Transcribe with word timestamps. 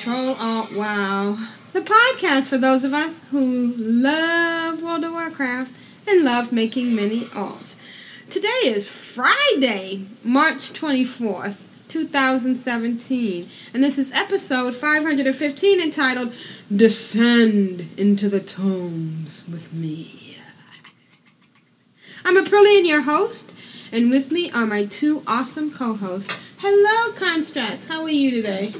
Control 0.00 0.34
Alt 0.40 0.74
Wow, 0.74 1.36
the 1.74 1.80
podcast 1.82 2.48
for 2.48 2.56
those 2.56 2.84
of 2.84 2.94
us 2.94 3.22
who 3.24 3.74
love 3.76 4.82
World 4.82 5.04
of 5.04 5.12
Warcraft 5.12 5.78
and 6.08 6.24
love 6.24 6.54
making 6.54 6.96
many 6.96 7.24
alts. 7.34 7.76
Today 8.30 8.48
is 8.64 8.88
Friday, 8.88 10.06
March 10.24 10.72
24th, 10.72 11.66
2017, 11.88 13.44
and 13.74 13.84
this 13.84 13.98
is 13.98 14.10
episode 14.12 14.74
515 14.74 15.80
entitled 15.82 16.34
Descend 16.74 17.86
into 17.98 18.30
the 18.30 18.40
Tombs 18.40 19.46
with 19.48 19.74
Me. 19.74 20.38
I'm 22.24 22.42
Aprillian, 22.42 22.88
your 22.88 23.02
host, 23.02 23.54
and 23.92 24.08
with 24.08 24.32
me 24.32 24.50
are 24.52 24.64
my 24.64 24.86
two 24.86 25.22
awesome 25.26 25.70
co-hosts. 25.70 26.34
Hello, 26.56 27.12
Constrax. 27.12 27.88
How 27.88 28.02
are 28.04 28.08
you 28.08 28.30
today? 28.30 28.72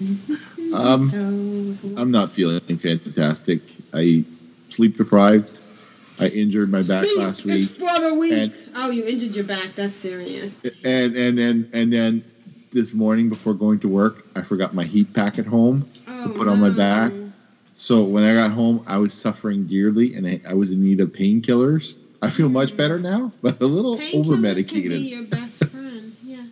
Um, 0.74 1.78
I'm 1.96 2.10
not 2.10 2.30
feeling 2.30 2.60
fantastic. 2.60 3.60
I 3.94 4.24
sleep 4.68 4.96
deprived. 4.96 5.60
I 6.20 6.28
injured 6.28 6.70
my 6.70 6.82
back 6.82 7.06
last 7.16 7.44
week, 7.44 7.54
It's 7.54 7.74
for 7.76 7.98
the 8.08 8.14
week. 8.14 8.32
And- 8.32 8.52
oh, 8.76 8.90
you 8.90 9.04
injured 9.06 9.34
your 9.34 9.44
back. 9.44 9.68
That's 9.74 9.94
serious. 9.94 10.60
and 10.84 11.16
and 11.16 11.38
then 11.38 11.70
and 11.72 11.92
then 11.92 12.24
this 12.72 12.92
morning 12.94 13.28
before 13.28 13.54
going 13.54 13.80
to 13.80 13.88
work, 13.88 14.26
I 14.36 14.42
forgot 14.42 14.74
my 14.74 14.84
heat 14.84 15.12
pack 15.14 15.38
at 15.38 15.46
home 15.46 15.86
Oh, 16.06 16.28
to 16.32 16.38
put 16.38 16.46
on 16.46 16.60
my 16.60 16.70
back. 16.70 17.12
So 17.74 18.04
when 18.04 18.22
I 18.22 18.34
got 18.34 18.52
home, 18.52 18.84
I 18.86 18.98
was 18.98 19.14
suffering 19.14 19.64
dearly, 19.66 20.12
and 20.14 20.26
I, 20.26 20.40
I 20.48 20.52
was 20.54 20.70
in 20.70 20.82
need 20.82 21.00
of 21.00 21.08
painkillers. 21.08 21.94
I 22.20 22.28
feel 22.28 22.50
much 22.50 22.76
better 22.76 22.98
now, 22.98 23.32
but 23.40 23.58
a 23.62 23.66
little 23.66 23.94
over 23.94 24.02
Painkillers 24.02 24.24
can 24.26 24.36
be 24.36 24.42
medicated. 24.42 25.00
your 25.00 25.22
best 25.24 25.64
friend. 25.64 26.12
Yes. 26.22 26.46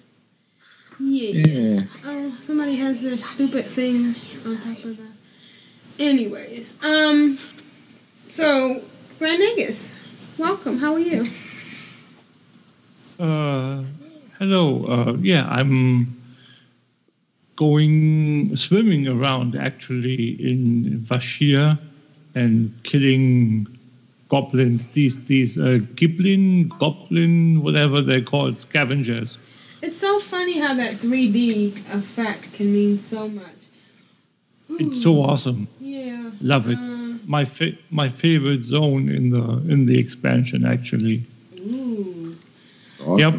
Yes. 0.98 1.46
Yeah. 1.46 1.80
Somebody 2.32 2.76
has 2.76 3.02
their 3.02 3.18
stupid 3.18 3.64
thing 3.64 4.14
on 4.46 4.56
top 4.60 4.84
of 4.84 4.96
that. 4.96 5.12
Anyways, 5.98 6.76
um, 6.84 7.36
so 8.26 8.80
Nagus, 9.18 9.94
welcome. 10.38 10.78
How 10.78 10.94
are 10.94 10.98
you? 10.98 11.24
Uh, 13.18 13.82
hello. 14.38 14.86
Uh, 14.86 15.16
yeah, 15.20 15.48
I'm 15.48 16.06
going 17.56 18.54
swimming 18.54 19.08
around 19.08 19.56
actually 19.56 20.30
in 20.40 21.00
Vashj'ir 21.00 21.78
and 22.34 22.72
killing 22.84 23.66
goblins. 24.28 24.86
These 24.86 25.24
these 25.24 25.58
uh, 25.58 25.80
giblin, 25.94 26.68
goblin, 26.78 27.62
whatever 27.62 28.00
they're 28.00 28.20
called, 28.20 28.60
scavengers. 28.60 29.38
It's 29.80 29.96
so 29.96 30.18
funny 30.18 30.58
how 30.58 30.74
that 30.74 30.92
3D 30.94 31.94
effect 31.94 32.52
can 32.54 32.72
mean 32.72 32.98
so 32.98 33.28
much. 33.28 33.66
It's 34.70 35.02
so 35.02 35.22
awesome. 35.22 35.68
Yeah. 35.80 36.30
Love 36.42 36.68
it. 36.68 36.78
Uh, 36.78 37.16
My 37.26 37.44
fa- 37.44 37.76
my 37.90 38.08
favorite 38.08 38.64
zone 38.64 39.08
in 39.08 39.30
the 39.30 39.44
in 39.72 39.86
the 39.86 39.98
expansion 39.98 40.64
actually. 40.64 41.22
ooh. 41.58 42.34
Awesome. 43.00 43.18
Yep. 43.18 43.34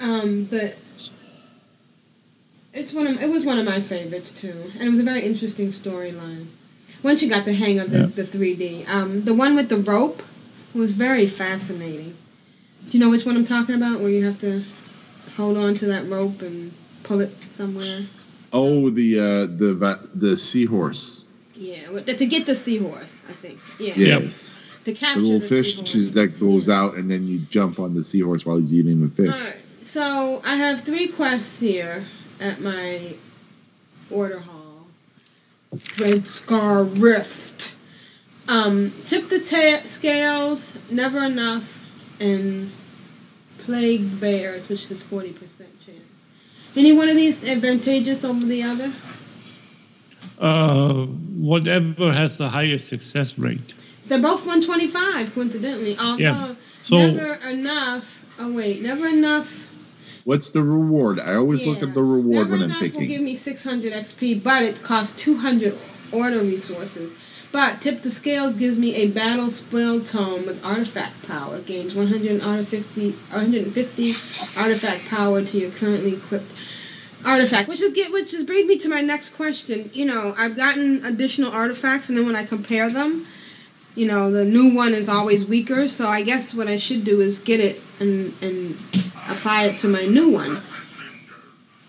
Um, 0.00 0.46
the 0.46 0.74
it's 2.74 2.92
one 2.92 3.06
of 3.06 3.20
it 3.22 3.28
was 3.30 3.44
one 3.44 3.58
of 3.58 3.64
my 3.64 3.80
favorites 3.80 4.30
too, 4.32 4.54
and 4.78 4.82
it 4.88 4.90
was 4.90 5.00
a 5.00 5.04
very 5.04 5.22
interesting 5.22 5.68
storyline. 5.68 6.46
Once 7.02 7.22
you 7.22 7.28
got 7.28 7.44
the 7.44 7.54
hang 7.54 7.78
of 7.78 7.90
the 7.90 8.06
the 8.06 8.24
three 8.24 8.54
D, 8.54 8.84
um, 8.88 9.22
the 9.24 9.34
one 9.34 9.54
with 9.54 9.68
the 9.68 9.76
rope 9.78 10.22
was 10.74 10.92
very 10.92 11.26
fascinating. 11.26 12.14
Do 12.90 12.96
you 12.96 13.00
know 13.04 13.10
which 13.10 13.26
one 13.26 13.36
I'm 13.36 13.44
talking 13.44 13.74
about? 13.74 14.00
Where 14.00 14.10
you 14.10 14.24
have 14.24 14.40
to 14.40 14.60
hold 15.36 15.56
on 15.56 15.74
to 15.74 15.86
that 15.86 16.06
rope 16.06 16.42
and 16.42 16.72
pull 17.04 17.20
it 17.20 17.30
somewhere. 17.52 18.00
Oh, 18.52 18.90
the 18.90 19.18
uh, 19.18 19.56
the 19.56 20.08
the 20.14 20.36
seahorse. 20.36 21.26
Yeah, 21.54 22.00
to 22.00 22.26
get 22.26 22.46
the 22.46 22.54
seahorse, 22.56 23.24
I 23.28 23.32
think. 23.32 23.58
Yeah, 23.80 23.94
Yes. 24.20 24.58
to 24.84 24.84
The 24.84 24.94
capture 24.94 25.20
little 25.20 25.40
the 25.40 25.46
fish 25.46 25.74
seahorse. 25.76 26.12
that 26.14 26.38
goes 26.40 26.68
out, 26.68 26.94
and 26.96 27.10
then 27.10 27.26
you 27.26 27.40
jump 27.50 27.78
on 27.80 27.94
the 27.94 28.02
seahorse 28.02 28.46
while 28.46 28.58
he's 28.58 28.72
eating 28.72 29.00
the 29.00 29.08
fish. 29.08 29.28
Alright, 29.32 29.56
so 29.82 30.40
I 30.46 30.54
have 30.54 30.80
three 30.80 31.08
quests 31.08 31.58
here 31.58 32.04
at 32.40 32.60
my 32.60 33.14
order 34.10 34.38
hall. 34.38 34.86
Red 36.00 36.24
Scar 36.24 36.84
Rift. 36.84 37.74
Um, 38.48 38.90
tip 39.04 39.24
the 39.24 39.40
ta- 39.40 39.86
scales, 39.86 40.74
never 40.90 41.22
enough, 41.22 42.20
and 42.20 42.70
plague 43.68 44.18
bears, 44.18 44.66
which 44.70 44.86
has 44.86 45.02
forty 45.02 45.32
percent 45.32 45.68
chance. 45.84 46.26
Any 46.74 46.96
one 46.96 47.10
of 47.10 47.16
these 47.16 47.46
advantageous 47.46 48.24
over 48.24 48.46
the 48.46 48.62
other? 48.62 48.90
Uh, 50.40 51.04
whatever 51.36 52.10
has 52.12 52.38
the 52.38 52.48
highest 52.48 52.88
success 52.88 53.38
rate. 53.38 53.74
They're 54.06 54.22
both 54.22 54.46
one 54.46 54.62
twenty 54.62 54.86
five, 54.86 55.34
coincidentally. 55.34 55.96
Although 56.00 56.16
Yeah, 56.16 56.54
so- 56.82 56.96
never 56.96 57.34
enough. 57.50 58.14
Oh 58.40 58.54
wait, 58.54 58.80
never 58.80 59.06
enough 59.06 59.68
What's 60.28 60.50
the 60.50 60.62
reward? 60.62 61.20
I 61.20 61.36
always 61.36 61.66
look 61.66 61.82
at 61.82 61.94
the 61.94 62.02
reward 62.02 62.50
Never 62.50 62.50
when 62.50 62.62
I'm 62.64 62.70
enough 62.70 62.94
will 62.94 63.00
give 63.00 63.22
me 63.22 63.34
600 63.34 63.94
XP, 63.94 64.44
but 64.44 64.62
it 64.62 64.82
costs 64.82 65.16
200 65.16 65.72
order 66.12 66.40
resources. 66.40 67.14
But 67.50 67.80
Tip 67.80 68.02
the 68.02 68.10
Scales 68.10 68.56
gives 68.56 68.78
me 68.78 68.94
a 68.96 69.08
battle 69.08 69.48
spell 69.50 70.00
tome 70.00 70.44
with 70.46 70.64
artifact 70.64 71.26
power. 71.26 71.60
Gains 71.60 71.94
100 71.94 72.42
artifact- 72.42 72.96
150 73.32 74.10
artifact 74.60 75.08
power 75.08 75.42
to 75.42 75.58
your 75.58 75.70
currently 75.70 76.12
equipped 76.14 76.52
artifact. 77.24 77.68
Which 77.68 77.80
is 77.80 77.94
get 77.94 78.12
which 78.12 78.34
is 78.34 78.44
brings 78.44 78.68
me 78.68 78.76
to 78.78 78.88
my 78.88 79.00
next 79.00 79.30
question. 79.30 79.88
You 79.94 80.06
know, 80.06 80.34
I've 80.38 80.56
gotten 80.56 81.04
additional 81.04 81.50
artifacts, 81.50 82.08
and 82.08 82.18
then 82.18 82.26
when 82.26 82.36
I 82.36 82.44
compare 82.44 82.90
them, 82.90 83.24
you 83.94 84.06
know, 84.06 84.30
the 84.30 84.44
new 84.44 84.74
one 84.74 84.92
is 84.92 85.08
always 85.08 85.46
weaker. 85.46 85.88
So 85.88 86.06
I 86.06 86.22
guess 86.22 86.54
what 86.54 86.68
I 86.68 86.76
should 86.76 87.02
do 87.04 87.20
is 87.22 87.38
get 87.38 87.60
it 87.60 87.80
and 87.98 88.32
and 88.42 88.74
apply 89.30 89.64
it 89.64 89.78
to 89.78 89.88
my 89.88 90.04
new 90.04 90.28
one. 90.30 90.60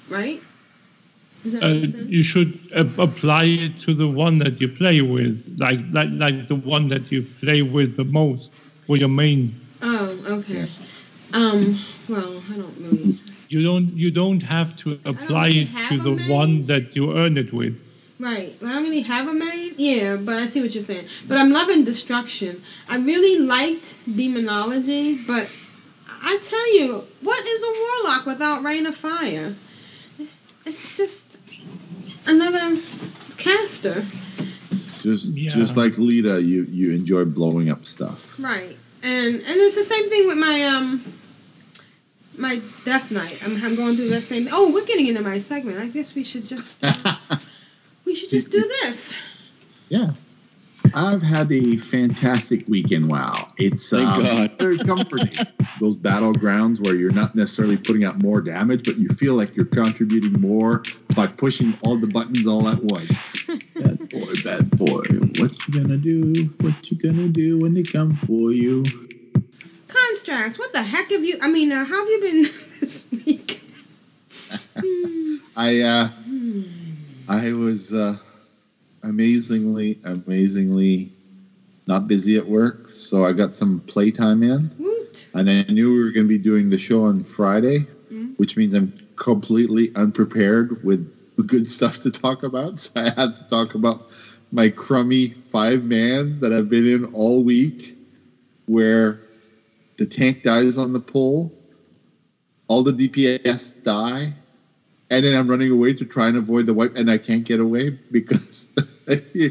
Right? 0.07 0.41
Does 0.41 0.47
that 0.47 0.47
Uh, 0.47 0.47
make 0.47 0.47
sense? 0.47 1.28
You 1.43 2.23
should 2.23 2.59
uh, 2.75 2.85
apply 2.97 3.45
it 3.45 3.79
to 3.79 3.93
the 3.93 4.07
one 4.07 4.37
that 4.39 4.59
you 4.59 4.67
play 4.67 5.01
with, 5.01 5.55
like 5.59 5.79
like 5.91 6.09
like 6.11 6.47
the 6.47 6.55
one 6.55 6.87
that 6.89 7.11
you 7.11 7.21
play 7.21 7.61
with 7.61 7.95
the 7.97 8.03
most, 8.03 8.53
or 8.87 8.97
your 8.97 9.09
main. 9.09 9.53
Oh, 9.81 10.17
okay. 10.27 10.65
Um. 11.33 11.79
Well, 12.09 12.41
I 12.51 12.57
don't 12.57 12.77
really. 12.79 13.17
You 13.47 13.63
don't 13.63 13.93
you 13.93 14.11
don't 14.11 14.43
have 14.43 14.75
to 14.77 14.99
apply 15.05 15.47
really 15.47 15.59
it 15.61 15.89
to 15.89 15.97
the 15.97 16.15
main. 16.15 16.29
one 16.29 16.65
that 16.65 16.95
you 16.95 17.15
earn 17.15 17.37
it 17.37 17.53
with. 17.53 17.85
Right. 18.19 18.53
I 18.61 18.73
don't 18.73 18.83
really 18.83 19.01
have 19.01 19.29
a 19.29 19.33
maze. 19.33 19.79
Yeah, 19.79 20.17
but 20.17 20.35
I 20.35 20.45
see 20.45 20.61
what 20.61 20.73
you're 20.75 20.83
saying. 20.83 21.05
But 21.27 21.37
I'm 21.37 21.51
loving 21.51 21.85
destruction. 21.85 22.57
I 22.89 22.97
really 22.97 23.45
liked 23.47 23.95
demonology, 24.05 25.23
but 25.25 25.49
I 26.21 26.37
tell 26.41 26.75
you, 26.75 27.03
what 27.21 27.45
is 27.45 27.63
a 27.63 27.73
warlock 27.79 28.25
without 28.25 28.61
rain 28.61 28.85
of 28.85 28.95
fire? 28.95 29.55
It's, 30.19 30.51
it's 30.65 30.97
just 30.97 31.28
another 32.29 32.75
caster. 33.37 34.01
Just 35.01 35.35
Yeah. 35.37 35.49
just 35.49 35.77
like 35.77 35.97
Lita, 35.97 36.41
you 36.41 36.63
you 36.69 36.91
enjoy 36.91 37.25
blowing 37.25 37.69
up 37.69 37.85
stuff. 37.85 38.37
Right. 38.39 38.75
And 39.03 39.35
and 39.35 39.55
it's 39.65 39.75
the 39.75 39.83
same 39.83 40.09
thing 40.09 40.27
with 40.27 40.37
my 40.37 40.57
um 40.75 41.01
my 42.37 42.59
death 42.85 43.11
knight. 43.11 43.39
I'm, 43.45 43.51
I'm 43.63 43.75
going 43.75 43.95
through 43.95 44.09
that 44.09 44.21
same. 44.21 44.47
Oh, 44.51 44.71
we're 44.73 44.85
getting 44.85 45.07
into 45.07 45.21
my 45.21 45.39
segment. 45.39 45.77
I 45.79 45.87
guess 45.87 46.15
we 46.15 46.23
should 46.23 46.45
just 46.45 46.77
uh, 46.83 47.37
we 48.05 48.15
should 48.15 48.29
just 48.29 48.51
do 48.51 48.59
this. 48.61 49.13
Yeah. 49.89 50.11
I've 50.95 51.21
had 51.21 51.51
a 51.51 51.77
fantastic 51.77 52.67
weekend. 52.67 53.09
Wow, 53.09 53.33
it's 53.57 53.89
Thank 53.89 54.07
um, 54.07 54.23
God. 54.23 54.59
very 54.59 54.77
comforting. 54.77 55.45
Those 55.79 55.95
battlegrounds 55.95 56.83
where 56.83 56.95
you're 56.95 57.11
not 57.11 57.35
necessarily 57.35 57.77
putting 57.77 58.03
out 58.03 58.17
more 58.17 58.41
damage, 58.41 58.83
but 58.83 58.97
you 58.97 59.09
feel 59.09 59.35
like 59.35 59.55
you're 59.55 59.65
contributing 59.65 60.39
more 60.41 60.83
by 61.15 61.27
pushing 61.27 61.77
all 61.83 61.97
the 61.97 62.07
buttons 62.07 62.47
all 62.47 62.67
at 62.67 62.79
once. 62.83 63.43
bad 63.75 63.99
boy, 64.09 64.33
bad 64.43 64.69
boy, 64.77 65.03
what 65.39 65.67
you 65.67 65.81
gonna 65.81 65.97
do? 65.97 66.49
What 66.61 66.91
you 66.91 66.97
gonna 66.97 67.29
do 67.29 67.61
when 67.61 67.73
they 67.73 67.83
come 67.83 68.13
for 68.13 68.51
you? 68.51 68.83
Constrax, 69.87 70.59
what 70.59 70.73
the 70.73 70.83
heck 70.83 71.09
have 71.11 71.23
you? 71.23 71.37
I 71.41 71.51
mean, 71.51 71.71
uh, 71.71 71.85
how 71.85 71.99
have 71.99 72.09
you 72.09 72.21
been 72.21 72.41
this 72.79 73.07
week? 73.11 73.61
I 75.55 75.81
uh, 75.81 76.07
I 77.27 77.51
was 77.53 77.93
uh, 77.93 78.15
amazingly, 79.09 79.97
amazingly 80.05 81.09
not 81.87 82.07
busy 82.07 82.37
at 82.37 82.45
work, 82.45 82.89
so 82.89 83.25
I 83.25 83.31
got 83.33 83.55
some 83.55 83.79
playtime 83.81 84.43
in, 84.43 84.69
Woot. 84.77 85.27
and 85.33 85.49
I 85.49 85.63
knew 85.63 85.91
we 85.91 86.03
were 86.03 86.11
going 86.11 86.27
to 86.27 86.29
be 86.29 86.37
doing 86.37 86.69
the 86.69 86.77
show 86.77 87.03
on 87.03 87.23
Friday, 87.23 87.79
mm. 88.13 88.37
which 88.37 88.55
means 88.55 88.75
I'm 88.75 88.93
completely 89.15 89.91
unprepared 89.95 90.83
with 90.83 91.11
good 91.47 91.65
stuff 91.65 91.99
to 92.01 92.11
talk 92.11 92.43
about. 92.43 92.77
So 92.77 93.01
I 93.01 93.05
had 93.05 93.35
to 93.35 93.49
talk 93.49 93.73
about 93.73 94.15
my 94.51 94.69
crummy 94.69 95.29
five 95.29 95.83
mans 95.83 96.39
that 96.41 96.53
I've 96.53 96.69
been 96.69 96.85
in 96.85 97.05
all 97.13 97.43
week, 97.43 97.95
where 98.67 99.19
the 99.97 100.05
tank 100.05 100.43
dies 100.43 100.77
on 100.77 100.93
the 100.93 100.99
pole, 100.99 101.51
all 102.67 102.83
the 102.83 102.91
DPS 102.91 103.83
die, 103.83 104.31
and 105.09 105.25
then 105.25 105.35
I'm 105.35 105.47
running 105.47 105.71
away 105.71 105.93
to 105.93 106.05
try 106.05 106.27
and 106.27 106.37
avoid 106.37 106.67
the 106.67 106.73
wipe, 106.73 106.95
and 106.95 107.09
I 107.09 107.17
can't 107.17 107.43
get 107.43 107.59
away 107.59 107.97
because 108.11 108.69
you, 109.33 109.49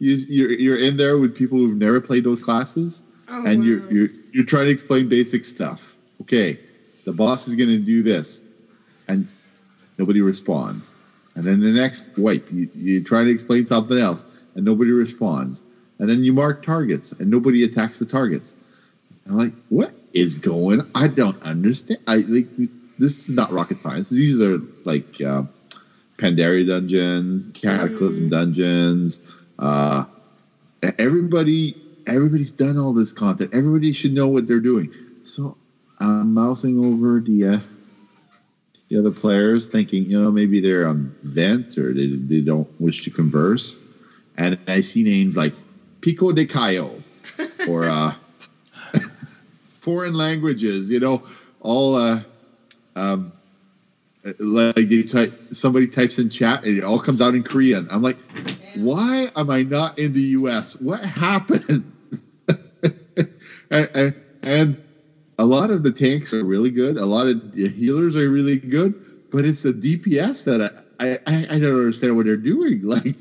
you're, 0.00 0.52
you're 0.52 0.78
in 0.78 0.96
there 0.96 1.18
with 1.18 1.34
people 1.34 1.58
who've 1.58 1.76
never 1.76 2.00
played 2.00 2.24
those 2.24 2.42
classes, 2.42 3.02
Oh, 3.30 3.44
and 3.46 3.60
wow. 3.60 3.66
you're, 3.66 3.92
you're 3.92 4.08
you're 4.32 4.44
trying 4.44 4.66
to 4.66 4.72
explain 4.72 5.06
basic 5.08 5.44
stuff. 5.44 5.94
Okay, 6.22 6.58
the 7.04 7.12
boss 7.12 7.46
is 7.46 7.54
going 7.56 7.68
to 7.68 7.78
do 7.78 8.02
this, 8.02 8.40
and 9.06 9.26
nobody 9.98 10.20
responds. 10.22 10.94
And 11.36 11.44
then 11.44 11.60
the 11.60 11.70
next 11.70 12.16
wipe, 12.18 12.50
you, 12.50 12.68
you 12.74 13.02
try 13.04 13.22
to 13.24 13.30
explain 13.30 13.66
something 13.66 13.98
else, 13.98 14.24
and 14.54 14.64
nobody 14.64 14.90
responds. 14.92 15.62
And 15.98 16.08
then 16.08 16.24
you 16.24 16.32
mark 16.32 16.62
targets, 16.62 17.12
and 17.12 17.30
nobody 17.30 17.62
attacks 17.64 17.98
the 17.98 18.06
targets. 18.06 18.54
And 19.24 19.32
I'm 19.34 19.38
like, 19.38 19.52
what 19.68 19.92
is 20.14 20.34
going? 20.34 20.80
I 20.94 21.08
don't 21.08 21.40
understand. 21.42 22.00
I 22.08 22.16
like 22.28 22.46
this 22.98 23.28
is 23.28 23.34
not 23.34 23.52
rocket 23.52 23.82
science. 23.82 24.08
These 24.08 24.40
are 24.40 24.58
like 24.84 25.04
uh, 25.20 25.42
Pandaria 26.18 26.66
dungeons, 26.66 27.50
Cataclysm 27.52 28.28
dungeons. 28.28 29.20
Uh, 29.58 30.04
everybody, 30.98 31.74
everybody's 32.06 32.50
done 32.50 32.76
all 32.76 32.92
this 32.92 33.12
content. 33.12 33.50
Everybody 33.54 33.92
should 33.92 34.12
know 34.12 34.28
what 34.28 34.46
they're 34.46 34.60
doing. 34.60 34.92
So 35.22 35.56
I'm 36.00 36.34
mousing 36.34 36.84
over 36.84 37.20
the 37.20 37.46
uh, 37.46 37.58
the 38.88 38.98
other 38.98 39.10
players, 39.10 39.68
thinking, 39.68 40.04
you 40.04 40.20
know, 40.20 40.30
maybe 40.30 40.60
they're 40.60 40.86
on 40.86 41.14
vent 41.22 41.76
or 41.76 41.92
they, 41.92 42.06
they 42.06 42.40
don't 42.40 42.68
wish 42.80 43.04
to 43.04 43.10
converse. 43.10 43.78
And 44.38 44.58
I 44.66 44.80
see 44.80 45.02
names 45.02 45.36
like 45.36 45.52
Pico 46.00 46.32
de 46.32 46.46
Cayo 46.46 46.90
or 47.68 47.84
uh, 47.84 48.12
foreign 49.78 50.14
languages, 50.14 50.90
you 50.90 51.00
know, 51.00 51.22
all 51.60 51.96
uh, 51.96 52.20
um, 52.96 53.32
like 54.38 54.90
you 54.90 55.06
type, 55.06 55.32
somebody 55.50 55.86
types 55.86 56.18
in 56.18 56.28
chat 56.28 56.64
and 56.64 56.76
it 56.76 56.84
all 56.84 56.98
comes 56.98 57.20
out 57.20 57.34
in 57.34 57.42
Korean. 57.42 57.86
I'm 57.90 58.02
like, 58.02 58.16
why 58.76 59.26
am 59.36 59.50
I 59.50 59.62
not 59.62 59.98
in 59.98 60.12
the 60.12 60.20
US? 60.20 60.80
What 60.80 61.00
happened? 61.04 61.84
and, 63.70 64.14
and, 64.42 64.76
a 65.38 65.46
lot 65.46 65.70
of 65.70 65.84
the 65.84 65.92
tanks 65.92 66.34
are 66.34 66.44
really 66.44 66.70
good. 66.70 66.96
A 66.96 67.06
lot 67.06 67.28
of 67.28 67.52
the 67.52 67.68
healers 67.68 68.16
are 68.16 68.28
really 68.28 68.58
good, 68.58 68.92
but 69.30 69.44
it's 69.44 69.62
the 69.62 69.72
DPS 69.72 70.44
that 70.44 70.84
I, 70.98 71.12
I, 71.26 71.46
I 71.54 71.58
don't 71.60 71.76
understand 71.76 72.16
what 72.16 72.26
they're 72.26 72.36
doing. 72.36 72.82
Like 72.88 73.14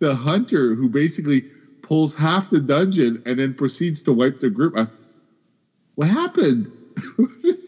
the 0.00 0.14
hunter 0.14 0.74
who 0.74 0.88
basically 0.88 1.42
pulls 1.82 2.14
half 2.14 2.50
the 2.50 2.60
dungeon 2.60 3.22
and 3.24 3.38
then 3.38 3.54
proceeds 3.54 4.02
to 4.02 4.12
wipe 4.12 4.38
the 4.40 4.50
group. 4.50 4.76
I, 4.76 4.86
what 5.94 6.08
happened? 6.08 6.70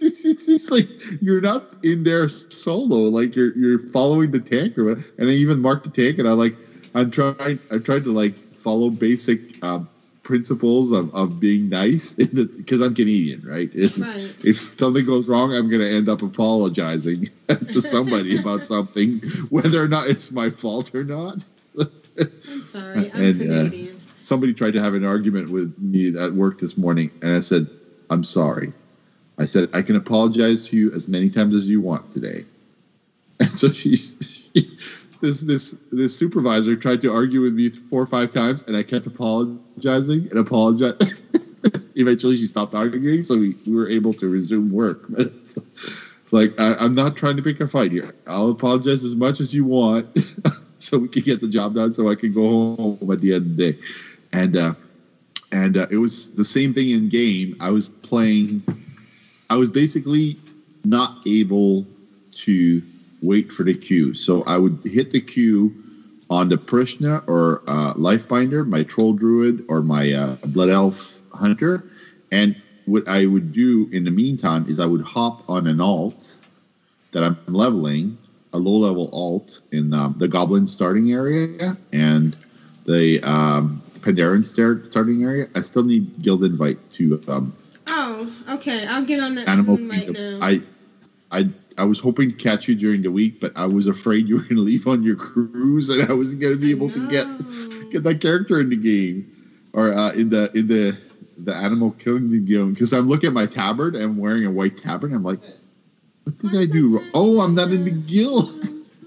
it's 0.49 0.71
like 0.71 0.89
you're 1.23 1.41
not 1.41 1.63
in 1.83 2.05
there 2.05 2.29
solo. 2.29 3.09
Like 3.09 3.35
you're 3.37 3.53
you're 3.57 3.79
following 3.79 4.31
the 4.31 4.41
tank 4.41 4.77
or 4.79 4.85
what. 4.85 5.11
And 5.19 5.29
I 5.29 5.33
even 5.33 5.61
marked 5.61 5.85
the 5.85 5.91
tank, 5.91 6.19
and 6.19 6.29
I 6.29 6.33
like 6.33 6.55
I'm 6.95 7.11
trying. 7.11 7.59
I 7.71 7.79
tried 7.79 8.05
to 8.05 8.13
like 8.13 8.33
follow 8.35 8.91
basic 8.91 9.63
um, 9.65 9.87
principles 10.23 10.91
of, 10.91 11.15
of 11.15 11.39
being 11.41 11.69
nice 11.69 12.15
because 12.15 12.81
I'm 12.81 12.95
Canadian, 12.95 13.43
right? 13.43 13.71
If, 13.75 13.97
Right. 13.97 14.35
if 14.45 14.57
something 14.79 15.05
goes 15.07 15.29
wrong, 15.29 15.55
I'm 15.55 15.69
going 15.69 15.83
to 15.83 15.89
end 15.89 16.09
up 16.09 16.21
apologizing 16.23 17.29
to 17.49 17.81
somebody 17.81 18.37
about 18.37 18.67
something, 18.67 19.21
whether 19.51 19.81
or 19.81 19.87
not 19.87 20.09
it's 20.09 20.33
my 20.33 20.51
fault 20.51 20.93
or 20.95 21.05
not. 21.05 21.45
I'm 22.19 22.27
sorry, 22.63 23.11
I'm 23.15 23.21
And, 23.21 23.41
uh, 23.43 23.45
Canadian. 23.65 23.97
somebody 24.25 24.53
tried 24.53 24.73
to 24.73 24.81
have 24.83 24.95
an 24.95 25.05
argument 25.05 25.51
with 25.51 25.73
me 25.79 26.17
at 26.19 26.33
work 26.33 26.59
this 26.59 26.77
morning, 26.77 27.11
and 27.23 27.33
I 27.37 27.41
said, 27.41 27.69
"I'm 28.11 28.25
sorry." 28.25 28.73
I 29.39 29.45
said, 29.45 29.69
"I 29.73 29.83
can 29.83 29.97
apologize 29.97 30.67
to 30.67 30.77
you 30.77 30.93
as 30.93 31.09
many 31.09 31.29
times 31.29 31.55
as 31.55 31.69
you 31.69 31.81
want 31.81 32.11
today." 32.11 32.41
And 33.39 33.51
so 33.51 33.69
she's 33.69 34.15
this 35.21 35.41
this 35.43 35.73
this 35.93 36.17
supervisor 36.17 36.75
tried 36.75 37.03
to 37.03 37.13
argue 37.13 37.43
with 37.43 37.53
me 37.53 37.69
four 37.69 38.01
or 38.01 38.07
five 38.07 38.31
times, 38.31 38.63
and 38.67 38.77
I 38.77 38.83
kept 38.83 39.07
apologizing 39.07 40.29
and 40.31 40.39
apologizing. 40.39 41.23
Eventually, 41.97 42.37
she 42.37 42.47
stopped 42.47 42.75
arguing, 42.75 43.23
so 43.23 43.39
we, 43.39 43.55
we 43.67 43.75
were 43.75 43.89
able 43.89 44.13
to 44.15 44.29
resume 44.29 44.71
work. 44.71 45.03
Like 46.33 46.59
I, 46.59 46.75
I'm 46.75 46.95
not 46.95 47.17
trying 47.17 47.37
to 47.37 47.43
pick 47.43 47.61
a 47.61 47.69
fight 47.69 47.93
here. 47.93 48.15
I'll 48.27 48.51
apologize 48.51 49.05
as 49.05 49.15
much 49.15 49.41
as 49.41 49.55
you 49.55 49.65
want, 49.65 50.07
so 50.79 50.99
we 50.99 51.09
can 51.09 51.23
get 51.23 51.41
the 51.41 51.49
job 51.49 51.75
done, 51.75 51.93
so 51.93 52.11
I 52.11 52.15
can 52.15 52.33
go 52.33 52.75
home 52.75 53.11
at 53.11 53.21
the 53.21 53.35
end 53.35 53.47
of 53.47 53.57
the 53.57 53.73
day. 53.73 53.79
And 54.33 54.57
uh, 54.57 54.73
and 55.53 55.77
uh, 55.77 55.87
it 55.91 55.99
was 55.99 56.35
the 56.35 56.45
same 56.45 56.73
thing 56.73 56.91
in 56.91 57.09
game. 57.09 57.57
I 57.61 57.71
was 57.71 57.89
playing. 57.89 58.63
I 59.49 59.57
was 59.57 59.69
basically 59.69 60.37
not 60.85 61.17
able 61.27 61.87
to 62.33 62.83
wait 63.23 63.53
for 63.53 63.65
the 63.65 63.75
queue, 63.75 64.15
so 64.15 64.45
I 64.47 64.59
would 64.59 64.79
hit 64.85 65.11
the 65.11 65.21
queue 65.21 65.75
on 66.29 66.49
the 66.49 66.57
Prishna 66.57 67.27
or 67.29 67.63
uh, 67.69 67.95
Lifebinder, 67.95 68.67
my 68.67 68.83
Troll 68.83 69.15
Druid, 69.15 69.65
or 69.69 69.83
my 69.83 70.13
uh, 70.13 70.37
Blood 70.49 70.71
Elf 70.71 71.21
Hunter, 71.33 71.85
and 72.33 72.57
what 72.87 73.09
I 73.09 73.27
would 73.27 73.53
do 73.53 73.89
in 73.93 74.05
the 74.05 74.11
meantime 74.11 74.65
is 74.67 74.81
I 74.81 74.87
would 74.87 75.03
hop 75.03 75.49
on 75.49 75.67
an 75.67 75.81
alt 75.81 76.39
that 77.13 77.23
I'm 77.23 77.37
leveling, 77.47 78.17
a 78.53 78.59
low 78.59 78.79
level 78.79 79.11
alt 79.13 79.61
in 79.73 79.93
um, 79.93 80.15
the 80.19 80.29
Goblin 80.29 80.67
starting 80.67 81.13
area 81.13 81.75
and 81.93 82.37
the 82.85 83.21
um, 83.25 83.83
Pandaren 84.01 84.45
start, 84.45 84.87
starting 84.87 85.25
area. 85.25 85.47
I 85.57 85.61
still 85.61 85.83
need 85.83 86.23
guild 86.23 86.45
invite 86.45 86.79
to 86.93 87.21
um, 87.29 87.53
Oh, 87.89 88.33
okay. 88.55 88.87
I'll 88.89 89.05
get 89.05 89.21
on 89.21 89.35
that 89.37 89.49
Animal 89.49 89.77
soon 89.77 89.89
right 89.89 90.11
now. 90.11 90.39
I, 90.43 90.61
I, 91.31 91.49
I 91.79 91.85
was 91.85 92.01
hoping 92.01 92.31
to 92.31 92.37
catch 92.37 92.69
you 92.69 92.75
during 92.75 93.03
the 93.03 93.11
week, 93.11 93.41
but 93.41 93.57
I 93.57 93.67
was 93.67 93.87
afraid 93.87 94.29
you 94.29 94.37
were 94.37 94.43
going 94.43 94.57
to 94.57 94.63
leave 94.63 94.87
on 94.87 95.03
your 95.03 95.17
cruise, 95.17 95.89
and 95.89 96.09
I 96.11 96.15
wasn't 96.15 96.43
going 96.43 96.55
to 96.55 96.61
be 96.61 96.71
able 96.71 96.91
to 96.91 97.09
get 97.09 97.27
get 97.93 98.03
that 98.05 98.21
character 98.21 98.61
in 98.61 98.71
the 98.71 98.77
game 98.77 99.31
or 99.73 99.93
uh, 99.93 100.13
in 100.13 100.29
the 100.31 100.51
in 100.55 100.69
the 100.69 100.97
the 101.39 101.55
Animal 101.55 101.91
Kingdom 101.93 102.45
game 102.45 102.73
because 102.73 102.93
I'm 102.93 103.07
looking 103.07 103.29
at 103.29 103.35
my 103.35 103.47
tabard 103.47 103.95
and 103.95 104.05
I'm 104.05 104.17
wearing 104.17 104.47
a 104.47 104.51
white 104.51 104.79
tabard. 104.79 105.13
I'm 105.13 105.23
like, 105.23 105.39
what 106.25 106.39
did 106.39 106.57
I 106.57 106.67
do? 106.71 107.01
Oh, 107.15 107.41
I'm 107.41 107.55
not 107.55 107.69
in 107.69 107.85
the 107.85 107.91
guild 107.91 108.51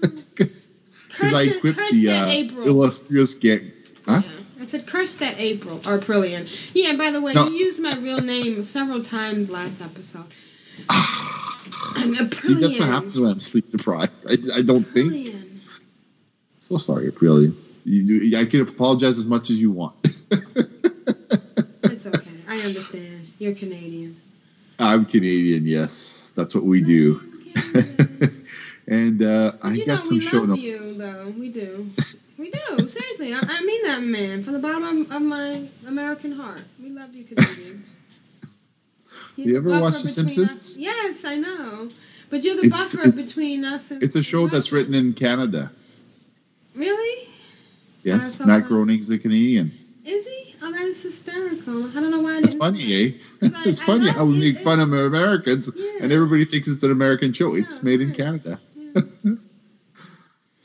because 0.00 1.34
I 1.34 1.56
equipped 1.56 1.78
the 1.92 2.52
uh, 2.62 2.62
illustrious 2.64 3.34
gang. 3.34 3.72
Huh? 4.06 4.22
I 4.60 4.64
said, 4.64 4.86
curse 4.86 5.16
that 5.16 5.40
April 5.40 5.76
or 5.78 5.98
Prillian. 5.98 6.46
Yeah, 6.74 6.96
by 6.96 7.10
the 7.10 7.20
way, 7.22 7.32
No. 7.32 7.46
you 7.48 7.54
used 7.54 7.80
my 7.82 7.94
real 7.96 8.20
name 8.20 8.62
several 8.64 9.02
times 9.02 9.48
last 9.50 9.80
episode. 9.80 10.26
See, 12.00 12.54
that's 12.54 12.78
what 12.78 12.88
happens 12.88 13.18
when 13.18 13.30
I'm 13.30 13.40
sleep 13.40 13.70
deprived. 13.70 14.12
I, 14.28 14.58
I 14.58 14.62
don't 14.62 14.82
think. 14.84 15.12
So 16.58 16.76
sorry, 16.76 17.10
Aprilia. 17.10 17.52
You, 17.84 18.36
I 18.38 18.44
can 18.44 18.60
apologize 18.60 19.18
as 19.18 19.24
much 19.26 19.50
as 19.50 19.60
you 19.60 19.70
want. 19.70 19.94
It's 21.84 22.06
okay. 22.06 22.30
I 22.48 22.54
understand. 22.54 23.26
You're 23.38 23.54
Canadian. 23.54 24.16
I'm 24.78 25.04
Canadian, 25.04 25.66
yes. 25.66 26.32
That's 26.36 26.54
what 26.54 26.64
we 26.64 26.82
do. 26.82 27.20
and 28.88 29.22
uh, 29.22 29.52
I 29.62 29.72
you 29.72 29.84
got 29.86 29.88
know, 29.88 29.96
some 29.96 30.14
we 30.14 30.20
show 30.20 30.38
love 30.38 30.48
notes. 30.50 30.62
you, 30.62 30.94
though. 30.98 31.28
We 31.38 31.50
do. 31.52 31.86
We 32.40 32.50
do. 32.50 32.88
Seriously. 32.88 33.34
I, 33.34 33.40
I 33.46 33.64
mean 33.66 33.82
that, 33.84 34.02
man. 34.02 34.42
From 34.42 34.54
the 34.54 34.58
bottom 34.60 34.82
of, 35.02 35.12
of 35.12 35.22
my 35.22 35.62
American 35.86 36.32
heart. 36.32 36.64
We 36.82 36.88
love 36.90 37.14
you, 37.14 37.24
Canadians. 37.24 37.96
You're 39.36 39.46
You 39.48 39.56
ever 39.58 39.80
watch 39.80 40.00
The 40.02 40.08
Simpsons? 40.08 40.50
us- 40.50 40.78
Yes, 40.78 41.24
I 41.26 41.36
know. 41.36 41.90
But 42.30 42.42
you're 42.42 42.56
the 42.56 42.66
It's- 42.66 42.94
buffer 42.94 43.12
between 43.12 43.64
us 43.64 43.90
and 43.90 44.02
It's 44.02 44.14
a 44.16 44.22
show 44.22 44.46
that's 44.46 44.72
written 44.72 44.94
in 44.94 45.12
Canada. 45.12 45.70
Really? 46.74 47.28
Yes, 48.04 48.22
That's 48.24 48.40
Matt 48.40 48.62
funny. 48.62 48.68
Groening's 48.68 49.06
the 49.08 49.18
Canadian. 49.18 49.72
Is 50.06 50.26
he? 50.26 50.54
Oh, 50.62 50.72
that 50.72 50.80
is 50.82 51.02
hysterical. 51.02 51.88
I 51.90 52.00
don't 52.00 52.10
know 52.10 52.20
why 52.22 52.36
I 52.36 52.38
It's 52.38 52.54
didn't. 52.54 52.60
funny, 52.60 52.82
eh? 52.94 53.10
I- 53.42 53.62
it's 53.68 53.82
I 53.82 53.84
funny 53.84 54.08
how 54.08 54.24
we 54.24 54.38
make 54.40 54.56
fun 54.56 54.80
of 54.80 54.90
Americans 54.92 55.68
Yeah. 55.76 56.04
and 56.04 56.12
everybody 56.12 56.44
thinks 56.46 56.68
it's 56.68 56.82
an 56.84 56.90
American 56.92 57.32
show. 57.34 57.54
It's 57.54 57.76
Yeah, 57.76 57.82
made 57.82 58.00
in 58.00 58.08
right. 58.08 58.16
Canada. 58.16 58.58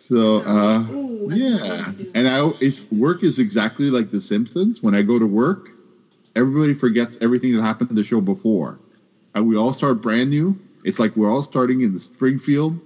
so, 0.07 0.43
uh, 0.45 0.83
Ooh, 0.91 1.29
Yeah, 1.33 1.83
and 2.13 2.27
I 2.27 2.51
it's 2.62 2.89
work 2.91 3.24
is 3.24 3.39
exactly 3.39 3.89
like 3.89 4.12
The 4.12 4.21
Simpsons. 4.21 4.83
When 4.83 4.93
I 4.93 5.01
go 5.01 5.17
to 5.17 5.25
work, 5.25 5.69
everybody 6.35 6.75
forgets 6.75 7.17
everything 7.21 7.55
that 7.55 7.63
happened 7.63 7.89
in 7.89 7.95
the 7.95 8.03
show 8.03 8.21
before, 8.21 8.77
and 9.33 9.47
we 9.47 9.57
all 9.57 9.74
start 9.74 10.03
brand 10.03 10.29
new. 10.29 10.55
It's 10.83 11.00
like 11.00 11.15
we're 11.15 11.31
all 11.31 11.41
starting 11.41 11.81
in 11.81 11.91
the 11.91 11.97
Springfield, 11.97 12.79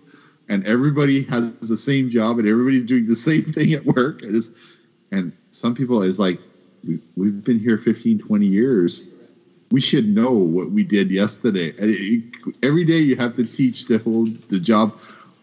and 0.48 0.66
everybody 0.66 1.24
has 1.24 1.52
the 1.60 1.76
same 1.76 2.10
job, 2.10 2.40
and 2.40 2.48
everybody's 2.48 2.86
doing 2.86 3.06
the 3.06 3.16
same 3.30 3.42
thing 3.42 3.74
at 3.74 3.84
work. 3.84 4.22
And 4.22 4.34
it's, 4.34 4.52
and 5.12 5.34
some 5.52 5.76
people 5.76 6.02
is 6.02 6.20
like, 6.22 6.40
we, 6.88 7.00
we've 7.18 7.44
been 7.44 7.60
here 7.60 7.78
15, 7.78 8.20
20 8.20 8.46
years. 8.46 9.14
We 9.72 9.82
should 9.82 10.08
know 10.08 10.32
what 10.32 10.72
we 10.72 10.86
did 10.86 11.12
yesterday. 11.12 11.72
And 11.72 11.92
it, 11.94 12.24
every 12.64 12.86
day 12.86 13.00
you 13.00 13.18
have 13.18 13.34
to 13.34 13.44
teach 13.44 13.88
the 13.88 13.98
whole 13.98 14.24
the 14.24 14.60
job 14.62 14.94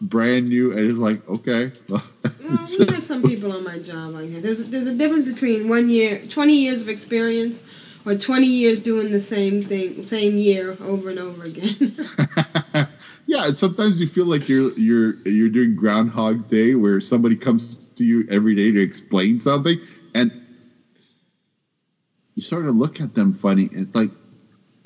brand 0.01 0.49
new, 0.49 0.71
and 0.71 0.79
it's 0.79 0.99
like, 0.99 1.27
okay. 1.29 1.71
Well, 1.89 2.03
we 2.43 2.49
have 2.49 3.03
some 3.03 3.23
people 3.23 3.51
on 3.51 3.63
my 3.63 3.79
job 3.79 4.11
like 4.11 4.29
that. 4.31 4.41
There's 4.43 4.69
there's 4.69 4.87
a 4.87 4.97
difference 4.97 5.25
between 5.25 5.69
one 5.69 5.89
year, 5.89 6.21
twenty 6.29 6.63
years 6.63 6.81
of 6.81 6.89
experience, 6.89 7.65
or 8.05 8.15
twenty 8.15 8.47
years 8.47 8.83
doing 8.83 9.11
the 9.11 9.19
same 9.19 9.61
thing, 9.61 10.03
same 10.03 10.37
year 10.37 10.77
over 10.81 11.09
and 11.09 11.19
over 11.19 11.43
again. 11.43 11.75
yeah, 13.27 13.47
and 13.47 13.57
sometimes 13.57 13.99
you 13.99 14.07
feel 14.07 14.25
like 14.25 14.47
you're 14.47 14.71
you're 14.77 15.15
you're 15.25 15.49
doing 15.49 15.75
Groundhog 15.75 16.49
Day, 16.49 16.75
where 16.75 17.01
somebody 17.01 17.35
comes 17.35 17.89
to 17.89 18.05
you 18.05 18.25
every 18.29 18.55
day 18.55 18.71
to 18.71 18.81
explain 18.81 19.39
something, 19.39 19.77
and 20.15 20.31
you 22.35 22.43
sort 22.43 22.67
of 22.67 22.75
look 22.75 23.01
at 23.01 23.15
them 23.15 23.33
funny. 23.33 23.63
It's 23.71 23.95
like 23.95 24.09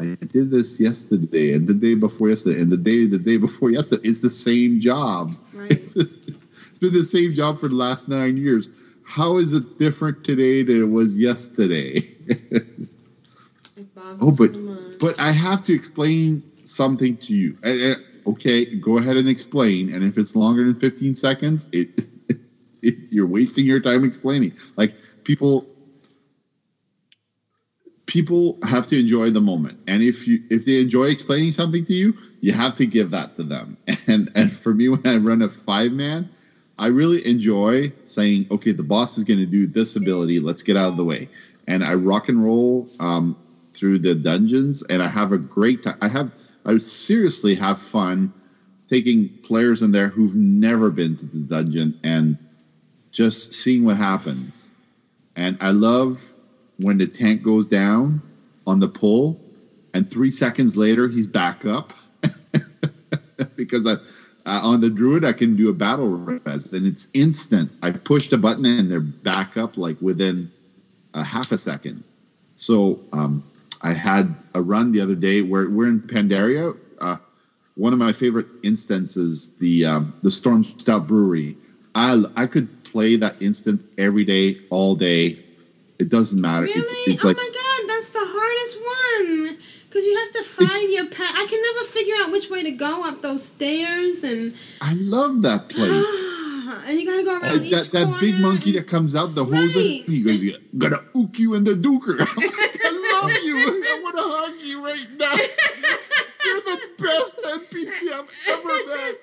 I 0.01 0.25
did 0.25 0.51
this 0.51 0.79
yesterday, 0.79 1.53
and 1.53 1.67
the 1.67 1.73
day 1.73 1.93
before 1.95 2.29
yesterday, 2.29 2.61
and 2.61 2.71
the 2.71 2.77
day 2.77 3.05
the 3.05 3.17
day 3.17 3.37
before 3.37 3.71
yesterday. 3.71 4.07
It's 4.07 4.21
the 4.21 4.29
same 4.29 4.79
job. 4.79 5.31
right. 5.55 5.71
it's 5.71 6.79
been 6.79 6.93
the 6.93 7.03
same 7.03 7.33
job 7.33 7.59
for 7.59 7.67
the 7.67 7.75
last 7.75 8.09
nine 8.09 8.37
years. 8.37 8.69
How 9.03 9.37
is 9.37 9.53
it 9.53 9.77
different 9.77 10.23
today 10.23 10.63
than 10.63 10.81
it 10.81 10.89
was 10.91 11.19
yesterday? 11.19 12.01
Oh, 14.21 14.31
but 14.31 14.51
but 14.99 15.19
I 15.19 15.31
have 15.31 15.63
to 15.63 15.73
explain 15.73 16.43
something 16.65 17.17
to 17.17 17.33
you. 17.33 17.57
And- 17.63 17.79
and- 17.81 17.97
okay, 18.27 18.65
go 18.65 18.97
ahead 18.97 19.17
and 19.17 19.27
explain. 19.27 19.91
And 19.93 20.03
if 20.03 20.17
it's 20.17 20.35
longer 20.35 20.63
than 20.63 20.75
fifteen 20.75 21.15
seconds, 21.15 21.67
it, 21.71 22.05
it 22.81 22.95
you're 23.09 23.25
wasting 23.25 23.65
your 23.65 23.79
time 23.79 24.03
explaining. 24.03 24.53
Like 24.77 24.95
people 25.23 25.65
people 28.11 28.57
have 28.67 28.85
to 28.87 28.99
enjoy 28.99 29.29
the 29.29 29.39
moment, 29.39 29.77
and 29.87 30.03
if 30.03 30.27
you 30.27 30.43
if 30.49 30.65
they 30.65 30.81
enjoy 30.81 31.05
explaining 31.05 31.51
something 31.51 31.85
to 31.85 31.93
you, 31.93 32.13
you 32.41 32.51
have 32.51 32.75
to 32.75 32.85
give 32.85 33.09
that 33.11 33.35
to 33.37 33.43
them. 33.43 33.77
And 34.07 34.29
and 34.35 34.51
for 34.51 34.73
me, 34.73 34.89
when 34.89 35.05
I 35.05 35.15
run 35.17 35.41
a 35.41 35.47
five 35.49 35.93
man. 35.93 36.29
I 36.79 36.87
really 36.87 37.23
enjoy 37.27 37.91
saying, 38.05 38.47
okay, 38.49 38.71
the 38.71 38.81
boss 38.81 39.15
is 39.15 39.23
going 39.23 39.39
to 39.39 39.45
do 39.45 39.67
this 39.67 39.95
ability. 39.95 40.39
Let's 40.39 40.63
get 40.63 40.75
out 40.75 40.87
of 40.87 40.97
the 40.97 41.03
way. 41.03 41.29
And 41.67 41.83
I 41.83 41.93
rock 41.93 42.27
and 42.27 42.43
roll 42.43 42.87
um, 42.99 43.35
through 43.75 43.99
the 43.99 44.15
dungeons, 44.15 44.81
and 44.89 45.03
I 45.03 45.07
have 45.07 45.31
a 45.31 45.37
great 45.37 45.83
time. 45.83 45.97
I 46.01 46.07
have, 46.07 46.33
I 46.65 46.77
seriously 46.77 47.53
have 47.53 47.77
fun 47.77 48.33
taking 48.89 49.29
players 49.43 49.83
in 49.83 49.91
there 49.91 50.07
who've 50.07 50.33
never 50.35 50.89
been 50.89 51.15
to 51.17 51.25
the 51.27 51.41
dungeon 51.41 51.93
and 52.03 52.35
just 53.11 53.53
seeing 53.53 53.85
what 53.85 53.97
happens. 53.97 54.73
And 55.35 55.57
I 55.61 55.71
love 55.71 56.30
when 56.81 56.97
the 56.97 57.07
tank 57.07 57.41
goes 57.41 57.65
down 57.65 58.21
on 58.67 58.79
the 58.79 58.87
pull, 58.87 59.37
and 59.93 60.09
three 60.09 60.31
seconds 60.31 60.77
later 60.77 61.07
he's 61.07 61.27
back 61.27 61.65
up 61.65 61.93
because 63.55 63.87
I. 63.87 63.95
Uh, 64.43 64.59
on 64.63 64.81
the 64.81 64.89
druid, 64.89 65.23
I 65.23 65.33
can 65.33 65.55
do 65.55 65.69
a 65.69 65.73
battle 65.73 66.07
res, 66.07 66.73
and 66.73 66.87
it's 66.87 67.07
instant. 67.13 67.69
I 67.83 67.91
push 67.91 68.27
the 68.27 68.39
button, 68.39 68.65
and 68.65 68.89
they're 68.89 68.99
back 68.99 69.55
up 69.55 69.77
like 69.77 69.97
within 70.01 70.49
a 71.13 71.23
half 71.23 71.51
a 71.51 71.59
second. 71.59 72.03
So 72.55 72.99
um, 73.13 73.43
I 73.83 73.93
had 73.93 74.33
a 74.55 74.61
run 74.61 74.91
the 74.91 75.01
other 75.01 75.15
day 75.15 75.41
where 75.41 75.69
we're 75.69 75.87
in 75.87 75.99
Pandaria. 75.99 76.75
Uh, 77.01 77.17
one 77.75 77.93
of 77.93 77.99
my 77.99 78.11
favorite 78.11 78.47
instances, 78.63 79.49
the 79.59 79.85
um, 79.85 80.13
the 80.23 80.29
Stormstout 80.29 81.07
Brewery. 81.07 81.55
I 81.95 82.23
I 82.35 82.45
could 82.47 82.67
play 82.83 83.15
that 83.17 83.41
instant 83.41 83.81
every 83.97 84.23
day, 84.23 84.55
all 84.69 84.95
day. 84.95 85.37
It 86.01 86.09
doesn't 86.09 86.41
matter. 86.41 86.65
Really? 86.65 86.79
It's 86.81 87.07
it's 87.07 87.23
oh 87.25 87.27
like 87.29 87.37
my 87.37 87.51
god, 87.53 87.81
that's 87.87 88.09
the 88.09 88.25
hardest 88.25 88.75
one. 88.81 89.57
Because 89.87 90.03
you 90.05 90.15
have 90.17 90.33
to 90.39 90.43
find 90.43 90.91
your 90.91 91.05
path. 91.05 91.35
I 91.35 91.45
can 91.45 91.61
never 91.61 91.83
figure 91.91 92.15
out 92.23 92.31
which 92.31 92.49
way 92.49 92.63
to 92.63 92.71
go 92.71 93.03
up 93.07 93.21
those 93.21 93.43
stairs, 93.45 94.23
and 94.23 94.53
I 94.81 94.93
love 94.95 95.41
that 95.43 95.69
place. 95.73 96.09
and 96.89 96.97
you 96.99 97.05
gotta 97.05 97.23
go 97.23 97.37
around 97.39 97.61
each 97.65 97.71
that 97.71 97.91
that 97.91 98.17
big 98.19 98.39
monkey 98.39 98.71
that 98.73 98.87
comes 98.87 99.13
out 99.15 99.35
the 99.35 99.43
hose, 99.45 99.75
Right. 99.75 100.01
he 100.07 100.23
goes, 100.23 100.41
"Yeah, 100.43 100.57
"Gonna 100.77 101.03
ook 101.15 101.37
you 101.37 101.53
in 101.53 101.63
the 101.65 101.73
duker." 101.77 102.17
I 102.19 103.21
love 103.21 103.31
you. 103.43 103.55
I 103.61 103.99
want 104.01 104.15
to 104.17 104.23
hug 104.25 104.55
you 104.65 104.83
right 104.83 105.07
now. 105.19 105.35
You're 106.45 106.61
the 106.65 106.79
best 106.97 107.37
NPC 107.45 108.11
I've 108.17 108.31
ever 108.49 108.75
met. 108.89 109.15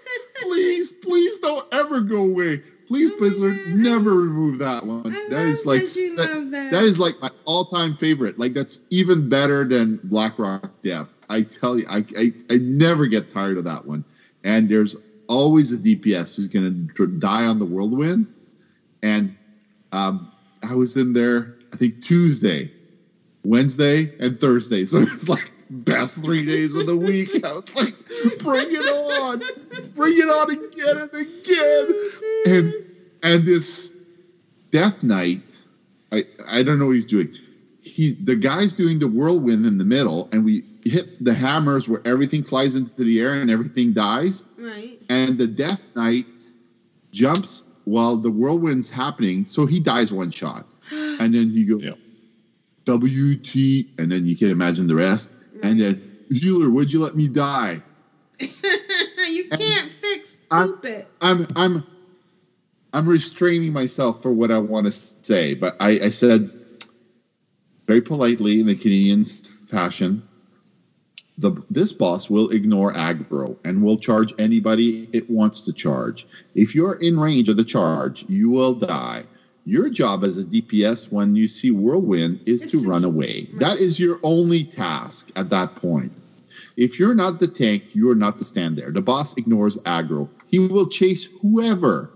Please, 0.42 0.92
please 0.92 1.38
don't 1.40 1.66
ever 1.74 2.00
go 2.02 2.22
away. 2.22 2.62
Please, 2.88 3.10
Blizzard, 3.12 3.54
never 3.74 4.14
remove 4.14 4.58
that 4.58 4.82
one. 4.84 5.02
That 5.02 5.46
is 5.46 5.66
like 5.66 5.82
that 5.82 6.48
that. 6.50 6.68
that 6.72 6.82
is 6.84 6.98
like 6.98 7.20
my 7.20 7.28
all-time 7.44 7.94
favorite. 7.94 8.38
Like 8.38 8.54
that's 8.54 8.80
even 8.88 9.28
better 9.28 9.64
than 9.64 10.00
Blackrock 10.04 10.70
Depths. 10.82 11.14
I 11.28 11.42
tell 11.42 11.78
you, 11.78 11.84
I, 11.90 11.98
I 12.18 12.32
I 12.50 12.58
never 12.62 13.06
get 13.06 13.28
tired 13.28 13.58
of 13.58 13.64
that 13.64 13.84
one. 13.84 14.04
And 14.42 14.70
there's 14.70 14.96
always 15.28 15.70
a 15.70 15.76
DPS 15.76 16.36
who's 16.36 16.48
going 16.48 16.88
to 16.96 17.06
die 17.18 17.44
on 17.44 17.58
the 17.58 17.66
whirlwind. 17.66 18.26
And 19.02 19.36
um, 19.92 20.32
I 20.68 20.74
was 20.74 20.96
in 20.96 21.12
there, 21.12 21.56
I 21.74 21.76
think 21.76 22.00
Tuesday, 22.00 22.70
Wednesday, 23.44 24.10
and 24.18 24.40
Thursday. 24.40 24.84
So 24.84 24.98
it's 25.00 25.28
like 25.28 25.52
best 25.70 26.24
three 26.24 26.44
days 26.44 26.74
of 26.74 26.86
the 26.86 26.96
week. 26.96 27.28
I 27.44 27.52
was 27.52 27.76
like, 27.76 27.94
bring 28.42 28.66
it 28.70 29.22
on, 29.22 29.38
bring 29.94 30.14
it 30.14 30.22
on 30.22 30.67
again 30.80 30.96
and 30.96 31.10
again. 31.14 31.92
And 32.46 32.72
and 33.22 33.44
this 33.46 33.92
Death 34.70 35.02
Knight, 35.02 35.40
I 36.12 36.24
I 36.50 36.62
don't 36.62 36.78
know 36.78 36.86
what 36.86 36.94
he's 36.96 37.06
doing. 37.06 37.28
He 37.82 38.12
the 38.24 38.36
guy's 38.36 38.72
doing 38.72 38.98
the 38.98 39.08
whirlwind 39.08 39.66
in 39.66 39.78
the 39.78 39.84
middle, 39.84 40.28
and 40.32 40.44
we 40.44 40.62
hit 40.84 41.22
the 41.24 41.34
hammers 41.34 41.88
where 41.88 42.00
everything 42.04 42.42
flies 42.42 42.74
into 42.74 43.04
the 43.04 43.20
air 43.20 43.34
and 43.34 43.50
everything 43.50 43.92
dies 43.92 44.44
Right. 44.58 44.98
and 45.10 45.36
the 45.36 45.46
Death 45.46 45.84
Knight 45.94 46.24
jumps 47.12 47.64
while 47.84 48.16
the 48.16 48.30
whirlwind's 48.30 48.88
happening, 48.88 49.44
so 49.44 49.66
he 49.66 49.80
dies 49.80 50.12
one 50.12 50.30
shot, 50.30 50.64
and 50.92 51.34
then 51.34 51.50
he 51.50 51.64
goes 51.64 51.82
Yeah. 51.82 51.92
WT, 52.86 53.86
and 53.98 54.10
then 54.10 54.24
you 54.24 54.36
can 54.36 54.50
imagine 54.50 54.86
the 54.86 54.94
rest, 54.94 55.34
and 55.62 55.78
then 55.78 56.00
healer, 56.30 56.70
would 56.70 56.90
you 56.92 57.00
let 57.02 57.16
me 57.16 57.28
die? 57.28 57.82
you 58.40 59.44
can't 59.50 59.90
I'm- 60.50 60.68
stupid. 60.68 61.06
I'm 61.20 61.46
I'm 61.56 61.84
I'm 62.92 63.06
restraining 63.08 63.72
myself 63.72 64.22
for 64.22 64.32
what 64.32 64.50
I 64.50 64.58
want 64.58 64.86
to 64.86 64.92
say, 64.92 65.54
but 65.54 65.74
I, 65.80 65.90
I 65.90 66.08
said 66.08 66.48
very 67.86 68.00
politely 68.00 68.60
in 68.60 68.66
the 68.66 68.74
Canadian 68.74 69.24
fashion. 69.66 70.22
The, 71.40 71.52
this 71.70 71.92
boss 71.92 72.28
will 72.28 72.48
ignore 72.50 72.92
aggro 72.94 73.56
and 73.64 73.82
will 73.82 73.96
charge 73.96 74.34
anybody 74.38 75.08
it 75.12 75.28
wants 75.30 75.62
to 75.62 75.72
charge. 75.72 76.26
If 76.56 76.74
you're 76.74 76.94
in 76.94 77.18
range 77.18 77.48
of 77.48 77.56
the 77.56 77.64
charge, 77.64 78.24
you 78.28 78.50
will 78.50 78.74
die. 78.74 79.22
Your 79.64 79.88
job 79.88 80.24
as 80.24 80.38
a 80.42 80.44
DPS 80.46 81.12
when 81.12 81.36
you 81.36 81.46
see 81.46 81.70
whirlwind 81.70 82.40
is 82.46 82.62
It's 82.64 82.72
to 82.72 82.82
to- 82.82 82.88
run 82.88 83.04
away. 83.04 83.46
That 83.60 83.78
is 83.78 84.00
your 84.00 84.18
only 84.24 84.64
task 84.64 85.30
at 85.36 85.50
that 85.50 85.76
point. 85.76 86.10
If 86.76 86.98
you're 86.98 87.14
not 87.14 87.38
the 87.38 87.46
tank, 87.46 87.84
you 87.92 88.10
are 88.10 88.16
not 88.16 88.38
to 88.38 88.44
stand 88.44 88.76
there. 88.76 88.90
The 88.90 89.02
boss 89.02 89.34
ignores 89.36 89.76
aggro. 89.78 90.28
He 90.50 90.58
will 90.58 90.88
chase 90.88 91.28
whoever, 91.40 92.10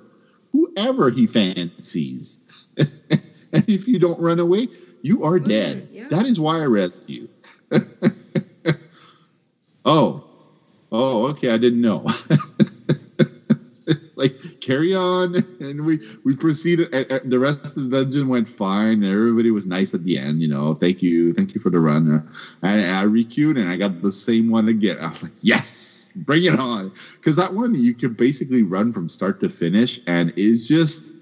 whoever 0.52 1.10
he 1.10 1.26
fancies. 1.26 2.40
and 2.78 3.64
if 3.68 3.86
you 3.86 3.98
don't 3.98 4.20
run 4.20 4.40
away, 4.40 4.68
you 5.02 5.22
are 5.22 5.38
dead. 5.38 5.88
yeah. 5.90 6.08
That 6.08 6.26
is 6.26 6.40
why 6.40 6.62
I 6.62 6.66
rest 6.66 7.08
you. 7.08 7.28
oh, 9.84 10.24
oh, 10.90 11.28
okay. 11.30 11.52
I 11.52 11.58
didn't 11.58 11.80
know. 11.80 12.04
like 14.16 14.32
carry 14.60 14.94
on, 14.94 15.34
and 15.60 15.84
we 15.84 15.98
we 16.24 16.36
proceeded. 16.36 16.88
and- 16.94 17.06
and 17.10 17.32
The 17.32 17.38
rest 17.38 17.76
of 17.76 17.90
the 17.90 18.04
dungeon 18.04 18.28
went 18.28 18.48
fine. 18.48 19.02
Everybody 19.02 19.50
was 19.50 19.66
nice 19.66 19.92
at 19.94 20.04
the 20.04 20.18
end. 20.18 20.40
You 20.40 20.48
know, 20.48 20.74
thank 20.74 21.02
you, 21.02 21.32
thank 21.32 21.54
you 21.54 21.60
for 21.60 21.70
the 21.70 21.80
run. 21.80 22.10
Uh, 22.10 22.20
And 22.62 22.94
I 22.94 23.04
requeued, 23.04 23.58
and 23.58 23.68
I 23.68 23.76
got 23.76 24.00
the 24.00 24.12
same 24.12 24.50
one 24.50 24.68
again. 24.68 24.98
I 25.00 25.08
was 25.08 25.22
like, 25.22 25.32
yes, 25.40 26.01
bring 26.16 26.44
it 26.44 26.58
on, 26.58 26.92
because 27.14 27.36
that 27.36 27.54
one 27.54 27.74
you 27.74 27.94
can 27.94 28.14
basically 28.14 28.62
run 28.62 28.92
from 28.92 29.08
start 29.08 29.40
to 29.40 29.48
finish, 29.48 29.98
and 30.06 30.32
it's 30.36 30.66
just 30.66 31.12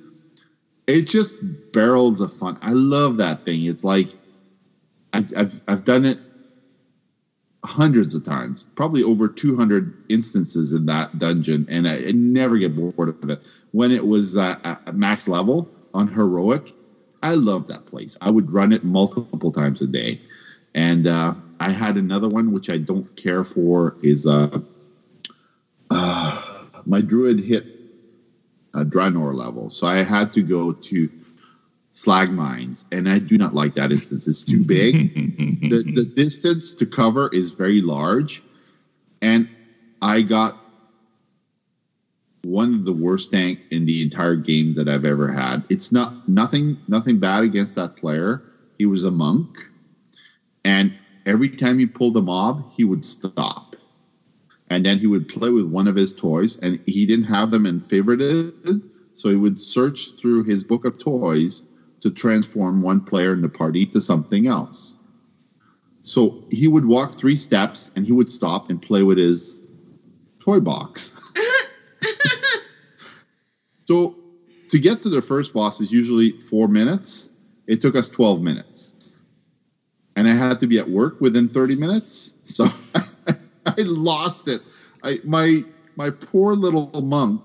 it's 0.86 1.10
just 1.10 1.40
barrels 1.72 2.20
of 2.20 2.32
fun. 2.32 2.58
I 2.62 2.72
love 2.72 3.16
that 3.18 3.44
thing. 3.44 3.64
It's 3.64 3.84
like 3.84 4.10
I've 5.12 5.26
I've, 5.36 5.62
I've 5.68 5.84
done 5.84 6.04
it 6.04 6.20
hundreds 7.64 8.14
of 8.14 8.24
times, 8.24 8.64
probably 8.74 9.02
over 9.02 9.28
200 9.28 9.92
instances 10.08 10.72
in 10.72 10.86
that 10.86 11.16
dungeon, 11.18 11.66
and 11.68 11.86
I, 11.86 11.96
I 11.96 12.12
never 12.14 12.58
get 12.58 12.74
bored 12.74 13.14
of 13.22 13.30
it. 13.30 13.46
When 13.72 13.90
it 13.90 14.06
was 14.06 14.36
uh, 14.36 14.56
at 14.64 14.94
max 14.94 15.28
level 15.28 15.68
on 15.94 16.08
heroic, 16.08 16.74
I 17.22 17.34
loved 17.34 17.68
that 17.68 17.86
place. 17.86 18.16
I 18.22 18.30
would 18.30 18.50
run 18.50 18.72
it 18.72 18.82
multiple 18.82 19.52
times 19.52 19.82
a 19.82 19.86
day, 19.86 20.18
and 20.74 21.06
uh, 21.06 21.34
I 21.60 21.70
had 21.70 21.96
another 21.96 22.28
one 22.28 22.52
which 22.52 22.70
I 22.70 22.78
don't 22.78 23.14
care 23.16 23.44
for 23.44 23.94
is 24.00 24.26
uh, 24.26 24.48
uh 25.90 26.42
my 26.86 27.00
druid 27.00 27.40
hit 27.40 27.64
a 28.74 28.84
Draenor 28.84 29.34
level, 29.34 29.70
so 29.70 29.86
I 29.86 29.96
had 29.98 30.32
to 30.34 30.42
go 30.42 30.72
to 30.72 31.08
slag 31.92 32.32
mines, 32.32 32.84
and 32.92 33.08
I 33.08 33.18
do 33.18 33.36
not 33.36 33.54
like 33.54 33.74
that 33.74 33.90
instance. 33.90 34.26
It's 34.26 34.44
too 34.44 34.64
big. 34.64 35.12
the, 35.14 35.82
the 35.94 36.06
distance 36.14 36.74
to 36.74 36.86
cover 36.86 37.28
is 37.32 37.52
very 37.52 37.80
large, 37.80 38.42
and 39.20 39.48
I 40.02 40.22
got 40.22 40.52
one 42.42 42.70
of 42.74 42.84
the 42.84 42.92
worst 42.92 43.30
tank 43.32 43.60
in 43.70 43.84
the 43.84 44.02
entire 44.02 44.36
game 44.36 44.74
that 44.74 44.88
I've 44.88 45.04
ever 45.04 45.28
had. 45.28 45.62
It's 45.68 45.92
not 45.92 46.16
nothing 46.26 46.78
nothing 46.88 47.18
bad 47.18 47.44
against 47.44 47.74
that 47.76 47.96
player. 47.96 48.42
He 48.78 48.86
was 48.86 49.04
a 49.04 49.10
monk, 49.10 49.70
and 50.64 50.94
every 51.26 51.50
time 51.50 51.78
he 51.78 51.86
pulled 51.86 52.16
a 52.16 52.22
mob, 52.22 52.64
he 52.70 52.84
would 52.84 53.04
stop. 53.04 53.69
And 54.70 54.86
then 54.86 54.98
he 54.98 55.08
would 55.08 55.28
play 55.28 55.50
with 55.50 55.66
one 55.66 55.88
of 55.88 55.96
his 55.96 56.12
toys, 56.12 56.56
and 56.58 56.78
he 56.86 57.04
didn't 57.04 57.24
have 57.24 57.50
them 57.50 57.66
in 57.66 57.80
favorited, 57.80 58.80
so 59.12 59.28
he 59.28 59.36
would 59.36 59.58
search 59.58 60.12
through 60.12 60.44
his 60.44 60.62
book 60.62 60.84
of 60.84 60.98
toys 60.98 61.64
to 62.00 62.10
transform 62.10 62.80
one 62.80 63.00
player 63.00 63.32
in 63.32 63.42
the 63.42 63.48
party 63.48 63.84
to 63.86 64.00
something 64.00 64.46
else. 64.46 64.96
So 66.02 66.34
he 66.50 66.68
would 66.68 66.86
walk 66.86 67.18
three 67.18 67.36
steps 67.36 67.90
and 67.94 68.06
he 68.06 68.12
would 68.12 68.30
stop 68.30 68.70
and 68.70 68.80
play 68.80 69.02
with 69.02 69.18
his 69.18 69.66
toy 70.38 70.60
box. 70.60 71.14
so 73.84 74.14
to 74.68 74.78
get 74.78 75.02
to 75.02 75.10
the 75.10 75.20
first 75.20 75.52
boss 75.52 75.80
is 75.80 75.92
usually 75.92 76.30
four 76.30 76.68
minutes. 76.68 77.30
It 77.66 77.80
took 77.80 77.96
us 77.96 78.08
12 78.08 78.42
minutes. 78.42 79.18
And 80.16 80.26
I 80.26 80.32
had 80.32 80.58
to 80.60 80.66
be 80.66 80.78
at 80.78 80.88
work 80.88 81.20
within 81.20 81.48
30 81.48 81.76
minutes. 81.76 82.34
So 82.44 82.66
I 83.80 83.84
lost 83.86 84.48
it. 84.48 84.60
I, 85.02 85.18
my 85.24 85.64
my 85.96 86.10
poor 86.10 86.54
little 86.54 86.90
monk. 87.02 87.42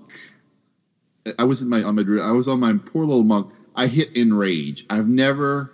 I 1.38 1.44
was 1.44 1.60
in 1.60 1.68
my 1.68 1.82
on 1.82 1.94
my 1.96 2.02
I 2.22 2.32
was 2.32 2.46
on 2.48 2.60
my 2.60 2.74
poor 2.84 3.04
little 3.04 3.24
monk 3.24 3.48
I 3.74 3.86
hit 3.86 4.10
in 4.14 4.32
rage. 4.34 4.84
I've 4.90 5.08
never 5.08 5.70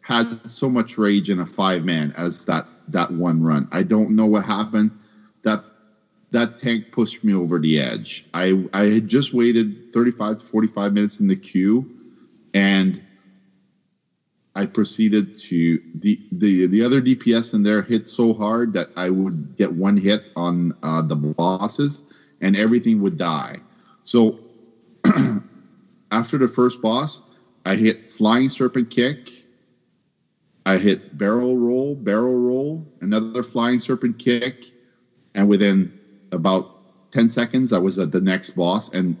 had 0.00 0.24
so 0.48 0.68
much 0.68 0.98
rage 0.98 1.30
in 1.30 1.38
a 1.40 1.46
five 1.46 1.84
man 1.84 2.12
as 2.16 2.44
that 2.44 2.66
that 2.88 3.10
one 3.10 3.42
run. 3.42 3.68
I 3.72 3.82
don't 3.82 4.14
know 4.14 4.26
what 4.26 4.44
happened. 4.44 4.92
That 5.42 5.64
that 6.30 6.58
tank 6.58 6.90
pushed 6.90 7.24
me 7.24 7.34
over 7.34 7.58
the 7.58 7.78
edge. 7.78 8.26
I 8.34 8.64
I 8.72 8.84
had 8.84 9.08
just 9.08 9.32
waited 9.32 9.76
35 9.92 10.38
to 10.38 10.44
45 10.44 10.92
minutes 10.92 11.20
in 11.20 11.28
the 11.28 11.36
queue 11.36 11.86
and 12.52 13.02
I 14.56 14.66
proceeded 14.66 15.34
to 15.48 15.80
the 15.94 16.18
the 16.30 16.66
the 16.66 16.82
other 16.82 17.00
DPS 17.00 17.54
in 17.54 17.62
there 17.64 17.82
hit 17.82 18.08
so 18.08 18.32
hard 18.34 18.72
that 18.74 18.88
I 18.96 19.10
would 19.10 19.56
get 19.56 19.72
one 19.72 19.96
hit 19.96 20.28
on 20.36 20.72
uh, 20.82 21.02
the 21.02 21.16
bosses 21.16 22.02
and 22.40 22.54
everything 22.56 23.00
would 23.00 23.16
die. 23.16 23.56
So 24.04 24.38
after 26.10 26.38
the 26.38 26.48
first 26.48 26.80
boss, 26.80 27.22
I 27.64 27.74
hit 27.74 28.06
flying 28.06 28.48
serpent 28.48 28.90
kick. 28.90 29.44
I 30.66 30.78
hit 30.78 31.16
barrel 31.16 31.56
roll, 31.56 31.94
barrel 31.96 32.36
roll, 32.36 32.86
another 33.00 33.42
flying 33.42 33.78
serpent 33.78 34.18
kick, 34.18 34.66
and 35.34 35.46
within 35.48 35.92
about 36.32 36.70
10 37.10 37.28
seconds, 37.28 37.72
I 37.72 37.78
was 37.78 37.98
at 37.98 38.12
the 38.12 38.20
next 38.20 38.52
boss, 38.52 38.88
and 38.88 39.16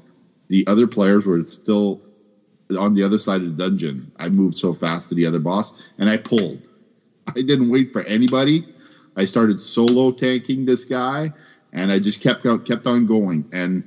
the 0.48 0.66
other 0.66 0.86
players 0.86 1.26
were 1.26 1.42
still 1.42 2.00
on 2.78 2.94
the 2.94 3.02
other 3.02 3.18
side 3.18 3.42
of 3.42 3.56
the 3.56 3.62
dungeon. 3.70 4.10
I 4.18 4.28
moved 4.28 4.56
so 4.56 4.72
fast 4.72 5.08
to 5.08 5.14
the 5.14 5.26
other 5.26 5.38
boss, 5.40 5.92
and 5.98 6.08
I 6.08 6.16
pulled. 6.16 6.68
I 7.28 7.42
didn't 7.42 7.70
wait 7.70 7.92
for 7.92 8.02
anybody. 8.02 8.64
I 9.16 9.24
started 9.24 9.60
solo 9.60 10.10
tanking 10.10 10.64
this 10.64 10.84
guy, 10.84 11.32
and 11.72 11.90
I 11.92 11.98
just 11.98 12.20
kept 12.20 12.46
on, 12.46 12.60
kept 12.60 12.86
on 12.86 13.06
going. 13.06 13.46
And 13.52 13.84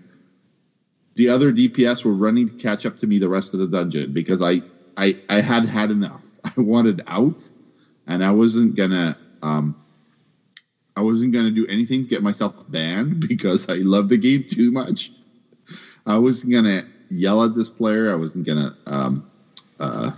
the 1.15 1.29
other 1.29 1.51
DPS 1.51 2.05
were 2.05 2.15
running 2.15 2.47
to 2.47 2.53
catch 2.53 2.85
up 2.85 2.97
to 2.97 3.07
me 3.07 3.17
the 3.17 3.29
rest 3.29 3.53
of 3.53 3.59
the 3.59 3.67
dungeon 3.67 4.11
because 4.13 4.41
I 4.41 4.61
I, 4.97 5.15
I 5.29 5.41
had 5.41 5.65
had 5.65 5.91
enough. 5.91 6.31
I 6.45 6.61
wanted 6.61 7.01
out, 7.07 7.49
and 8.07 8.23
I 8.23 8.31
wasn't 8.31 8.75
gonna 8.75 9.15
um, 9.41 9.75
I 10.95 11.01
wasn't 11.01 11.33
gonna 11.33 11.51
do 11.51 11.65
anything 11.67 12.01
to 12.03 12.07
get 12.07 12.23
myself 12.23 12.53
banned 12.67 13.19
because 13.27 13.67
I 13.69 13.75
love 13.77 14.09
the 14.09 14.17
game 14.17 14.43
too 14.43 14.71
much. 14.71 15.11
I 16.05 16.17
wasn't 16.17 16.53
gonna 16.53 16.81
yell 17.09 17.43
at 17.43 17.53
this 17.53 17.69
player. 17.69 18.11
I 18.11 18.15
wasn't 18.15 18.45
gonna 18.45 18.71
um, 18.87 19.23
uh, 19.79 20.11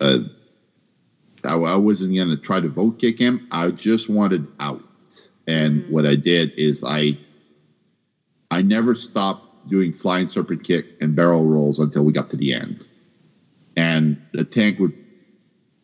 uh, 0.00 0.18
I, 1.44 1.54
I 1.54 1.76
wasn't 1.76 2.16
gonna 2.16 2.36
try 2.36 2.60
to 2.60 2.68
vote 2.68 2.98
kick 2.98 3.18
him. 3.18 3.40
I 3.50 3.70
just 3.70 4.08
wanted 4.08 4.46
out, 4.60 4.80
and 5.46 5.82
what 5.90 6.06
I 6.06 6.14
did 6.14 6.52
is 6.58 6.82
I 6.84 7.16
I 8.50 8.62
never 8.62 8.94
stopped 8.94 9.46
doing 9.68 9.92
flying 9.92 10.26
serpent 10.26 10.64
kick 10.64 10.86
and 11.00 11.14
barrel 11.14 11.46
rolls 11.46 11.78
until 11.78 12.04
we 12.04 12.12
got 12.12 12.30
to 12.30 12.36
the 12.36 12.52
end. 12.52 12.84
And 13.76 14.16
the 14.32 14.44
tank 14.44 14.78
would 14.78 14.92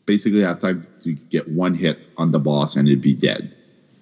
basically 0.04 0.40
have 0.40 0.58
time 0.58 0.86
to 1.02 1.12
get 1.30 1.48
one 1.48 1.74
hit 1.74 1.96
on 2.16 2.32
the 2.32 2.38
boss 2.38 2.76
and 2.76 2.88
it'd 2.88 3.00
be 3.00 3.14
dead. 3.14 3.50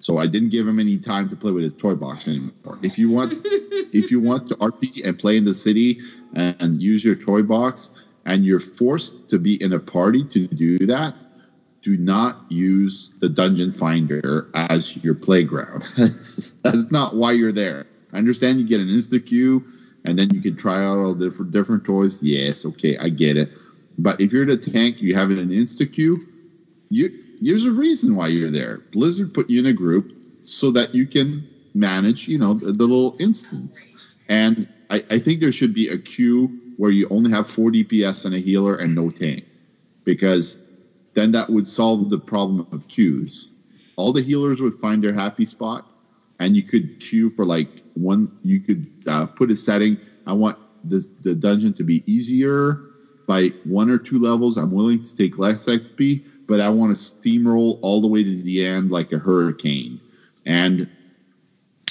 So 0.07 0.19
I 0.19 0.25
didn't 0.25 0.51
give 0.51 0.65
him 0.65 0.79
any 0.79 0.97
time 0.97 1.27
to 1.27 1.35
play 1.35 1.51
with 1.51 1.65
his 1.65 1.73
toy 1.73 1.93
box 1.93 2.29
anymore. 2.29 2.79
If 2.81 2.97
you 2.97 3.11
want, 3.11 3.33
if 3.91 4.09
you 4.09 4.21
want 4.21 4.47
to 4.47 4.53
RP 4.55 5.05
and 5.05 5.19
play 5.19 5.35
in 5.35 5.43
the 5.43 5.53
city 5.53 5.99
and, 6.33 6.55
and 6.61 6.81
use 6.81 7.03
your 7.03 7.15
toy 7.15 7.43
box, 7.43 7.89
and 8.25 8.45
you're 8.45 8.61
forced 8.61 9.29
to 9.29 9.37
be 9.37 9.61
in 9.61 9.73
a 9.73 9.79
party 9.79 10.23
to 10.23 10.47
do 10.47 10.77
that, 10.77 11.13
do 11.81 11.97
not 11.97 12.37
use 12.47 13.11
the 13.19 13.27
dungeon 13.27 13.73
finder 13.73 14.47
as 14.53 14.95
your 15.03 15.13
playground. 15.13 15.81
That's 15.97 16.89
not 16.89 17.17
why 17.17 17.33
you're 17.33 17.51
there. 17.51 17.83
I 18.13 18.17
understand 18.17 18.61
you 18.61 18.65
get 18.65 18.79
an 18.79 18.87
insta 18.87 19.25
queue 19.25 19.61
and 20.05 20.17
then 20.17 20.29
you 20.33 20.41
can 20.41 20.55
try 20.55 20.85
out 20.85 20.99
all 20.99 21.15
different 21.15 21.51
different 21.51 21.83
toys. 21.83 22.23
Yes, 22.23 22.65
okay, 22.65 22.95
I 22.97 23.09
get 23.09 23.35
it. 23.35 23.49
But 23.99 24.21
if 24.21 24.31
you're 24.31 24.45
the 24.45 24.55
tank, 24.55 25.01
you 25.01 25.15
have 25.15 25.31
an 25.31 25.49
insta 25.49 25.91
queue. 25.91 26.17
You 26.89 27.09
there's 27.41 27.65
a 27.65 27.71
reason 27.71 28.15
why 28.15 28.27
you're 28.27 28.49
there. 28.49 28.81
Blizzard 28.91 29.33
put 29.33 29.49
you 29.49 29.59
in 29.59 29.65
a 29.65 29.73
group 29.73 30.11
so 30.41 30.71
that 30.71 30.93
you 30.93 31.05
can 31.05 31.45
manage, 31.73 32.27
you 32.27 32.37
know, 32.37 32.53
the, 32.53 32.71
the 32.71 32.85
little 32.85 33.15
instance. 33.19 33.87
And 34.29 34.67
I, 34.89 35.03
I 35.11 35.19
think 35.19 35.39
there 35.39 35.51
should 35.51 35.73
be 35.73 35.87
a 35.87 35.97
queue 35.97 36.51
where 36.77 36.91
you 36.91 37.07
only 37.09 37.31
have 37.31 37.47
four 37.47 37.71
DPS 37.71 38.25
and 38.25 38.35
a 38.35 38.39
healer 38.39 38.75
and 38.75 38.93
no 38.95 39.09
tank, 39.09 39.43
because 40.03 40.57
then 41.13 41.31
that 41.31 41.49
would 41.49 41.67
solve 41.67 42.09
the 42.09 42.19
problem 42.19 42.67
of 42.71 42.87
queues. 42.87 43.49
All 43.95 44.11
the 44.11 44.21
healers 44.21 44.61
would 44.61 44.75
find 44.75 45.03
their 45.03 45.13
happy 45.13 45.45
spot, 45.45 45.83
and 46.39 46.55
you 46.55 46.63
could 46.63 46.99
queue 46.99 47.29
for 47.29 47.45
like 47.45 47.67
one 47.93 48.29
you 48.43 48.59
could 48.59 48.85
uh, 49.07 49.25
put 49.25 49.51
a 49.51 49.55
setting 49.55 49.97
i 50.25 50.33
want 50.33 50.57
this, 50.83 51.09
the 51.21 51.35
dungeon 51.35 51.73
to 51.73 51.83
be 51.83 52.03
easier 52.05 52.79
by 53.27 53.51
one 53.63 53.89
or 53.89 53.97
two 53.97 54.19
levels 54.19 54.57
i'm 54.57 54.71
willing 54.71 54.99
to 54.99 55.15
take 55.15 55.37
less 55.37 55.65
xp 55.65 56.21
but 56.47 56.59
i 56.59 56.69
want 56.69 56.95
to 56.95 56.97
steamroll 56.97 57.79
all 57.81 58.01
the 58.01 58.07
way 58.07 58.23
to 58.23 58.41
the 58.43 58.65
end 58.65 58.91
like 58.91 59.11
a 59.11 59.17
hurricane 59.17 59.99
and 60.45 60.89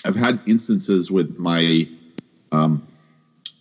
i've 0.05 0.17
had 0.17 0.39
instances 0.47 1.11
with 1.11 1.39
my 1.39 1.87
um, 2.53 2.87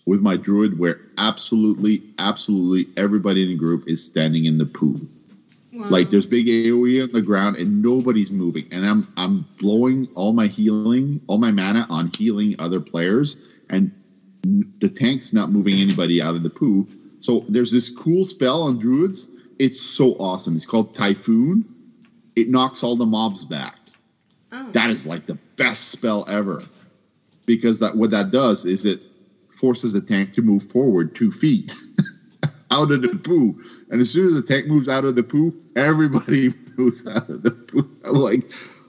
with 0.06 0.22
my 0.22 0.38
druid 0.38 0.78
where 0.78 1.00
absolutely 1.18 2.02
absolutely 2.20 2.86
everybody 2.98 3.44
in 3.44 3.50
the 3.50 3.56
group 3.56 3.88
is 3.88 4.04
standing 4.04 4.46
in 4.46 4.58
the 4.58 4.66
pool 4.66 4.96
Wow. 5.76 5.90
Like 5.90 6.10
there's 6.10 6.26
big 6.26 6.48
AoE 6.48 7.04
on 7.04 7.12
the 7.12 7.22
ground 7.22 7.58
and 7.58 7.82
nobody's 7.82 8.32
moving, 8.32 8.66
and 8.72 8.86
I'm 8.86 9.06
I'm 9.18 9.46
blowing 9.60 10.08
all 10.16 10.32
my 10.32 10.48
healing, 10.48 11.20
all 11.28 11.38
my 11.38 11.52
mana 11.52 11.86
on 11.90 12.12
healing 12.18 12.56
other 12.60 12.80
players, 12.80 13.36
and 13.70 13.92
the 14.80 14.88
tank's 14.88 15.34
not 15.34 15.50
moving 15.50 15.76
anybody 15.76 16.22
out 16.22 16.34
of 16.34 16.44
the 16.44 16.50
poo. 16.50 16.88
So 17.20 17.44
there's 17.50 17.72
this 17.72 17.90
cool 17.90 18.24
spell 18.24 18.62
on 18.62 18.80
druids. 18.80 19.28
It's 19.60 19.80
so 19.80 20.14
awesome. 20.14 20.56
It's 20.56 20.66
called 20.66 20.94
Typhoon. 20.96 21.66
It 22.36 22.50
knocks 22.50 22.84
all 22.84 22.96
the 22.96 23.06
mobs 23.06 23.46
back. 23.46 23.76
Oh. 24.52 24.72
That 24.72 24.90
is 24.90 25.06
like 25.06 25.26
the 25.26 25.40
best 25.58 25.90
spell 25.90 26.26
ever, 26.30 26.62
because 27.46 27.80
that 27.80 27.96
what 27.96 28.12
that 28.12 28.32
does 28.32 28.66
is 28.66 28.86
it 28.86 29.04
forces 29.50 29.94
the 29.94 30.02
tank 30.02 30.34
to 30.34 30.42
move 30.42 30.64
forward 30.64 31.16
two 31.16 31.32
feet. 31.32 31.74
out 32.72 32.92
of 32.92 33.02
the 33.02 33.16
poo. 33.24 33.60
And 33.90 34.02
as 34.02 34.12
soon 34.12 34.28
as 34.28 34.36
the 34.36 34.42
tank 34.42 34.68
moves 34.68 34.90
out 34.90 35.06
of 35.06 35.16
the 35.16 35.24
poo, 35.24 35.54
everybody 35.76 36.50
moves 36.78 37.08
out 37.08 37.30
of 37.30 37.44
the 37.44 37.52
poo. 37.52 37.88
I'm 38.06 38.16
like, 38.16 38.44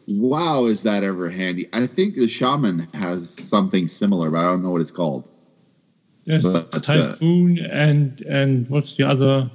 wow, 0.09 0.65
is 0.65 0.83
that 0.83 1.05
ever 1.05 1.29
handy? 1.29 1.67
I 1.73 1.87
think 1.87 2.15
the 2.15 2.29
shaman 2.29 2.81
has 2.95 3.31
something 3.31 3.89
similar, 3.89 4.31
but 4.31 4.39
I 4.39 4.43
don't 4.43 4.63
know 4.63 4.71
what 4.71 4.81
it's 4.81 4.91
called. 4.91 5.29
Yes, 6.25 6.43
but, 6.43 6.75
uh, 6.75 6.81
typhoon 6.81 7.61
uh, 7.61 7.69
and 7.71 8.21
and 8.23 8.69
what's 8.69 8.97
the 8.97 9.09
other? 9.09 9.49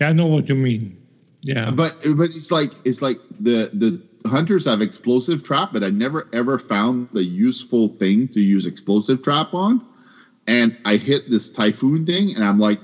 Yeah, 0.00 0.08
I 0.08 0.12
know 0.12 0.26
what 0.26 0.48
you 0.48 0.54
mean. 0.54 0.96
Yeah, 1.42 1.70
but 1.70 1.96
but 2.16 2.26
it's 2.26 2.50
like 2.50 2.70
it's 2.84 3.02
like 3.02 3.18
the 3.40 3.68
the 3.72 4.00
hunters 4.28 4.64
have 4.66 4.80
explosive 4.80 5.42
trap, 5.42 5.70
but 5.72 5.82
I 5.82 5.90
never 5.90 6.28
ever 6.32 6.58
found 6.58 7.08
the 7.12 7.24
useful 7.24 7.88
thing 7.88 8.28
to 8.28 8.40
use 8.40 8.66
explosive 8.66 9.22
trap 9.22 9.52
on. 9.52 9.82
And 10.46 10.76
I 10.84 10.96
hit 10.96 11.22
this 11.28 11.50
typhoon 11.50 12.04
thing, 12.06 12.34
and 12.34 12.44
I'm 12.44 12.58
like, 12.58 12.78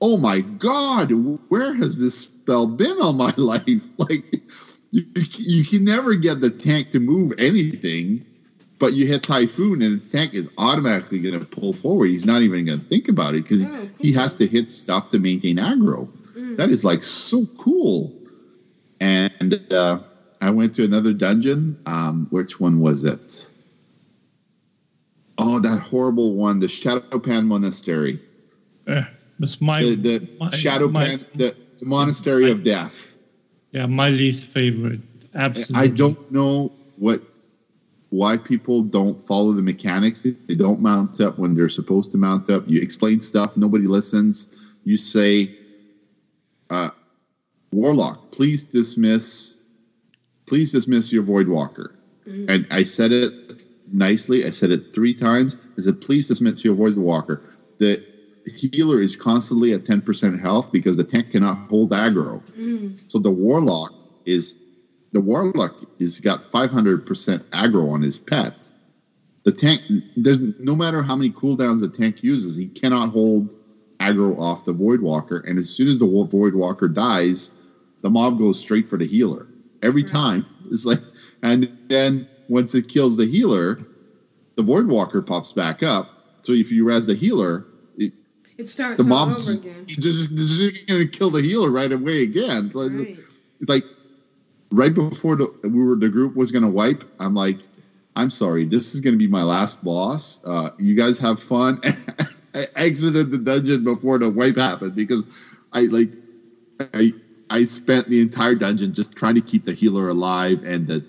"Oh 0.00 0.16
my 0.16 0.40
god, 0.40 1.10
where 1.48 1.74
has 1.74 1.98
this 2.00 2.14
spell 2.16 2.66
been 2.66 2.96
all 3.02 3.12
my 3.12 3.32
life?" 3.36 3.94
Like, 3.98 4.24
you, 4.92 5.02
you 5.38 5.64
can 5.64 5.84
never 5.84 6.14
get 6.14 6.40
the 6.40 6.50
tank 6.50 6.90
to 6.90 7.00
move 7.00 7.32
anything, 7.38 8.24
but 8.78 8.94
you 8.94 9.06
hit 9.06 9.22
typhoon, 9.22 9.82
and 9.82 10.00
the 10.00 10.08
tank 10.08 10.34
is 10.34 10.48
automatically 10.58 11.20
going 11.20 11.38
to 11.38 11.46
pull 11.46 11.72
forward. 11.72 12.06
He's 12.06 12.24
not 12.24 12.42
even 12.42 12.64
going 12.64 12.80
to 12.80 12.84
think 12.86 13.08
about 13.08 13.34
it 13.34 13.44
because 13.44 13.66
Oh, 13.66 13.70
hmm. 13.70 13.86
he 14.00 14.12
has 14.12 14.36
to 14.36 14.46
hit 14.46 14.70
stuff 14.70 15.08
to 15.10 15.18
maintain 15.18 15.56
aggro. 15.56 16.08
That 16.56 16.70
is 16.70 16.84
like 16.84 17.02
so 17.02 17.46
cool. 17.58 18.12
And 19.00 19.60
uh, 19.70 19.98
I 20.40 20.50
went 20.50 20.74
to 20.74 20.84
another 20.84 21.12
dungeon. 21.12 21.76
Um, 21.86 22.26
which 22.30 22.60
one 22.60 22.78
was 22.80 23.04
it? 23.04 23.48
Oh, 25.38 25.60
that 25.60 25.78
horrible 25.80 26.34
one, 26.34 26.58
the 26.58 26.66
Shado-Pan 26.66 27.46
Monastery. 27.46 28.18
Uh, 28.86 29.02
that's 29.38 29.60
my, 29.60 29.82
The, 29.82 29.94
the 29.96 30.28
my- 30.40 30.48
Shado-Pan, 30.48 30.92
my- 30.92 31.16
the, 31.34 31.54
the 31.78 31.86
Monastery 31.86 32.50
of 32.50 32.62
Death. 32.64 33.16
yeah, 33.72 33.86
my 33.86 34.10
least 34.10 34.46
favorite. 34.46 35.00
Absolutely. 35.34 35.76
I 35.76 35.94
don't 35.94 36.32
know 36.32 36.72
what 36.96 37.20
why 38.10 38.38
people 38.38 38.82
don't 38.82 39.20
follow 39.20 39.52
the 39.52 39.60
mechanics. 39.62 40.22
They 40.48 40.54
don't 40.54 40.80
mount 40.80 41.20
up 41.20 41.38
when 41.38 41.54
they're 41.54 41.68
supposed 41.68 42.10
to 42.12 42.18
mount 42.18 42.48
up. 42.48 42.64
You 42.66 42.80
explain 42.80 43.20
stuff, 43.20 43.54
nobody 43.56 43.84
listens. 43.86 44.48
You 44.84 44.96
say, 44.96 45.54
uh, 46.70 46.90
"Warlock, 47.72 48.30
please 48.30 48.64
dismiss, 48.64 49.60
please 50.46 50.72
dismiss 50.72 51.12
your 51.12 51.22
Void 51.22 51.48
Walker." 51.48 51.94
And 52.48 52.66
I 52.70 52.82
said 52.82 53.12
it 53.12 53.32
nicely. 53.92 54.44
I 54.44 54.50
said 54.50 54.70
it 54.70 54.92
three 54.92 55.14
times. 55.14 55.56
I 55.78 55.82
said, 55.82 56.00
"Please 56.00 56.28
dismiss 56.28 56.64
your 56.64 56.74
Void 56.74 56.96
Walker." 56.96 57.40
The 57.78 58.02
healer 58.72 59.00
is 59.00 59.16
constantly 59.16 59.72
at 59.72 59.84
ten 59.84 60.00
percent 60.00 60.40
health 60.40 60.70
because 60.72 60.96
the 60.96 61.04
tank 61.04 61.30
cannot 61.30 61.58
hold 61.68 61.90
aggro. 61.90 62.42
So 63.08 63.18
the 63.18 63.30
Warlock 63.30 63.92
is 64.26 64.56
the 65.12 65.20
warlock 65.20 65.74
is 65.98 66.20
got 66.20 66.40
500% 66.40 67.04
aggro 67.50 67.90
on 67.90 68.02
his 68.02 68.18
pet. 68.18 68.70
The 69.44 69.52
tank, 69.52 69.80
there's 70.16 70.38
no 70.58 70.76
matter 70.76 71.02
how 71.02 71.16
many 71.16 71.30
cooldowns 71.30 71.80
the 71.80 71.88
tank 71.88 72.22
uses, 72.22 72.56
he 72.56 72.66
cannot 72.66 73.08
hold 73.10 73.54
aggro 74.00 74.38
off 74.38 74.64
the 74.64 74.72
void 74.72 75.00
walker. 75.00 75.38
And 75.38 75.58
as 75.58 75.68
soon 75.70 75.88
as 75.88 75.98
the 75.98 76.06
void 76.06 76.54
walker 76.54 76.88
dies, 76.88 77.50
the 78.02 78.10
mob 78.10 78.38
goes 78.38 78.58
straight 78.58 78.88
for 78.88 78.96
the 78.96 79.06
healer 79.06 79.46
every 79.82 80.02
time. 80.02 80.44
It's 80.66 80.84
like, 80.84 81.00
and 81.42 81.70
then 81.88 82.26
once 82.48 82.74
it 82.74 82.88
kills 82.88 83.16
the 83.16 83.26
healer, 83.26 83.78
the 84.56 84.62
void 84.62 84.86
walker 84.86 85.22
pops 85.22 85.52
back 85.52 85.82
up. 85.82 86.10
So 86.42 86.52
if 86.52 86.70
you 86.70 86.84
res 86.84 87.06
the 87.06 87.14
healer, 87.14 87.64
it, 87.96 88.12
It 88.56 88.66
starts 88.66 88.98
the 88.98 89.04
mob's 89.08 89.36
over 89.36 89.52
just, 89.52 89.64
again. 89.64 89.86
just, 89.86 90.36
just 90.36 90.86
going 90.86 91.00
to 91.00 91.06
kill 91.08 91.30
the 91.30 91.42
healer 91.42 91.70
right 91.70 91.92
away 91.92 92.22
again. 92.22 92.70
So 92.70 92.80
Right. 92.82 93.16
it's 93.60 93.68
like 93.68 93.84
right 94.72 94.92
before 94.92 95.36
the, 95.36 95.48
we 95.64 95.82
were 95.82 95.96
the 95.96 96.08
group 96.08 96.34
was 96.36 96.50
going 96.50 96.62
to 96.62 96.68
wipe. 96.68 97.04
I'm 97.20 97.34
like, 97.34 97.62
I'm 98.16 98.30
sorry, 98.30 98.64
this 98.64 98.94
is 98.94 99.00
going 99.00 99.14
to 99.14 99.18
be 99.18 99.28
my 99.28 99.42
last 99.42 99.82
boss. 99.82 100.40
Uh, 100.44 100.70
you 100.78 100.94
guys 100.94 101.18
have 101.18 101.40
fun. 101.40 101.78
I 102.54 102.66
exited 102.76 103.30
the 103.30 103.38
dungeon 103.38 103.84
before 103.84 104.18
the 104.18 104.30
wipe 104.30 104.56
happened 104.56 104.94
because 104.94 105.24
I 105.72 105.82
like 105.82 106.10
I 106.94 107.12
I 107.50 107.64
spent 107.64 108.08
the 108.08 108.20
entire 108.20 108.54
dungeon 108.54 108.92
just 108.92 109.16
trying 109.16 109.34
to 109.34 109.40
keep 109.40 109.64
the 109.64 109.72
healer 109.72 110.08
alive 110.08 110.62
and 110.64 110.86
the 110.86 111.04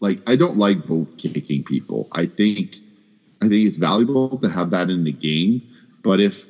like 0.00 0.20
I 0.26 0.36
don't 0.36 0.58
like 0.58 0.78
vote 0.78 1.08
kicking 1.18 1.62
people. 1.64 2.08
I 2.12 2.26
think 2.26 2.76
I 3.42 3.48
think 3.48 3.66
it's 3.66 3.76
valuable 3.76 4.38
to 4.38 4.48
have 4.48 4.70
that 4.70 4.90
in 4.90 5.04
the 5.04 5.12
game, 5.12 5.62
but 6.02 6.20
if 6.20 6.46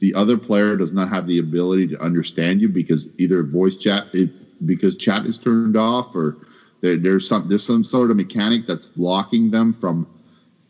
the 0.00 0.14
other 0.14 0.36
player 0.36 0.76
does 0.76 0.92
not 0.92 1.08
have 1.08 1.26
the 1.26 1.38
ability 1.38 1.86
to 1.88 2.02
understand 2.02 2.60
you 2.60 2.68
because 2.68 3.08
either 3.18 3.42
voice 3.42 3.76
chat 3.76 4.04
it, 4.12 4.30
because 4.66 4.96
chat 4.96 5.24
is 5.24 5.38
turned 5.38 5.76
off 5.76 6.14
or 6.14 6.36
there, 6.80 6.96
there's 6.96 7.26
some 7.26 7.48
there's 7.48 7.64
some 7.64 7.84
sort 7.84 8.10
of 8.10 8.16
mechanic 8.16 8.66
that's 8.66 8.86
blocking 8.86 9.50
them 9.50 9.72
from 9.72 10.06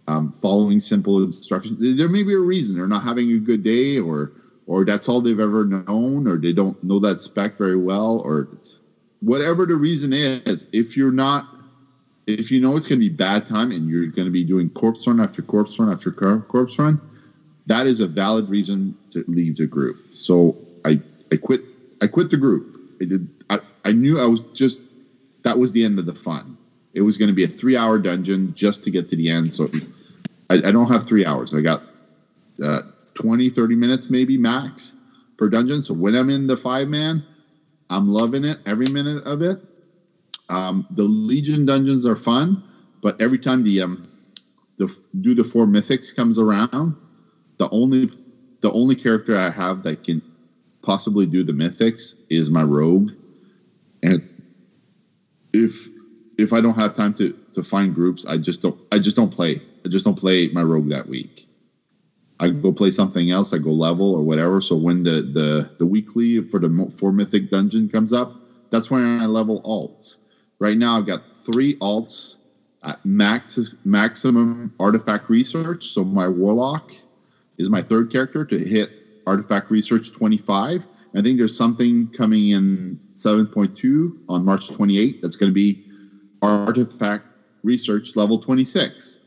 um, 0.08 0.30
following 0.32 0.80
simple 0.80 1.22
instructions. 1.22 1.96
There 1.96 2.08
may 2.08 2.22
be 2.22 2.34
a 2.34 2.40
reason 2.40 2.76
they're 2.76 2.86
not 2.86 3.02
having 3.04 3.30
a 3.32 3.38
good 3.38 3.62
day, 3.62 3.98
or 3.98 4.30
or 4.66 4.84
that's 4.84 5.08
all 5.08 5.20
they've 5.20 5.40
ever 5.40 5.64
known, 5.64 6.26
or 6.26 6.36
they 6.36 6.52
don't 6.52 6.82
know 6.82 6.98
that 7.00 7.20
spec 7.20 7.56
very 7.56 7.76
well, 7.76 8.22
or 8.24 8.48
whatever 9.20 9.66
the 9.66 9.76
reason 9.76 10.12
is. 10.12 10.68
If 10.72 10.96
you're 10.96 11.12
not, 11.12 11.46
if 12.26 12.50
you 12.50 12.60
know 12.60 12.76
it's 12.76 12.86
going 12.86 13.00
to 13.00 13.08
be 13.08 13.14
bad 13.14 13.46
time 13.46 13.70
and 13.70 13.88
you're 13.88 14.06
going 14.06 14.26
to 14.26 14.32
be 14.32 14.44
doing 14.44 14.70
corpse 14.70 15.06
run 15.06 15.20
after 15.20 15.42
corpse 15.42 15.78
run 15.78 15.90
after 15.90 16.10
corpse 16.10 16.78
run, 16.78 16.98
that 17.66 17.86
is 17.86 18.00
a 18.00 18.06
valid 18.06 18.48
reason 18.48 18.94
to 19.10 19.24
leave 19.26 19.56
the 19.56 19.66
group. 19.66 19.96
So 20.12 20.54
I 20.84 21.00
I 21.32 21.36
quit 21.36 21.60
I 22.00 22.06
quit 22.06 22.30
the 22.30 22.36
group. 22.36 22.66
I 23.00 23.04
did 23.06 23.26
I, 23.50 23.58
I 23.84 23.92
knew 23.92 24.18
I 24.18 24.26
was 24.26 24.42
just 24.54 24.82
that 25.44 25.58
was 25.58 25.72
the 25.72 25.84
end 25.84 25.98
of 25.98 26.06
the 26.06 26.14
fun. 26.14 26.53
It 26.94 27.02
was 27.02 27.18
going 27.18 27.28
to 27.28 27.34
be 27.34 27.44
a 27.44 27.48
three 27.48 27.76
hour 27.76 27.98
dungeon 27.98 28.54
just 28.54 28.84
to 28.84 28.90
get 28.90 29.08
to 29.08 29.16
the 29.16 29.30
end. 29.30 29.52
So 29.52 29.68
I, 30.50 30.54
I 30.54 30.72
don't 30.72 30.90
have 30.90 31.06
three 31.06 31.26
hours. 31.26 31.52
I 31.54 31.60
got 31.60 31.82
uh, 32.64 32.80
20, 33.14 33.50
30 33.50 33.74
minutes 33.76 34.10
maybe 34.10 34.38
max 34.38 34.94
per 35.36 35.48
dungeon. 35.48 35.82
So 35.82 35.94
when 35.94 36.14
I'm 36.14 36.30
in 36.30 36.46
the 36.46 36.56
five 36.56 36.88
man, 36.88 37.24
I'm 37.90 38.08
loving 38.08 38.44
it 38.44 38.58
every 38.66 38.86
minute 38.86 39.26
of 39.26 39.42
it. 39.42 39.58
Um, 40.50 40.86
the 40.90 41.02
Legion 41.02 41.64
dungeons 41.64 42.06
are 42.06 42.16
fun, 42.16 42.62
but 43.02 43.20
every 43.20 43.38
time 43.38 43.64
the 43.64 43.82
um, 43.82 44.02
the 44.76 44.94
do 45.20 45.34
the 45.34 45.44
four 45.44 45.66
mythics 45.66 46.14
comes 46.14 46.38
around, 46.38 46.96
the 47.58 47.68
only 47.70 48.10
the 48.60 48.70
only 48.72 48.94
character 48.94 49.36
I 49.36 49.50
have 49.50 49.82
that 49.84 50.04
can 50.04 50.22
possibly 50.82 51.26
do 51.26 51.42
the 51.42 51.52
mythics 51.52 52.16
is 52.28 52.50
my 52.50 52.62
rogue, 52.62 53.10
and 54.02 54.26
if 55.52 55.88
if 56.38 56.52
I 56.52 56.60
don't 56.60 56.74
have 56.74 56.94
time 56.94 57.14
to 57.14 57.34
to 57.52 57.62
find 57.62 57.94
groups, 57.94 58.24
I 58.26 58.38
just 58.38 58.62
don't 58.62 58.76
I 58.92 58.98
just 58.98 59.16
don't 59.16 59.32
play. 59.32 59.62
I 59.84 59.88
just 59.88 60.04
don't 60.04 60.18
play 60.18 60.48
my 60.48 60.62
rogue 60.62 60.88
that 60.90 61.08
week. 61.08 61.46
I 62.40 62.50
go 62.50 62.72
play 62.72 62.90
something 62.90 63.30
else. 63.30 63.52
I 63.52 63.58
go 63.58 63.72
level 63.72 64.12
or 64.14 64.22
whatever. 64.22 64.60
So 64.60 64.76
when 64.76 65.02
the 65.04 65.22
the 65.22 65.70
the 65.78 65.86
weekly 65.86 66.40
for 66.42 66.58
the 66.58 66.92
four 66.98 67.12
mythic 67.12 67.48
dungeon 67.48 67.88
comes 67.88 68.12
up, 68.12 68.34
that's 68.70 68.90
when 68.90 69.20
I 69.20 69.26
level 69.26 69.62
alts. 69.62 70.16
Right 70.58 70.76
now, 70.76 70.96
I've 70.96 71.06
got 71.06 71.20
three 71.30 71.74
alts 71.76 72.38
at 72.82 73.04
max 73.04 73.58
maximum 73.84 74.72
artifact 74.80 75.28
research. 75.28 75.88
So 75.88 76.04
my 76.04 76.28
warlock 76.28 76.92
is 77.58 77.70
my 77.70 77.80
third 77.80 78.10
character 78.10 78.44
to 78.44 78.58
hit 78.58 78.88
artifact 79.26 79.70
research 79.70 80.12
25. 80.12 80.86
I 81.14 81.20
think 81.22 81.38
there's 81.38 81.56
something 81.56 82.08
coming 82.08 82.48
in 82.48 82.98
7.2 83.16 84.12
on 84.28 84.44
March 84.44 84.68
28 84.68 85.22
that's 85.22 85.36
going 85.36 85.50
to 85.50 85.54
be 85.54 85.78
artifact 86.50 87.12
research 87.48 88.02
level 88.04 88.24
26. 88.38 89.20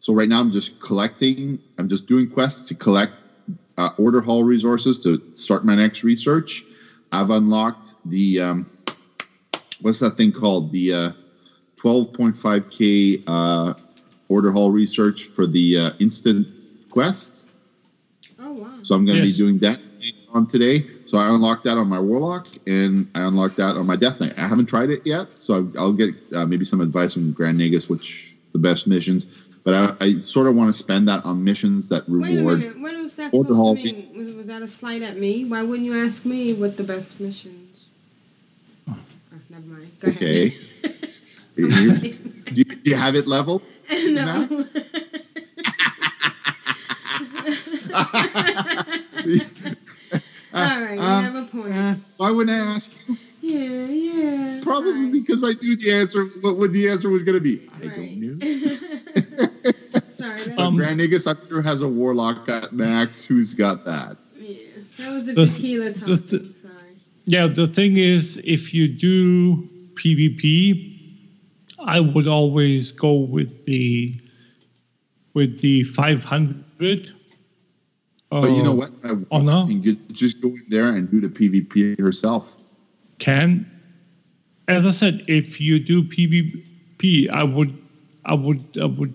So 0.00 0.12
right 0.12 0.28
now 0.28 0.40
I'm 0.40 0.50
just 0.50 0.78
collecting, 0.80 1.58
I'm 1.78 1.88
just 1.88 2.06
doing 2.06 2.26
quests 2.28 2.66
to 2.68 2.74
collect 2.74 3.14
uh, 3.76 3.90
order 3.98 4.20
hall 4.20 4.44
resources 4.44 4.98
to 5.00 5.22
start 5.30 5.64
my 5.64 5.74
next 5.74 6.02
research. 6.02 6.66
I've 7.12 7.30
unlocked 7.30 7.94
the, 8.04 8.40
um, 8.40 8.66
what's 9.80 9.98
that 9.98 10.16
thing 10.16 10.32
called? 10.32 10.70
The 10.72 10.92
uh, 10.92 11.10
12.5K 11.76 13.22
uh, 13.26 13.74
order 14.28 14.50
hall 14.52 14.70
research 14.70 15.24
for 15.32 15.46
the 15.46 15.78
uh, 15.78 15.90
instant 15.98 16.48
quest. 16.90 17.46
Oh 18.38 18.52
wow. 18.54 18.78
So 18.82 18.94
I'm 18.94 19.04
going 19.04 19.18
to 19.18 19.22
Yes. 19.22 19.32
be 19.32 19.36
doing 19.44 19.58
that 19.58 19.78
on 20.32 20.46
today. 20.46 20.86
So 21.08 21.16
I 21.16 21.28
unlocked 21.34 21.64
that 21.64 21.78
on 21.78 21.88
my 21.88 21.98
Warlock, 21.98 22.46
and 22.66 23.06
I 23.14 23.22
unlocked 23.22 23.56
that 23.56 23.76
on 23.76 23.86
my 23.86 23.96
Death 23.96 24.20
Knight. 24.20 24.34
I 24.38 24.46
haven't 24.46 24.66
tried 24.66 24.90
it 24.90 25.00
yet, 25.06 25.26
so 25.38 25.54
I- 25.54 25.78
I'll 25.80 25.92
get 25.94 26.10
uh, 26.36 26.44
maybe 26.44 26.66
some 26.66 26.82
advice 26.82 27.14
from 27.14 27.32
Grand 27.32 27.58
Nagus, 27.58 27.88
which 27.88 28.34
the 28.52 28.58
best 28.58 28.86
missions. 28.86 29.24
But 29.64 29.72
I, 29.74 30.04
I 30.04 30.12
sort 30.18 30.48
of 30.48 30.54
want 30.54 30.68
to 30.70 30.76
spend 30.76 31.08
that 31.08 31.24
on 31.24 31.42
missions 31.42 31.88
that 31.88 32.02
reward. 32.06 32.20
Wait 32.28 32.34
a 32.34 32.38
reward. 32.40 32.58
minute. 32.60 32.80
What 32.80 32.94
was 33.02 33.16
that 33.16 33.32
Order 33.32 33.54
hall 33.54 33.74
supposed 33.74 34.00
to 34.02 34.06
mean? 34.12 34.18
Was, 34.26 34.34
was 34.34 34.46
that 34.48 34.60
a 34.60 34.66
slight 34.66 35.00
at 35.00 35.16
me? 35.16 35.46
Why 35.46 35.62
wouldn't 35.62 35.86
you 35.86 35.94
ask 35.96 36.26
me 36.26 36.52
what 36.52 36.76
the 36.76 36.84
best 36.84 37.18
missions? 37.18 37.86
Oh, 38.86 38.96
never 39.48 39.64
mind. 39.66 39.88
Go 40.00 40.08
ahead. 40.08 40.22
Okay. 40.22 40.56
You- 41.56 41.70
do, 41.70 42.52
you, 42.54 42.64
do 42.64 42.90
you 42.92 42.96
have 42.96 43.16
it 43.16 43.26
leveled? 43.26 43.62
no. 43.90 44.46
Max? 44.46 44.76
All 50.58 50.80
right, 50.82 50.94
you 50.94 51.00
Uh, 51.00 51.22
have 51.22 51.36
a 51.36 51.44
point. 51.44 51.72
Uh, 51.74 51.94
why 52.16 52.30
wouldn't 52.30 52.50
I 52.50 52.60
ask 52.74 52.92
you? 53.08 53.16
yeah, 53.40 53.86
yeah. 53.86 54.60
Probably 54.62 54.92
All 54.92 54.98
right. 55.04 55.12
because 55.12 55.42
I 55.44 55.52
knew 55.62 55.76
the 55.76 55.92
answer. 55.92 56.24
What, 56.42 56.56
what 56.58 56.72
the 56.72 56.88
answer 56.88 57.08
was 57.08 57.22
going 57.22 57.36
to 57.38 57.40
be? 57.40 57.60
I 57.82 57.86
Right. 57.86 57.96
don't 57.96 58.20
know. 58.20 58.38
Sorry, 60.10 60.36
that, 60.40 60.54
Um, 60.58 60.76
Grand 60.76 60.98
Nagus, 61.00 61.26
I'm 61.28 61.46
sure 61.48 61.62
has 61.62 61.82
a 61.82 61.88
warlock 61.88 62.48
at 62.48 62.72
max. 62.72 63.24
Who's 63.24 63.54
got 63.54 63.84
that? 63.84 64.16
yeah, 64.40 64.56
that 64.98 65.12
was 65.12 65.26
the 65.26 65.32
the- 65.34 65.46
tequila 65.46 65.90
the- 65.90 66.00
talking. 66.00 66.16
the- 66.16 66.54
Sorry. 66.54 66.74
Yeah, 67.26 67.46
the 67.46 67.66
thing 67.66 67.96
is, 67.98 68.40
if 68.44 68.72
you 68.74 68.88
do 68.88 69.56
PvP, 69.94 70.94
I 71.78 72.00
would 72.00 72.26
always 72.26 72.90
go 72.90 73.14
with 73.14 73.64
the 73.66 74.14
with 75.34 75.60
the 75.60 75.84
500. 75.84 77.12
But 78.30 78.50
you 78.50 78.62
know 78.62 78.72
uh, 78.72 78.76
what? 78.76 78.90
I, 79.04 79.14
Oh, 79.30 79.40
no? 79.40 79.66
Could 79.66 80.14
just 80.14 80.42
go 80.42 80.48
in 80.48 80.62
there 80.68 80.88
and 80.88 81.10
do 81.10 81.20
the 81.20 81.28
PvP 81.28 81.98
yourself. 81.98 82.56
Can, 83.18 83.66
as 84.68 84.84
I 84.84 84.90
said, 84.90 85.22
if 85.28 85.60
you 85.60 85.78
do 85.78 86.02
PvP, 86.02 87.30
I 87.30 87.42
would, 87.42 87.72
I 88.24 88.34
would, 88.34 88.62
I 88.80 88.84
would, 88.84 89.14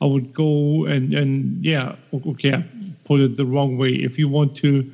I 0.00 0.04
would 0.04 0.34
go 0.34 0.86
and 0.86 1.14
and 1.14 1.64
yeah, 1.64 1.96
okay, 2.12 2.54
I 2.54 2.64
put 3.04 3.20
it 3.20 3.36
the 3.36 3.46
wrong 3.46 3.78
way. 3.78 3.90
If 3.90 4.18
you 4.18 4.28
want 4.28 4.56
to, 4.58 4.90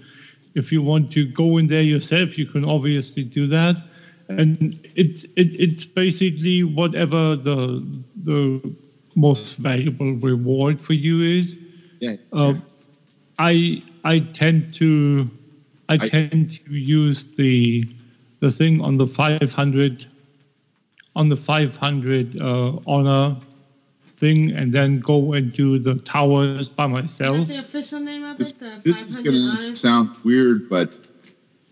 if 0.55 0.71
you 0.71 0.83
want 0.83 1.11
to 1.13 1.27
go 1.27 1.59
in 1.59 1.67
there 1.67 1.83
yourself, 1.83 2.39
you 2.39 2.47
can 2.47 2.65
obviously 2.65 3.25
do 3.25 3.47
that, 3.49 3.83
and 4.29 4.79
it's 4.95 5.25
it, 5.25 5.59
it's 5.59 5.85
basically 5.85 6.63
whatever 6.63 7.35
the 7.35 7.83
the 8.23 8.77
most 9.17 9.57
valuable 9.57 10.15
reward 10.17 10.81
for 10.81 10.93
you 10.93 11.21
is. 11.21 11.57
Yeah. 12.01 12.13
Uh, 12.33 12.55
I 13.43 13.83
I 14.05 14.21
tend 14.21 14.73
to 14.75 15.29
I, 15.89 15.95
I- 15.95 15.99
tend 15.99 16.51
to 16.65 16.73
use 16.75 17.25
the 17.25 17.85
the 18.41 18.51
thing 18.51 18.81
on 18.81 18.97
the 18.97 19.07
500 19.07 20.07
on 21.15 21.29
the 21.29 21.37
500 21.37 22.41
uh, 22.41 22.79
honor 22.87 23.37
thing 24.17 24.53
and 24.53 24.73
then 24.73 25.01
go 25.01 25.33
and 25.35 25.53
do 25.53 25.79
the 25.79 25.97
towers 25.97 26.69
by 26.69 26.87
Is 26.87 26.91
myself. 26.91 27.37
that 27.39 27.49
the 27.49 27.59
official 27.59 28.01
name 28.01 28.25
of 28.25 28.39
This, 28.39 28.53
it? 28.53 28.61
The 28.61 28.81
this 28.85 29.03
is 29.03 29.17
going 29.17 29.35
to 29.37 29.77
sound 29.77 30.11
weird, 30.25 30.69
but 30.71 30.89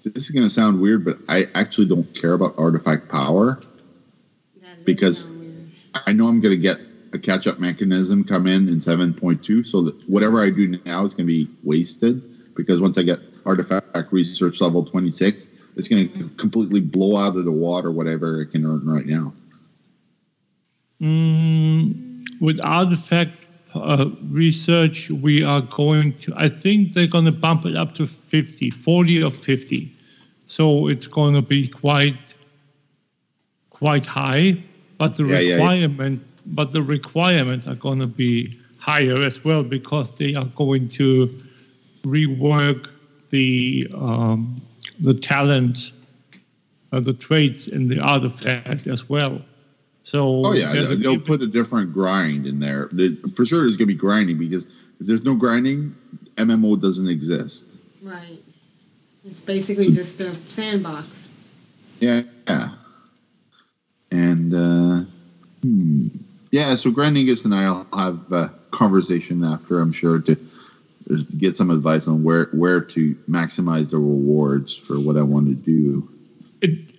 this 0.05 0.25
is 0.25 0.31
going 0.31 0.45
to 0.45 0.51
sound 0.51 0.81
weird, 0.81 1.05
but 1.05 1.19
I 1.29 1.47
actually 1.55 1.87
don't 1.87 2.09
care 2.21 2.35
about 2.35 2.55
artifact 2.59 3.09
power. 3.09 3.61
Because- 4.85 5.33
I 6.07 6.13
know 6.13 6.29
I'm 6.29 6.41
going 6.41 6.55
to 6.55 6.63
get 6.71 6.79
a 7.13 7.19
catch 7.19 7.47
up 7.47 7.59
mechanism 7.59 8.25
come 8.25 8.47
in 8.47 8.69
in 8.69 8.77
7.2, 8.77 9.67
so 9.67 9.83
that 9.83 10.01
whatever 10.09 10.41
I 10.43 10.51
do 10.51 10.79
now 10.85 11.05
is 11.05 11.15
going 11.15 11.27
to 11.27 11.33
be 11.33 11.49
wasted 11.65 12.23
because 12.55 12.81
once 12.81 12.99
I 12.99 13.03
get 13.03 13.19
artifact 13.45 14.13
research 14.13 14.61
level 14.61 14.85
26, 14.85 15.49
it's 15.77 15.89
going 15.89 16.13
to 16.13 16.29
completely 16.37 16.81
blow 16.81 17.17
out 17.17 17.37
of 17.37 17.45
the 17.45 17.53
water 17.53 17.91
whatever 17.91 18.45
I 18.47 18.51
can 18.51 18.65
earn 18.65 18.87
right 18.87 19.07
now. 19.07 19.33
Mm, 21.01 22.41
with 22.41 22.61
artifact 22.63 23.33
uh, 23.75 24.11
research, 24.31 25.11
we 25.11 25.43
are 25.43 25.63
going 25.63 26.13
to, 26.19 26.35
I 26.37 26.49
think 26.49 26.93
they're 26.93 27.07
going 27.07 27.25
to 27.25 27.33
bump 27.33 27.65
it 27.65 27.77
up 27.77 27.95
to 27.95 28.07
50, 28.07 28.71
40 28.71 29.23
or 29.23 29.31
50. 29.31 29.93
So 30.47 30.89
it's 30.89 31.07
going 31.07 31.35
to 31.35 31.43
be 31.43 31.69
quite, 31.69 32.35
quite 33.71 34.05
high, 34.05 34.59
but 34.99 35.17
the 35.17 35.25
Yeah, 35.25 35.39
yeah, 35.39 35.57
yeah. 35.57 35.59
Requirement, 36.47 36.57
but 36.57 36.73
the 36.73 36.83
requirements 36.83 37.67
are 37.67 37.75
going 37.77 37.99
to 38.01 38.07
be 38.07 38.59
higher 38.79 39.23
as 39.23 39.45
well 39.45 39.63
because 39.63 40.17
they 40.17 40.35
are 40.35 40.47
going 40.57 40.89
to 40.89 41.29
rework 42.03 42.89
the 43.31 43.87
um, 43.95 44.61
the 45.01 45.15
talent, 45.15 45.93
uh, 46.93 47.01
the 47.01 47.13
traits 47.13 47.69
in 47.69 47.87
the 47.89 48.01
artifact 48.01 48.87
as 48.87 49.09
well. 49.09 49.41
So 50.05 50.43
Oh, 50.45 50.53
yeah, 50.55 50.73
there's 50.73 50.91
a 50.91 50.97
they'll 50.97 51.13
given- 51.13 51.27
put 51.27 51.43
a 51.43 51.47
different 51.47 51.93
grind 51.93 52.47
in 52.47 52.59
there. 52.59 52.89
There- 52.93 53.11
For 53.35 53.45
sure, 53.45 53.61
there's 53.61 53.77
going 53.77 53.89
to 53.89 53.95
be 53.95 54.01
grinding 54.01 54.39
because 54.39 54.67
if 55.01 55.07
there's 55.07 55.23
no 55.25 55.35
grinding, 55.35 55.95
MMO 56.37 56.77
doesn't 56.81 57.09
exist. 57.09 57.67
Right. 58.03 58.39
It's 59.25 59.41
basically 59.41 59.87
just 59.93 60.19
a 60.21 60.33
sandbox. 60.35 61.29
Yeah. 62.01 62.23
yeah. 62.49 62.69
And 64.11 64.53
uh, 64.55 65.05
hmm. 65.63 66.09
Yeah, 66.51 66.75
so 66.75 66.91
Grand 66.91 67.15
Grand 67.15 67.29
Nagus 67.29 67.45
and 67.45 67.55
I'll 67.55 67.87
have 67.97 68.21
a 68.33 68.49
conversation 68.73 69.45
after, 69.45 69.79
I'm 69.81 69.93
sure, 69.93 70.21
to, 70.21 70.35
to 70.35 71.25
get 71.39 71.57
some 71.57 71.71
advice 71.71 72.09
on 72.09 72.25
where 72.25 72.47
where 72.53 72.81
to 72.81 73.15
maximize 73.29 73.91
the 73.91 73.99
rewards 73.99 74.77
for 74.77 74.99
what 74.99 75.17
I 75.17 75.23
want 75.23 75.47
to 75.47 75.55
do. 75.55 76.09
it, 76.61 76.93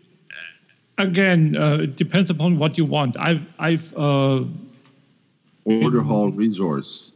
again, 0.98 1.56
uh, 1.58 1.80
it 1.82 1.96
depends 1.98 2.32
upon 2.32 2.58
what 2.58 2.78
you 2.78 2.86
want. 2.86 3.18
I've 3.20 3.46
I've 3.60 3.94
uh, 3.98 4.44
Order 5.66 6.02
hall 6.02 6.32
resource. 6.32 7.12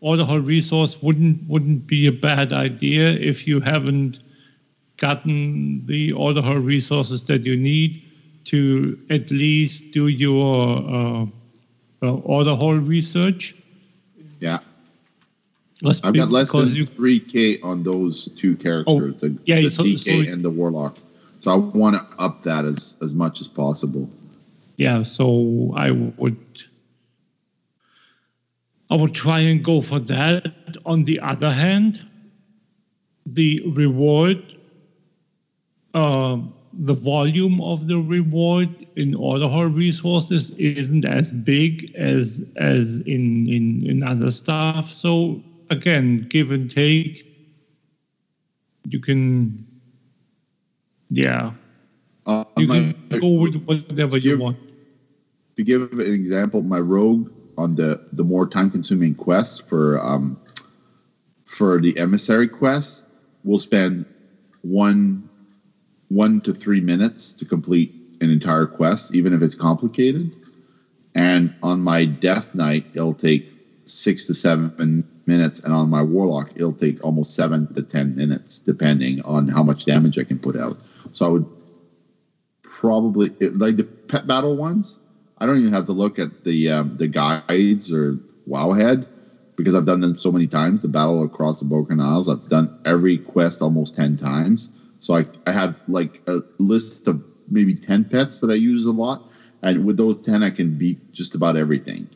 order 0.00 0.24
hall 0.24 0.38
resource 0.40 1.00
wouldn't 1.02 1.38
wouldn't 1.48 1.86
be 1.86 2.06
a 2.06 2.12
bad 2.12 2.52
idea 2.52 3.10
if 3.10 3.46
you 3.46 3.60
haven't 3.60 4.18
gotten 4.96 5.86
the 5.86 6.12
order 6.12 6.42
hall 6.42 6.56
resources 6.56 7.22
that 7.24 7.42
you 7.42 7.56
need 7.56 8.02
to 8.44 8.98
at 9.08 9.30
least 9.30 9.92
do 9.92 10.08
your 10.08 10.82
uh, 10.88 11.26
uh, 12.02 12.14
order 12.14 12.54
hall 12.54 12.74
research. 12.74 13.54
Yeah, 14.40 14.58
Let's 15.82 16.02
I've 16.04 16.14
got 16.14 16.30
less 16.30 16.50
than 16.52 16.86
three 16.86 17.20
k 17.20 17.58
on 17.62 17.82
those 17.82 18.28
two 18.36 18.56
characters, 18.56 19.20
the, 19.20 19.38
yeah, 19.44 19.60
the 19.60 19.70
so- 19.70 19.82
DK 19.84 20.24
so- 20.26 20.32
and 20.32 20.42
the 20.42 20.50
Warlock. 20.50 20.96
So 21.40 21.50
I 21.50 21.56
want 21.56 21.96
to 21.96 22.02
up 22.22 22.42
that 22.42 22.64
as 22.66 22.96
as 23.00 23.14
much 23.14 23.40
as 23.40 23.48
possible. 23.48 24.08
yeah 24.76 25.02
so 25.02 25.72
i 25.76 25.90
would 25.90 26.36
i 28.90 28.94
would 28.96 29.14
try 29.14 29.40
and 29.40 29.62
go 29.62 29.80
for 29.82 30.00
that 30.00 30.76
on 30.86 31.04
the 31.04 31.20
other 31.20 31.50
hand 31.50 31.92
the 33.26 33.60
reward 33.66 34.40
um, 35.94 36.52
the 36.72 36.94
volume 36.94 37.60
of 37.60 37.86
the 37.88 37.98
reward 37.98 38.70
in 38.96 39.12
hall 39.12 39.64
resources 39.66 40.50
isn't 40.50 41.04
as 41.04 41.32
big 41.32 41.90
as 41.94 42.44
as 42.56 43.00
in 43.00 43.46
in, 43.48 43.84
in 43.84 44.02
other 44.02 44.30
stuff 44.30 44.86
so 44.86 45.42
again 45.70 46.18
give 46.18 46.50
and 46.52 46.70
take 46.70 47.24
you 48.88 49.00
can 49.00 49.64
yeah. 51.10 51.52
Uh, 52.24 52.44
you 52.56 52.66
my- 52.68 52.94
can 53.10 53.20
go 53.20 53.40
with 53.40 53.56
whatever 53.64 54.16
you 54.16 54.38
want. 54.38 54.56
to 55.56 55.62
give 55.64 55.92
an 55.92 56.00
example, 56.00 56.62
my 56.62 56.78
rogue 56.78 57.28
on 57.58 57.74
the 57.74 58.00
the 58.12 58.24
more 58.24 58.46
time 58.46 58.70
consuming 58.70 59.14
quest 59.14 59.68
for 59.68 60.00
um 60.00 60.38
for 61.44 61.80
the 61.80 61.98
emissary 61.98 62.48
quest 62.48 63.04
will 63.42 63.58
spend 63.58 64.06
one 64.62 65.28
one 66.10 66.40
to 66.42 66.52
three 66.52 66.80
minutes 66.80 67.32
to 67.34 67.44
complete 67.44 67.90
an 68.20 68.30
entire 68.30 68.66
quest, 68.66 69.14
even 69.14 69.32
if 69.32 69.40
it's 69.40 69.54
complicated. 69.54 70.36
And 71.14 71.52
on 71.62 71.80
my 71.80 72.04
death 72.04 72.54
knight, 72.54 72.84
it'll 72.94 73.14
take 73.14 73.44
six 73.86 74.26
to 74.26 74.34
seven 74.34 75.04
minutes, 75.26 75.60
and 75.60 75.72
on 75.72 75.88
my 75.88 76.02
warlock, 76.02 76.52
it'll 76.54 76.72
take 76.72 77.02
almost 77.04 77.34
seven 77.34 77.66
to 77.74 77.82
ten 77.82 78.14
minutes, 78.14 78.60
depending 78.60 79.20
on 79.22 79.48
how 79.48 79.62
much 79.62 79.84
damage 79.84 80.18
I 80.18 80.24
can 80.24 80.38
put 80.38 80.56
out. 80.56 80.76
So 81.12 81.26
I 81.26 81.28
would 81.30 81.46
probably 82.62 83.30
like 83.40 83.76
the 83.76 83.86
pet 84.08 84.26
battle 84.26 84.56
ones. 84.56 84.98
I 85.38 85.46
don't 85.46 85.58
even 85.58 85.72
have 85.72 85.86
to 85.86 85.92
look 85.92 86.18
at 86.18 86.28
the 86.44 86.70
um, 86.70 86.96
the 86.96 87.08
guides 87.08 87.92
or 87.92 88.18
Wowhead 88.48 89.06
because 89.56 89.74
I've 89.74 89.86
done 89.86 90.00
them 90.00 90.14
so 90.14 90.30
many 90.30 90.46
times. 90.46 90.82
The 90.82 90.88
battle 90.88 91.22
across 91.22 91.60
the 91.60 91.66
Broken 91.66 92.00
Isles, 92.00 92.28
I've 92.28 92.46
done 92.48 92.70
every 92.84 93.18
quest 93.18 93.62
almost 93.62 93.96
ten 93.96 94.16
times. 94.16 94.70
So 95.00 95.16
I 95.16 95.24
I 95.46 95.52
have 95.52 95.74
like 95.88 96.20
a 96.28 96.40
list 96.58 97.08
of 97.08 97.20
maybe 97.50 97.74
ten 97.74 98.04
pets 98.04 98.40
that 98.40 98.50
I 98.50 98.54
use 98.54 98.84
a 98.86 98.92
lot, 98.92 99.22
and 99.62 99.84
with 99.84 99.96
those 99.96 100.22
ten, 100.22 100.42
I 100.42 100.50
can 100.50 100.70
beat 100.74 100.98
just 101.12 101.34
about 101.34 101.56
everything. 101.56 102.06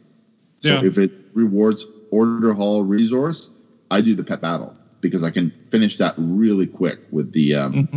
So 0.61 0.75
Yeah. 0.75 0.85
if 0.85 0.99
it 0.99 1.11
rewards 1.35 1.87
order 2.11 2.53
hall 2.53 2.85
resource, 2.85 3.51
I 3.91 4.01
do 4.01 4.15
the 4.15 4.23
pet 4.25 4.41
battle 4.41 4.75
because 5.01 5.23
I 5.23 5.31
can 5.31 5.51
finish 5.71 5.97
that 5.99 6.15
really 6.17 6.67
quick 6.67 6.99
with 7.11 7.33
the 7.33 7.55
um, 7.55 7.89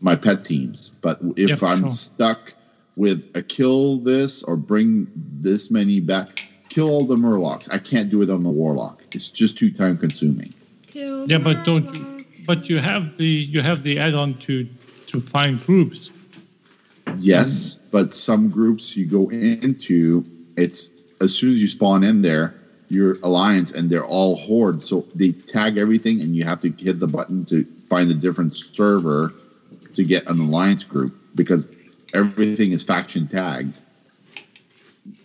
my 0.00 0.14
pet 0.16 0.44
teams. 0.44 0.90
But 1.02 1.20
if 1.36 1.50
Yep, 1.50 1.62
I'm 1.62 1.78
sure. 1.80 1.88
stuck 1.88 2.54
with 2.96 3.24
a 3.34 3.42
kill 3.42 3.98
this 3.98 4.42
or 4.42 4.56
bring 4.56 5.08
this 5.40 5.70
many 5.70 6.00
back, 6.00 6.48
kill 6.68 6.88
all 6.88 7.04
the 7.04 7.16
murlocs. 7.16 7.68
I 7.72 7.78
can't 7.78 8.10
do 8.10 8.22
it 8.22 8.30
on 8.30 8.42
the 8.42 8.50
warlock. 8.50 9.04
It's 9.12 9.28
just 9.30 9.56
too 9.56 9.70
time 9.70 9.96
consuming. 9.96 10.52
Kill 10.86 11.26
Yeah, 11.26 11.38
the 11.38 11.44
but 11.44 11.64
don't 11.64 11.84
you? 11.94 12.17
But 12.48 12.70
you 12.70 12.78
have 12.78 13.18
the 13.18 13.26
you 13.26 13.60
have 13.60 13.82
the 13.82 13.98
add-on 13.98 14.32
to 14.46 14.64
to 15.08 15.20
find 15.20 15.60
groups. 15.60 16.10
Yes, 17.18 17.74
but 17.74 18.10
some 18.14 18.48
groups 18.48 18.96
you 18.96 19.04
go 19.04 19.28
into, 19.30 20.24
it's 20.56 20.88
as 21.20 21.34
soon 21.34 21.52
as 21.52 21.60
you 21.60 21.66
spawn 21.66 22.02
in 22.04 22.22
there, 22.22 22.54
your 22.88 23.18
alliance 23.22 23.72
and 23.72 23.90
they're 23.90 24.04
all 24.04 24.36
hordes. 24.36 24.86
So 24.88 25.04
they 25.14 25.32
tag 25.32 25.76
everything, 25.76 26.22
and 26.22 26.34
you 26.34 26.44
have 26.44 26.60
to 26.60 26.70
hit 26.70 27.00
the 27.00 27.06
button 27.06 27.44
to 27.46 27.64
find 27.64 28.10
a 28.10 28.14
different 28.14 28.54
server 28.54 29.30
to 29.92 30.02
get 30.02 30.26
an 30.26 30.40
alliance 30.40 30.84
group 30.84 31.14
because 31.34 31.68
everything 32.14 32.72
is 32.72 32.82
faction 32.82 33.26
tagged. 33.26 33.78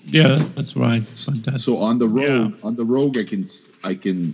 Yeah, 0.08 0.44
that's 0.56 0.76
right. 0.76 1.04
But 1.26 1.44
that's, 1.44 1.64
So 1.64 1.78
on 1.78 2.00
the 2.00 2.08
rogue, 2.08 2.56
on 2.64 2.76
the 2.76 2.84
rogue, 2.84 3.18
I 3.18 3.24
can 3.24 3.46
I 3.86 3.96
can 3.96 4.34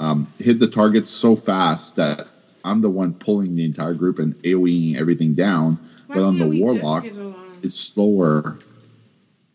um, 0.00 0.26
hit 0.38 0.58
the 0.58 0.66
targets 0.66 1.10
so 1.10 1.36
fast 1.36 1.96
that 1.96 2.28
I'm 2.64 2.80
the 2.80 2.90
one 2.90 3.14
pulling 3.14 3.56
the 3.56 3.64
entire 3.64 3.94
group 3.94 4.18
and 4.18 4.34
AOEing 4.36 4.96
everything 4.98 5.34
down. 5.34 5.78
Why 6.06 6.16
but 6.16 6.24
on 6.24 6.38
the 6.38 6.44
can't 6.44 6.50
we 6.50 6.60
just 6.60 6.82
warlock, 6.82 7.04
it's 7.62 7.74
slower. 7.74 8.56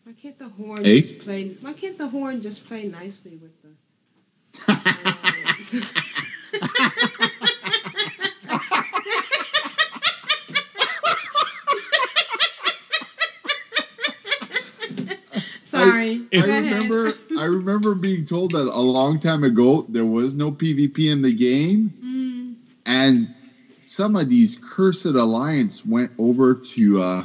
Why 0.04 0.12
can't 0.12 0.38
the 0.38 0.48
Horde 0.48 0.84
just 0.84 1.20
play? 1.20 1.48
Why 1.60 1.72
can't 1.72 1.98
the 1.98 2.08
Horde 2.08 2.42
just 2.42 2.66
play 2.66 2.88
nicely 2.88 3.36
with 3.36 3.52
the? 3.62 3.70
Sorry. 15.80 16.18
Go 16.18 16.38
I 16.38 16.40
remember 16.40 17.08
I 17.08 17.29
remember 17.50 17.94
being 17.94 18.24
told 18.24 18.52
that 18.52 18.70
a 18.74 18.80
long 18.80 19.18
time 19.20 19.44
ago 19.44 19.82
there 19.88 20.06
was 20.06 20.34
no 20.34 20.50
PvP 20.50 21.12
in 21.12 21.22
the 21.22 21.34
game. 21.34 21.90
Mm. 22.02 22.54
And 22.86 23.34
some 23.84 24.16
of 24.16 24.28
these 24.28 24.58
cursed 24.62 25.04
alliance 25.06 25.84
went 25.84 26.10
over 26.18 26.54
to 26.54 27.02
uh, 27.02 27.22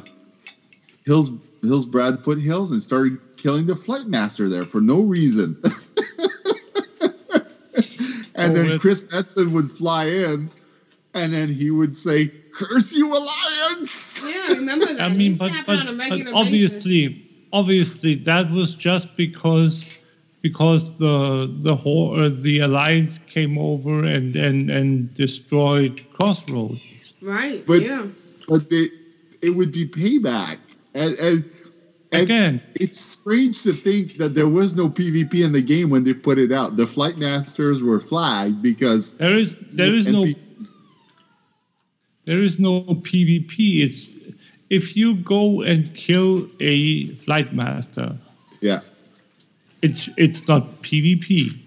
Hills 1.05 1.31
Hillsbrad 1.61 2.23
Foothills 2.23 2.71
and 2.71 2.81
started 2.81 3.17
killing 3.37 3.65
the 3.65 3.75
flight 3.75 4.05
master 4.07 4.49
there 4.49 4.63
for 4.63 4.81
no 4.81 5.01
reason. 5.01 5.55
and 8.35 8.51
Oh, 8.51 8.53
then 8.53 8.71
it- 8.71 8.81
Chris 8.81 9.03
Metzen 9.03 9.53
would 9.53 9.69
fly 9.69 10.05
in 10.05 10.49
and 11.13 11.33
then 11.33 11.47
he 11.51 11.71
would 11.71 11.95
say, 11.95 12.29
Curse 12.53 12.93
you 12.93 13.07
alliance! 13.07 14.21
Yeah, 14.23 14.47
I 14.49 14.53
remember 14.59 14.85
that. 14.93 15.01
I 15.01 15.13
mean, 15.13 15.35
but, 15.37 15.51
but, 15.65 15.79
on 15.79 15.87
a 15.87 15.91
but 15.91 15.97
regular 15.97 16.31
basis. 16.31 16.33
obviously, 16.35 17.21
obviously, 17.51 18.15
that 18.15 18.49
was 18.51 18.75
just 18.75 19.15
because 19.17 19.94
because 20.47 20.83
the 20.99 21.49
the 21.67 21.75
whole 21.75 22.07
uh, 22.19 22.29
the 22.29 22.59
alliance 22.59 23.17
came 23.35 23.57
over 23.57 23.95
and 24.15 24.35
and 24.35 24.69
and 24.69 24.87
destroyed 25.15 25.93
Crossroads. 26.13 27.13
Right. 27.21 27.63
But- 27.65 27.81
yeah. 27.81 28.05
But 28.47 28.69
they, 28.69 28.85
it 29.41 29.55
would 29.57 29.71
be 29.71 29.85
payback. 29.87 30.57
And, 30.93 31.13
and, 31.19 31.43
and 32.11 32.21
Again, 32.21 32.61
it's 32.75 32.99
strange 32.99 33.63
to 33.63 33.71
think 33.71 34.17
that 34.17 34.35
there 34.35 34.47
was 34.47 34.75
no 34.75 34.87
PvP 34.87 35.43
in 35.43 35.51
the 35.51 35.63
game 35.63 35.89
when 35.89 36.03
they 36.03 36.13
put 36.13 36.37
it 36.37 36.51
out. 36.51 36.77
The 36.77 36.85
flight 36.85 37.17
masters 37.17 37.81
were 37.81 37.99
flagged 37.99 38.61
because 38.61 39.17
there 39.17 39.35
is 39.35 39.57
there 39.71 39.93
is 39.99 40.07
no 40.07 40.27
there 42.25 42.41
is 42.49 42.59
no 42.59 42.81
PvP. 43.07 43.83
It's 43.85 43.99
if 44.69 44.95
you 44.95 45.15
go 45.15 45.63
and 45.63 45.91
kill 45.95 46.47
a 46.59 47.07
flight 47.25 47.51
master, 47.51 48.15
yeah. 48.61 48.81
It's 49.85 50.09
it's 50.17 50.47
not 50.47 50.63
PvP. 50.81 51.59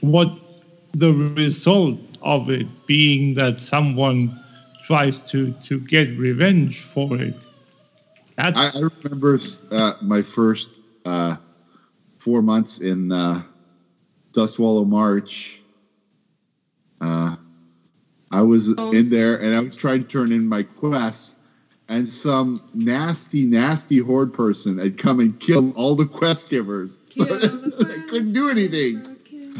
What 0.00 0.32
the 0.92 1.12
result 1.12 2.00
of 2.22 2.48
it 2.48 2.66
being 2.86 3.34
that 3.34 3.60
someone 3.60 4.32
tries 4.86 5.18
to 5.32 5.52
to 5.68 5.78
get 5.80 6.08
revenge 6.16 6.84
for 6.84 7.20
it. 7.20 7.34
I, 8.38 8.50
That's 8.50 8.76
I 8.76 8.88
remember 9.04 9.38
uh, 9.70 9.92
my 10.00 10.22
first 10.22 10.78
uh, 11.04 11.36
four 12.18 12.40
months 12.40 12.80
in 12.80 13.12
uh, 13.12 13.42
Dustwallow 14.32 14.86
Marsh. 14.86 15.58
Uh, 17.02 17.36
I 18.32 18.40
was 18.40 18.74
Oh. 18.78 18.90
in 18.92 19.10
there 19.10 19.36
and 19.42 19.54
I 19.54 19.60
was 19.60 19.76
trying 19.76 20.02
to 20.04 20.08
turn 20.08 20.32
in 20.32 20.48
my 20.48 20.62
quests, 20.62 21.36
and 21.90 22.08
some 22.08 22.58
nasty, 22.72 23.44
nasty 23.46 23.98
horde 23.98 24.32
person 24.32 24.78
had 24.78 24.96
come 24.96 25.20
and 25.20 25.38
killed 25.40 25.76
all 25.76 25.94
the 25.94 26.06
quest 26.06 26.48
givers. 26.48 26.97
I 27.20 28.06
couldn't 28.08 28.32
do 28.32 28.48
anything. 28.50 29.02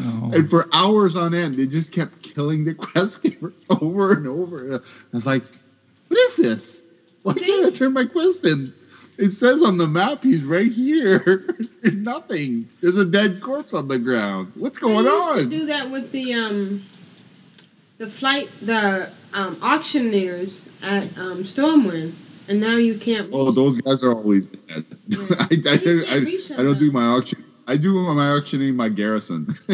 Oh, 0.00 0.30
And 0.34 0.48
for 0.48 0.64
hours 0.72 1.16
on 1.16 1.34
end, 1.34 1.56
they 1.56 1.66
just 1.66 1.92
kept 1.92 2.22
killing 2.22 2.64
the 2.64 2.74
quest 2.86 3.22
givers 3.22 3.64
over 3.80 4.12
and 4.12 4.26
over. 4.28 4.66
I 4.74 4.78
was 5.12 5.26
like, 5.26 5.42
what 6.08 6.18
is 6.18 6.36
this? 6.36 6.84
Why 7.22 7.34
can't 7.34 7.66
I 7.66 7.70
turn 7.76 7.92
my 7.92 8.04
quest 8.04 8.46
in? 8.46 8.66
It 9.18 9.30
says 9.30 9.62
on 9.64 9.76
the 9.78 9.88
map 9.88 10.22
he's 10.22 10.44
right 10.44 10.70
here. 10.70 11.18
There's 11.82 11.96
nothing. 11.96 12.66
There's 12.80 12.96
a 12.96 13.04
dead 13.04 13.40
corpse 13.40 13.74
on 13.74 13.88
the 13.88 13.98
ground. 13.98 14.52
What's 14.54 14.78
going 14.78 15.04
they 15.04 15.10
used 15.10 15.32
to 15.34 15.40
on? 15.40 15.48
do 15.48 15.66
that 15.66 15.90
with 15.90 16.12
the 16.12 16.34
um, 16.34 16.80
the 17.98 18.06
flight, 18.06 18.48
the 18.62 19.10
um, 19.34 19.56
auctioneers 19.60 20.68
at 20.84 21.02
um, 21.18 21.38
Stormwind, 21.42 22.48
and 22.48 22.60
now 22.60 22.76
you 22.76 22.96
can't. 22.96 23.28
Oh, 23.32 23.50
those 23.50 23.80
guys 23.80 24.04
are 24.04 24.14
always 24.14 24.46
dead. 24.46 24.84
Yeah. 25.08 25.18
I, 25.30 25.56
I, 25.66 25.78
I, 26.14 26.60
I 26.60 26.62
don't 26.62 26.78
do 26.78 26.92
my 26.92 27.04
auction. 27.06 27.42
I 27.68 27.76
do 27.76 27.92
my 28.14 28.30
auctioning 28.30 28.74
my 28.74 28.88
garrison. 28.88 29.46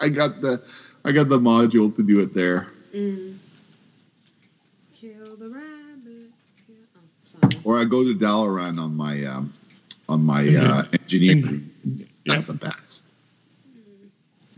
I 0.00 0.10
got 0.10 0.42
the 0.42 0.60
I 1.02 1.12
got 1.12 1.30
the 1.30 1.38
module 1.38 1.94
to 1.96 2.02
do 2.02 2.20
it 2.20 2.34
there. 2.34 2.66
Mm. 2.94 3.38
Kill 4.94 5.36
the 5.36 5.48
rabbit. 5.48 6.30
Kill, 6.66 6.76
oh, 7.42 7.48
or 7.64 7.78
I 7.78 7.84
go 7.84 8.04
to 8.04 8.14
Dalaran 8.14 8.78
on 8.78 8.94
my 8.94 9.24
um, 9.24 9.50
on 10.10 10.22
my 10.22 10.46
uh, 10.46 10.82
engineering. 10.92 11.70
That's 12.26 12.44
the 12.44 12.54
best. 12.54 13.06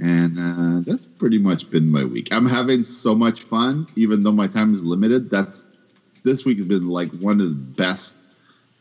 And 0.00 0.36
uh, 0.36 0.80
that's 0.84 1.06
pretty 1.06 1.38
much 1.38 1.70
been 1.70 1.92
my 1.92 2.04
week. 2.04 2.34
I'm 2.34 2.46
having 2.46 2.82
so 2.82 3.14
much 3.14 3.42
fun, 3.42 3.86
even 3.94 4.24
though 4.24 4.32
my 4.32 4.48
time 4.48 4.74
is 4.74 4.82
limited. 4.82 5.30
That's 5.30 5.64
this 6.24 6.44
week 6.44 6.58
has 6.58 6.66
been 6.66 6.88
like 6.88 7.10
one 7.20 7.40
of 7.40 7.48
the 7.48 7.54
best 7.54 8.18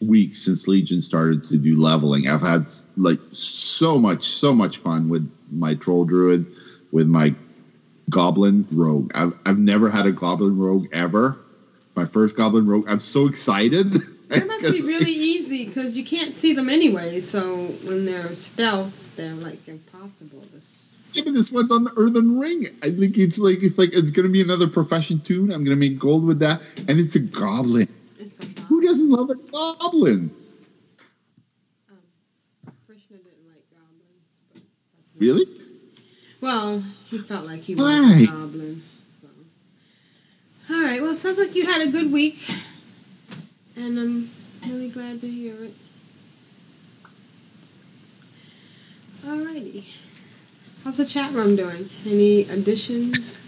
weeks 0.01 0.37
since 0.37 0.67
Legion 0.67 1.01
started 1.01 1.43
to 1.43 1.57
do 1.57 1.79
leveling. 1.79 2.27
I've 2.27 2.41
had 2.41 2.67
like 2.97 3.19
so 3.31 3.97
much, 3.97 4.23
so 4.23 4.53
much 4.53 4.77
fun 4.77 5.09
with 5.09 5.31
my 5.51 5.75
troll 5.75 6.05
druid, 6.05 6.45
with 6.91 7.07
my 7.07 7.33
goblin 8.09 8.65
rogue. 8.71 9.11
I've 9.15 9.33
I've 9.45 9.57
never 9.57 9.89
had 9.89 10.05
a 10.05 10.11
goblin 10.11 10.57
rogue 10.57 10.87
ever. 10.93 11.37
My 11.95 12.05
first 12.05 12.35
goblin 12.35 12.67
rogue. 12.67 12.89
I'm 12.89 12.99
so 12.99 13.27
excited. 13.27 13.87
That 14.31 14.47
must 14.47 14.71
be 14.71 14.81
really 14.83 15.11
easy 15.11 15.65
because 15.65 15.97
you 15.97 16.05
can't 16.05 16.33
see 16.33 16.53
them 16.53 16.69
anyway. 16.69 17.19
So 17.19 17.65
when 17.83 18.05
they're 18.05 18.29
stealth, 18.29 19.13
they're 19.17 19.33
like 19.33 19.67
impossible. 19.67 20.45
Even 21.15 21.33
this 21.33 21.51
one's 21.51 21.69
on 21.69 21.83
the 21.83 21.91
earthen 21.97 22.39
ring. 22.39 22.67
I 22.81 22.91
think 22.91 23.17
it's 23.17 23.37
like 23.37 23.57
it's 23.61 23.77
like 23.77 23.89
it's 23.91 24.09
gonna 24.09 24.29
be 24.29 24.41
another 24.41 24.67
profession 24.67 25.19
tune. 25.19 25.51
I'm 25.51 25.65
gonna 25.65 25.75
make 25.75 25.99
gold 25.99 26.23
with 26.23 26.39
that, 26.39 26.61
and 26.87 26.97
it's 26.97 27.15
a 27.15 27.19
goblin. 27.19 27.89
Who 28.71 28.81
doesn't 28.81 29.09
love 29.09 29.29
a 29.29 29.35
goblin? 29.35 30.31
Um, 31.91 31.97
Krishna 32.87 33.17
didn't 33.17 33.45
like 33.49 33.65
goblins. 33.69 34.63
Really? 35.17 35.43
Well, 36.39 36.81
he 37.09 37.17
felt 37.17 37.45
like 37.45 37.63
he 37.63 37.75
was 37.75 38.29
a 38.29 38.31
goblin. 38.31 38.81
So. 39.21 39.27
All 40.73 40.81
right. 40.81 41.01
Well, 41.01 41.13
sounds 41.15 41.37
like 41.37 41.53
you 41.53 41.65
had 41.65 41.85
a 41.85 41.91
good 41.91 42.13
week, 42.13 42.49
and 43.75 43.99
I'm 43.99 44.29
really 44.65 44.89
glad 44.89 45.19
to 45.19 45.27
hear 45.27 45.55
it. 45.65 45.73
Alrighty. 49.25 49.83
How's 50.85 50.95
the 50.95 51.05
chat 51.05 51.33
room 51.33 51.57
doing? 51.57 51.89
Any 52.05 52.43
additions? 52.43 53.41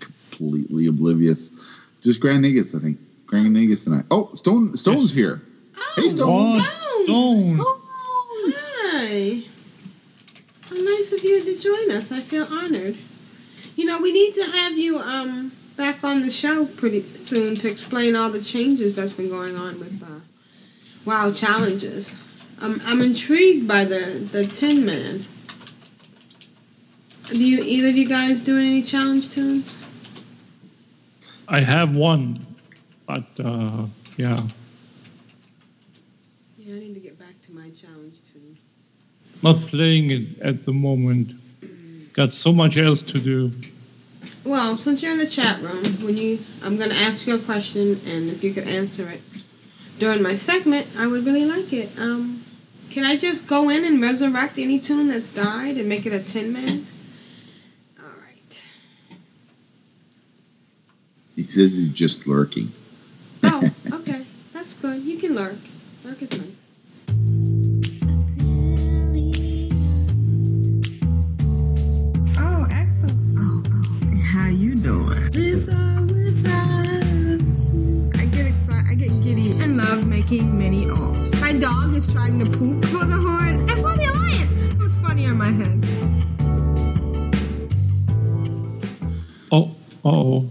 Completely 0.00 0.88
oblivious. 0.88 1.52
Just 2.00 2.20
Grand 2.20 2.44
Nagus, 2.44 2.74
I 2.74 2.80
think. 2.80 2.98
Grand 3.28 3.54
Nagus 3.54 3.86
and 3.86 3.96
I. 3.96 4.00
Oh, 4.10 4.30
Stone 4.32 4.74
Stone's 4.74 5.12
here. 5.12 5.40
Hey, 5.96 6.08
Stone. 6.08 6.60
Stone. 7.04 7.48
Stone. 7.50 7.60
Hi. 8.56 9.42
How 10.68 10.76
nice 10.76 11.12
of 11.12 11.22
you 11.22 11.44
to 11.44 11.62
join 11.62 11.96
us. 11.96 12.10
I 12.10 12.20
feel 12.20 12.46
honored. 12.50 12.96
You 13.76 13.84
know, 13.84 14.00
we 14.00 14.12
need 14.12 14.34
to 14.34 14.42
have 14.42 14.78
you 14.78 14.98
um 14.98 15.52
back 15.76 16.02
on 16.02 16.22
the 16.22 16.30
show 16.30 16.66
pretty 16.66 17.00
soon 17.00 17.54
to 17.56 17.68
explain 17.70 18.16
all 18.16 18.30
the 18.30 18.42
changes 18.42 18.96
that's 18.96 19.12
been 19.12 19.28
going 19.28 19.56
on 19.56 19.78
with 19.78 20.02
uh, 20.02 20.20
WoW 21.04 21.30
challenges. 21.30 22.14
I'm 22.60 22.80
I'm 22.86 23.02
intrigued 23.02 23.68
by 23.68 23.84
the 23.84 24.26
the 24.32 24.44
Tin 24.44 24.86
Man. 24.86 25.24
Do 27.28 27.44
you 27.44 27.62
either 27.62 27.90
of 27.90 27.96
you 27.96 28.08
guys 28.08 28.40
doing 28.40 28.66
any 28.66 28.82
challenge 28.82 29.30
tunes? 29.30 29.76
I 31.46 31.60
have 31.60 31.94
one, 31.94 32.47
but 33.08 33.24
uh, 33.42 33.86
yeah, 34.18 34.38
Yeah, 36.58 36.74
I 36.74 36.78
need 36.78 36.94
to 36.94 37.00
get 37.00 37.18
back 37.18 37.34
to 37.46 37.52
my 37.52 37.70
challenge 37.70 38.16
tune. 38.32 38.56
not 39.42 39.56
playing 39.62 40.10
it 40.10 40.38
at 40.40 40.66
the 40.66 40.72
moment. 40.74 41.32
Got 42.12 42.34
so 42.34 42.52
much 42.52 42.76
else 42.76 43.00
to 43.02 43.18
do. 43.18 43.50
Well, 44.44 44.76
since 44.76 45.02
you're 45.02 45.12
in 45.12 45.18
the 45.18 45.26
chat 45.26 45.60
room, 45.62 45.84
when 46.04 46.16
you, 46.18 46.38
I'm 46.62 46.76
going 46.76 46.90
to 46.90 46.96
ask 46.96 47.26
you 47.26 47.36
a 47.36 47.38
question, 47.38 47.82
and 48.06 48.28
if 48.28 48.44
you 48.44 48.52
could 48.52 48.68
answer 48.68 49.08
it 49.08 49.22
during 49.98 50.22
my 50.22 50.34
segment, 50.34 50.86
I 50.98 51.06
would 51.06 51.24
really 51.24 51.44
like 51.46 51.72
it. 51.72 51.88
Um, 51.98 52.42
can 52.90 53.04
I 53.04 53.16
just 53.16 53.48
go 53.48 53.70
in 53.70 53.84
and 53.84 54.02
resurrect 54.02 54.58
any 54.58 54.78
tune 54.80 55.08
that's 55.08 55.30
died 55.30 55.76
and 55.78 55.88
make 55.88 56.04
it 56.06 56.12
a 56.12 56.22
Tin 56.22 56.52
Man? 56.52 56.84
All 58.00 58.16
right. 58.26 58.64
He 61.36 61.42
says 61.42 61.72
he's 61.76 61.88
just 61.90 62.26
lurking. 62.26 62.68
Oh, 63.60 63.98
okay. 64.00 64.22
That's 64.52 64.74
good. 64.74 65.02
You 65.02 65.18
can 65.18 65.34
lurk. 65.34 65.58
Lurk 66.04 66.22
is 66.22 66.30
nice. 66.30 66.64
Oh, 72.38 72.66
excellent. 72.70 73.36
Oh, 73.36 73.62
oh, 73.66 74.22
how 74.22 74.48
you 74.48 74.76
doing? 74.76 75.18
I 78.14 78.26
get 78.26 78.46
excited. 78.46 78.86
I 78.88 78.94
get 78.94 79.10
giddy. 79.24 79.58
And 79.60 79.76
love 79.76 80.06
making 80.06 80.56
many 80.56 80.84
alts. 80.84 81.40
My 81.40 81.52
dog 81.52 81.94
is 81.96 82.06
trying 82.06 82.38
to 82.38 82.46
poop 82.46 82.84
for 82.84 83.04
the 83.04 83.16
horde 83.16 83.58
and 83.58 83.70
for 83.70 83.96
the 83.96 84.04
alliance. 84.04 84.72
It 84.72 84.78
was 84.78 84.94
funny 84.96 85.26
on 85.26 85.36
my 85.36 85.50
head. 85.50 85.84
Oh, 89.50 89.74
oh. 90.04 90.48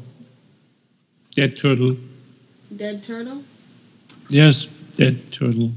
Dead 1.36 1.56
turtle. 1.56 1.96
Dead 2.78 3.02
turtle. 3.02 3.42
Yes, 4.30 4.66
dead 4.98 5.20
turtle. 5.32 5.72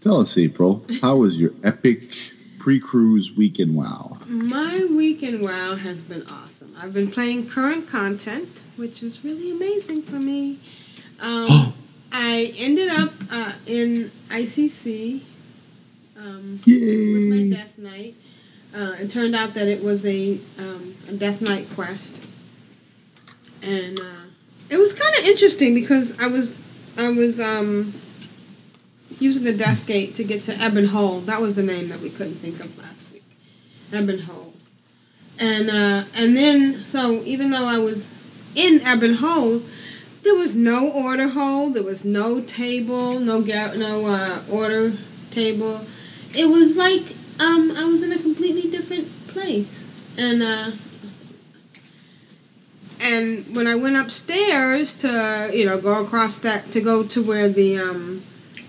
Tell 0.00 0.20
us, 0.20 0.36
April, 0.36 0.84
how 1.00 1.18
was 1.18 1.38
your 1.38 1.52
epic 1.62 2.12
pre-cruise 2.58 3.32
weekend? 3.36 3.76
Wow. 3.76 4.18
My 4.26 4.84
weekend 4.90 5.42
wow 5.42 5.76
has 5.76 6.02
been 6.02 6.22
awesome. 6.22 6.72
I've 6.82 6.92
been 6.92 7.08
playing 7.08 7.48
current 7.48 7.88
content, 7.88 8.64
which 8.74 9.02
was 9.02 9.24
really 9.24 9.52
amazing 9.52 10.02
for 10.02 10.16
me. 10.16 10.58
Um, 11.22 11.72
I 12.12 12.52
ended 12.58 12.88
up 12.88 13.12
uh, 13.30 13.52
in 13.68 14.10
ICC 14.30 15.22
um, 16.18 16.58
with 16.66 17.50
my 17.52 17.56
Death 17.56 17.78
Knight. 17.78 18.14
Uh, 18.74 18.96
it 19.00 19.12
turned 19.12 19.36
out 19.36 19.54
that 19.54 19.68
it 19.68 19.84
was 19.84 20.04
a, 20.04 20.40
um, 20.58 20.92
a 21.08 21.12
Death 21.12 21.40
Knight 21.40 21.68
quest, 21.74 22.24
and 23.62 24.00
uh, 24.00 24.26
it 24.70 24.78
was 24.78 24.92
kind 24.92 25.14
of 25.18 25.28
interesting 25.28 25.74
because 25.74 26.18
I 26.20 26.28
was 26.28 26.64
I 26.98 27.10
was 27.10 27.40
um, 27.40 27.92
using 29.20 29.44
the 29.44 29.56
Death 29.56 29.86
Gate 29.86 30.14
to 30.14 30.24
get 30.24 30.42
to 30.44 30.52
Ebon 30.54 30.86
Hold. 30.86 31.24
That 31.24 31.40
was 31.40 31.56
the 31.56 31.62
name 31.62 31.88
that 31.88 32.00
we 32.00 32.10
couldn't 32.10 32.34
think 32.34 32.60
of 32.60 32.76
last 32.78 33.12
week. 33.12 33.22
Ebon 33.94 34.20
Hold, 34.20 34.54
and 35.38 35.68
uh, 35.70 36.04
and 36.16 36.36
then 36.36 36.72
so 36.74 37.22
even 37.24 37.50
though 37.50 37.66
I 37.66 37.78
was 37.78 38.12
in 38.54 38.80
Ebon 38.86 39.16
Hold, 39.20 39.62
there 40.24 40.34
was 40.34 40.56
no 40.56 40.90
order 40.90 41.28
hall. 41.28 41.70
There 41.70 41.84
was 41.84 42.04
no 42.04 42.40
table. 42.40 43.20
No 43.20 43.42
ga- 43.42 43.74
no 43.76 44.06
uh, 44.06 44.42
order 44.50 44.92
table. 45.30 45.80
It 46.34 46.48
was 46.48 46.76
like 46.76 47.14
um, 47.40 47.72
I 47.76 47.84
was 47.84 48.02
in 48.02 48.12
a 48.12 48.18
completely 48.18 48.70
different 48.70 49.06
place, 49.28 49.86
and 50.18 50.42
uh, 50.42 50.70
and 53.06 53.54
when 53.54 53.66
I 53.66 53.76
went 53.76 53.96
upstairs 53.96 54.94
to 54.96 55.50
you 55.52 55.64
know 55.64 55.80
go 55.80 56.02
across 56.02 56.38
that 56.40 56.64
to 56.72 56.80
go 56.80 57.04
to 57.04 57.22
where 57.22 57.48
the 57.48 57.78
um, 57.78 58.18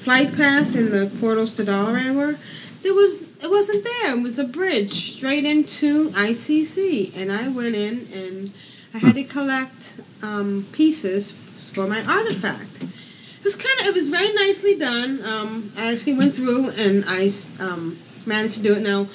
flight 0.06 0.36
path 0.36 0.76
and 0.76 0.90
the 0.90 1.12
portals 1.20 1.54
to 1.58 1.64
Dalaran 1.64 2.16
were, 2.16 2.38
there 2.84 2.94
was 2.94 3.22
it 3.44 3.50
wasn't 3.50 3.84
there. 3.84 4.18
It 4.18 4.24
was 4.24 4.40
a 4.40 4.46
bridge 4.46 5.16
straight 5.18 5.46
into 5.46 6.10
ICC, 6.10 7.18
and 7.18 7.32
I 7.32 7.48
went 7.50 7.76
in 7.76 8.08
and 8.14 8.52
I 8.94 9.00
had 9.00 9.16
to 9.16 9.24
collect 9.24 10.00
um, 10.24 10.66
pieces 10.72 11.32
for 11.74 11.88
my 11.88 12.00
artifact. 12.00 12.82
It 12.82 13.44
was 13.44 13.56
kind 13.56 13.80
of 13.82 13.88
it 13.88 13.94
was 13.94 14.10
very 14.10 14.34
nicely 14.34 14.78
done. 14.78 15.20
Um, 15.24 15.72
I 15.78 15.94
actually 15.94 16.18
went 16.18 16.36
through 16.36 16.70
and 16.78 17.04
I 17.08 17.30
um, 17.60 17.98
managed 18.26 18.56
to 18.56 18.64
do 18.64 18.76
it. 18.76 18.82
Now, 18.82 19.08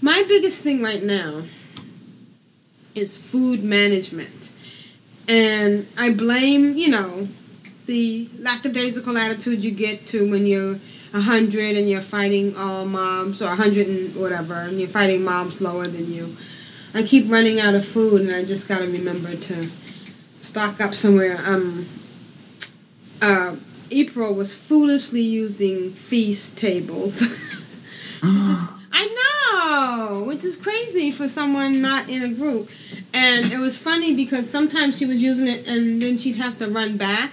my 0.00 0.24
biggest 0.28 0.62
thing 0.62 0.82
right 0.82 1.02
now 1.02 1.42
is 2.94 3.16
food 3.16 3.62
management, 3.62 4.37
and 5.28 5.86
I 5.98 6.12
blame 6.12 6.74
you 6.74 6.90
know 6.90 7.28
the 7.86 8.28
lackadaisical 8.40 9.16
attitude 9.16 9.62
you 9.62 9.70
get 9.70 10.06
to 10.08 10.30
when 10.30 10.46
you're 10.46 10.76
hundred 11.14 11.76
and 11.76 11.88
you're 11.88 12.00
fighting 12.00 12.54
all 12.56 12.84
mobs 12.84 13.40
or 13.42 13.48
hundred 13.48 13.86
and 13.86 14.14
whatever, 14.16 14.54
and 14.54 14.78
you're 14.78 14.88
fighting 14.88 15.24
mobs 15.24 15.60
lower 15.60 15.84
than 15.84 16.12
you. 16.12 16.28
I 16.94 17.02
keep 17.02 17.30
running 17.30 17.60
out 17.60 17.74
of 17.74 17.84
food, 17.84 18.22
and 18.22 18.30
I 18.30 18.44
just 18.44 18.68
got 18.68 18.78
to 18.78 18.86
remember 18.86 19.30
to 19.34 19.64
stock 20.40 20.80
up 20.80 20.94
somewhere. 20.94 21.36
Um, 21.46 21.86
uh, 23.20 23.56
April 23.90 24.34
was 24.34 24.54
foolishly 24.54 25.22
using 25.22 25.90
feast 25.90 26.56
tables. 26.58 27.22
is, 28.22 28.68
I 28.92 29.06
know, 29.06 29.37
which 30.24 30.44
is 30.44 30.56
crazy 30.56 31.10
for 31.10 31.28
someone 31.28 31.80
not 31.82 32.08
in 32.08 32.22
a 32.22 32.34
group. 32.34 32.70
And 33.14 33.52
it 33.52 33.58
was 33.58 33.76
funny 33.76 34.14
because 34.14 34.48
sometimes 34.48 34.98
she 34.98 35.06
was 35.06 35.22
using 35.22 35.46
it, 35.48 35.66
and 35.68 36.00
then 36.00 36.16
she'd 36.16 36.36
have 36.36 36.58
to 36.58 36.68
run 36.68 36.96
back 36.96 37.30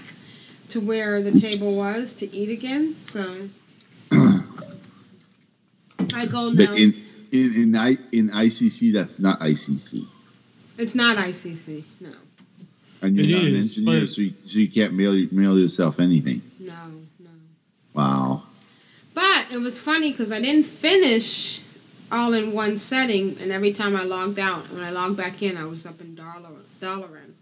to 0.70 0.80
where 0.82 1.22
the 1.22 1.38
table 1.40 1.78
was 1.78 2.14
to 2.16 2.26
eat 2.36 2.50
again. 2.50 2.94
So 2.96 3.22
I 6.16 6.26
go 6.28 6.50
now. 6.50 6.66
But 6.68 6.78
in 6.80 6.94
in 7.32 7.54
in, 7.64 7.76
I, 7.76 7.92
in 8.12 8.30
ICC, 8.30 8.94
that's 8.94 9.20
not 9.20 9.40
ICC, 9.40 10.02
It's 10.78 10.96
not 10.96 11.18
ICC. 11.18 11.84
No, 12.02 12.10
and 13.02 13.16
you're 13.16 13.26
It 13.26 13.32
not 13.32 13.44
an 13.52 13.56
engineer, 13.56 14.00
but- 14.02 14.10
so 14.10 14.22
you, 14.22 14.34
so 14.44 14.60
you 14.60 14.70
can't 14.70 14.94
mail 14.94 15.14
mail 15.32 15.58
yourself 15.60 16.00
anything. 16.00 16.42
no, 16.60 16.74
no. 17.20 17.30
Wow. 17.94 18.44
But 19.14 19.48
it 19.54 19.58
was 19.60 19.80
funny 19.80 20.12
because 20.12 20.32
I 20.32 20.42
didn't 20.42 20.66
finish 20.66 21.62
all 22.12 22.34
in 22.34 22.54
one 22.54 22.78
setting, 22.78 23.38
and 23.42 23.52
every 23.52 23.72
time 23.72 23.96
I 23.96 24.04
logged 24.04 24.40
out, 24.40 24.72
when 24.72 24.84
I 24.84 24.92
logged 24.92 25.18
back 25.18 25.42
in, 25.42 25.58
I 25.58 25.66
was 25.66 25.86
up 25.86 26.00
in 26.02 26.16
Dollar 26.16 26.50
Dalaran. 26.80 27.34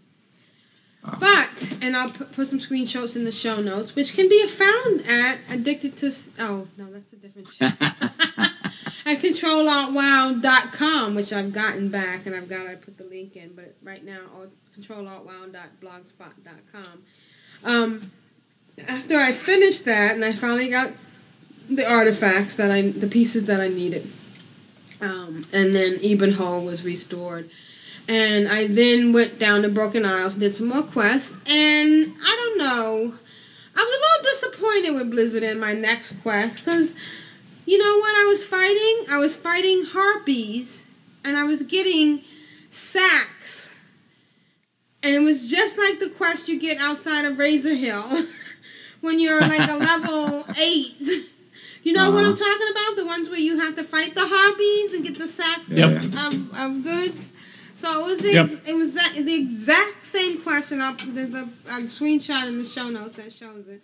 But 1.20 1.76
and 1.82 1.94
I'll 1.94 2.08
put, 2.08 2.32
put 2.32 2.46
some 2.46 2.58
screenshots 2.58 3.14
in 3.14 3.24
the 3.24 3.32
show 3.32 3.60
notes, 3.60 3.94
which 3.94 4.14
can 4.14 4.26
be 4.28 4.46
found 4.46 5.02
at 5.08 5.38
Addicted 5.52 5.98
to. 5.98 6.10
Oh 6.38 6.66
no, 6.78 6.90
that's 6.90 7.12
a 7.12 7.16
different 7.16 7.48
show. 7.48 7.66
at 9.06 9.18
controlaltwow.com, 9.18 11.14
which 11.14 11.30
I've 11.32 11.52
gotten 11.52 11.90
back, 11.90 12.24
and 12.24 12.34
I've 12.34 12.48
got 12.48 12.70
to 12.70 12.78
put 12.78 12.96
the 12.96 13.04
link 13.04 13.36
in. 13.36 13.52
But 13.54 13.74
right 13.82 14.02
now, 14.02 14.20
oh, 14.34 14.46
controlaltwow.blogspot.com. 14.78 17.02
Um, 17.64 18.10
after 18.88 19.16
I 19.16 19.32
finished 19.32 19.84
that, 19.84 20.14
and 20.14 20.24
I 20.24 20.32
finally 20.32 20.70
got 20.70 20.90
the 21.68 21.84
artifacts 21.90 22.56
that 22.56 22.70
I, 22.70 22.80
the 22.82 23.08
pieces 23.08 23.46
that 23.46 23.60
I 23.60 23.68
needed, 23.68 24.06
um, 25.04 25.44
and 25.52 25.72
then 25.72 25.98
Ebon 26.00 26.32
Hold 26.32 26.64
was 26.64 26.84
restored. 26.84 27.50
And 28.08 28.48
I 28.48 28.66
then 28.66 29.12
went 29.12 29.38
down 29.38 29.62
to 29.62 29.68
Broken 29.68 30.04
Isles, 30.04 30.34
did 30.34 30.54
some 30.54 30.68
more 30.68 30.82
quests, 30.82 31.32
and 31.32 32.12
I 32.22 32.36
don't 32.36 32.58
know. 32.58 33.14
I 33.76 33.80
was 33.80 33.96
a 33.96 34.02
little 34.04 34.22
disappointed 34.22 34.94
with 34.94 35.10
Blizzard 35.10 35.42
in 35.42 35.58
my 35.58 35.72
next 35.72 36.20
quest 36.22 36.64
because, 36.64 36.94
you 37.66 37.78
know 37.78 37.98
what 37.98 38.14
I 38.14 38.26
was 38.28 38.44
fighting? 38.44 39.14
I 39.14 39.18
was 39.18 39.34
fighting 39.34 39.84
harpies, 39.86 40.86
and 41.24 41.36
I 41.36 41.44
was 41.44 41.62
getting 41.62 42.20
sacks. 42.70 43.72
And 45.02 45.14
it 45.14 45.20
was 45.20 45.50
just 45.50 45.78
like 45.78 45.98
the 45.98 46.14
quest 46.16 46.48
you 46.48 46.60
get 46.60 46.78
outside 46.80 47.24
of 47.24 47.38
Razor 47.38 47.74
Hill 47.74 48.02
when 49.00 49.18
you're 49.18 49.40
like 49.40 49.68
a 49.68 49.76
level 49.76 50.44
8. 50.60 51.30
You 51.84 51.92
know 51.92 52.10
what 52.10 52.24
I'm 52.24 52.32
Uh-huh. 52.32 52.44
talking 52.48 52.70
about? 52.74 52.90
The 52.96 53.06
ones 53.06 53.28
where 53.30 53.38
you 53.48 53.58
have 53.60 53.74
to 53.76 53.84
fight 53.84 54.14
the 54.14 54.26
harpies 54.26 54.94
and 54.94 55.04
get 55.04 55.18
the 55.18 55.28
sacks 55.28 55.68
Yep. 55.70 56.02
of, 56.26 56.32
of 56.64 56.70
goods. 56.82 57.32
So 57.74 57.86
it 58.00 58.04
was 58.06 58.18
the, 58.18 58.32
yep. 58.32 58.46
it 58.46 58.76
was 58.82 58.94
that, 58.94 59.12
the 59.14 59.34
exact 59.34 60.02
same 60.04 60.40
question. 60.40 60.78
I'll, 60.80 60.96
there's 61.08 61.34
a, 61.34 61.44
a 61.44 61.78
screenshot 61.96 62.48
in 62.48 62.56
the 62.58 62.64
show 62.64 62.88
notes 62.88 63.14
that 63.20 63.30
shows 63.32 63.68
it. 63.68 63.80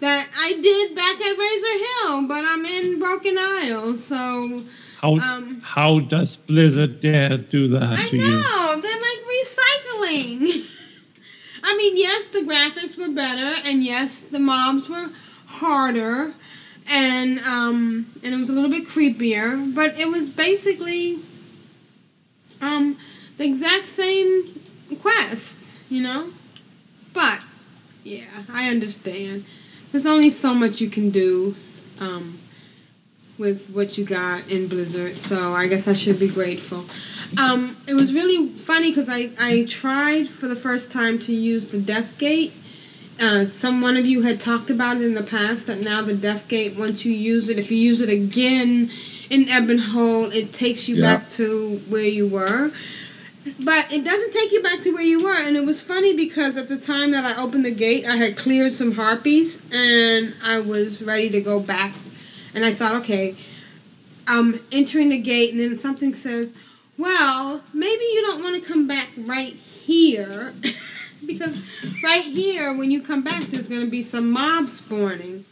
That 0.00 0.24
I 0.46 0.52
did 0.68 0.94
back 0.94 1.16
at 1.20 1.34
Razor 1.44 1.76
Hill, 1.86 2.28
but 2.28 2.42
I'm 2.46 2.64
in 2.64 2.98
Broken 2.98 3.36
Isle, 3.38 3.94
so 3.94 4.60
How 5.02 5.12
Um, 5.18 5.60
how 5.64 6.00
does 6.00 6.36
Blizzard 6.36 7.00
dare 7.00 7.36
do 7.38 7.68
that 7.68 7.98
I 7.98 8.08
to 8.08 8.16
you? 8.16 8.30
know 8.30 8.80
they're 8.82 9.02
like 9.10 9.22
recycling. 9.38 10.72
I 11.64 11.76
mean, 11.76 11.96
yes, 11.96 12.28
the 12.28 12.40
graphics 12.50 12.96
were 12.96 13.12
better, 13.12 13.50
and 13.68 13.82
yes, 13.82 14.20
the 14.22 14.38
mobs 14.38 14.88
were 14.88 15.08
harder, 15.46 16.32
and 16.90 17.38
um, 17.40 18.06
and 18.24 18.34
it 18.34 18.38
was 18.38 18.50
a 18.50 18.52
little 18.52 18.70
bit 18.70 18.86
creepier, 18.86 19.74
but 19.74 19.98
it 19.98 20.08
was 20.08 20.30
basically 20.30 21.18
um 22.60 22.96
the 23.36 23.44
exact 23.44 23.86
same 23.86 24.44
quest, 25.00 25.70
you 25.90 26.02
know. 26.02 26.28
But 27.12 27.40
yeah, 28.04 28.44
I 28.52 28.70
understand. 28.70 29.44
There's 29.92 30.06
only 30.06 30.30
so 30.30 30.54
much 30.54 30.80
you 30.80 30.90
can 30.90 31.10
do. 31.10 31.54
Um, 32.00 32.38
with 33.38 33.70
what 33.74 33.98
you 33.98 34.04
got 34.04 34.50
in 34.50 34.68
Blizzard, 34.68 35.14
so 35.14 35.52
I 35.52 35.68
guess 35.68 35.86
I 35.86 35.92
should 35.92 36.18
be 36.18 36.28
grateful. 36.28 36.84
Um, 37.42 37.76
it 37.86 37.94
was 37.94 38.14
really 38.14 38.48
funny 38.48 38.90
because 38.90 39.08
I, 39.10 39.26
I 39.40 39.66
tried 39.68 40.26
for 40.26 40.48
the 40.48 40.56
first 40.56 40.90
time 40.90 41.18
to 41.20 41.32
use 41.32 41.68
the 41.68 41.80
Death 41.80 42.18
Gate. 42.18 42.52
Uh, 43.20 43.44
some 43.44 43.80
one 43.80 43.96
of 43.96 44.04
you 44.04 44.22
had 44.22 44.38
talked 44.38 44.68
about 44.68 44.96
it 44.98 45.02
in 45.02 45.14
the 45.14 45.22
past 45.22 45.66
that 45.66 45.82
now 45.82 46.02
the 46.02 46.14
Death 46.14 46.48
Gate, 46.48 46.74
once 46.78 47.04
you 47.04 47.12
use 47.12 47.48
it, 47.48 47.58
if 47.58 47.70
you 47.70 47.78
use 47.78 48.00
it 48.00 48.10
again 48.10 48.90
in 49.30 49.42
Ebon 49.48 49.78
Hold, 49.78 50.34
it 50.34 50.52
takes 50.52 50.86
you 50.86 50.96
Yeah. 50.96 51.16
back 51.16 51.28
to 51.30 51.80
where 51.88 52.04
you 52.04 52.26
were. 52.26 52.70
But 53.60 53.92
it 53.92 54.04
doesn't 54.04 54.32
take 54.32 54.52
you 54.52 54.60
back 54.62 54.80
to 54.82 54.92
where 54.92 55.04
you 55.04 55.22
were. 55.24 55.34
And 55.34 55.56
it 55.56 55.64
was 55.64 55.80
funny 55.80 56.14
because 56.14 56.56
at 56.56 56.68
the 56.68 56.76
time 56.76 57.12
that 57.12 57.24
I 57.24 57.40
opened 57.42 57.64
the 57.64 57.70
gate, 57.74 58.04
I 58.04 58.16
had 58.16 58.36
cleared 58.36 58.72
some 58.72 58.92
harpies 58.92 59.62
and 59.72 60.34
I 60.44 60.60
was 60.60 61.00
ready 61.02 61.30
to 61.30 61.40
go 61.40 61.62
back. 61.62 61.92
And 62.54 62.64
I 62.64 62.72
thought, 62.72 63.00
okay, 63.02 63.34
I'm 64.28 64.58
entering 64.72 65.10
the 65.10 65.20
gate, 65.20 65.52
and 65.52 65.60
then 65.60 65.76
something 65.78 66.12
says, 66.14 66.54
well, 66.98 67.62
maybe 67.72 68.02
you 68.02 68.22
don't 68.22 68.42
want 68.42 68.60
to 68.62 68.68
come 68.68 68.88
back 68.88 69.08
right 69.18 69.52
here. 69.52 70.52
because 71.26 72.02
right 72.04 72.22
here, 72.24 72.76
when 72.76 72.90
you 72.90 73.02
come 73.02 73.22
back, 73.22 73.42
there's 73.44 73.66
going 73.66 73.84
to 73.84 73.90
be 73.90 74.02
some 74.02 74.30
mob 74.30 74.68
spawning. 74.68 75.44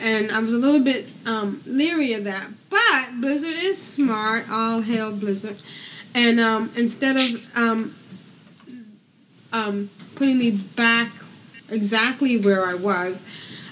And 0.00 0.30
I 0.32 0.40
was 0.40 0.52
a 0.54 0.58
little 0.58 0.82
bit 0.82 1.12
um, 1.26 1.60
leery 1.66 2.12
of 2.14 2.24
that. 2.24 2.48
But 2.70 3.20
Blizzard 3.20 3.56
is 3.56 3.80
smart. 3.80 4.44
All 4.50 4.80
hail 4.80 5.14
Blizzard. 5.16 5.56
And 6.14 6.40
um, 6.40 6.70
instead 6.76 7.16
of 7.16 7.56
um, 7.58 7.94
um, 9.52 9.88
putting 10.16 10.38
me 10.38 10.58
back 10.76 11.08
exactly 11.70 12.38
where 12.40 12.64
I 12.64 12.74
was, 12.74 13.22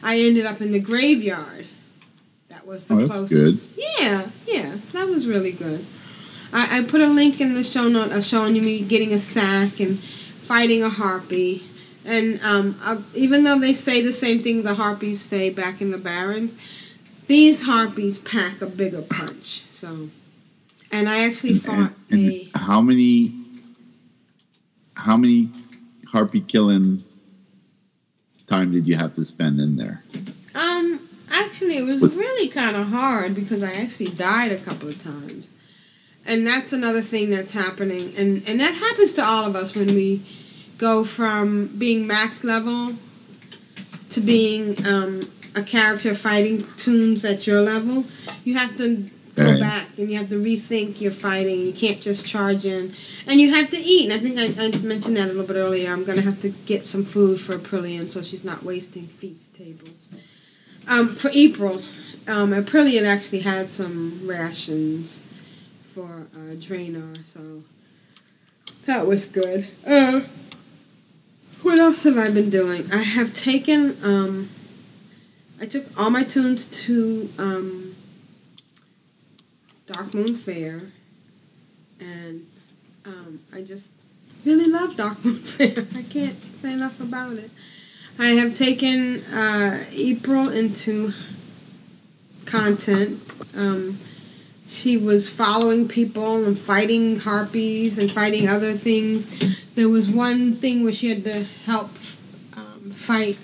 I 0.03 0.19
ended 0.19 0.47
up 0.47 0.61
in 0.61 0.73
the 0.73 0.81
graveyard. 0.81 1.67
That 2.49 2.67
was 2.67 2.85
the 2.87 2.95
Oh, 2.95 3.07
closest. 3.09 3.79
Yeah, 3.79 4.27
yeah. 4.47 4.75
So 4.77 4.99
that 4.99 5.09
was 5.09 5.27
really 5.27 5.53
good. 5.53 5.85
I, 6.53 6.81
I 6.81 6.85
put 6.89 7.01
a 7.01 7.07
link 7.09 7.41
in 7.41 7.55
the 7.55 7.63
show 7.63 7.89
note 7.89 8.13
of 8.13 8.25
showing 8.25 8.57
you 8.57 8.63
me 8.63 8.83
getting 8.85 9.13
a 9.13 9.19
sack 9.19 9.81
and 9.81 9.99
fighting 10.51 10.83
a 10.83 10.89
harpy. 10.89 11.63
And 12.05 12.41
um, 12.43 12.75
uh, 12.85 13.01
even 13.15 13.45
though 13.45 13.61
they 13.61 13.73
say 13.73 14.03
the 14.03 14.11
same 14.11 14.41
thing 14.41 14.65
the 14.65 14.75
harpies 14.75 15.21
say 15.21 15.51
back 15.51 15.81
in 15.81 15.93
the 15.93 15.99
Barrens, 15.99 16.57
these 17.29 17.63
harpies 17.63 18.19
pack 18.19 18.61
a 18.61 18.67
bigger 18.67 19.03
punch. 19.03 19.63
So, 19.71 20.09
and 20.91 21.09
I 21.09 21.25
actually 21.25 21.55
fought 21.55 21.93
And 22.11 22.33
a. 22.33 22.51
how 22.57 22.81
many 22.81 23.33
how 24.97 25.17
many 25.17 25.51
harpy 26.09 26.41
killing 26.41 26.99
time 28.49 28.73
did 28.73 28.89
you 28.89 28.97
have 28.97 29.15
to 29.15 29.25
spend 29.25 29.61
in 29.61 29.77
there? 29.77 30.03
Um, 30.57 30.99
actually, 31.31 31.79
it 31.79 31.85
was 31.85 32.03
really 32.03 32.49
kind 32.49 32.75
of 32.75 32.89
hard 32.89 33.37
because 33.37 33.63
I 33.63 33.71
actually 33.81 34.09
died 34.09 34.51
a 34.51 34.59
couple 34.59 34.89
of 34.89 35.01
times, 35.01 35.53
and 36.27 36.45
that's 36.45 36.73
another 36.73 37.03
thing 37.03 37.31
that's 37.31 37.53
happening, 37.53 38.11
and 38.19 38.43
and 38.49 38.59
that 38.59 38.75
happens 38.75 39.15
to 39.15 39.25
all 39.25 39.47
of 39.47 39.55
us 39.55 39.77
when 39.77 39.87
we 39.87 40.21
go 40.81 41.05
from 41.05 41.69
being 41.79 42.07
max 42.07 42.43
level 42.43 42.95
to 44.09 44.21
being 44.21 44.75
um, 44.87 45.21
a 45.55 45.63
character 45.63 46.15
fighting 46.15 46.59
tunes 46.79 47.23
at 47.23 47.47
your 47.47 47.61
level. 47.61 48.05
You 48.45 48.57
have 48.57 48.77
to 48.79 49.05
go 49.37 49.61
back 49.61 49.87
and 49.99 50.11
you 50.11 50.17
have 50.17 50.31
to 50.31 50.43
rethink 50.43 51.01
your 51.01 51.13
fighting. 51.13 51.61
You 51.61 51.75
can't 51.75 52.01
just 52.01 52.27
charge 52.27 52.65
in, 52.65 52.93
and 53.29 53.39
you 53.39 53.55
have 53.55 53.69
to 53.71 53.77
eat. 53.77 54.11
And 54.11 54.15
I 54.15 54.19
think 54.19 54.39
I, 54.39 54.47
I 54.65 54.87
mentioned 54.87 55.17
that 55.19 55.27
a 55.27 55.33
little 55.33 55.47
bit 55.47 55.57
earlier. 55.57 55.93
I'm 55.93 56.05
gonna 56.05 56.23
have 56.23 56.41
to 56.41 56.49
get 56.65 56.83
some 56.83 57.05
food 57.05 57.39
for 57.39 57.53
Aprillian 57.55 58.07
so 58.07 58.23
she's 58.23 58.43
not 58.43 58.63
wasting 58.63 59.03
feast 59.03 59.55
tables. 59.55 60.09
Um, 60.89 61.09
for 61.09 61.31
April, 61.35 61.75
um, 62.27 62.53
Aprillian 62.53 63.05
actually 63.05 63.41
had 63.41 63.69
some 63.69 64.27
rations 64.27 65.23
for 65.95 66.27
uh, 66.35 66.55
Draenor, 66.57 67.23
so 67.25 67.63
that 68.87 69.07
was 69.07 69.27
good. 69.27 69.69
Uh, 69.87 70.23
what 71.63 71.79
else 71.79 72.05
have 72.05 72.17
I 72.17 72.33
been 72.33 72.51
doing? 72.51 72.85
I 72.93 73.03
have 73.03 73.33
taken, 73.33 73.97
um, 74.05 74.49
I 75.61 75.67
took 75.67 75.85
all 75.99 76.11
my 76.11 76.23
tunes 76.23 76.67
to 76.87 77.29
um, 77.39 77.95
Darkmoon 79.87 80.37
Faire, 80.37 80.83
and 82.01 82.47
um, 83.07 83.41
I 83.55 83.63
just 83.63 83.93
really 84.45 84.71
love 84.71 84.97
Dark 84.97 85.25
Moon 85.25 85.35
Fair. 85.37 85.85
I 85.97 86.03
can't 86.03 86.37
say 86.57 86.73
enough 86.73 87.01
about 87.01 87.35
it. 87.35 87.51
I 88.19 88.31
have 88.31 88.55
taken 88.55 89.23
uh, 89.33 89.83
April 89.93 90.49
into 90.49 91.13
content. 92.47 93.19
Um, 93.57 93.97
she 94.71 94.97
was 94.97 95.29
following 95.29 95.89
people 95.89 96.45
and 96.45 96.57
fighting 96.57 97.19
harpies 97.19 97.99
and 97.99 98.11
fighting 98.11 98.49
other 98.49 98.73
things. 98.73 99.75
There 99.75 99.89
was 99.89 100.09
one 100.09 100.53
thing 100.53 100.85
where 100.85 100.93
she 100.93 101.09
had 101.09 101.25
to 101.25 101.45
help 101.67 101.91
um, 102.57 102.91
fight 102.91 103.39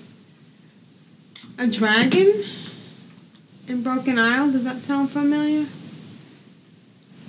a 1.59 1.67
dragon 1.69 2.31
in 3.67 3.83
Broken 3.83 4.17
Isle. 4.17 4.51
Does 4.51 4.63
that 4.63 4.77
sound 4.77 5.09
familiar? 5.11 5.65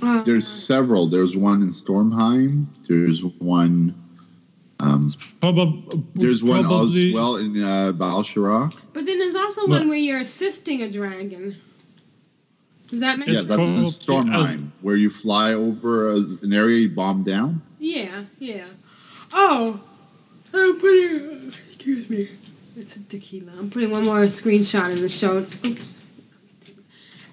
Uh, 0.01 0.22
There's 0.22 0.46
several. 0.46 1.07
There's 1.07 1.36
one 1.36 1.61
in 1.62 1.68
Stormheim. 1.68 2.66
There's 2.88 3.24
one. 3.24 3.94
Um, 4.80 5.11
Probably. 5.40 6.05
there's 6.14 6.44
one 6.44 6.62
probably, 6.62 7.09
as 7.09 7.14
well 7.14 7.34
in 7.36 7.61
uh, 7.61 7.90
Val'sharah. 7.96 8.72
but 8.92 9.05
then 9.07 9.18
there's 9.18 9.34
also 9.34 9.66
Well- 9.66 9.80
one 9.80 9.88
where 9.88 9.99
you're 9.99 10.20
assisting 10.20 10.82
a 10.82 10.88
dragon. 10.90 11.57
Does 12.89 13.01
that 13.01 13.18
make 13.18 13.28
Yeah, 13.28 13.34
sense? 13.43 13.47
that's 13.49 13.61
in 14.07 14.07
probably- 14.07 14.30
Stormheim, 14.32 14.68
where 14.82 14.97
you 14.97 15.11
fly 15.11 15.53
over 15.55 16.11
a, 16.12 16.16
an 16.43 16.53
area 16.53 16.80
you 16.80 16.89
bomb 16.89 17.22
down. 17.22 17.61
Yeah, 17.78 18.24
yeah. 18.39 18.64
Oh, 19.32 19.80
I'm 20.55 20.80
putting. 20.80 21.53
Excuse 21.72 22.09
me. 22.11 22.28
It's 22.76 22.97
a 22.97 23.01
tequila. 23.05 23.53
I'm 23.59 23.70
putting 23.70 23.91
one 23.91 24.05
more 24.05 24.20
screenshot 24.24 24.91
in 24.95 25.03
the 25.03 25.09
show. 25.09 25.39
Oops. 25.66 25.97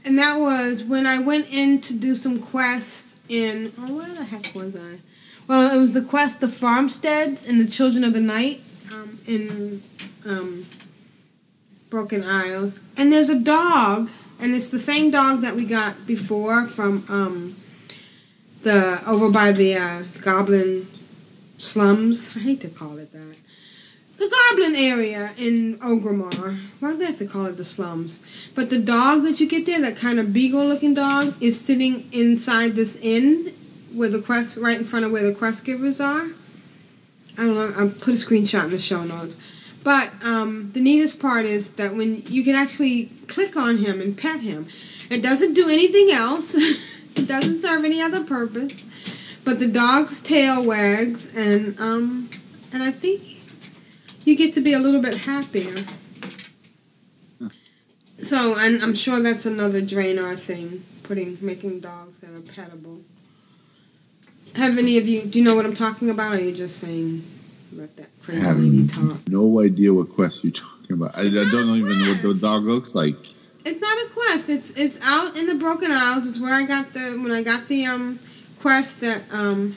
And 0.03 0.17
that 0.19 0.37
was 0.39 0.83
when 0.83 1.05
I 1.07 1.19
went 1.19 1.51
in 1.53 1.81
to 1.81 1.93
do 1.95 2.15
some 2.15 2.39
quests 2.39 3.15
in. 3.29 3.71
Oh, 3.79 3.95
where 3.95 4.07
the 4.13 4.23
heck 4.23 4.53
was 4.53 4.75
I? 4.75 4.99
Well, 5.47 5.75
it 5.75 5.79
was 5.79 5.93
the 5.93 6.03
quest, 6.03 6.41
the 6.41 6.47
farmsteads 6.47 7.45
and 7.45 7.61
the 7.61 7.67
children 7.69 8.03
of 8.03 8.13
the 8.13 8.19
night 8.21 8.61
um, 8.93 9.19
in 9.27 9.81
um, 10.27 10.63
Broken 11.89 12.23
Isles. 12.23 12.79
And 12.97 13.13
there's 13.13 13.29
a 13.29 13.39
dog, 13.39 14.09
and 14.41 14.53
it's 14.53 14.69
the 14.69 14.77
same 14.77 15.11
dog 15.11 15.41
that 15.41 15.55
we 15.55 15.65
got 15.65 16.07
before 16.07 16.65
from 16.65 17.03
um, 17.09 17.55
the 18.63 19.01
over 19.07 19.31
by 19.31 19.51
the 19.51 19.75
uh, 19.75 20.03
Goblin 20.21 20.85
slums. 21.57 22.29
I 22.35 22.39
hate 22.39 22.61
to 22.61 22.69
call 22.69 22.97
it 22.97 23.11
that. 23.11 23.37
The 24.17 24.47
Goblin 24.49 24.75
area 24.75 25.31
in 25.37 25.77
Orgrimmar. 25.79 26.57
Why 26.79 26.91
do 26.91 26.97
they 26.97 27.05
have 27.05 27.17
to 27.17 27.27
call 27.27 27.47
it 27.47 27.57
the 27.57 27.65
slums? 27.65 28.21
But 28.55 28.69
the 28.69 28.79
dog 28.79 29.23
that 29.23 29.39
you 29.39 29.47
get 29.47 29.65
there, 29.65 29.81
that 29.81 29.97
kind 29.97 30.19
of 30.19 30.31
beagle-looking 30.33 30.93
dog, 30.93 31.33
is 31.41 31.59
sitting 31.59 32.07
inside 32.13 32.73
this 32.73 32.97
inn 33.01 33.51
where 33.93 34.09
the 34.09 34.21
quest, 34.21 34.57
right 34.57 34.77
in 34.77 34.85
front 34.85 35.05
of 35.05 35.11
where 35.11 35.27
the 35.27 35.35
quest 35.35 35.65
givers 35.65 35.99
are. 35.99 36.27
I 37.37 37.43
don't 37.43 37.55
know. 37.55 37.71
I'll 37.77 37.89
put 37.89 38.09
a 38.09 38.11
screenshot 38.11 38.65
in 38.65 38.71
the 38.71 38.79
show 38.79 39.03
notes. 39.03 39.35
But 39.85 40.11
um, 40.25 40.71
the 40.71 40.81
neatest 40.81 41.21
part 41.21 41.45
is 41.45 41.73
that 41.73 41.93
when 41.93 42.23
you 42.23 42.43
can 42.43 42.55
actually 42.55 43.05
click 43.27 43.55
on 43.55 43.77
him 43.77 44.01
and 44.01 44.17
pet 44.17 44.41
him, 44.41 44.65
it 45.11 45.21
doesn't 45.21 45.53
do 45.53 45.69
anything 45.69 46.09
else. 46.11 46.55
it 47.15 47.27
doesn't 47.27 47.57
serve 47.57 47.85
any 47.85 48.01
other 48.01 48.23
purpose. 48.23 48.83
But 49.45 49.59
the 49.59 49.71
dog's 49.71 50.23
tail 50.23 50.65
wags, 50.65 51.29
and 51.37 51.79
um, 51.79 52.27
and 52.73 52.81
I 52.81 52.89
think 52.89 53.21
you 54.25 54.35
get 54.35 54.55
to 54.55 54.61
be 54.61 54.73
a 54.73 54.79
little 54.79 55.03
bit 55.03 55.13
happier. 55.13 55.75
So, 58.17 58.55
and 58.57 58.81
I'm 58.81 58.95
sure 58.95 59.21
that's 59.21 59.45
another 59.45 59.81
Draenor 59.81 60.39
thing, 60.39 60.81
putting 61.03 61.37
making 61.45 61.81
dogs 61.81 62.21
that 62.21 62.31
are 62.31 62.39
petable. 62.39 63.03
Have 64.55 64.79
any 64.79 64.97
of 64.97 65.07
you? 65.07 65.21
Do 65.21 65.37
you 65.37 65.45
know 65.45 65.55
what 65.55 65.63
I'm 65.63 65.75
talking 65.75 66.09
about? 66.09 66.33
Or 66.33 66.37
are 66.37 66.41
you 66.41 66.55
just 66.55 66.79
saying 66.79 67.21
let 67.73 67.95
that 67.97 68.14
Crazy 68.25 68.41
have 68.41 68.57
lady 68.57 68.87
talk? 68.87 69.19
no 69.27 69.59
idea 69.59 69.93
what 69.93 70.09
quest 70.09 70.43
you're 70.43 70.51
talking 70.51 70.95
about. 70.95 71.15
I, 71.15 71.21
I 71.21 71.29
don't 71.29 71.69
a 71.69 71.75
even 71.75 71.99
know 71.99 72.09
what 72.09 72.23
the 72.23 72.39
dog 72.41 72.63
looks 72.63 72.95
like. 72.95 73.15
It's 73.63 73.79
not 73.79 73.97
a 73.97 74.09
quest. 74.13 74.49
It's 74.49 74.71
it's 74.71 74.99
out 75.05 75.37
in 75.37 75.45
the 75.45 75.53
Broken 75.53 75.91
Isles. 75.91 76.27
It's 76.27 76.39
where 76.39 76.53
I 76.53 76.65
got 76.65 76.87
the 76.87 77.19
when 77.21 77.31
I 77.31 77.43
got 77.43 77.67
the 77.67 77.85
um 77.85 78.17
quest 78.59 79.01
that 79.01 79.31
um 79.31 79.75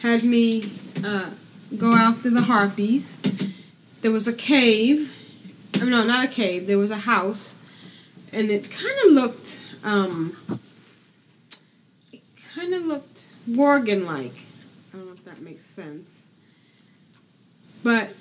had 0.00 0.24
me 0.24 0.64
uh, 1.04 1.28
go 1.76 1.92
after 1.92 2.30
the 2.30 2.40
harpies. 2.40 3.18
There 4.00 4.10
was 4.10 4.26
a 4.26 4.34
cave. 4.34 5.18
I 5.74 5.80
mean, 5.80 5.90
no, 5.90 6.06
not 6.06 6.24
a 6.24 6.28
cave. 6.28 6.66
There 6.66 6.78
was 6.78 6.90
a 6.90 6.96
house, 6.96 7.54
and 8.32 8.48
it 8.48 8.70
kind 8.70 8.96
of 9.04 9.12
looked 9.12 9.60
um 9.84 10.34
it 12.14 12.22
kind 12.54 12.72
of 12.72 12.86
looked 12.86 13.28
Worgen 13.46 14.06
like. 14.06 14.46
I 14.94 14.96
don't 14.96 15.06
know 15.06 15.12
if 15.12 15.24
that 15.26 15.42
makes 15.42 15.66
sense. 15.66 16.19
But 17.82 18.14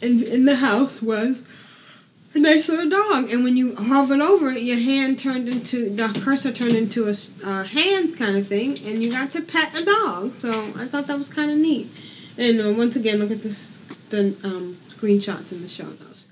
in 0.00 0.22
in 0.22 0.44
the 0.44 0.56
house 0.56 1.02
was 1.02 1.44
a 2.34 2.38
nice 2.38 2.68
little 2.68 2.90
dog. 2.90 3.30
And 3.32 3.42
when 3.44 3.56
you 3.56 3.74
hovered 3.76 4.20
over 4.20 4.50
it, 4.50 4.60
your 4.62 4.78
hand 4.78 5.18
turned 5.18 5.48
into 5.48 5.88
the 5.90 6.20
cursor 6.24 6.52
turned 6.52 6.74
into 6.74 7.04
a 7.08 7.14
uh, 7.44 7.64
hand 7.64 8.16
kind 8.18 8.36
of 8.36 8.46
thing, 8.46 8.78
and 8.86 9.02
you 9.02 9.10
got 9.10 9.32
to 9.32 9.40
pet 9.42 9.74
a 9.74 9.84
dog. 9.84 10.32
So 10.32 10.48
I 10.78 10.86
thought 10.86 11.06
that 11.06 11.18
was 11.18 11.30
kind 11.32 11.50
of 11.50 11.58
neat. 11.58 11.86
And 12.38 12.60
uh, 12.60 12.72
once 12.76 12.96
again, 12.96 13.18
look 13.18 13.30
at 13.30 13.40
this 13.42 13.70
the 14.10 14.36
um, 14.44 14.74
screenshots 14.88 15.52
in 15.52 15.62
the 15.62 15.68
show 15.68 15.84
notes. 15.84 16.28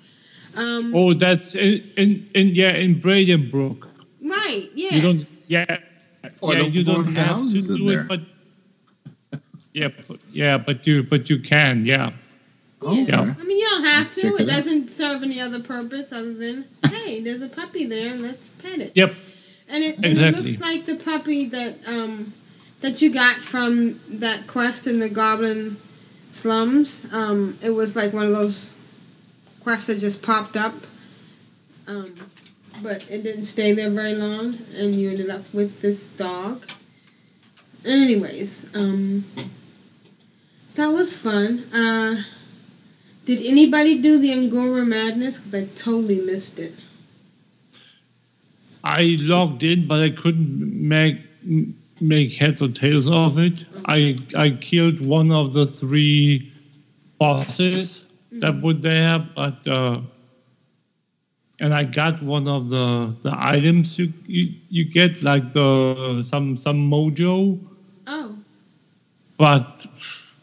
Um, 0.56 0.94
Oh, 0.94 1.14
that's 1.14 1.54
in, 1.54 1.82
in, 1.96 2.28
in 2.34 2.48
yeah 2.48 2.72
in 2.76 2.96
Bradensbrook. 3.00 3.88
right? 4.22 4.68
Yes. 4.74 4.92
You 4.96 5.02
don't 5.02 5.40
yeah 5.48 5.78
Oh, 6.42 6.52
yeah 6.52 6.60
you 6.62 6.84
don't 6.84 7.04
have 7.06 7.14
to 7.14 7.20
houses 7.34 7.68
in 7.70 7.76
do 7.78 7.86
there. 7.88 8.02
it, 8.02 8.08
but 8.08 8.20
yeah 9.72 9.88
but, 10.08 10.20
yeah 10.32 10.58
but 10.58 10.86
you 10.86 11.02
but 11.02 11.28
you 11.28 11.38
can 11.40 11.84
yeah. 11.86 12.12
Okay. 12.84 13.04
Yeah. 13.04 13.34
I 13.38 13.44
mean, 13.44 13.58
you 13.58 13.68
don't 13.70 13.84
have 13.84 14.00
Let's 14.04 14.14
to. 14.20 14.26
It 14.26 14.40
it 14.42 14.46
doesn't 14.48 14.88
serve 14.90 15.22
any 15.22 15.40
other 15.40 15.60
purpose 15.60 16.12
other 16.12 16.34
than, 16.34 16.64
hey, 16.90 17.20
there's 17.20 17.42
a 17.42 17.48
puppy 17.48 17.86
there, 17.86 18.16
let's 18.16 18.48
pet 18.48 18.78
it. 18.78 18.92
Yep. 18.94 19.14
And 19.68 19.84
it, 19.84 19.96
and 19.96 20.04
Exactly. 20.04 20.40
it 20.40 20.44
looks 20.44 20.60
like 20.60 20.84
the 20.84 21.02
puppy 21.02 21.46
that 21.46 21.88
um 21.88 22.32
that 22.80 23.00
you 23.00 23.12
got 23.12 23.36
from 23.36 23.98
that 24.20 24.46
quest 24.46 24.86
in 24.86 25.00
the 25.00 25.08
Goblin 25.08 25.76
slums. 26.32 27.06
Um, 27.14 27.56
it 27.62 27.70
was 27.70 27.96
like 27.96 28.12
one 28.12 28.26
of 28.26 28.32
those 28.32 28.72
quests 29.62 29.86
that 29.86 29.98
just 30.00 30.22
popped 30.22 30.56
up, 30.56 30.74
um, 31.88 32.12
but 32.82 33.10
it 33.10 33.22
didn't 33.22 33.44
stay 33.44 33.72
there 33.72 33.88
very 33.88 34.14
long, 34.14 34.54
and 34.76 34.94
you 34.94 35.08
ended 35.10 35.30
up 35.30 35.42
with 35.54 35.80
this 35.80 36.10
dog. 36.10 36.66
Anyways, 37.86 38.66
um, 38.76 39.24
that 40.74 40.88
was 40.88 41.16
fun. 41.16 41.60
Uh, 41.74 42.22
did 43.24 43.44
anybody 43.44 44.00
do 44.00 44.18
the 44.18 44.30
Un'Goro 44.32 44.86
Madness? 44.86 45.40
Because 45.40 45.54
I 45.54 45.66
totally 45.76 46.20
missed 46.20 46.58
it. 46.58 46.74
I 48.82 49.16
logged 49.20 49.62
in, 49.62 49.86
but 49.86 50.00
I 50.00 50.10
couldn't 50.10 50.88
make 50.88 51.18
make 52.00 52.34
heads 52.34 52.60
or 52.60 52.68
tails 52.68 53.08
of 53.08 53.38
it. 53.38 53.64
I 53.86 54.16
I 54.36 54.50
killed 54.50 55.00
one 55.00 55.30
of 55.32 55.54
the 55.54 55.66
three 55.66 56.52
bosses 57.18 58.04
that 58.40 58.60
were 58.60 58.74
there, 58.74 59.18
but 59.34 59.66
uh, 59.66 60.00
and 61.60 61.72
I 61.72 61.84
got 61.84 62.22
one 62.22 62.46
of 62.46 62.68
the 62.68 63.14
the 63.22 63.32
items 63.34 63.98
you 63.98 64.12
you, 64.26 64.52
you 64.68 64.84
get 64.84 65.22
like 65.22 65.52
the 65.54 66.22
some 66.28 66.56
some 66.56 66.90
mojo, 66.90 67.58
Oh, 68.06 68.36
but 69.38 69.86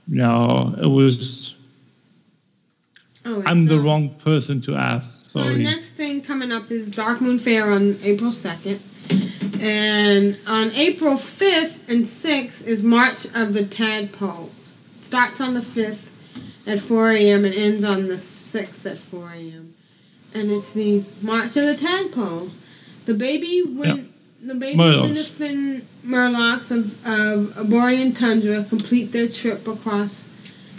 you 0.08 0.18
no, 0.18 0.74
it 0.82 0.88
was. 0.88 1.56
Oh. 3.26 3.44
I'm 3.46 3.66
the 3.66 3.80
wrong 3.80 4.10
person 4.10 4.62
to 4.62 4.76
ask. 4.76 5.30
So 5.32 5.44
the 5.44 5.58
next 5.60 5.92
thing 5.94 6.22
coming 6.22 6.52
up 6.52 6.72
is 6.72 6.90
Darkmoon 6.90 7.40
Faire 7.40 7.72
on 7.72 7.96
April 8.04 8.32
2nd. 8.32 8.80
And 9.62 10.38
on 10.48 10.72
April 10.72 11.14
5th 11.14 11.88
and 11.90 12.04
6th 12.04 12.66
is 12.66 12.84
March 12.84 13.26
of 13.36 13.54
the 13.54 13.64
Tadpoles. 13.64 14.78
Starts 15.02 15.40
on 15.40 15.54
the 15.54 15.60
5th 15.60 16.10
at 16.68 16.80
4 16.80 17.12
a.m. 17.12 17.46
and 17.46 17.54
ends 17.54 17.84
on 17.84 18.04
the 18.04 18.16
6th 18.16 18.92
at 18.92 18.98
4 18.98 19.32
a.m. 19.34 19.74
And 20.34 20.50
it's 20.50 20.72
the 20.72 21.04
March 21.22 21.56
of 21.58 21.66
the 21.66 21.76
Tadpole. 21.80 22.50
The 23.06 23.14
baby 23.14 23.62
win- 23.66 24.10
the 24.42 24.56
baby 24.56 24.78
Murlocs. 24.78 25.82
Murlocs 26.04 26.72
of, 26.76 27.06
of 27.06 27.58
Arborean 27.60 28.12
Tundra 28.14 28.64
complete 28.64 29.12
their 29.12 29.28
trip 29.28 29.68
across 29.68 30.26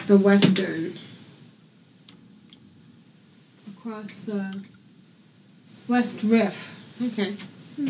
the 0.08 0.16
western 0.18 0.94
across 3.84 4.20
the 4.20 4.64
West 5.88 6.22
Rift. 6.22 6.74
Okay. 7.02 7.32
Hmm. 7.76 7.88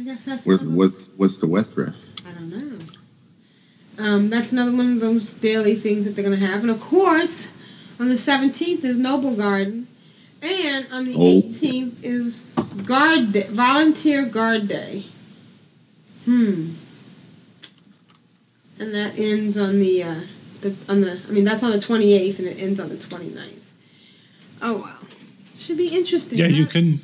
I 0.00 0.04
guess 0.04 0.24
that's 0.24 0.46
What's, 0.46 0.62
another- 0.62 0.76
what's, 0.76 1.08
what's 1.16 1.40
the 1.40 1.46
West 1.46 1.76
Rift? 1.76 2.22
I 2.26 2.32
don't 2.32 2.50
know. 2.50 2.78
Um, 4.04 4.30
that's 4.30 4.52
another 4.52 4.72
one 4.74 4.92
of 4.94 5.00
those 5.00 5.30
daily 5.30 5.74
things 5.74 6.06
that 6.06 6.12
they're 6.12 6.24
gonna 6.24 6.36
have, 6.44 6.62
and 6.62 6.70
of 6.70 6.80
course, 6.80 7.48
on 8.00 8.08
the 8.08 8.16
seventeenth 8.16 8.82
is 8.82 8.98
Noblegarden, 8.98 9.84
and 10.42 10.86
on 10.90 11.04
the 11.04 11.14
Oh. 11.14 11.22
eighteenth 11.22 12.02
is 12.02 12.46
Guard 12.86 13.32
Day, 13.32 13.46
Volunteer 13.50 14.24
Guard 14.24 14.68
Day. 14.68 15.04
Hmm. 16.24 16.70
And 18.78 18.94
that 18.94 19.18
ends 19.18 19.58
on 19.58 19.78
the, 19.80 20.02
uh, 20.02 20.20
the 20.62 20.74
on 20.88 21.02
the. 21.02 21.20
I 21.28 21.32
mean, 21.32 21.44
that's 21.44 21.62
on 21.62 21.72
the 21.72 21.80
twenty 21.80 22.14
eighth, 22.14 22.38
and 22.38 22.48
it 22.48 22.58
ends 22.62 22.80
on 22.80 22.88
the 22.88 22.94
29th. 22.94 23.59
Oh 24.62 24.78
wow, 24.78 24.98
should 25.58 25.76
be 25.78 25.88
interesting. 25.96 26.38
Yeah, 26.38 26.46
you 26.46 26.66
can 26.66 27.00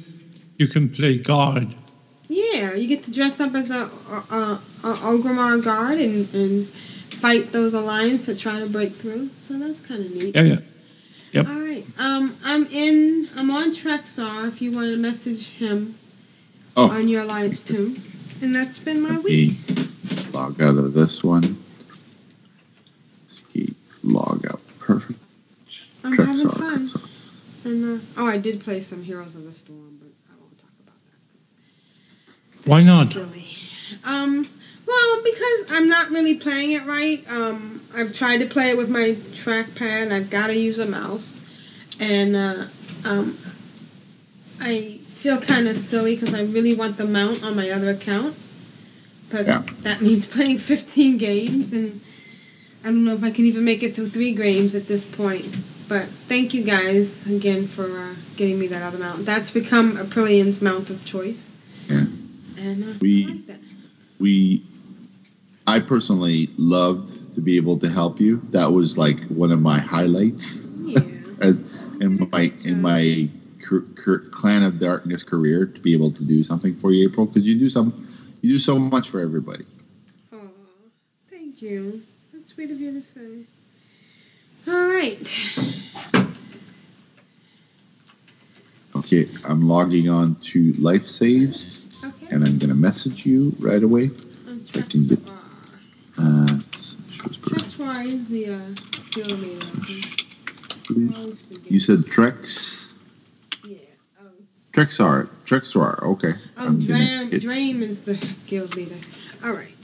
you 0.59 0.66
can 0.68 0.88
play 0.88 1.18
guard. 1.18 1.74
Yeah, 2.28 2.74
you 2.74 2.88
get 2.88 3.04
to 3.04 3.12
dress 3.12 3.38
up 3.40 3.54
as 3.54 3.70
a, 3.70 3.84
a, 4.34 4.36
a, 4.36 4.61
a 4.90 4.94
Orgrimmar 4.94 5.62
guard 5.64 5.98
and, 5.98 6.32
and 6.34 6.66
fight 6.66 7.52
those 7.52 7.72
alliance 7.72 8.24
that 8.26 8.36
try 8.38 8.59
to 8.59 8.66
break 8.68 8.92
through. 8.92 9.28
So 9.28 9.59
that's 9.59 9.80
kind 9.80 10.00
of 10.04 10.12
neat. 10.12 10.34
Yeah, 10.34 10.42
yeah. 10.42 10.59
Yep. 11.32 11.46
All 11.48 11.61
right. 11.61 11.84
Um, 11.98 12.34
I'm 12.44 12.66
in. 12.66 13.26
I'm 13.36 13.50
on 13.50 13.70
Trexar. 13.70 14.48
If 14.48 14.61
you 14.61 14.72
want 14.72 14.90
to 14.92 14.98
message 14.98 15.48
him 15.50 15.94
Oh. 16.78 16.90
on 16.90 17.09
your 17.09 17.22
alliance 17.22 17.61
too, 17.61 17.94
and 18.42 18.54
that's 18.54 18.78
been 18.78 19.00
my 19.00 19.11
Let 19.16 19.24
week. 19.24 19.52
log 20.34 20.61
out 20.61 20.76
of 20.76 20.92
this 20.92 21.22
one. 21.24 21.57
Escape, 23.28 23.74
log 24.02 24.44
out. 24.50 24.61
Perfect. 24.78 25.20
I'm 26.04 26.12
having 26.16 26.34
fun. 26.34 26.86
Trexar. 26.86 27.05
And 27.66 27.98
uh, 27.98 28.04
oh, 28.18 28.26
I 28.28 28.38
did 28.38 28.60
play 28.60 28.78
some 28.78 29.02
Heroes 29.02 29.34
of 29.34 29.42
the 29.42 29.50
Storm, 29.50 29.98
but 30.00 30.08
I 30.30 30.36
won't 30.40 30.56
talk 30.56 30.70
about 30.84 30.94
that. 32.62 32.68
Why 32.70 32.82
not? 32.84 33.06
Silly. 33.06 33.44
Um. 34.04 34.46
Well, 34.86 35.20
because 35.24 35.66
I'm 35.72 35.88
not 35.88 36.10
really 36.10 36.36
playing 36.38 36.70
it 36.72 36.86
right. 36.86 37.20
Um, 37.28 37.80
I've 37.96 38.12
tried 38.14 38.38
to 38.38 38.46
play 38.46 38.66
it 38.70 38.76
with 38.76 38.88
my 38.88 39.16
trackpad. 39.34 40.12
I've 40.12 40.30
got 40.30 40.46
to 40.46 40.56
use 40.56 40.78
a 40.78 40.86
mouse, 40.86 41.36
and 41.98 42.36
uh, 42.36 42.64
um, 43.04 43.36
I 44.60 44.98
feel 45.02 45.40
kind 45.40 45.66
of 45.66 45.74
silly 45.76 46.14
because 46.14 46.34
I 46.34 46.42
really 46.44 46.76
want 46.76 46.98
the 46.98 47.04
mount 47.04 47.42
on 47.44 47.56
my 47.56 47.68
other 47.70 47.90
account, 47.90 48.36
but 49.32 49.44
Yeah. 49.46 49.62
that 49.82 50.00
means 50.00 50.24
playing 50.36 50.58
15 50.58 51.18
games, 51.18 51.72
and 51.72 52.00
I 52.84 52.90
don't 52.92 53.04
know 53.04 53.14
if 53.14 53.24
I 53.24 53.32
can 53.32 53.44
even 53.44 53.64
make 53.64 53.82
it 53.82 53.92
through 53.92 54.06
three 54.10 54.34
games 54.36 54.72
at 54.76 54.86
this 54.86 55.04
point. 55.04 55.48
But 55.89 56.05
thank 56.05 56.53
you 56.53 56.64
guys 56.64 57.24
again 57.30 57.66
for 57.66 57.84
uh, 57.84 58.14
getting 58.37 58.59
me 58.59 58.66
that 58.68 58.82
other 58.82 58.99
mount. 58.99 59.24
That's 59.24 59.51
become 59.51 59.93
Aprillian's 59.97 60.61
mount 60.61 60.91
of 60.91 61.05
choice. 61.05 61.53
Yeah. 61.89 62.05
And 62.59 62.82
uh, 62.84 62.87
We- 63.01 63.24
I 63.24 63.28
like 63.30 63.47
that. 63.47 63.61
we 64.18 64.62
i 65.68 65.78
personally 65.80 66.49
loved 66.57 67.34
to 67.34 67.41
be 67.41 67.57
able 67.57 67.76
to 67.76 67.89
help 67.89 68.20
you 68.20 68.37
that 68.51 68.70
was 68.70 68.97
like 68.97 69.18
one 69.24 69.51
of 69.51 69.61
my 69.61 69.78
highlights 69.80 70.64
Yeah. 70.78 71.01
in 72.01 72.28
my 72.32 72.53
in 72.64 72.80
my 72.80 73.28
clan 74.30 74.62
of 74.62 74.78
darkness 74.78 75.22
career 75.24 75.66
to 75.66 75.80
be 75.80 75.93
able 75.93 76.12
to 76.12 76.24
do 76.24 76.43
something 76.45 76.72
for 76.72 76.93
you 76.93 77.09
april 77.09 77.26
because 77.26 77.45
you 77.47 77.59
do 77.59 77.68
some 77.68 77.89
you 78.43 78.51
do 78.53 78.59
so 78.61 78.78
much 78.78 79.11
for 79.11 79.20
everybody 79.20 79.64
Aw, 80.32 80.39
thank 81.30 81.61
you. 81.61 82.03
That's 82.32 82.47
sweet 82.55 82.70
of 82.70 82.80
you 82.80 82.93
to 82.93 83.03
say. 83.03 83.43
All 84.68 84.88
right. 84.88 85.18
okay 88.96 89.26
i'm 89.48 89.68
logging 89.68 90.08
on 90.08 90.34
to 90.36 90.72
life 90.74 91.02
saves 91.02 91.84
Okay. 92.22 92.34
and 92.34 92.42
i'm 92.44 92.58
going 92.58 92.70
to 92.70 92.74
message 92.74 93.26
you 93.26 93.52
right 93.60 93.82
away 93.82 94.08
I'm 94.48 94.60
I 94.74 94.80
can 94.82 95.06
get- 95.06 95.20
uh 96.18 96.46
is 98.06 98.28
the 98.28 98.46
uh, 98.46 98.58
guild 99.10 99.32
leader. 99.40 99.56
I 99.56 99.68
think. 99.84 101.12
I 101.12 101.18
always 101.18 101.40
forget. 101.40 101.70
you 101.70 101.78
said 101.80 101.98
trex 102.00 102.94
Yeah. 103.64 103.78
Oh, 104.22 104.30
trexar 104.72 105.26
trexar 105.44 106.02
okay 106.02 106.32
oh 106.58 106.78
Dram, 106.80 107.30
hit- 107.30 107.42
is 107.44 108.00
the 108.02 108.14
guild 108.46 108.76
leader. 108.76 108.94
All 109.44 109.52
right. 109.52 109.74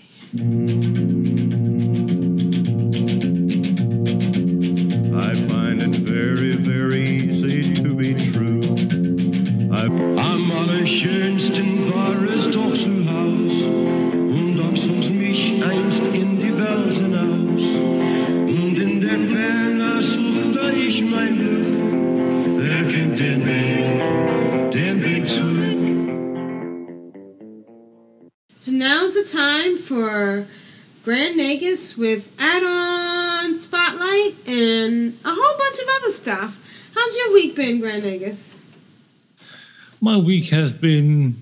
Week 40.43 40.51
has 40.51 40.73
been 40.73 41.35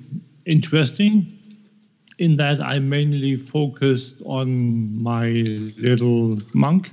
interesting 0.44 1.26
in 2.18 2.36
that 2.36 2.60
I 2.60 2.78
mainly 2.78 3.34
focused 3.34 4.16
on 4.26 4.46
my 5.02 5.28
little 5.78 6.34
monk, 6.52 6.90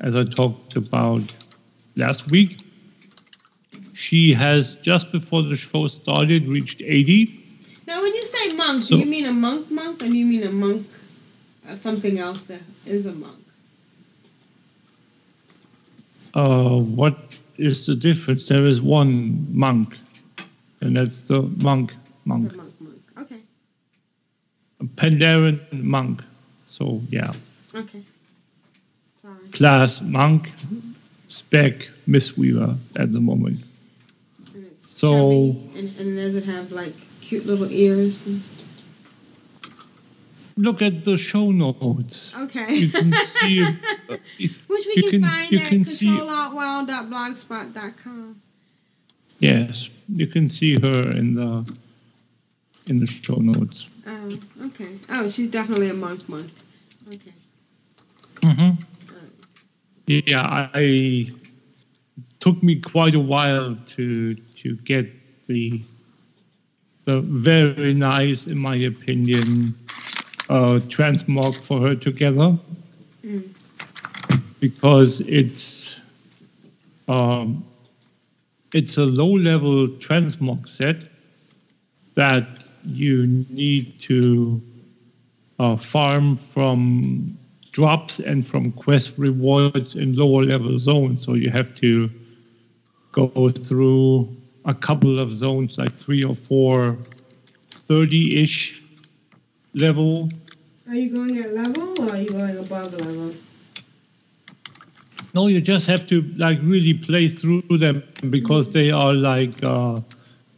as 0.00 0.14
I 0.16 0.24
talked 0.24 0.76
about 0.76 1.20
last 1.96 2.30
week. 2.30 2.62
She 3.92 4.32
has, 4.32 4.76
just 4.76 5.12
before 5.12 5.42
the 5.42 5.56
show 5.56 5.86
started, 5.88 6.46
reached 6.46 6.80
80. 6.80 7.38
Now, 7.86 8.00
when 8.02 8.14
you 8.14 8.24
say 8.24 8.56
monk, 8.56 8.82
So- 8.82 8.96
do 8.96 9.04
you 9.04 9.10
mean 9.10 9.26
a 9.26 9.34
monk 9.34 9.70
monk, 9.70 10.02
or 10.02 10.06
do 10.06 10.16
you 10.16 10.24
mean 10.24 10.44
a 10.44 10.52
monk, 10.52 10.86
or 11.68 11.76
something 11.76 12.18
else 12.18 12.44
that 12.44 12.62
is 12.86 13.04
a 13.04 13.14
monk? 13.14 13.42
Uh, 16.32 16.78
what 17.00 17.16
is 17.58 17.84
the 17.84 17.94
difference? 17.94 18.48
There 18.48 18.64
is 18.64 18.80
one 18.80 19.46
monk, 19.52 19.94
and 20.80 20.96
that's 20.96 21.20
the 21.22 21.42
monk 21.62 21.92
monk, 22.24 22.50
The 22.50 22.56
monk 22.56 22.72
monk. 22.80 22.96
Okay. 23.22 23.40
a 24.80 24.84
Pandaren 24.84 25.58
monk. 25.72 26.22
So, 26.68 27.00
yeah. 27.10 27.32
Okay. 27.74 28.02
Sorry. 29.22 29.48
class 29.52 30.00
monk, 30.02 30.50
spec 31.28 31.88
Mistweaver 32.06 32.76
at 32.96 33.12
the 33.12 33.20
moment. 33.20 33.60
And 34.54 34.64
it's 34.66 34.98
So- 34.98 35.56
and, 35.76 35.88
and 35.98 36.16
does 36.16 36.34
it 36.36 36.44
have 36.44 36.70
like 36.72 36.92
cute 37.20 37.46
little 37.46 37.70
ears? 37.70 38.24
And, 38.26 38.42
Look 40.56 40.82
at 40.82 41.04
the 41.04 41.16
show 41.16 41.50
notes. 41.52 42.32
okay. 42.36 42.74
You 42.74 42.88
can 42.90 43.12
see. 43.12 43.62
uh, 43.62 43.72
Which 44.08 44.18
we 44.68 44.94
can, 45.02 45.10
can- 45.10 45.22
find 45.22 45.52
you 45.52 45.58
at 45.58 45.72
controlaltwow.blogspot.com. 45.72 48.40
yes, 49.40 49.90
you 50.08 50.26
can 50.26 50.48
see 50.48 50.78
her 50.80 51.10
in 51.12 51.34
the 51.34 51.64
in 52.86 52.98
the 53.00 53.06
show 53.06 53.36
notes. 53.36 53.86
Oh, 54.06 54.38
okay. 54.66 54.96
Oh, 55.10 55.28
she's 55.28 55.50
definitely 55.50 55.90
a 55.90 55.94
monk 55.94 56.28
monk. 56.28 56.50
Okay. 57.08 57.32
hmm 58.44 58.70
Yeah, 60.06 60.42
I, 60.42 60.70
I 60.74 61.30
took 62.40 62.62
me 62.62 62.76
quite 62.76 63.14
a 63.14 63.20
while 63.20 63.76
to 63.96 64.34
to 64.34 64.76
get 64.84 65.06
the 65.46 65.80
the 67.04 67.20
very 67.22 67.94
nice, 67.94 68.46
in 68.46 68.58
my 68.58 68.76
opinion, 68.76 69.72
uh, 70.50 70.78
transmog 70.88 71.54
for 71.66 71.80
her 71.80 71.94
together 71.94 72.56
because 74.60 75.20
it's 75.22 75.96
um, 77.08 77.64
it's 78.72 78.96
a 78.96 79.04
low 79.04 79.32
level 79.32 79.88
transmog 79.88 80.68
set 80.68 81.04
that 82.14 82.46
you 82.84 83.26
need 83.50 84.00
to 84.00 84.60
uh, 85.58 85.76
farm 85.76 86.36
from 86.36 87.36
drops 87.72 88.18
and 88.18 88.46
from 88.46 88.72
quest 88.72 89.14
rewards 89.18 89.94
in 89.94 90.14
lower 90.14 90.42
level 90.42 90.78
zones. 90.78 91.24
So 91.24 91.34
you 91.34 91.50
have 91.50 91.74
to 91.76 92.10
go 93.12 93.50
through 93.50 94.28
a 94.64 94.74
couple 94.74 95.18
of 95.18 95.32
zones, 95.32 95.78
like 95.78 95.92
three 95.92 96.24
or 96.24 96.34
four 96.34 96.96
30 97.70 98.42
ish 98.42 98.82
level. 99.74 100.28
Are 100.88 100.94
you 100.94 101.10
going 101.14 101.38
at 101.38 101.52
level 101.52 102.00
or 102.00 102.10
are 102.10 102.18
you 102.18 102.30
going 102.30 102.58
above 102.58 102.92
level? 103.00 103.34
No, 105.34 105.46
you 105.48 105.60
just 105.60 105.86
have 105.86 106.06
to 106.08 106.22
like 106.36 106.58
really 106.62 106.94
play 106.94 107.28
through 107.28 107.62
them 107.78 108.02
because 108.30 108.70
they 108.70 108.90
are 108.90 109.14
like 109.14 109.62
uh, 109.62 110.00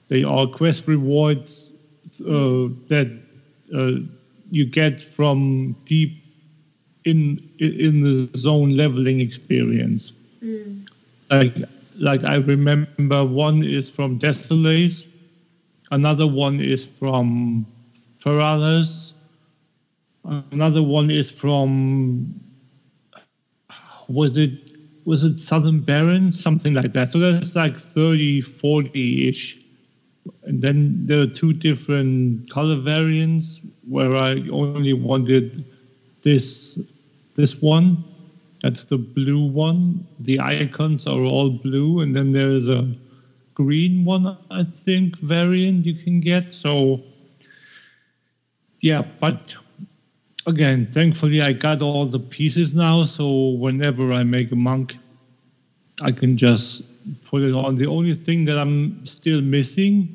they 0.08 0.22
are 0.22 0.46
quest 0.46 0.86
rewards 0.86 1.70
uh, 2.20 2.68
that 2.88 3.08
uh, 3.74 3.92
you 4.50 4.64
get 4.66 5.00
from 5.02 5.76
deep 5.86 6.12
in 7.04 7.40
in 7.58 8.02
the 8.02 8.28
zone 8.36 8.70
leveling 8.76 9.20
experience. 9.20 10.12
Like 11.30 11.54
like 11.98 12.24
I 12.24 12.36
remember 12.36 13.24
one 13.24 13.62
is 13.62 13.88
from 13.88 14.18
Desolace, 14.18 15.06
another 15.90 16.26
one 16.26 16.60
is 16.60 16.86
from 16.86 17.66
Feralas, 18.22 19.14
another 20.24 20.82
one 20.82 21.10
is 21.10 21.30
from 21.30 22.34
was 24.10 24.36
it 24.36 24.50
was 25.06 25.24
it 25.24 25.38
Southern 25.38 25.80
Barrens 25.80 26.38
something 26.38 26.74
like 26.74 26.92
that. 26.92 27.10
So 27.10 27.18
that's 27.18 27.56
like 27.56 27.78
30, 27.78 28.42
40 28.42 29.28
ish. 29.28 29.58
And 30.44 30.60
then 30.60 31.06
there 31.06 31.20
are 31.20 31.26
two 31.26 31.52
different 31.52 32.50
color 32.50 32.76
variants 32.76 33.60
where 33.88 34.14
I 34.14 34.46
only 34.50 34.92
wanted 34.92 35.64
this 36.22 36.78
this 37.36 37.62
one. 37.62 38.04
That's 38.62 38.84
the 38.84 38.98
blue 38.98 39.46
one. 39.46 40.06
The 40.20 40.38
icons 40.38 41.06
are 41.06 41.22
all 41.22 41.50
blue, 41.50 42.00
and 42.00 42.14
then 42.14 42.32
there's 42.32 42.68
a 42.68 42.86
green 43.54 44.04
one, 44.04 44.36
I 44.50 44.64
think, 44.64 45.18
variant 45.18 45.86
you 45.86 45.94
can 45.94 46.20
get. 46.20 46.52
So 46.52 47.00
yeah, 48.80 49.02
but 49.20 49.54
again, 50.50 50.86
thankfully 50.86 51.40
I 51.40 51.52
got 51.54 51.80
all 51.80 52.04
the 52.04 52.18
pieces 52.18 52.74
now, 52.74 53.04
so 53.04 53.50
whenever 53.64 54.12
I 54.12 54.22
make 54.22 54.52
a 54.52 54.56
monk, 54.56 54.96
I 56.02 56.12
can 56.12 56.36
just 56.36 56.82
put 57.24 57.42
it 57.42 57.54
on. 57.54 57.76
The 57.76 57.86
only 57.86 58.14
thing 58.14 58.44
that 58.44 58.58
I'm 58.58 59.06
still 59.06 59.40
missing 59.40 60.08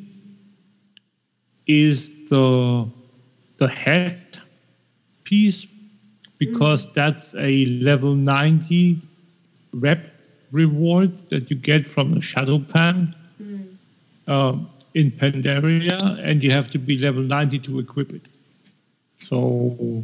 is 1.65 2.27
the 2.29 2.87
the 3.57 3.67
head 3.67 4.21
piece 5.23 5.65
because 6.37 6.91
that's 6.93 7.33
a 7.35 7.65
level 7.89 8.13
90 8.13 8.99
rep 9.73 10.11
reward 10.51 11.17
that 11.29 11.49
you 11.49 11.55
get 11.55 11.85
from 11.85 12.13
the 12.13 12.19
Shado-Pan 12.19 13.15
uh, 14.27 14.57
in 14.93 15.11
Pandaria, 15.11 15.97
and 16.19 16.43
you 16.43 16.51
have 16.51 16.69
to 16.71 16.77
be 16.77 16.97
level 16.97 17.23
90 17.23 17.59
to 17.59 17.79
equip 17.79 18.11
it. 18.13 18.21
So 19.19 20.03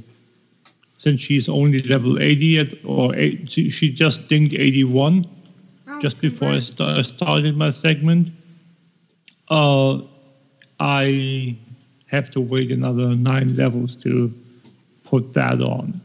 since 1.04 1.20
she's 1.20 1.50
only 1.50 1.82
level 1.94 2.20
80 2.20 2.60
at, 2.60 2.74
or 2.86 3.16
eight, 3.16 3.50
she, 3.52 3.72
she 3.72 3.92
just 3.92 4.28
dinged 4.30 4.54
81 4.54 5.26
Oh, 5.88 6.00
just 6.00 6.22
before 6.22 6.50
I 6.50 6.60
congrats. 6.62 6.68
sta- 6.68 7.02
started 7.04 7.58
my 7.58 7.72
segment. 7.72 8.28
Uh, 9.50 10.02
I 10.80 11.56
have 12.08 12.30
to 12.32 12.40
wait 12.40 12.70
another 12.72 13.16
nine 13.16 13.56
levels 13.56 13.96
to 14.04 14.32
put 15.04 15.34
that 15.34 15.60
on. 15.60 16.00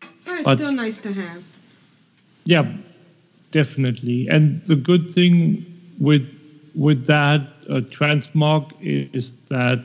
But 0.00 0.34
it's 0.34 0.44
but- 0.44 0.58
still 0.58 0.72
nice 0.72 0.98
to 1.00 1.12
have. 1.12 1.42
Yeah, 2.44 2.66
definitely. 3.52 4.28
And 4.28 4.60
the 4.66 4.76
good 4.76 5.10
thing 5.10 5.64
with 5.98 6.24
with 6.74 7.06
that 7.06 7.40
uh, 7.70 7.80
transmog 7.96 8.72
is 8.82 9.32
that 9.48 9.80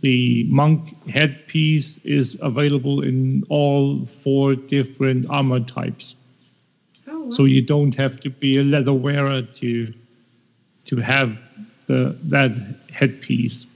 the 0.00 0.46
monk 0.50 0.80
headpiece 1.08 1.98
is 1.98 2.36
available 2.42 3.02
in 3.02 3.42
all 3.48 4.04
four 4.04 4.54
different 4.54 5.28
armor 5.30 5.60
types. 5.60 6.14
Oh, 7.08 7.24
wow. 7.24 7.30
So 7.30 7.44
you 7.44 7.62
don't 7.62 7.94
have 7.94 8.20
to 8.20 8.30
be 8.30 8.58
a 8.58 8.64
leather 8.64 8.92
wearer 8.92 9.42
to 9.42 9.92
to 10.86 10.96
have 10.96 11.38
the, 11.86 12.16
that 12.24 12.52
headpiece. 12.92 13.66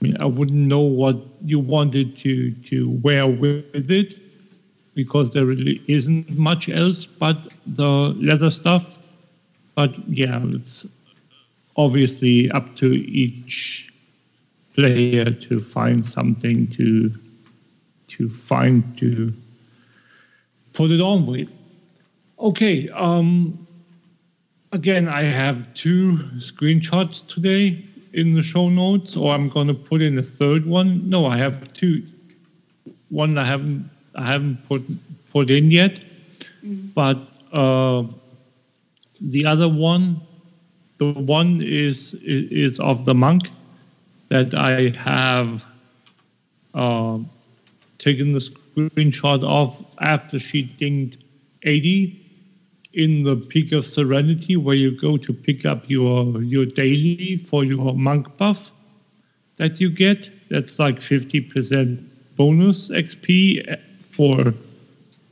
I 0.00 0.04
mean, 0.04 0.16
I 0.20 0.24
wouldn't 0.24 0.58
know 0.58 0.80
what 0.80 1.16
you 1.44 1.58
wanted 1.58 2.16
to 2.18 2.50
to 2.50 2.90
wear 3.02 3.26
with 3.26 3.90
it 3.90 4.18
because 4.94 5.30
there 5.30 5.46
really 5.46 5.80
isn't 5.88 6.36
much 6.36 6.68
else 6.68 7.06
but 7.06 7.36
the 7.66 8.14
leather 8.18 8.50
stuff. 8.50 8.98
But 9.74 9.96
yeah, 10.08 10.40
it's 10.42 10.86
obviously 11.76 12.50
up 12.50 12.74
to 12.76 12.92
each 12.92 13.91
player 14.74 15.30
to 15.30 15.60
find 15.60 16.04
something 16.04 16.66
to 16.68 17.10
to 18.08 18.28
find 18.28 18.82
to 18.98 19.32
put 20.74 20.90
it 20.90 21.00
on 21.00 21.26
with. 21.26 21.48
Okay, 22.38 22.88
um, 22.90 23.66
again, 24.72 25.08
I 25.08 25.22
have 25.22 25.72
two 25.74 26.18
screenshots 26.36 27.26
today 27.26 27.84
in 28.12 28.32
the 28.32 28.42
show 28.42 28.68
notes, 28.68 29.16
or 29.16 29.32
I'm 29.32 29.48
going 29.48 29.68
to 29.68 29.74
put 29.74 30.02
in 30.02 30.18
a 30.18 30.22
third 30.22 30.66
one. 30.66 31.08
No, 31.08 31.26
I 31.26 31.36
have 31.38 31.72
two. 31.72 32.02
One 33.10 33.36
I 33.38 33.44
haven't 33.44 33.88
I 34.14 34.26
haven't 34.26 34.66
put 34.68 34.82
put 35.30 35.50
in 35.50 35.70
yet, 35.70 36.02
but 36.94 37.18
uh, 37.52 38.04
the 39.20 39.46
other 39.46 39.68
one, 39.68 40.20
the 40.98 41.12
one 41.12 41.60
is 41.62 42.14
is 42.14 42.80
of 42.80 43.04
the 43.04 43.14
monk 43.14 43.48
that 44.32 44.54
I 44.54 44.88
have 44.96 45.62
uh, 46.72 47.18
taken 47.98 48.32
the 48.32 48.38
screenshot 48.38 49.44
of 49.44 49.68
after 50.00 50.38
she 50.38 50.62
dinged 50.62 51.22
80 51.64 52.18
in 52.94 53.24
the 53.24 53.36
Peak 53.36 53.72
of 53.72 53.84
Serenity, 53.84 54.56
where 54.56 54.74
you 54.74 54.98
go 54.98 55.18
to 55.18 55.34
pick 55.34 55.66
up 55.66 55.84
your 55.90 56.42
your 56.42 56.64
daily 56.64 57.36
for 57.36 57.62
your 57.62 57.92
monk 57.94 58.34
buff 58.38 58.72
that 59.58 59.82
you 59.82 59.90
get. 59.90 60.30
That's 60.48 60.78
like 60.78 60.96
50% 60.96 62.02
bonus 62.38 62.88
XP 62.88 63.78
for 64.00 64.54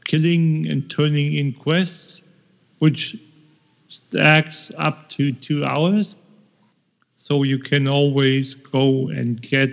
killing 0.04 0.66
and 0.66 0.90
turning 0.90 1.36
in 1.36 1.54
quests, 1.54 2.20
which 2.80 3.16
stacks 3.88 4.70
up 4.76 5.08
to 5.16 5.32
two 5.32 5.64
hours. 5.64 6.16
So 7.30 7.44
you 7.44 7.58
can 7.58 7.86
always 7.86 8.54
go 8.54 9.06
and 9.08 9.40
get 9.40 9.70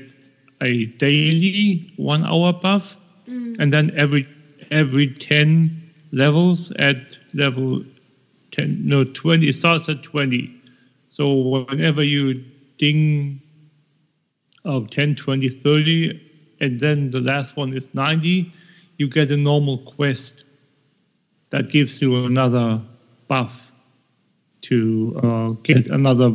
a 0.62 0.86
daily 0.99 1.82
one 1.95 2.24
hour 2.24 2.53
buff, 2.53 2.95
and 3.60 3.74
then 3.74 3.89
every 3.95 4.28
every 4.70 5.08
10 5.08 5.72
levels 6.12 6.72
at 6.78 7.18
level 7.34 7.82
10 8.51 8.88
no 8.88 9.03
20 9.05 9.47
it 9.47 9.55
starts 9.55 9.89
at 9.89 10.03
20 10.03 10.51
so 11.10 11.66
whenever 11.70 12.03
you 12.03 12.43
ding 12.78 13.41
of 14.64 14.89
10 14.91 15.16
20 15.16 15.49
30 15.49 16.20
and 16.60 16.80
then 16.80 17.10
the 17.10 17.22
last 17.22 17.58
one 17.58 17.74
is 17.74 17.88
90 17.95 18.45
you 18.99 19.08
get 19.08 19.32
a 19.32 19.38
normal 19.38 19.80
quest 19.80 20.43
that 21.49 21.70
gives 21.70 22.01
you 22.01 22.26
another 22.26 22.80
buff 23.28 23.72
to 24.62 25.20
uh, 25.24 25.49
get 25.64 25.88
another 25.88 26.32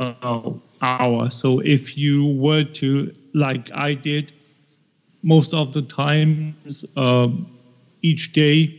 uh, 0.00 0.50
hour. 0.82 1.30
So 1.30 1.60
if 1.60 1.96
you 1.96 2.26
were 2.26 2.64
to, 2.64 3.14
like 3.34 3.70
I 3.74 3.94
did, 3.94 4.32
most 5.22 5.52
of 5.54 5.72
the 5.72 5.82
times 5.82 6.84
um, 6.96 7.46
each 8.02 8.32
day 8.32 8.74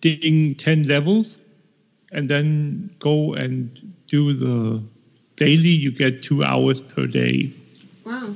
ding 0.00 0.54
10 0.54 0.84
levels 0.84 1.36
and 2.12 2.28
then 2.28 2.90
go 2.98 3.34
and 3.34 3.70
do 4.06 4.32
the 4.32 4.82
daily 5.36 5.68
you 5.68 5.90
get 5.90 6.22
two 6.22 6.42
hours 6.44 6.80
per 6.80 7.06
day 7.06 7.50
Wow, 8.04 8.34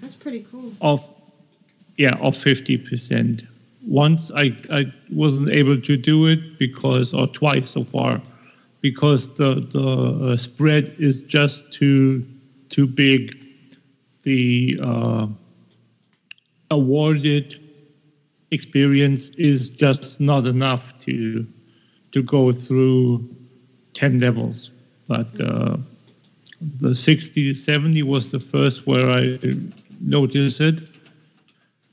that's 0.00 0.14
pretty 0.16 0.44
cool. 0.50 0.72
of 0.80 1.08
yeah 1.96 2.14
of 2.20 2.34
50% 2.34 3.44
once 3.86 4.30
I, 4.34 4.56
I 4.72 4.90
wasn't 5.12 5.50
able 5.50 5.80
to 5.80 5.96
do 5.96 6.26
it 6.26 6.58
because 6.58 7.12
or 7.14 7.26
twice 7.28 7.70
so 7.70 7.84
far 7.84 8.20
because 8.84 9.34
the 9.36 9.54
the 9.72 9.88
uh, 10.32 10.36
spread 10.36 10.94
is 10.98 11.20
just 11.20 11.72
too 11.72 12.22
too 12.68 12.86
big. 12.86 13.34
The 14.24 14.78
uh, 14.82 15.26
awarded 16.70 17.58
experience 18.50 19.30
is 19.30 19.70
just 19.70 20.20
not 20.20 20.44
enough 20.44 20.98
to 21.06 21.46
to 22.12 22.22
go 22.22 22.52
through 22.52 23.24
10 23.94 24.18
levels. 24.18 24.70
But 25.08 25.28
uh, 25.40 25.78
the 26.80 26.94
60 26.94 27.54
70 27.54 28.02
was 28.02 28.32
the 28.32 28.38
first 28.38 28.86
where 28.86 29.08
i 29.10 29.38
noticed 30.02 30.60
it. 30.60 30.80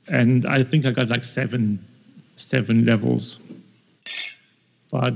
And 0.08 0.44
i 0.44 0.62
think 0.62 0.84
i 0.84 0.90
got 0.90 1.08
like 1.08 1.24
seven 1.24 1.78
seven 2.36 2.84
levels. 2.84 3.38
But 4.90 5.14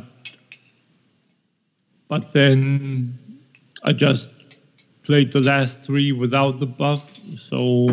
but 2.09 2.32
then 2.32 3.12
i 3.84 3.92
just 3.92 4.28
played 5.02 5.32
the 5.32 5.40
last 5.40 5.82
three 5.82 6.12
without 6.12 6.59
the 6.59 6.66
buff 6.66 7.18
so 7.38 7.88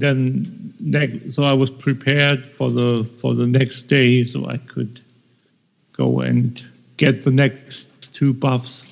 then 0.00 0.46
next, 0.80 1.32
so 1.34 1.44
I 1.44 1.52
was 1.52 1.70
prepared 1.70 2.44
for 2.44 2.70
the 2.70 3.04
for 3.20 3.34
the 3.34 3.46
next 3.46 3.82
day, 3.82 4.24
so 4.24 4.46
I 4.46 4.58
could 4.58 5.00
go 5.92 6.20
and 6.20 6.62
get 6.96 7.24
the 7.24 7.30
next 7.30 8.14
two 8.14 8.32
buffs. 8.32 8.82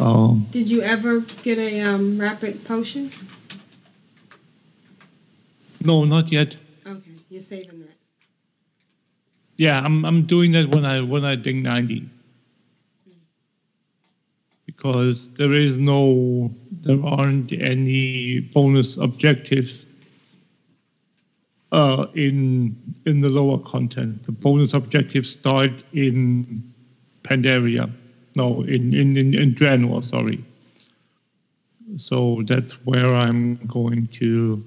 Um, 0.00 0.46
Did 0.50 0.70
you 0.70 0.82
ever 0.82 1.20
get 1.42 1.58
a 1.58 1.82
um, 1.82 2.18
rapid 2.18 2.64
potion? 2.64 3.10
no, 5.84 6.04
not 6.04 6.30
yet. 6.32 6.56
Okay, 6.86 7.12
you're 7.30 7.40
saving 7.40 7.80
that. 7.80 7.96
Yeah, 9.56 9.80
I'm 9.80 10.04
I'm 10.04 10.22
doing 10.22 10.52
that 10.52 10.68
when 10.68 10.84
I 10.84 11.00
when 11.00 11.24
I 11.24 11.36
ding 11.36 11.62
ninety. 11.62 12.08
Because 14.78 15.28
there 15.34 15.52
is 15.52 15.78
no 15.78 16.50
there 16.82 17.04
aren't 17.04 17.52
any 17.52 18.40
bonus 18.54 18.96
objectives 18.96 19.84
uh, 21.72 22.06
in 22.14 22.76
in 23.04 23.18
the 23.18 23.28
lower 23.28 23.58
content. 23.58 24.22
The 24.22 24.32
bonus 24.32 24.74
objectives 24.74 25.30
start 25.30 25.82
in 25.92 26.62
Pandaria. 27.24 27.90
No, 28.36 28.62
in 28.62 28.94
in 28.94 29.16
in, 29.16 29.34
in 29.34 29.52
Draenor, 29.52 30.04
sorry. 30.04 30.38
So 31.96 32.42
that's 32.46 32.72
where 32.86 33.12
I'm 33.14 33.56
going 33.66 34.06
to 34.20 34.62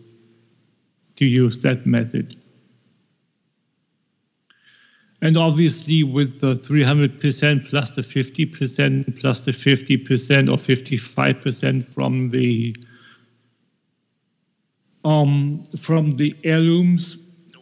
to 1.15 1.25
use 1.25 1.59
that 1.59 1.85
method. 1.85 2.35
And 5.23 5.37
obviously, 5.37 6.03
with 6.03 6.39
the 6.39 6.55
300% 6.55 7.69
plus 7.69 7.91
the 7.91 8.01
50% 8.01 9.19
plus 9.19 9.45
the 9.45 9.51
50% 9.51 10.51
or 10.51 10.57
55% 10.57 11.83
from 11.83 12.31
the 12.31 12.75
um, 15.03 15.63
from 15.77 16.15
the 16.17 16.35
heirlooms, 16.43 17.17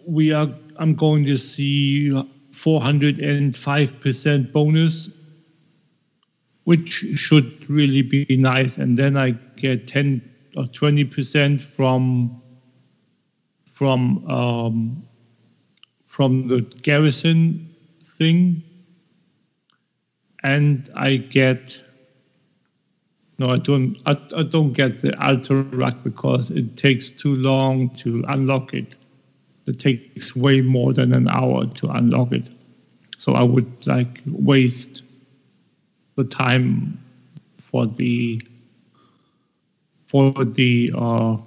we 0.07 0.33
are. 0.33 0.49
I'm 0.77 0.95
going 0.95 1.25
to 1.25 1.37
see 1.37 2.09
405% 2.11 4.51
bonus, 4.53 5.09
which 6.63 7.05
should 7.15 7.69
really 7.69 8.01
be 8.01 8.25
nice. 8.37 8.77
And 8.77 8.97
then 8.97 9.17
I 9.17 9.31
get 9.57 9.87
10 9.87 10.21
or 10.55 10.63
20% 10.63 11.61
from 11.61 12.41
from 13.73 14.25
um, 14.29 15.03
from 16.19 16.49
the 16.49 16.59
garrison 16.83 17.65
thing, 18.03 18.61
and 20.43 20.89
I 20.97 21.15
get. 21.17 21.79
No, 23.39 23.51
I 23.51 23.57
don't. 23.59 23.97
I, 24.05 24.17
I 24.35 24.43
don't 24.43 24.73
get 24.73 24.99
the 24.99 25.13
altar 25.25 25.63
rack 25.71 25.95
because 26.03 26.49
it 26.49 26.75
takes 26.75 27.09
too 27.09 27.37
long 27.37 27.89
to 28.03 28.25
unlock 28.27 28.73
it. 28.73 28.95
It 29.65 29.79
takes 29.79 30.35
way 30.35 30.59
more 30.61 30.91
than 30.93 31.13
an 31.13 31.29
hour 31.29 31.65
to 31.67 31.87
unlock 31.89 32.33
it. 32.33 32.49
So 33.17 33.33
I 33.33 33.43
would 33.43 33.69
like 33.87 34.21
waste 34.25 35.03
the 36.17 36.25
time 36.25 36.99
for 37.59 37.87
the 37.87 38.41
for 40.07 40.33
the 40.45 40.91
uh, 40.97 41.37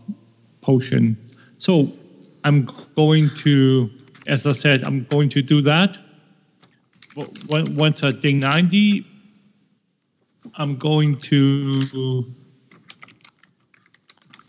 potion. 0.62 1.18
So 1.59 1.89
I'm 2.45 2.66
going 2.97 3.29
to, 3.45 3.91
as 4.27 4.47
I 4.47 4.53
said, 4.53 4.85
I'm 4.85 5.05
going 5.05 5.29
to 5.31 5.43
do 5.43 5.61
that. 5.62 5.99
When- 7.49 7.75
Once 7.77 8.03
I 8.03 8.11
ding 8.11 8.41
90, 8.41 9.05
I'm 10.59 10.77
going 10.77 11.16
to. 11.18 12.25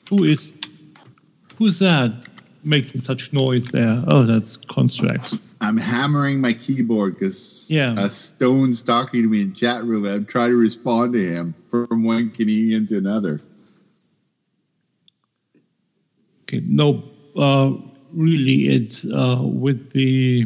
Who 0.09 0.23
is. 0.23 0.51
Who's 1.57 1.79
that 1.79 2.11
making 2.63 3.01
such 3.01 3.31
noise 3.31 3.67
there? 3.67 4.01
Oh, 4.07 4.23
that's 4.23 4.57
Constrax. 4.57 5.53
I'm 5.61 5.77
hammering 5.77 6.41
my 6.41 6.53
keyboard 6.53 7.13
because 7.13 7.67
Yeah. 7.69 7.93
a 7.97 8.09
stone's 8.09 8.81
talking 8.81 9.21
to 9.21 9.29
me 9.29 9.41
in 9.41 9.53
chat 9.53 9.83
room, 9.83 10.05
and 10.05 10.13
I'm 10.13 10.25
trying 10.25 10.49
to 10.49 10.57
respond 10.57 11.13
to 11.13 11.23
him 11.25 11.53
from 11.69 12.03
one 12.03 12.31
Canadian 12.31 12.85
to 12.87 12.97
another. 12.97 13.39
Okay, 16.43 16.61
no, 16.65 17.03
uh, 17.37 17.73
really, 18.13 18.67
it's 18.67 19.05
uh, 19.05 19.39
with 19.41 19.91
the. 19.91 20.45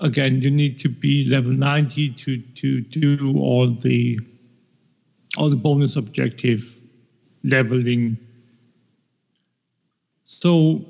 Again, 0.00 0.40
you 0.42 0.50
need 0.50 0.78
to 0.78 0.88
be 0.88 1.24
level 1.24 1.50
90 1.50 2.10
to, 2.10 2.38
to 2.38 2.80
do 2.82 3.34
all 3.36 3.66
the 3.66 4.20
all 5.36 5.50
the 5.50 5.56
bonus 5.56 5.96
objective 5.96 6.80
leveling. 7.42 8.16
So 10.24 10.84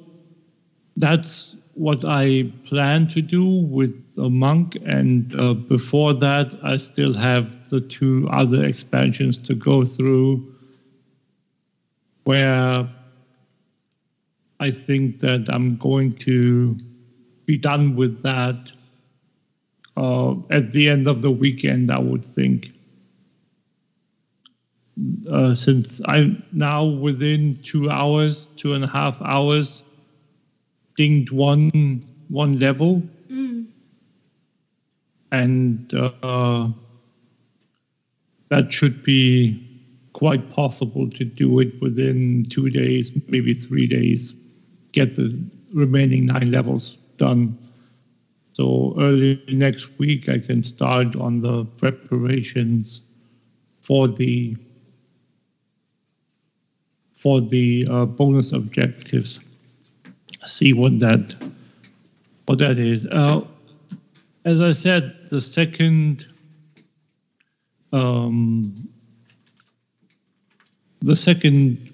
that's 0.96 1.56
what 1.74 2.04
I 2.04 2.50
plan 2.64 3.06
to 3.08 3.22
do 3.22 3.44
with 3.46 3.94
a 4.18 4.28
monk, 4.28 4.76
and 4.84 5.34
uh, 5.36 5.54
before 5.54 6.12
that, 6.14 6.54
I 6.62 6.76
still 6.76 7.14
have 7.14 7.70
the 7.70 7.80
two 7.80 8.28
other 8.30 8.64
expansions 8.64 9.38
to 9.38 9.54
go 9.54 9.84
through 9.84 10.44
where 12.24 12.86
I 14.60 14.70
think 14.70 15.20
that 15.20 15.48
I'm 15.48 15.76
going 15.76 16.14
to 16.26 16.76
be 17.46 17.56
done 17.58 17.96
with 17.96 18.22
that 18.22 18.72
uh, 19.96 20.34
at 20.50 20.72
the 20.72 20.88
end 20.88 21.06
of 21.08 21.22
the 21.22 21.30
weekend, 21.30 21.90
I 21.90 21.98
would 21.98 22.24
think. 22.24 22.70
Uh, 25.30 25.54
since 25.54 26.00
I'm 26.06 26.42
now 26.52 26.84
within 26.84 27.56
two 27.62 27.90
hours, 27.90 28.46
two 28.56 28.74
and 28.74 28.84
a 28.84 28.88
half 28.88 29.20
hours, 29.22 29.82
dinged 30.96 31.30
one 31.30 32.02
one 32.28 32.58
level, 32.58 33.02
and 35.32 35.92
uh, 35.94 36.68
that 38.48 38.72
should 38.72 39.02
be 39.04 39.62
quite 40.14 40.48
possible 40.50 41.08
to 41.10 41.24
do 41.24 41.60
it 41.60 41.80
within 41.80 42.44
two 42.50 42.70
days, 42.70 43.10
maybe 43.28 43.54
three 43.54 43.86
days, 43.86 44.34
get 44.92 45.16
the 45.16 45.36
remaining 45.72 46.26
nine 46.26 46.50
levels 46.50 46.96
done. 47.16 47.56
So 48.52 48.94
early 48.98 49.42
next 49.48 49.98
week, 49.98 50.28
I 50.28 50.38
can 50.38 50.62
start 50.62 51.14
on 51.16 51.40
the 51.40 51.64
preparations 51.64 53.00
for 53.80 54.08
the 54.08 54.56
for 57.16 57.40
the 57.40 57.86
uh, 57.90 58.06
bonus 58.06 58.52
objectives. 58.52 59.40
See 60.46 60.72
what 60.72 60.98
that 61.00 61.34
what 62.46 62.58
that 62.58 62.78
is. 62.78 63.06
Uh, 63.06 63.42
as 64.44 64.60
I 64.60 64.72
said, 64.72 65.14
the 65.30 65.40
second 65.40 66.26
um, 67.92 68.74
the 71.00 71.16
second 71.16 71.90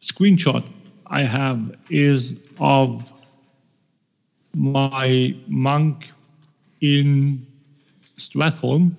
screenshot 0.00 0.64
I 1.10 1.22
have 1.22 1.76
is 1.90 2.34
of 2.60 3.12
my 4.54 5.34
monk 5.46 6.08
in 6.80 7.46
Stratholme, 8.16 8.92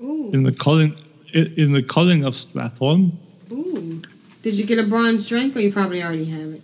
Ooh, 0.00 0.30
in 0.32 0.42
the 0.42 0.52
Culling 0.52 0.94
in 1.32 1.72
the 1.72 1.82
Culling 1.82 2.24
of 2.24 2.34
Stratholme. 2.34 3.12
ooh. 3.50 4.02
Did 4.42 4.58
you 4.58 4.66
get 4.66 4.78
a 4.78 4.86
bronze 4.86 5.26
drake, 5.28 5.56
or 5.56 5.60
you 5.60 5.72
probably 5.72 6.02
already 6.02 6.26
have 6.26 6.52
it? 6.52 6.62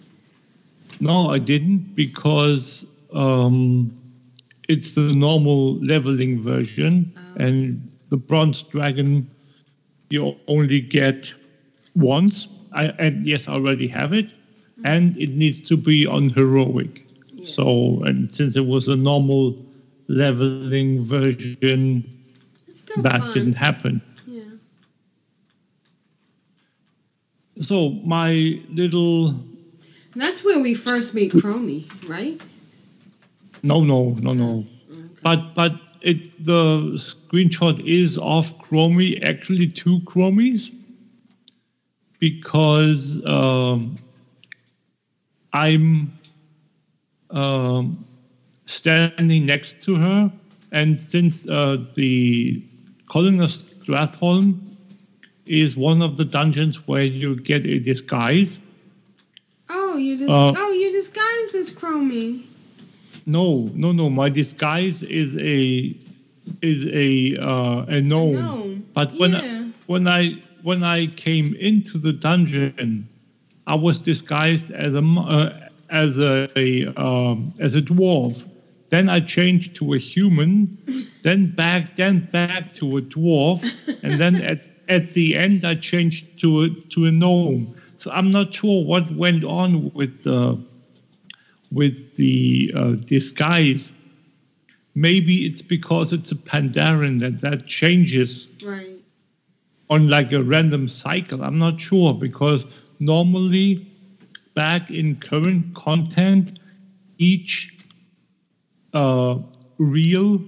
No, 1.01 1.31
I 1.31 1.39
didn't 1.39 1.97
because 1.97 2.85
um, 3.15 3.91
it's 4.69 4.95
the 4.95 5.13
normal 5.15 5.77
leveling 5.77 6.39
version, 6.41 7.11
and 7.37 7.81
the 8.11 8.19
bronze 8.19 8.63
dragon 8.63 9.27
you 10.11 10.37
only 10.47 10.81
get 10.81 11.33
once. 11.95 12.49
I, 12.73 12.87
and 12.99 13.27
yes, 13.27 13.49
I 13.49 13.55
already 13.55 13.89
have 13.89 14.13
it, 14.13 14.33
and 14.85 15.17
it 15.17 15.31
needs 15.31 15.61
to 15.69 15.77
be 15.77 16.07
on 16.07 16.31
heroic. 16.31 17.07
So, 17.45 18.03
and 18.05 18.33
since 18.35 18.57
it 18.57 18.67
was 18.67 18.89
a 18.89 18.97
normal 18.97 19.57
leveling 20.09 21.05
version, 21.05 22.05
that 22.99 23.21
fun. 23.21 23.33
didn't 23.33 23.55
happen. 23.55 24.03
Yeah. 24.27 24.43
So 27.61 27.91
my 28.05 28.61
little 28.71 29.35
that's 30.15 30.45
where 30.45 30.61
we 30.61 30.75
first 30.75 31.15
meet 31.15 31.33
Chromie, 31.33 31.87
right? 32.09 32.41
No, 33.63 33.83
no, 33.83 34.17
no, 34.21 34.33
no. 34.33 34.67
But 35.23 35.55
but 35.55 35.73
it 36.01 36.45
the 36.45 36.93
screenshot 36.97 37.81
is 37.87 38.19
of 38.19 38.59
Chromie, 38.59 39.23
actually 39.23 39.69
two 39.69 40.01
Chromies, 40.01 40.73
because 42.19 43.25
um, 43.27 43.97
I'm 45.53 46.13
um, 47.31 47.99
standing 48.67 49.47
next 49.47 49.83
to 49.83 49.95
her, 49.97 50.33
and 50.73 51.01
since 51.01 51.47
uh, 51.49 51.79
the 51.95 52.63
Culling 53.11 53.41
of 53.41 53.51
Stratholme 53.51 54.59
is 55.47 55.77
one 55.77 56.01
of 56.01 56.17
the 56.17 56.25
dungeons 56.25 56.87
where 56.87 57.03
you 57.03 57.37
get 57.37 57.67
a 57.67 57.79
disguise. 57.81 58.59
Oh, 59.69 59.97
you 59.97 60.17
dis- 60.17 60.31
Uh, 60.31 60.55
oh 60.57 60.73
you 60.73 60.93
disguised 60.93 61.55
as 61.55 61.75
Chromie. 61.75 62.45
No, 63.27 63.71
no, 63.75 63.93
no. 63.93 64.09
My 64.09 64.29
disguise 64.29 65.03
is 65.03 65.37
a 65.37 65.95
is 66.63 66.87
a 66.87 67.37
uh, 67.37 67.85
a 67.89 68.01
gnome. 68.01 68.35
gnome, 68.35 68.87
But 68.95 69.13
when 69.19 69.33
yeah. 69.33 69.41
I, 69.43 69.73
when 69.87 70.09
I 70.09 70.43
when 70.63 70.83
I 70.85 71.07
came 71.07 71.55
into 71.55 71.99
the 71.99 72.13
dungeon, 72.13 73.09
I 73.71 73.75
was 73.75 74.01
disguised 74.01 74.69
as 74.73 74.95
a 74.95 75.05
uh, 75.39 75.69
as 75.91 76.19
a, 76.19 76.49
a 76.57 76.87
um, 77.01 77.55
as 77.61 77.77
a 77.77 77.83
dwarf. 77.83 78.43
Then 78.89 79.09
I 79.09 79.21
changed 79.21 79.77
to 79.77 79.95
a 79.95 79.99
human, 79.99 80.77
then 81.23 81.55
back 81.55 81.95
then 81.95 82.27
back 82.33 82.75
to 82.81 82.97
a 82.97 83.03
dwarf, 83.03 83.61
and 84.03 84.21
then 84.23 84.35
at 84.53 84.61
at 84.89 85.15
the 85.15 85.37
end 85.37 85.65
I 85.65 85.77
changed 85.77 86.41
to 86.41 86.49
a 86.63 86.69
to 86.95 87.07
a 87.07 87.13
gnome. 87.13 87.63
So 87.97 88.11
I'm 88.11 88.31
not 88.33 88.53
sure 88.53 88.85
what 88.85 89.09
went 89.13 89.45
on 89.45 89.93
with 89.99 90.25
the 90.25 90.59
with 91.71 92.17
the 92.17 92.73
uh, 92.75 92.93
disguise. 93.15 93.93
Maybe 94.97 95.47
it's 95.47 95.63
because 95.63 96.13
it's 96.13 96.33
a 96.33 96.41
Pandaren 96.53 97.21
that 97.21 97.41
that 97.47 97.67
changes 97.67 98.49
Right. 98.65 98.97
on 99.89 100.09
like 100.09 100.33
a 100.33 100.43
random 100.43 100.89
cycle. 100.89 101.45
I'm 101.45 101.59
not 101.59 101.81
sure 101.81 102.13
because 102.13 102.67
normally 103.01 103.87
back 104.55 104.91
in 104.91 105.17
current 105.17 105.75
content, 105.75 106.61
each 107.19 107.75
uh, 108.93 109.39
real 109.79 110.41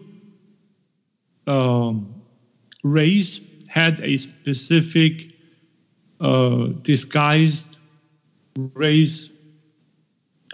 um, 1.46 2.14
race 2.84 3.40
had 3.68 4.00
a 4.00 4.16
specific 4.18 5.32
uh, 6.20 6.66
disguised 6.82 7.78
race 8.74 9.30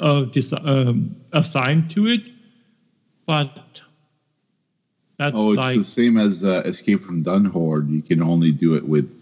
uh, 0.01 0.22
dis- 0.22 0.55
um, 0.64 1.14
assigned 1.32 1.90
to 1.90 2.07
it, 2.07 2.28
but 3.26 3.80
that's 5.18 5.36
oh, 5.36 5.49
it's 5.49 5.57
like 5.57 5.76
the 5.76 5.82
same 5.82 6.16
as 6.16 6.44
uh, 6.44 6.62
Escape 6.64 7.01
from 7.01 7.24
Durnholde. 7.24 7.90
You 7.90 8.03
can 8.03 8.22
only 8.22 8.53
do 8.53 8.76
it 8.76 8.86
with 8.86 9.12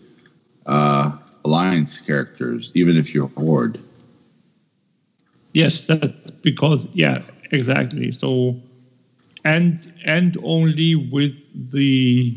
uh, 0.67 1.16
Alliance 1.47 2.03
characters, 2.03 2.73
even 2.77 2.97
if 2.99 3.15
you're 3.15 3.31
Horde. 3.37 3.81
Yes, 5.53 5.87
that's 5.87 6.31
because 6.43 6.87
yeah, 6.95 7.23
exactly. 7.53 8.13
So, 8.13 8.57
and 9.45 9.93
and 10.05 10.37
only 10.43 10.95
with 10.97 11.35
the 11.73 12.37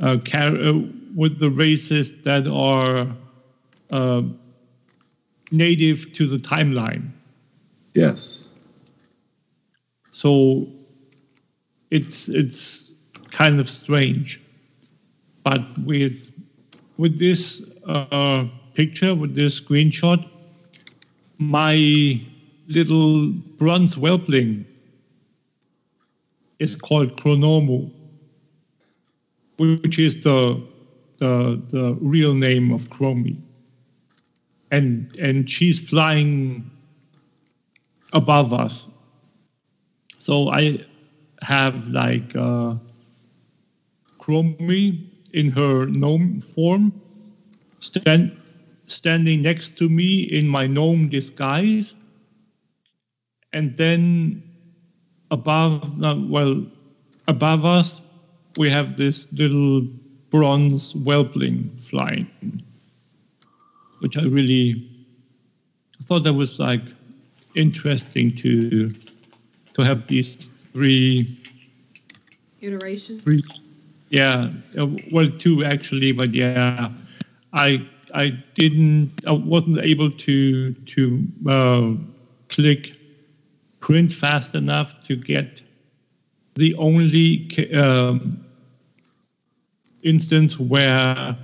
uh, 0.00 0.18
car- 0.24 0.56
uh, 0.56 0.80
with 1.14 1.38
the 1.38 1.50
races 1.50 2.12
that 2.22 2.46
are 2.48 3.08
uh, 3.90 4.22
native 5.52 6.12
to 6.14 6.26
the 6.26 6.38
timeline. 6.38 7.10
Yes. 7.94 8.50
So 10.12 10.66
it's 11.90 12.28
it's 12.28 12.90
kind 13.30 13.60
of 13.60 13.68
strange, 13.68 14.40
but 15.44 15.62
with 15.84 16.32
with 16.98 17.18
this 17.18 17.62
uh, 17.86 18.46
picture, 18.74 19.14
with 19.14 19.34
this 19.34 19.60
screenshot, 19.60 20.24
my 21.38 22.20
little 22.68 23.32
bronze 23.58 23.94
whelpling 23.96 24.66
is 26.58 26.76
called 26.76 27.16
Chronormu, 27.16 27.90
which 29.58 29.98
is 29.98 30.16
the 30.20 30.62
the 31.18 31.60
the 31.68 31.96
real 32.00 32.34
name 32.34 32.72
of 32.72 32.88
Chromie, 32.90 33.38
and 34.70 35.06
and 35.20 35.48
she's 35.48 35.78
flying 35.78 36.70
above 38.14 38.52
us. 38.52 38.88
So 40.18 40.48
I 40.50 40.78
have 41.42 41.86
like 41.88 42.34
uh, 42.36 42.76
Chromie 44.20 44.98
in 45.32 45.50
her 45.50 45.86
gnome 45.86 46.40
form, 46.40 47.01
stand, 47.82 48.30
standing 48.86 49.42
next 49.42 49.76
to 49.78 49.88
me 49.88 50.22
in 50.22 50.48
my 50.48 50.66
gnome 50.66 51.08
disguise, 51.08 51.94
and 53.52 53.76
then 53.76 54.42
above, 55.30 55.82
uh, 56.02 56.16
well, 56.28 56.64
above 57.28 57.64
us, 57.64 58.00
we 58.56 58.70
have 58.70 58.96
this 58.96 59.30
little 59.32 59.82
bronze 60.30 60.92
whelpling 60.94 61.68
flying, 61.90 62.26
which 64.00 64.16
I 64.16 64.22
really 64.22 64.82
thought 66.04 66.24
that 66.24 66.32
was 66.32 66.58
like 66.58 66.82
interesting 67.54 68.34
to 68.36 68.90
to 69.74 69.82
have 69.82 70.06
these 70.06 70.48
three 70.72 71.26
iterations. 72.60 73.22
three 73.22 73.42
yeah 74.10 74.50
uh, 74.78 74.86
well 75.12 75.28
two 75.38 75.64
actually 75.64 76.12
but 76.12 76.30
yeah 76.34 76.90
i 77.52 77.84
i 78.14 78.30
didn't 78.54 79.10
i 79.26 79.32
wasn't 79.32 79.78
able 79.78 80.10
to 80.10 80.72
to 80.86 81.20
uh, 81.48 81.92
click 82.48 82.92
print 83.80 84.12
fast 84.12 84.54
enough 84.54 84.94
to 85.02 85.16
get 85.16 85.62
the 86.54 86.74
only 86.76 87.46
um, 87.74 88.38
instance 90.02 90.58
where 90.58 91.36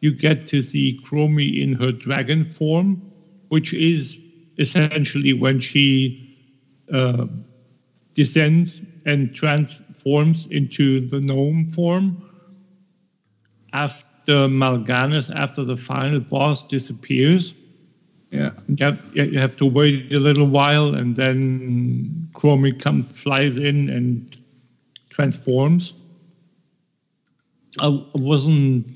you 0.00 0.12
get 0.12 0.46
to 0.48 0.62
see 0.62 0.98
Chromie 1.04 1.62
in 1.62 1.74
her 1.74 1.92
dragon 1.92 2.44
form, 2.44 3.02
which 3.48 3.72
is 3.72 4.18
essentially 4.58 5.32
when 5.32 5.60
she 5.60 6.16
uh, 6.92 7.26
descends 8.14 8.82
and 9.06 9.34
transforms 9.34 10.46
into 10.46 11.00
the 11.00 11.20
gnome 11.20 11.64
form. 11.66 12.22
After 13.72 14.06
Mal'Ganis, 14.32 15.30
after 15.34 15.64
the 15.64 15.76
final 15.76 16.20
boss 16.20 16.66
disappears. 16.66 17.52
Yeah. 18.30 18.50
You 18.68 18.84
have, 18.84 19.00
you 19.14 19.38
have 19.38 19.56
to 19.56 19.66
wait 19.66 20.12
a 20.12 20.20
little 20.20 20.46
while, 20.46 20.94
and 20.94 21.16
then 21.16 22.28
Chromie 22.34 22.78
comes, 22.78 23.12
flies 23.20 23.56
in, 23.56 23.88
and 23.88 24.36
transforms. 25.10 25.92
I 27.80 28.02
wasn't, 28.14 28.86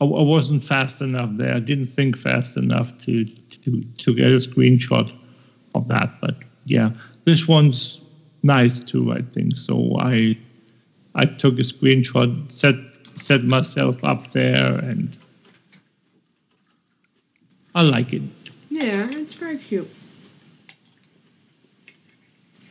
I 0.00 0.04
I 0.04 0.22
wasn't 0.22 0.62
fast 0.62 1.00
enough 1.00 1.30
there. 1.32 1.54
I 1.54 1.60
didn't 1.60 1.86
think 1.86 2.16
fast 2.16 2.56
enough 2.56 2.96
to 2.98 3.24
to 3.24 3.82
to 3.82 4.14
get 4.14 4.28
a 4.28 4.36
screenshot 4.36 5.12
of 5.74 5.88
that. 5.88 6.10
But 6.20 6.36
yeah, 6.64 6.90
this 7.24 7.48
one's 7.48 8.00
nice 8.42 8.80
too. 8.80 9.12
I 9.12 9.22
think 9.22 9.56
so. 9.56 9.96
I 9.98 10.36
I 11.14 11.24
took 11.24 11.58
a 11.58 11.62
screenshot, 11.62 12.50
set 12.52 12.76
set 13.28 13.44
myself 13.44 14.02
up 14.04 14.32
there, 14.32 14.78
and 14.88 15.14
I 17.74 17.82
like 17.82 18.14
it. 18.14 18.22
Yeah, 18.70 19.06
it's 19.20 19.34
very 19.34 19.58
cute. 19.58 19.90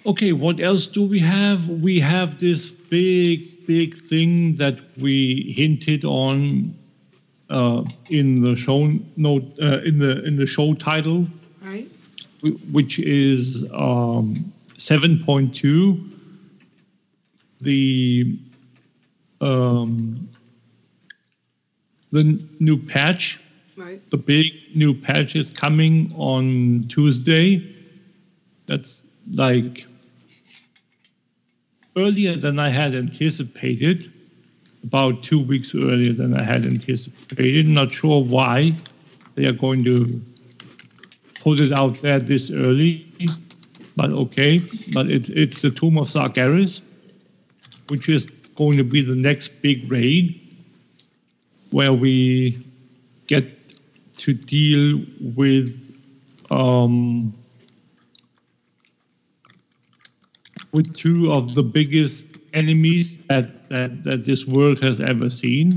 Okay, 0.05 0.31
what 0.33 0.59
else 0.59 0.87
do 0.87 1.05
we 1.05 1.19
have? 1.19 1.69
We 1.83 1.99
have 1.99 2.39
this 2.39 2.69
big, 2.69 3.67
big 3.67 3.95
thing 3.95 4.55
that 4.55 4.79
we 4.97 5.53
hinted 5.55 6.03
on 6.05 6.73
uh, 7.49 7.83
in 8.09 8.41
the 8.41 8.55
show 8.55 8.91
note 9.15 9.43
uh, 9.61 9.81
in 9.89 9.99
the 9.99 10.25
in 10.25 10.37
the 10.37 10.47
show 10.47 10.73
title, 10.73 11.27
Right? 11.61 11.87
which 12.71 12.97
is 12.99 13.63
um, 13.73 14.35
seven 14.77 15.19
point 15.23 15.53
two. 15.53 16.03
The 17.61 18.39
um, 19.41 20.29
the 22.17 22.39
new 22.59 22.77
patch 22.77 23.39
Right. 23.77 24.01
the 24.09 24.17
big 24.17 24.45
new 24.75 24.93
patch 24.95 25.35
is 25.35 25.51
coming 25.51 26.11
on 26.17 26.85
Tuesday. 26.89 27.61
That's 28.65 29.03
like 29.35 29.85
earlier 31.95 32.35
than 32.35 32.57
I 32.57 32.69
had 32.69 32.95
anticipated, 32.95 34.11
about 34.83 35.21
two 35.21 35.39
weeks 35.39 35.75
earlier 35.75 36.13
than 36.13 36.33
I 36.33 36.41
had 36.41 36.65
anticipated. 36.65 37.67
Not 37.67 37.91
sure 37.91 38.23
why 38.23 38.73
they 39.35 39.45
are 39.45 39.53
going 39.65 39.83
to 39.83 40.19
put 41.39 41.61
it 41.61 41.71
out 41.71 41.95
there 42.01 42.19
this 42.19 42.49
early, 42.49 43.05
but 43.95 44.11
okay. 44.11 44.59
But 44.91 45.05
it's 45.11 45.29
it's 45.29 45.61
the 45.61 45.69
Tomb 45.69 45.99
of 45.99 46.07
Sargeras, 46.07 46.81
which 47.89 48.09
is 48.09 48.25
going 48.55 48.77
to 48.77 48.83
be 48.83 49.01
the 49.01 49.15
next 49.15 49.49
big 49.61 49.91
raid, 49.91 50.39
where 51.71 51.93
we 51.93 52.57
get 53.27 53.45
to 54.17 54.33
deal 54.33 55.01
with 55.35 55.83
um, 56.49 57.33
with 60.71 60.93
two 60.93 61.31
of 61.31 61.55
the 61.55 61.63
biggest 61.63 62.25
enemies 62.53 63.17
that, 63.25 63.67
that, 63.69 64.03
that 64.03 64.25
this 64.25 64.45
world 64.45 64.79
has 64.79 65.01
ever 65.01 65.29
seen. 65.29 65.71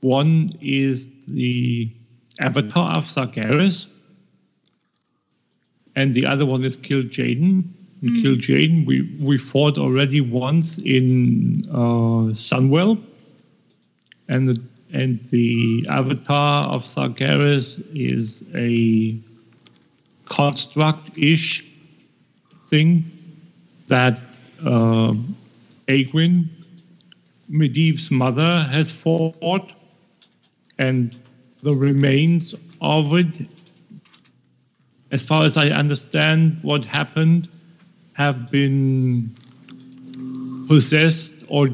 One 0.00 0.50
is 0.60 1.08
the 1.26 1.90
Avatar 2.40 2.96
of 2.96 3.04
Sargeras, 3.04 3.86
and 5.96 6.14
the 6.14 6.26
other 6.26 6.44
one 6.44 6.64
is 6.64 6.76
Kil'jaeden. 6.76 7.64
And 8.02 8.24
Kil'jaeden, 8.24 8.86
we, 8.86 9.08
we 9.20 9.38
fought 9.38 9.78
already 9.78 10.20
once 10.20 10.78
in 10.78 11.64
uh, 11.70 12.34
Sunwell, 12.34 12.98
and 14.28 14.48
the 14.48 14.62
and 14.92 15.20
the 15.30 15.84
avatar 15.90 16.68
of 16.68 16.84
Sargeras 16.84 17.82
is 17.96 18.48
a 18.54 19.18
construct-ish 20.26 21.64
thing 22.68 23.04
that 23.88 24.18
uh, 24.64 25.14
Aegwynn, 25.88 26.46
Medivh's 27.50 28.10
mother, 28.12 28.62
has 28.70 28.90
fought, 28.90 29.72
and 30.78 31.16
the 31.62 31.72
remains 31.72 32.54
of 32.80 33.14
it, 33.14 33.48
as 35.10 35.24
far 35.24 35.44
as 35.44 35.56
I 35.56 35.70
understand 35.70 36.58
what 36.62 36.84
happened, 36.84 37.48
have 38.14 38.50
been 38.50 39.28
possessed 40.68 41.32
or 41.48 41.68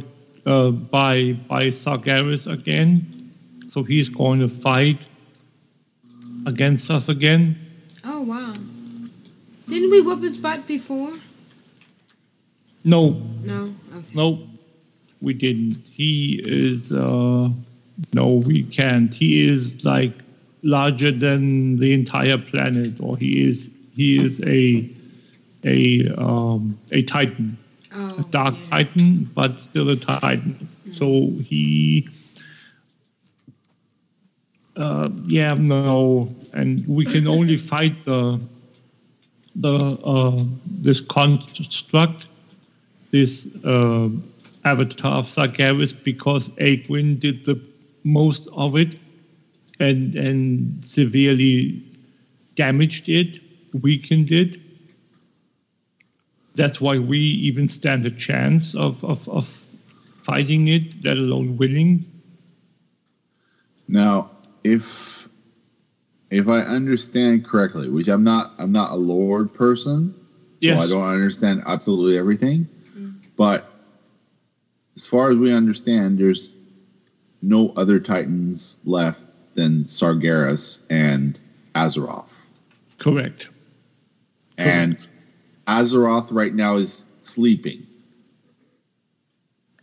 uh, 0.47 0.71
by 0.71 1.33
by 1.49 1.69
Sargeras 1.69 2.51
again. 2.51 3.05
So 3.71 3.83
he's 3.83 4.09
going 4.09 4.41
to 4.41 4.49
fight 4.49 5.07
against 6.47 6.91
us 6.91 7.09
again. 7.09 7.57
Oh 8.05 8.23
wow. 8.23 8.55
Didn't 9.69 9.91
we 9.91 10.01
whoop 10.01 10.21
his 10.23 10.39
butt 10.39 10.67
before? 10.67 11.13
No, 12.85 13.11
No. 13.45 13.73
Okay. 13.95 14.07
no, 14.15 14.39
we 15.21 15.35
didn't. 15.35 15.77
He 15.93 16.41
is 16.45 16.91
uh, 16.93 17.51
no, 18.15 18.35
we 18.47 18.63
can't. 18.65 19.13
He 19.15 19.47
is 19.47 19.85
like 19.85 20.13
larger 20.63 21.13
than 21.13 21.77
the 21.77 21.93
entire 21.93 22.39
planet, 22.39 22.95
or 23.01 23.17
he 23.17 23.47
is 23.47 23.69
he 23.95 24.17
is 24.17 24.41
a 24.47 24.89
a 25.65 26.09
um, 26.17 26.79
a 26.93 27.03
titan. 27.03 27.57
Oh. 27.93 28.19
a 28.19 28.23
dark 28.31 28.55
titan, 28.69 29.29
but 29.35 29.61
still 29.61 29.89
a 29.91 29.97
titan. 29.97 30.69
So 30.93 31.29
he, 31.43 32.09
uh, 34.77 35.09
yeah, 35.27 35.55
no, 35.55 36.29
and 36.53 36.87
we 36.87 37.05
can 37.05 37.27
only 37.27 37.57
fight 37.73 38.05
the 38.05 38.45
the 39.57 39.77
uh, 40.05 40.45
this 40.67 41.01
construct, 41.01 42.27
this 43.11 43.49
uh, 43.65 44.09
avatar 44.65 45.19
of 45.19 45.27
Sargeras, 45.27 45.93
because 46.05 46.51
Aegwynn 46.51 47.19
did 47.19 47.45
the 47.45 47.61
most 48.05 48.47
of 48.53 48.77
it, 48.77 48.97
and 49.81 50.15
and 50.15 50.85
severely 50.85 51.83
damaged 52.55 53.09
it, 53.09 53.41
weakened 53.83 54.31
it 54.31 54.59
that's 56.55 56.81
why 56.81 56.99
we 56.99 57.19
even 57.19 57.69
stand 57.69 58.07
a 58.07 58.11
chance 58.11 58.75
of, 58.75 59.03
of, 59.05 59.29
of 59.29 59.47
fighting 59.47 60.69
it, 60.69 61.05
let 61.05 61.17
alone 61.17 61.57
winning. 61.57 62.05
Now, 63.89 64.31
if 64.65 65.29
if 66.31 66.49
I 66.49 66.61
understand 66.61 67.45
correctly, 67.45 67.89
which 67.89 68.07
I'm 68.09 68.23
not, 68.23 68.53
I'm 68.61 68.71
not 68.71 68.93
a 68.93 68.97
lord 68.97 69.53
person, 69.53 70.15
Yes. 70.61 70.89
so 70.89 71.01
I 71.01 71.07
don't 71.07 71.15
understand 71.15 71.63
absolutely 71.67 72.19
everything. 72.19 72.69
Mm. 72.97 73.15
But 73.37 73.65
as 74.95 75.07
far 75.07 75.31
as 75.31 75.39
we 75.39 75.53
understand, 75.53 76.19
there's 76.19 76.53
no 77.43 77.73
other 77.77 77.99
titans 77.99 78.79
left 78.85 79.25
than 79.55 79.85
Sargeras 79.85 80.83
and 80.91 81.39
Azeroth, 81.75 82.45
Correct. 82.99 83.49
and 84.59 85.05
Azeroth 85.71 86.33
right 86.33 86.53
now 86.53 86.75
is 86.77 87.05
sleeping. 87.23 87.87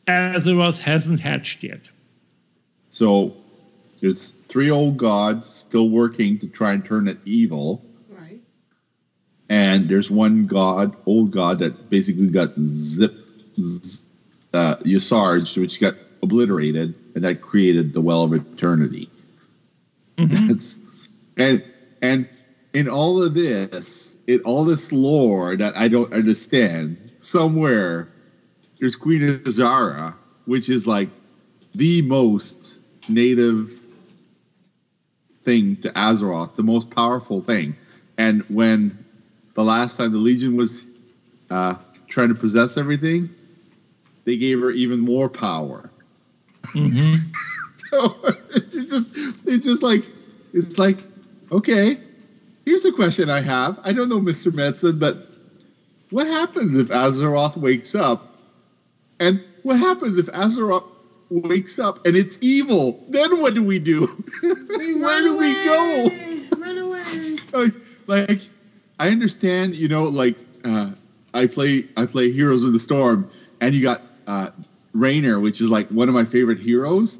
Azeroth 0.07 0.79
hasn't 0.79 1.19
hatched 1.19 1.63
yet. 1.63 1.79
So 2.91 3.33
there's 4.01 4.31
three 4.49 4.69
old 4.69 4.97
gods 4.97 5.47
still 5.47 5.89
working 5.89 6.37
to 6.39 6.47
try 6.47 6.73
and 6.73 6.83
turn 6.83 7.07
it 7.07 7.17
evil. 7.25 7.81
Right. 8.09 8.39
and 9.49 9.87
there's 9.87 10.11
one 10.11 10.45
god, 10.45 10.93
old 11.05 11.31
god, 11.31 11.59
that 11.59 11.89
basically 11.89 12.27
got 12.27 12.49
zip, 12.59 13.13
z- 13.57 14.05
uh, 14.53 14.75
Y'Shaarj, 14.83 15.57
which 15.59 15.79
got 15.79 15.93
obliterated, 16.21 16.95
and 17.15 17.23
that 17.23 17.41
created 17.41 17.93
the 17.93 18.01
Well 18.01 18.23
of 18.23 18.33
Eternity. 18.33 19.07
That's 20.17 20.79
and 21.37 21.63
and 22.01 22.27
in 22.73 22.89
all 22.89 23.23
of 23.23 23.33
this, 23.33 24.17
in 24.27 24.39
all 24.41 24.63
this 24.63 24.91
lore 24.91 25.55
that 25.55 25.75
I 25.77 25.87
don't 25.87 26.11
understand, 26.13 26.97
somewhere 27.19 28.07
there's 28.79 28.95
Queen 28.95 29.21
Azshara, 29.21 30.13
which 30.45 30.69
is 30.69 30.85
like 30.85 31.09
the 31.73 32.01
most 32.03 32.79
native 33.09 33.71
thing 35.43 35.75
to 35.77 35.89
Azeroth, 35.89 36.55
the 36.55 36.63
most 36.63 36.91
powerful 36.91 37.41
thing. 37.41 37.75
And 38.17 38.41
when 38.49 38.91
the 39.53 39.63
last 39.63 39.97
time 39.97 40.11
the 40.11 40.17
Legion 40.17 40.55
was 40.55 40.85
uh, 41.49 41.75
trying 42.07 42.29
to 42.29 42.35
possess 42.35 42.77
everything, 42.77 43.29
they 44.25 44.37
gave 44.37 44.59
her 44.59 44.71
even 44.71 44.99
more 44.99 45.29
power. 45.29 45.89
so 46.65 46.75
it's 48.49 48.85
just, 48.87 49.47
it's 49.47 49.65
just 49.65 49.81
like, 49.81 50.03
it's 50.53 50.77
like, 50.77 50.99
okay, 51.51 51.93
here's 52.67 52.83
a 52.83 52.91
question 52.91 53.29
I 53.29 53.39
have. 53.39 53.79
I 53.85 53.93
don't 53.93 54.09
know, 54.09 54.19
Mr. 54.19 54.51
Metzen, 54.51 54.99
but 54.99 55.15
what 56.09 56.27
happens 56.27 56.77
if 56.77 56.89
Azeroth 56.89 57.55
wakes 57.55 57.95
up? 57.95 58.27
And 59.21 59.41
what 59.63 59.79
happens 59.79 60.17
if 60.17 60.25
Azeroth 60.27 60.83
wakes 61.29 61.79
up 61.79 62.05
and 62.05 62.15
it's 62.15 62.37
evil? 62.41 63.05
Then 63.07 63.39
what 63.39 63.55
do 63.55 63.63
we 63.63 63.79
do? 63.79 64.05
We 64.77 65.01
Where 65.01 65.21
do 65.21 65.37
we 65.37 65.53
go? 65.53 66.05
away. 66.05 66.43
Run 66.59 66.77
away. 66.77 67.37
like, 67.53 67.73
like 68.07 68.41
I 68.99 69.09
understand, 69.09 69.75
you 69.75 69.87
know, 69.87 70.03
like 70.03 70.35
uh, 70.65 70.91
I 71.33 71.47
play 71.47 71.81
I 71.95 72.05
play 72.05 72.31
Heroes 72.31 72.63
of 72.63 72.73
the 72.73 72.79
Storm, 72.79 73.29
and 73.59 73.73
you 73.73 73.81
got 73.81 74.01
uh, 74.27 74.49
Raynor, 74.93 75.39
which 75.39 75.61
is 75.61 75.69
like 75.69 75.87
one 75.87 76.09
of 76.09 76.13
my 76.13 76.25
favorite 76.25 76.59
heroes, 76.59 77.19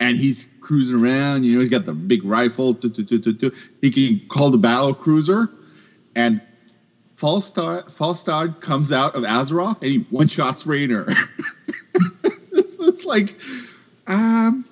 and 0.00 0.16
he's 0.16 0.48
cruising 0.66 1.02
around. 1.02 1.44
You 1.44 1.54
know, 1.54 1.60
he's 1.60 1.68
got 1.70 1.84
the 1.84 1.94
big 1.94 2.24
rifle. 2.24 2.74
tu- 2.74 2.90
tu- 2.90 3.04
tu. 3.18 3.52
He 3.80 3.90
can 3.90 4.28
call 4.28 4.50
the 4.50 4.58
battle 4.58 4.92
cruiser, 4.92 5.48
and 6.16 6.40
Falstad 7.16 7.84
Falstad 7.84 8.60
comes 8.60 8.92
out 8.92 9.14
of 9.14 9.22
Azeroth, 9.22 9.80
and 9.82 9.90
he 9.92 9.98
one 10.10 10.26
shots 10.26 10.66
Raynor. 10.66 11.06
it's, 12.52 12.76
it's 12.80 13.04
like, 13.04 13.36
um, 14.08 14.64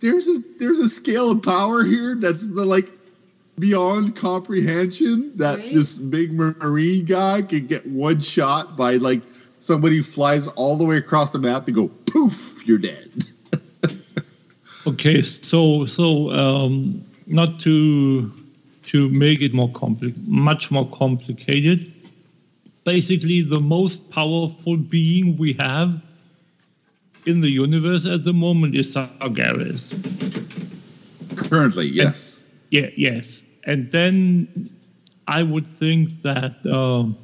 there's 0.00 0.26
a 0.26 0.38
there's 0.58 0.80
a 0.80 0.88
scale 0.88 1.30
of 1.30 1.42
power 1.42 1.84
here 1.84 2.16
that's 2.18 2.48
the, 2.48 2.64
like 2.64 2.90
beyond 3.58 4.16
comprehension 4.16 5.32
that 5.36 5.58
Right. 5.58 5.72
this 5.72 5.96
big 5.98 6.32
marine 6.32 7.04
guy 7.04 7.42
could 7.42 7.68
get 7.68 7.86
one 7.86 8.20
shot 8.20 8.76
by 8.76 8.96
like 8.96 9.20
somebody 9.52 10.00
flies 10.02 10.46
all 10.48 10.76
the 10.76 10.84
way 10.84 10.96
across 10.96 11.30
the 11.30 11.38
map 11.38 11.66
and 11.66 11.74
go 11.76 11.88
poof, 12.06 12.66
you're 12.66 12.78
dead. 12.78 13.10
Okay, 14.86 15.22
so 15.22 15.84
so 15.86 16.30
um, 16.30 17.02
not 17.26 17.58
to 17.60 18.30
to 18.86 19.08
make 19.08 19.42
it 19.42 19.52
more 19.52 19.68
compli- 19.70 20.14
much 20.28 20.70
more 20.70 20.86
complicated. 20.88 21.92
Basically, 22.84 23.42
the 23.42 23.58
most 23.58 24.08
powerful 24.10 24.76
being 24.76 25.36
we 25.36 25.54
have 25.54 26.00
in 27.26 27.40
the 27.40 27.50
universe 27.50 28.06
at 28.06 28.22
the 28.22 28.32
moment 28.32 28.76
is 28.76 28.94
Sargeras. 28.94 29.90
Currently, 31.36 31.88
yes. 31.88 32.52
Yeah, 32.70 32.90
yes, 32.96 33.42
and 33.64 33.90
then 33.90 34.46
I 35.26 35.42
would 35.42 35.66
think 35.66 36.10
that 36.22 36.64
um 36.66 37.16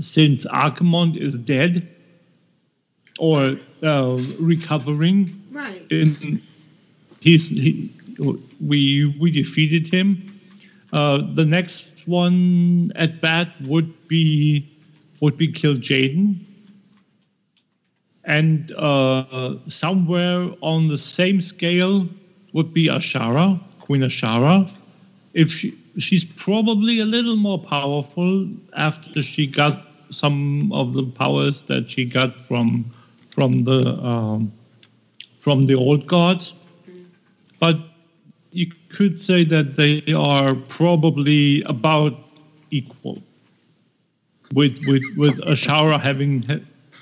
since 0.00 0.44
Archimonde 0.46 1.16
is 1.16 1.36
dead 1.38 1.86
or 3.18 3.56
uh, 3.82 4.16
recovering, 4.40 5.30
Right. 5.52 5.82
in 5.90 6.16
he's 7.20 7.48
he, 7.48 7.90
we 8.60 9.14
we 9.20 9.30
defeated 9.30 9.88
him. 9.88 10.22
Uh, 10.92 11.22
the 11.34 11.44
next 11.44 12.06
one 12.06 12.92
at 12.96 13.20
bat 13.20 13.48
would 13.66 13.92
be 14.08 14.66
would 15.20 15.36
be 15.36 15.48
Kil'jaeden, 15.48 16.36
and 18.24 18.72
uh, 18.72 19.56
somewhere 19.68 20.50
on 20.62 20.88
the 20.88 20.98
same 20.98 21.40
scale 21.40 22.08
would 22.52 22.74
be 22.74 22.88
Azshara, 22.88 23.58
Queen 23.80 24.02
Azshara. 24.02 24.70
If 25.34 25.50
she 25.50 25.74
she's 25.98 26.24
probably 26.24 27.00
a 27.00 27.04
little 27.04 27.36
more 27.36 27.58
powerful 27.58 28.48
after 28.76 29.22
she 29.22 29.46
got 29.46 29.86
some 30.10 30.72
of 30.72 30.92
the 30.92 31.04
powers 31.04 31.62
that 31.62 31.90
she 31.90 32.04
got 32.04 32.34
from 32.34 32.84
from 33.30 33.64
the 33.64 33.94
um, 34.04 34.50
from 35.38 35.66
the 35.66 35.74
old 35.74 36.06
gods, 36.06 36.54
but 37.60 37.78
you 38.52 38.72
could 38.88 39.20
say 39.20 39.44
that 39.44 39.76
they 39.76 40.02
are 40.12 40.54
probably 40.54 41.62
about 41.62 42.14
equal. 42.70 43.22
With 44.52 44.80
with 44.88 45.04
with 45.16 45.38
Azshara 45.42 46.00
having 46.00 46.44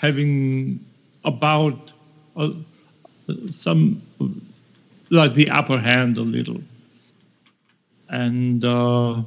having 0.02 0.80
about 1.24 1.92
uh, 2.36 2.50
some 3.50 4.02
like 5.10 5.32
the 5.32 5.48
upper 5.48 5.78
hand 5.78 6.18
a 6.18 6.22
little, 6.22 6.60
and 8.10 8.62
uh, 8.62 9.22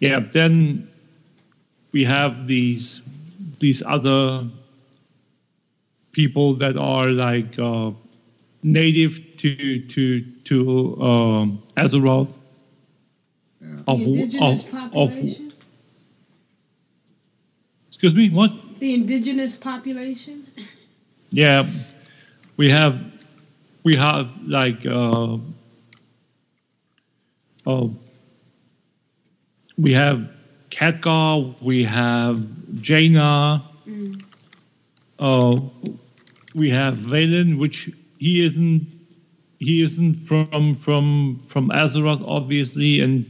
yeah, 0.00 0.18
then 0.18 0.88
we 1.92 2.02
have 2.04 2.48
these 2.48 3.00
these 3.60 3.80
other 3.86 4.44
people 6.10 6.54
that 6.54 6.76
are 6.76 7.08
like 7.10 7.56
uh, 7.60 7.92
native 8.64 9.36
to 9.36 9.80
to 9.80 10.22
to 10.44 11.02
um, 11.02 11.58
Azeroth. 11.76 12.38
Of, 13.86 13.98
the 13.98 14.04
indigenous 14.04 14.66
of, 14.66 14.74
of, 14.74 14.82
population. 14.82 15.52
excuse 17.88 18.14
me, 18.14 18.30
what? 18.30 18.52
the 18.80 18.94
indigenous 18.94 19.56
population. 19.56 20.44
Yeah, 21.30 21.66
we 22.56 22.70
have 22.70 22.94
we 23.82 23.96
have 23.96 24.30
like 24.46 24.86
uh, 24.86 25.36
oh, 27.66 27.94
we 29.76 29.92
have 29.94 30.30
Khadgar, 30.70 31.60
we 31.60 31.82
have 31.82 32.40
Jaina, 32.80 33.62
uh, 35.18 35.60
we 36.54 36.70
have 36.70 36.94
Velen, 36.94 37.58
which 37.58 37.90
he 38.24 38.42
isn't 38.42 38.86
he 39.58 39.82
isn't 39.82 40.14
from 40.14 40.74
from 40.74 41.38
from 41.50 41.68
Azeroth, 41.68 42.24
obviously, 42.26 43.00
and 43.00 43.26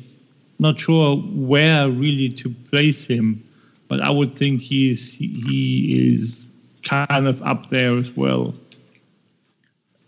not 0.61 0.79
sure 0.79 1.17
where 1.17 1.91
really 1.91 2.29
to 2.29 2.49
place 2.71 3.05
him. 3.05 3.43
But 3.89 4.01
I 4.01 4.11
would 4.11 4.37
think 4.37 4.61
he's 4.61 5.13
he, 5.13 5.27
he 5.49 6.11
is 6.11 6.47
kind 6.85 7.27
of 7.27 7.43
up 7.43 7.71
there 7.71 7.97
as 7.97 8.17
well. 8.17 8.55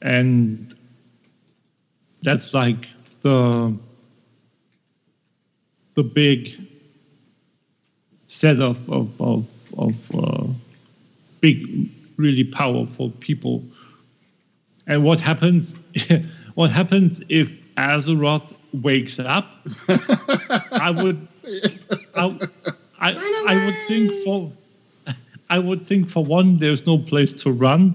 And 0.02 0.72
that's 2.22 2.54
like 2.54 2.86
the 3.22 3.76
the 5.94 6.04
big 6.04 6.54
set 8.28 8.60
of 8.60 8.78
of 8.88 9.20
of, 9.20 9.48
of 9.78 10.14
uh, 10.14 10.46
big, 11.40 11.88
really 12.16 12.44
powerful 12.44 13.10
people. 13.18 13.64
And 14.86 15.04
what 15.04 15.20
happens? 15.20 15.74
what 16.54 16.70
happens 16.70 17.22
if 17.28 17.74
Azeroth 17.74 18.56
wakes 18.72 19.18
up? 19.18 19.52
I 20.80 20.90
would, 20.90 21.28
I, 22.14 22.38
I, 23.00 23.44
I 23.48 23.66
would 23.66 23.74
think 23.88 24.12
for, 24.24 24.52
I 25.50 25.58
would 25.58 25.82
think 25.82 26.08
for 26.08 26.24
one, 26.24 26.58
there's 26.58 26.86
no 26.86 26.98
place 26.98 27.32
to 27.34 27.50
run 27.50 27.94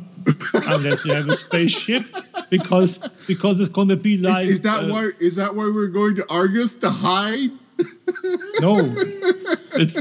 unless 0.68 1.05
you 1.05 1.13
have 1.13 1.27
a 1.27 1.35
spaceship, 1.35 2.03
because 2.49 2.97
because 3.26 3.59
it's 3.59 3.69
going 3.69 3.88
to 3.89 3.95
be 3.95 4.18
like 4.18 4.45
is 4.45 4.61
that 4.61 4.84
uh, 4.84 4.88
why 4.88 5.09
is 5.19 5.35
that 5.35 5.55
why 5.55 5.69
we're 5.73 5.88
going 5.88 6.15
to 6.15 6.26
Argus 6.30 6.73
to 6.76 6.89
hide? 6.89 7.49
No, 8.61 8.76
it's 9.80 9.99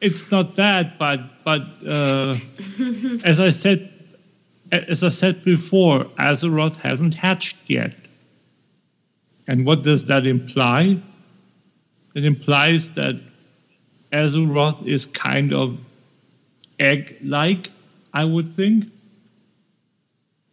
it's 0.00 0.30
not 0.30 0.56
that, 0.56 0.98
but 0.98 1.20
but 1.44 1.62
uh, 1.86 2.34
as 3.24 3.40
I 3.40 3.50
said, 3.50 3.90
as 4.72 5.02
I 5.02 5.08
said 5.08 5.44
before, 5.44 6.04
Azeroth 6.18 6.76
hasn't 6.76 7.14
hatched 7.14 7.56
yet. 7.66 7.94
And 9.46 9.64
what 9.64 9.82
does 9.82 10.04
that 10.06 10.26
imply? 10.26 10.98
It 12.14 12.24
implies 12.24 12.90
that 12.92 13.20
Azeroth 14.12 14.86
is 14.86 15.06
kind 15.06 15.54
of 15.54 15.78
egg-like, 16.78 17.70
I 18.12 18.24
would 18.24 18.48
think. 18.48 18.84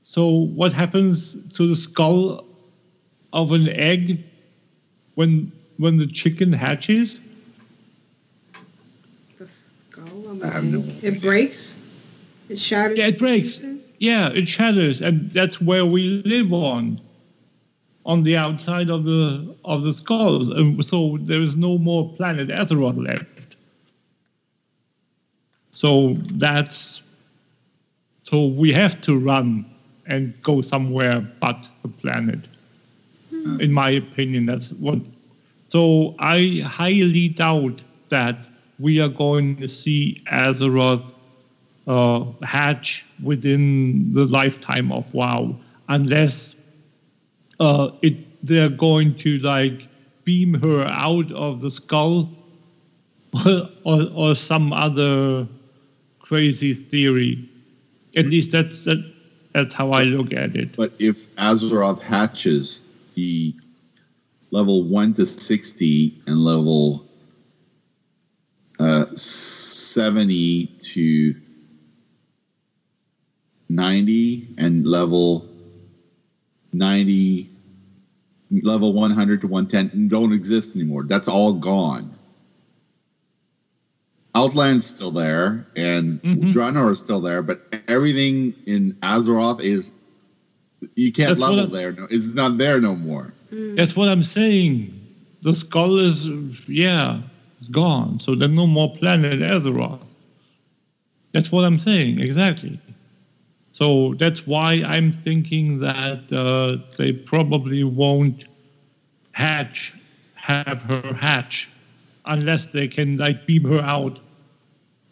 So 0.04 0.28
what 0.30 0.72
happens 0.72 1.36
to 1.54 1.68
the 1.68 1.76
skull 1.76 2.46
of 3.34 3.52
an 3.52 3.68
egg 3.70 4.24
when 5.16 5.52
when 5.78 5.98
the 5.98 6.08
chicken 6.08 6.54
hatches? 6.54 7.20
The 9.38 9.48
skull 9.48 10.32
of 10.32 10.44
I 10.44 10.48
have 10.48 10.64
an 10.64 10.76
egg. 10.90 11.04
It 11.04 11.22
breaks. 11.22 11.76
It 12.50 12.58
shatters. 12.58 12.98
Yeah, 12.98 13.08
it 13.08 13.14
to 13.14 13.20
breaks. 13.20 13.58
Yeah, 14.00 14.30
it 14.30 14.48
shatters, 14.48 15.02
and 15.02 15.32
that's 15.32 15.62
where 15.62 15.86
we 15.86 16.22
live 16.26 16.52
on, 16.54 17.00
on 18.06 18.24
the 18.24 18.36
outside 18.38 18.90
of 18.90 19.06
the 19.06 19.56
of 19.64 19.84
the 19.84 19.94
skull. 19.94 20.52
And 20.54 20.84
so 20.84 21.18
there 21.22 21.40
is 21.40 21.56
no 21.56 21.78
more 21.78 22.10
planet 22.14 22.50
Azeroth 22.50 22.98
left. 22.98 23.56
So 25.72 26.14
that's 26.34 27.02
so 28.24 28.48
we 28.48 28.72
have 28.74 29.00
to 29.02 29.18
run 29.18 29.66
and 30.08 30.34
go 30.42 30.62
somewhere 30.62 31.22
but 31.40 31.70
the 31.82 31.88
planet. 31.88 32.48
Hmm. 33.30 33.62
In 33.62 33.72
my 33.72 33.92
opinion, 33.92 34.46
that's 34.46 34.72
what. 34.74 35.00
So 35.70 36.16
I 36.20 36.62
highly 36.66 37.30
doubt 37.30 37.84
that 38.10 38.38
we 38.80 39.00
are 39.00 39.10
going 39.10 39.58
to 39.58 39.68
see 39.68 40.22
Azeroth 40.32 41.12
uh, 41.88 42.26
hatch 42.44 43.06
within 43.24 44.14
the 44.14 44.26
lifetime 44.26 44.92
of 44.92 45.14
WoW, 45.14 45.56
unless 45.90 46.56
uh, 47.60 47.92
it 48.02 48.16
they're 48.44 48.70
going 48.70 49.16
to 49.16 49.40
like 49.40 49.88
beam 50.24 50.54
her 50.54 50.86
out 50.86 51.32
of 51.32 51.62
the 51.62 51.72
skull, 51.72 52.30
or, 53.84 54.08
or, 54.14 54.36
some 54.36 54.72
other 54.72 55.48
crazy 56.20 56.74
theory. 56.74 57.44
At 58.16 58.28
least 58.28 58.52
that's 58.52 58.86
that, 58.86 59.04
that's 59.52 59.74
how 59.74 59.92
I 59.92 60.04
look 60.04 60.34
at 60.34 60.56
it. 60.56 60.76
But 60.76 60.92
if 61.00 61.36
Azeroth 61.36 62.02
hatches, 62.02 62.86
the 63.16 63.54
level 64.52 64.84
one 64.84 65.14
to 65.16 65.26
sixty 65.26 66.14
and 66.28 66.44
level 66.44 67.04
uh, 68.80 69.06
seventy 69.16 70.68
to 70.82 71.36
ninety 73.70 74.46
and 74.58 74.86
level 74.86 75.46
ninety, 76.74 77.50
level 78.64 78.94
one 78.94 79.12
hundred 79.12 79.42
to 79.42 79.48
one 79.48 79.68
ten 79.68 79.90
don't 80.08 80.34
exist 80.34 80.76
anymore. 80.76 81.04
That's 81.04 81.28
all 81.28 81.54
gone. 81.54 82.10
Outland's 84.36 84.86
still 84.86 85.12
there, 85.12 85.66
and 85.78 86.22
Mhm. 86.22 86.52
Draenor 86.52 86.92
is 86.92 87.00
still 87.00 87.22
there, 87.22 87.42
but 87.42 87.62
everything 87.88 88.54
in 88.66 88.94
Azeroth 89.02 89.62
is 89.62 89.92
you 90.96 91.12
can't 91.12 91.30
That's 91.30 91.42
level 91.42 91.68
there. 91.68 91.94
No, 91.94 92.06
it's 92.10 92.34
not 92.34 92.58
there 92.58 92.82
no 92.82 92.96
more. 92.96 93.34
That's 93.76 93.96
what 93.96 94.10
I'm 94.10 94.24
saying. 94.24 94.92
the 95.42 95.54
skull 95.54 95.98
is 95.98 96.28
yeah, 96.68 97.20
it's 97.60 97.70
gone. 97.70 98.20
So 98.20 98.36
there's 98.36 98.52
no 98.52 98.68
more 98.68 98.92
planet 98.92 99.40
Azeroth. 99.40 100.14
That's 101.34 101.52
what 101.52 101.64
I'm 101.64 101.78
saying 101.78 102.20
exactly. 102.20 102.80
So 103.76 104.16
that's 104.16 104.48
why 104.48 104.84
I'm 104.86 105.12
thinking 105.12 105.80
that 105.82 106.32
uh, 106.32 106.78
they 106.98 107.12
probably 107.14 107.84
won't 107.84 108.46
hatch, 109.34 109.94
have 110.36 110.84
her 110.84 111.14
hatch, 111.14 111.70
unless 112.26 112.68
they 112.68 112.88
can 112.88 113.18
like 113.18 113.46
beam 113.46 113.66
her 113.66 113.82
out 113.82 114.20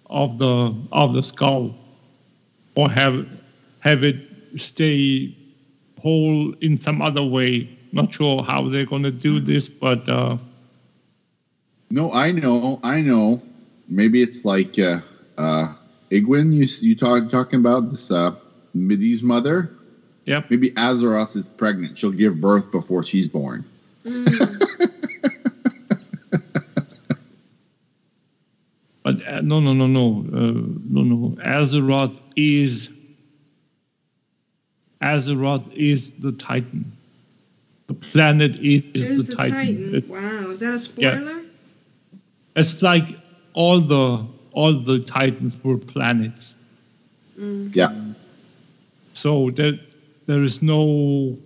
of 0.09 0.37
the 0.39 0.73
of 0.93 1.13
the 1.13 1.23
skull, 1.23 1.75
or 2.75 2.89
have 2.89 3.27
have 3.81 4.03
it 4.03 4.17
stay 4.55 5.33
whole 6.01 6.53
in 6.61 6.77
some 6.79 7.01
other 7.01 7.23
way. 7.23 7.67
Not 7.91 8.13
sure 8.13 8.43
how 8.43 8.69
they're 8.69 8.85
gonna 8.85 9.11
do 9.11 9.39
this, 9.39 9.67
but 9.69 10.07
uh, 10.09 10.37
No, 11.91 12.11
I 12.13 12.31
know, 12.31 12.79
I 12.83 13.01
know. 13.01 13.41
Maybe 13.89 14.21
it's 14.21 14.45
like 14.45 14.79
uh, 14.79 14.99
uh, 15.37 15.73
Aegwynn. 16.11 16.53
You 16.53 16.67
you 16.81 16.95
talk 16.95 17.29
talking 17.29 17.59
about 17.59 17.89
this 17.89 18.11
uh, 18.11 18.31
Medivh's 18.75 19.23
mother. 19.23 19.71
Yep. 20.25 20.49
Maybe 20.49 20.69
Azeroth 20.71 21.35
is 21.35 21.47
pregnant. 21.47 21.97
She'll 21.97 22.11
give 22.11 22.39
birth 22.39 22.71
before 22.71 23.03
she's 23.03 23.27
born. 23.27 23.63
But 29.03 29.25
uh, 29.27 29.41
no, 29.41 29.59
no, 29.59 29.73
no, 29.73 29.87
no, 29.87 30.25
uh, 30.31 30.51
no, 30.89 31.01
no. 31.03 31.29
Azeroth 31.43 32.15
is 32.35 32.89
Azeroth 35.01 35.71
is 35.73 36.11
the 36.11 36.31
Titan. 36.31 36.85
The 37.87 37.93
planet 37.95 38.55
is, 38.57 38.83
Is 38.95 39.27
the, 39.27 39.35
the 39.35 39.35
Titan. 39.35 39.53
Titan. 39.57 39.95
It- 39.95 40.07
Wow, 40.09 40.49
is 40.51 40.59
that 40.61 40.69
a 40.69 41.01
Yeah. 41.01 41.15
spoiler? 41.15 41.41
it's 42.55 42.81
like 42.81 43.05
all 43.53 43.79
the 43.81 44.25
all 44.53 44.73
the 44.73 44.99
Titans 44.99 45.57
were 45.63 45.77
planets. 45.77 46.53
Yeah. 47.37 47.87
So 49.13 49.51
there 49.51 49.73
there 50.27 50.43
is 50.43 50.61
no 50.61 51.37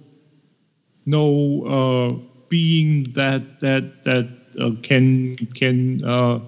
no 1.06 1.64
uh, 1.65 2.14
being 2.49 3.03
that 3.14 3.60
that 3.61 4.03
that 4.03 4.27
uh, 4.60 4.72
can 4.84 5.35
can 5.53 6.03
uh, 6.03 6.39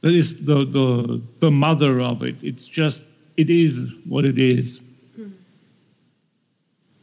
that 0.00 0.12
is 0.12 0.44
the 0.44 0.64
the 0.64 1.20
the 1.40 1.50
mother 1.50 2.00
of 2.00 2.22
it. 2.22 2.36
It's 2.42 2.66
just 2.66 3.02
it 3.36 3.50
is 3.50 3.86
what 4.08 4.24
it 4.24 4.38
is. 4.38 4.80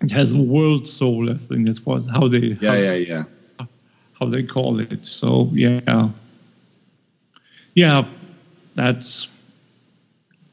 It 0.02 0.12
has 0.12 0.34
a 0.34 0.42
world 0.42 0.88
soul. 0.88 1.30
I 1.32 1.36
think 1.36 1.66
that's 1.68 1.86
what 1.86 2.04
how 2.14 2.28
they 2.28 2.58
Yeah, 2.60 2.72
how, 2.72 2.76
yeah, 2.76 2.96
yeah. 2.96 3.24
how 4.20 4.26
they 4.28 4.44
call 4.44 4.80
it. 4.80 5.06
So 5.06 5.50
yeah, 5.54 6.10
yeah, 7.76 8.04
that's 8.76 9.28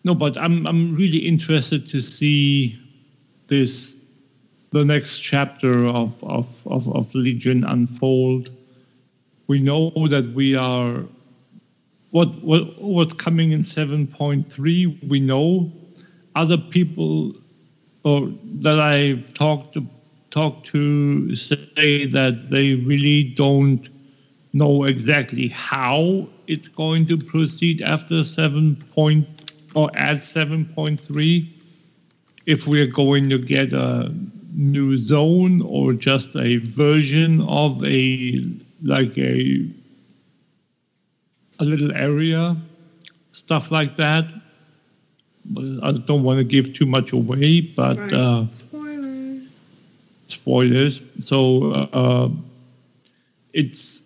no. 0.05 0.15
But 0.15 0.41
I'm 0.43 0.67
I'm 0.67 0.95
really 0.95 1.19
interested 1.19 1.87
to 1.89 2.01
see 2.01 2.79
this 3.49 3.99
the 4.71 4.85
next 4.85 5.19
chapter 5.19 5.87
of 5.87 6.23
of 6.25 6.67
of, 6.67 6.89
of 6.95 7.15
Legion 7.15 7.65
unfold. 7.65 8.51
We 9.47 9.61
know 9.61 9.91
that 10.09 10.33
we 10.35 10.55
are 10.55 11.03
what 12.11 12.29
what 12.43 12.81
what's 12.81 13.15
coming 13.15 13.53
in 13.53 13.65
seven 13.65 14.07
point 14.07 14.47
three. 14.51 14.87
We 15.09 15.21
know 15.21 15.71
other 16.35 16.57
people 16.57 17.35
or 18.05 18.29
that 18.61 18.81
I've 18.81 19.33
talked 19.35 19.75
to, 19.75 19.87
talked 20.31 20.67
to 20.67 21.37
say 21.37 22.07
that 22.07 22.51
they 22.51 22.75
really 22.75 23.25
don't 23.25 23.89
know 24.53 24.85
exactly 24.85 25.49
how 25.49 26.27
it's 26.47 26.69
going 26.69 27.07
to 27.07 27.17
proceed 27.17 27.81
after 27.81 28.23
seven 28.25 28.77
or 29.75 29.91
at 29.97 30.25
seven 30.25 30.65
point 30.65 31.01
three. 31.01 31.49
If 32.47 32.67
we're 32.67 32.87
going 32.89 33.29
to 33.31 33.39
get 33.39 33.73
a 33.73 34.13
new 34.55 34.99
zone 34.99 35.63
or 35.63 35.93
just 35.93 36.35
a 36.37 36.57
version 36.59 37.41
of 37.43 37.83
a 37.87 38.45
like 38.83 39.17
a 39.17 39.67
a 41.61 41.65
little 41.65 41.93
area, 41.95 42.57
stuff 43.33 43.71
like 43.71 43.97
that. 43.97 44.27
I 45.83 45.93
don't 45.93 46.23
want 46.23 46.39
to 46.39 46.45
give 46.45 46.73
too 46.73 46.87
much 46.87 47.13
away, 47.13 47.61
but 47.61 47.97
Right. 47.99 48.13
uh, 48.13 48.47
Spoilers. 48.47 49.61
spoilers. 50.29 51.01
So 51.21 51.73
uh, 51.73 52.29
it's 53.53 54.01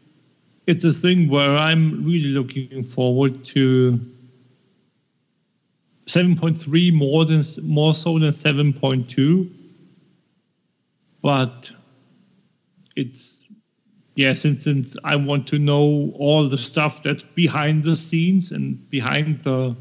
it's 0.67 0.85
a 0.85 0.93
thing 0.93 1.29
where 1.29 1.57
I'm 1.57 2.05
really 2.05 2.31
looking 2.31 2.83
forward 2.83 3.45
to 3.57 4.01
7.3 6.07 6.93
more 6.93 7.25
than 7.25 7.43
more 7.63 7.95
so 7.95 8.19
than 8.19 8.31
7.2, 8.31 9.51
but 11.21 11.71
it's 12.95 13.45
yeah. 14.15 14.35
Since 14.35 14.65
since 14.65 14.97
I 15.05 15.17
want 15.17 15.47
to 15.49 15.59
know 15.59 16.13
all 16.17 16.49
the 16.49 16.59
stuff 16.59 17.03
that's 17.03 17.25
behind 17.25 17.83
the 17.83 17.97
scenes 17.97 18.53
and 18.53 18.79
behind 18.91 19.41
the 19.41 19.77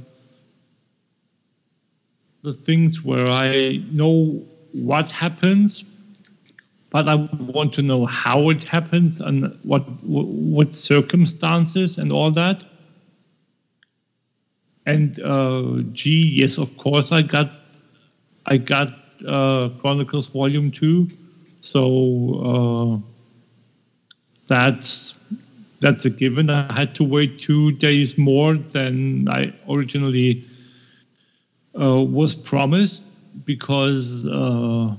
the 2.41 2.53
things 2.53 3.03
where 3.03 3.27
I 3.27 3.81
know 3.91 4.41
what 4.73 5.11
happens, 5.11 5.83
but 6.89 7.07
I 7.07 7.15
want 7.39 7.73
to 7.75 7.81
know 7.83 8.05
how 8.07 8.49
it 8.49 8.63
happens 8.63 9.21
and 9.21 9.55
what 9.63 9.81
what 10.01 10.73
circumstances 10.73 11.99
and 11.99 12.11
all 12.11 12.31
that. 12.31 12.63
And 14.85 15.19
uh, 15.21 15.81
gee, 15.93 16.31
yes, 16.35 16.57
of 16.57 16.75
course, 16.77 17.11
I 17.11 17.21
got 17.21 17.51
I 18.45 18.57
got 18.57 18.93
uh, 19.27 19.69
Chronicles 19.79 20.27
Volume 20.27 20.71
Two, 20.71 21.07
so 21.61 21.81
uh, 22.43 22.97
that's 24.47 25.13
that's 25.81 26.05
a 26.05 26.09
given. 26.09 26.49
I 26.49 26.63
had 26.73 26.93
to 26.95 27.03
wait 27.03 27.39
two 27.39 27.71
days 27.73 28.17
more 28.17 28.55
than 28.55 29.27
I 29.29 29.53
originally 29.69 30.43
uh, 31.79 32.01
was 32.03 32.35
promised 32.35 33.03
because 33.45 34.25
uh, 34.25 34.95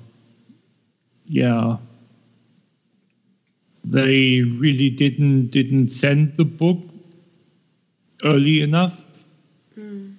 yeah 1.28 1.76
they 3.84 4.42
really 4.42 4.90
didn't 4.90 5.48
didn't 5.48 5.88
send 5.88 6.34
the 6.36 6.44
book 6.44 6.78
early 8.24 8.60
enough 8.62 9.05
Hmm. 9.78 10.12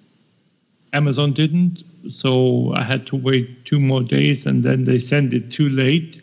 amazon 0.93 1.33
didn't 1.33 1.83
so 2.09 2.71
i 2.75 2.83
had 2.83 3.05
to 3.07 3.15
wait 3.15 3.65
two 3.65 3.79
more 3.79 4.01
days 4.01 4.45
and 4.45 4.63
then 4.63 4.83
they 4.83 4.99
sent 4.99 5.33
it 5.33 5.51
too 5.51 5.69
late. 5.69 6.21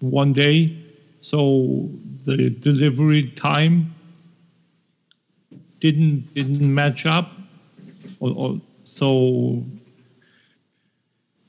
One 0.00 0.32
day. 0.32 0.76
So 1.20 1.88
the 2.24 2.50
delivery 2.50 3.28
time 3.28 3.94
didn't 5.78 6.34
didn't 6.34 6.74
match 6.74 7.06
up. 7.06 7.30
Or, 8.18 8.34
or 8.36 8.60
so 8.84 9.62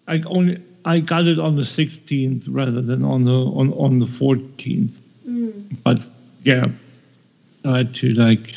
I 0.07 0.21
only 0.27 0.61
I 0.85 0.99
got 0.99 1.25
it 1.25 1.39
on 1.39 1.55
the 1.55 1.63
16th 1.63 2.45
rather 2.49 2.81
than 2.81 3.03
on 3.03 3.23
the 3.23 3.39
on, 3.59 3.73
on 3.73 3.97
the 3.97 4.05
14th. 4.05 4.95
Hmm. 5.25 5.49
But 5.83 5.99
yeah, 6.43 6.67
I 7.65 7.77
had 7.77 7.93
to 7.95 8.13
like 8.13 8.55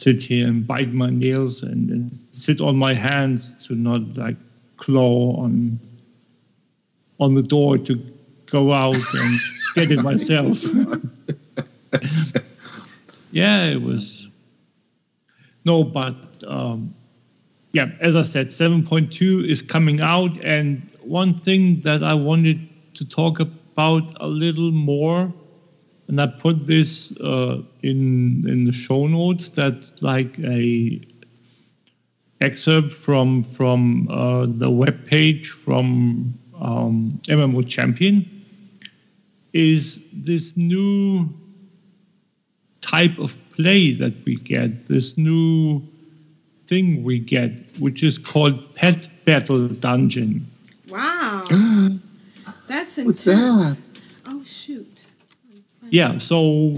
sit 0.00 0.22
here 0.22 0.48
and 0.48 0.66
bite 0.66 0.92
my 0.92 1.10
nails 1.10 1.62
and, 1.62 1.90
and 1.90 2.10
sit 2.32 2.60
on 2.60 2.76
my 2.76 2.94
hands 2.94 3.54
to 3.66 3.74
not 3.74 4.00
like 4.16 4.36
claw 4.78 5.36
on 5.44 5.78
on 7.18 7.34
the 7.34 7.42
door 7.42 7.76
to 7.76 8.00
go 8.46 8.72
out 8.72 8.94
and 9.14 9.40
get 9.74 9.90
it 9.90 10.02
myself. 10.02 10.62
yeah, 13.30 13.64
it 13.66 13.82
was 13.82 14.20
no, 15.64 15.84
but 15.84 16.14
um, 16.46 16.94
yeah, 17.72 17.90
as 18.00 18.16
I 18.16 18.22
said, 18.22 18.48
7.2 18.48 19.44
is 19.44 19.62
coming 19.62 20.00
out. 20.00 20.36
And 20.42 20.80
one 21.02 21.34
thing 21.34 21.80
that 21.80 22.02
I 22.02 22.14
wanted 22.14 22.58
to 22.94 23.04
talk 23.08 23.40
about 23.40 24.04
a 24.20 24.26
little 24.26 24.72
more, 24.72 25.32
and 26.10 26.20
I 26.20 26.26
put 26.26 26.66
this 26.66 27.12
uh, 27.20 27.62
in 27.82 28.44
in 28.48 28.64
the 28.64 28.72
show 28.72 29.06
notes, 29.06 29.48
That 29.50 29.92
like 30.02 30.38
a 30.40 31.00
excerpt 32.40 32.92
from 32.92 33.44
from 33.44 34.08
uh, 34.10 34.46
the 34.46 34.70
web 34.70 35.06
page 35.06 35.50
from 35.50 36.34
um, 36.60 37.20
MMO 37.28 37.66
Champion, 37.66 38.28
is 39.52 40.00
this 40.12 40.56
new 40.56 41.28
type 42.80 43.16
of 43.18 43.36
play 43.52 43.92
that 43.92 44.12
we 44.24 44.34
get, 44.34 44.88
this 44.88 45.16
new 45.16 45.80
thing 46.66 47.04
we 47.04 47.20
get, 47.20 47.52
which 47.78 48.02
is 48.02 48.18
called 48.18 48.74
Pet 48.74 49.08
Battle 49.24 49.68
Dungeon. 49.68 50.44
Wow. 50.88 51.44
That's 52.68 52.98
What's 52.98 53.26
intense. 53.26 53.80
that? 53.80 54.00
Oh 54.26 54.42
shoot. 54.44 54.86
Let's 55.52 55.68
find 55.68 55.78
Yeah, 55.90 56.18
so 56.18 56.74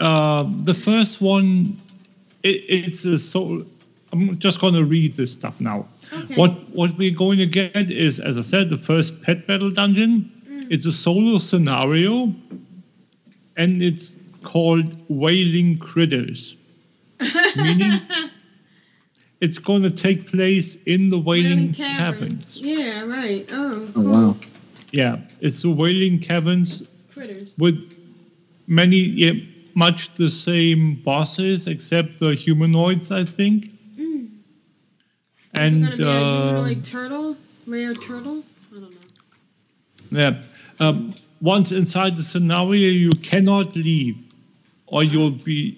uh, 0.00 0.44
the 0.64 0.74
first 0.74 1.20
one, 1.20 1.76
it, 2.42 2.64
it's 2.68 3.04
a 3.04 3.18
so. 3.18 3.64
I'm 4.12 4.38
just 4.38 4.60
going 4.60 4.74
to 4.74 4.84
read 4.84 5.14
this 5.14 5.32
stuff 5.32 5.60
now. 5.60 5.86
Okay. 6.12 6.34
What 6.34 6.50
what 6.70 6.96
we're 6.98 7.14
going 7.16 7.38
to 7.38 7.46
get 7.46 7.90
is, 7.90 8.18
as 8.18 8.38
I 8.38 8.42
said, 8.42 8.68
the 8.70 8.76
first 8.76 9.22
pet 9.22 9.46
battle 9.46 9.70
dungeon. 9.70 10.30
Mm. 10.48 10.66
It's 10.70 10.86
a 10.86 10.92
solo 10.92 11.38
scenario, 11.38 12.32
and 13.56 13.82
it's 13.82 14.16
called 14.42 14.84
Wailing 15.08 15.78
Critters, 15.78 16.56
meaning 17.56 18.00
it's 19.40 19.58
going 19.58 19.82
to 19.82 19.90
take 19.90 20.26
place 20.26 20.76
in 20.86 21.08
the 21.08 21.18
Wailing, 21.18 21.58
Wailing 21.58 21.72
Caverns. 21.72 22.56
Yeah, 22.60 23.04
right. 23.06 23.46
Oh, 23.52 23.88
Oh 23.96 24.10
wow. 24.10 24.36
Yeah, 24.92 25.18
it's 25.40 25.62
the 25.62 25.70
Wailing 25.70 26.18
Caverns 26.18 26.82
critters. 27.12 27.56
with 27.58 27.96
many, 28.70 28.96
yeah, 28.96 29.32
much 29.74 30.14
the 30.14 30.30
same 30.30 30.94
bosses 30.94 31.66
except 31.66 32.18
the 32.20 32.34
humanoids, 32.34 33.10
I 33.10 33.24
think. 33.24 33.72
And 35.52 35.84
Is 35.84 35.90
it 35.90 35.96
gonna 35.96 35.96
be 35.96 36.02
a 36.04 36.22
uh, 36.22 36.44
humanoid 36.46 36.84
turtle? 36.84 37.36
Rare 37.66 37.94
turtle? 37.94 38.42
I 38.70 38.80
don't 38.80 38.90
know. 40.12 40.18
yeah, 40.18 40.42
um, 40.78 41.10
once 41.40 41.72
inside 41.72 42.16
the 42.16 42.22
scenario, 42.22 42.88
you 42.88 43.10
cannot 43.10 43.74
leave, 43.74 44.16
or 44.86 45.02
you'll 45.02 45.30
be, 45.30 45.76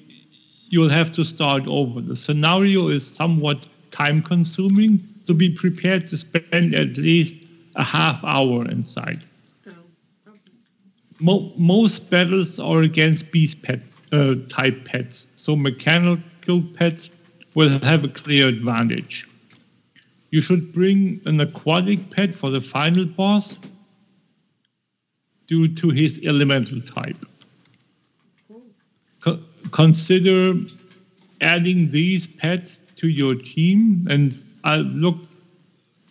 you'll 0.68 0.90
have 0.90 1.10
to 1.12 1.24
start 1.24 1.66
over. 1.66 2.00
The 2.00 2.16
scenario 2.16 2.88
is 2.88 3.06
somewhat 3.08 3.64
time-consuming, 3.90 5.00
so 5.24 5.32
be 5.32 5.54
prepared 5.54 6.06
to 6.08 6.18
spend 6.18 6.74
at 6.74 6.96
least 6.98 7.38
a 7.76 7.82
half 7.82 8.22
hour 8.24 8.66
inside. 8.66 9.20
Mo- 11.22 11.52
most 11.56 12.10
battles 12.10 12.58
are 12.58 12.82
against 12.82 13.30
beast 13.30 13.62
pet 13.62 13.80
uh, 14.12 14.34
type 14.48 14.84
pets, 14.84 15.28
so 15.36 15.54
mechanical 15.54 16.62
pets 16.74 17.10
will 17.54 17.78
have 17.78 18.04
a 18.04 18.08
clear 18.08 18.48
advantage. 18.48 19.28
You 20.30 20.40
should 20.40 20.72
bring 20.72 21.20
an 21.26 21.40
aquatic 21.40 22.10
pet 22.10 22.34
for 22.34 22.50
the 22.50 22.60
final 22.60 23.04
boss 23.04 23.58
due 25.46 25.68
to 25.68 25.90
his 25.90 26.20
elemental 26.24 26.80
type. 26.80 27.16
Co- 29.20 29.40
consider 29.70 30.54
adding 31.40 31.90
these 31.90 32.26
pets 32.26 32.80
to 32.96 33.08
your 33.08 33.34
team, 33.34 34.06
and 34.10 34.34
I 34.64 34.76
looked 34.78 35.28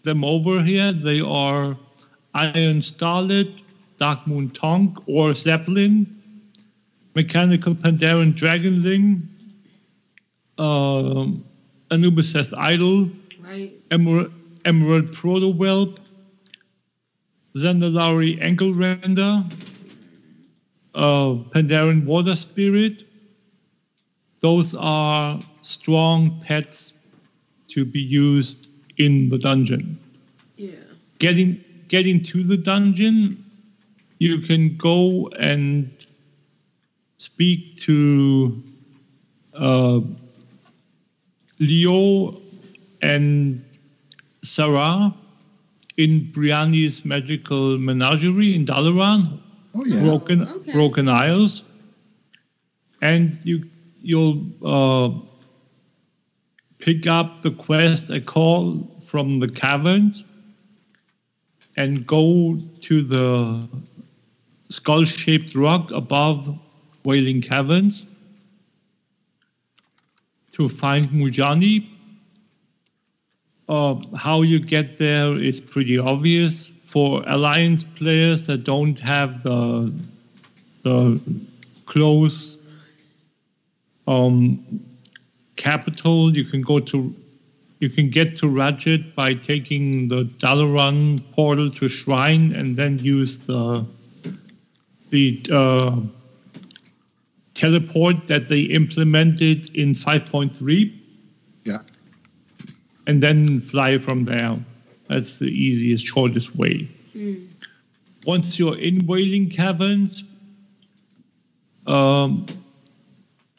them 0.03 0.23
over 0.23 0.63
here. 0.63 0.93
They 0.93 1.21
are 1.21 1.75
Iron 2.33 2.79
Starlet, 2.81 3.51
Darkmoon 4.01 4.51
Tonk, 4.53 4.97
or 5.07 5.35
Zeppelin, 5.35 6.07
Mechanical 7.15 7.75
Pandaren 7.75 8.33
Dragonling, 8.33 9.21
um, 10.57 11.43
Anubis 11.91 12.53
Idol, 12.57 13.09
Right. 13.39 13.71
Emerald, 13.91 14.31
Emerald 14.65 15.11
Protowhelp, 15.11 15.97
Zandalari 17.55 18.41
Ankle 18.41 18.73
Render, 18.73 19.43
uh, 20.95 21.33
Pandaren 21.53 22.05
Water 22.05 22.35
Spirit. 22.35 23.03
Those 24.39 24.73
are 24.75 25.39
strong 25.61 26.41
pets 26.45 26.93
to 27.69 27.85
be 27.85 27.99
used 28.01 28.67
in 28.97 29.29
the 29.29 29.37
dungeon. 29.37 29.97
Yeah. 30.57 30.71
Getting 31.19 31.63
getting 31.87 32.23
to 32.23 32.43
the 32.43 32.57
dungeon, 32.57 33.43
you 34.21 34.37
can 34.37 34.77
go 34.77 35.29
and 35.39 35.89
speak 37.17 37.75
to 37.79 38.61
uh, 39.55 39.99
Leo 41.57 42.37
and 43.01 43.65
Sarah 44.43 45.11
in 45.97 46.19
Breanni's 46.33 47.03
magical 47.03 47.79
menagerie 47.79 48.53
in 48.53 48.63
Dalaran, 48.63 49.39
Oh 49.73 49.85
yeah. 49.85 50.01
Broken 50.01 50.47
okay. 50.47 50.71
Broken 50.71 51.09
Isles, 51.09 51.63
and 53.01 53.39
you 53.43 53.63
you'll 54.03 54.43
uh, 54.63 55.09
pick 56.77 57.07
up 57.07 57.41
the 57.41 57.51
quest 57.51 58.11
a 58.11 58.21
call 58.21 58.83
from 59.03 59.39
the 59.39 59.47
caverns 59.47 60.23
and 61.75 62.05
go 62.05 62.57
to 62.81 63.01
the 63.01 63.67
skull-shaped 64.71 65.53
rock 65.53 65.91
above 65.91 66.57
Wailing 67.03 67.41
Caverns 67.41 68.05
to 70.53 70.69
find 70.69 71.07
Mujani. 71.09 71.87
Uh, 73.67 73.95
how 74.17 74.41
you 74.41 74.59
get 74.59 74.97
there 74.97 75.37
is 75.37 75.61
pretty 75.61 75.97
obvious 75.97 76.71
for 76.85 77.23
alliance 77.27 77.83
players 77.83 78.47
that 78.47 78.63
don't 78.63 78.99
have 78.99 79.43
the 79.43 79.93
the 80.83 81.21
close 81.85 82.57
um, 84.07 84.63
capital. 85.55 86.35
You 86.35 86.43
can 86.43 86.61
go 86.61 86.79
to 86.79 87.13
you 87.79 87.89
can 87.89 88.09
get 88.09 88.35
to 88.37 88.45
Radget 88.45 89.15
by 89.15 89.33
taking 89.33 90.07
the 90.07 90.23
Dalaran 90.43 91.19
portal 91.31 91.69
to 91.71 91.87
Shrine 91.87 92.53
and 92.53 92.75
then 92.75 92.99
use 92.99 93.39
the 93.39 93.85
the 95.11 95.39
uh, 95.51 95.99
teleport 97.53 98.27
that 98.27 98.49
they 98.49 98.61
implemented 98.61 99.75
in 99.75 99.93
5.3 99.93 100.91
Yeah. 101.65 101.77
and 103.07 103.21
then 103.21 103.59
fly 103.59 103.97
from 103.99 104.25
there. 104.25 104.55
That's 105.07 105.37
the 105.39 105.47
easiest, 105.47 106.05
shortest 106.05 106.55
way. 106.55 106.87
Once 108.25 108.57
you're 108.57 108.77
in 108.77 109.05
Wailing 109.05 109.49
Caverns, 109.49 110.23
um, 111.87 112.45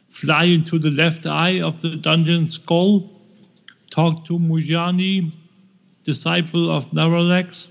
fly 0.08 0.44
into 0.44 0.78
the 0.78 0.90
left 0.90 1.26
eye 1.26 1.60
of 1.60 1.80
the 1.82 1.96
dungeon 1.96 2.50
skull, 2.50 3.10
talk 3.90 4.24
to 4.26 4.38
Mujani, 4.38 5.34
disciple 6.04 6.70
of 6.70 6.90
Naralex, 6.92 7.68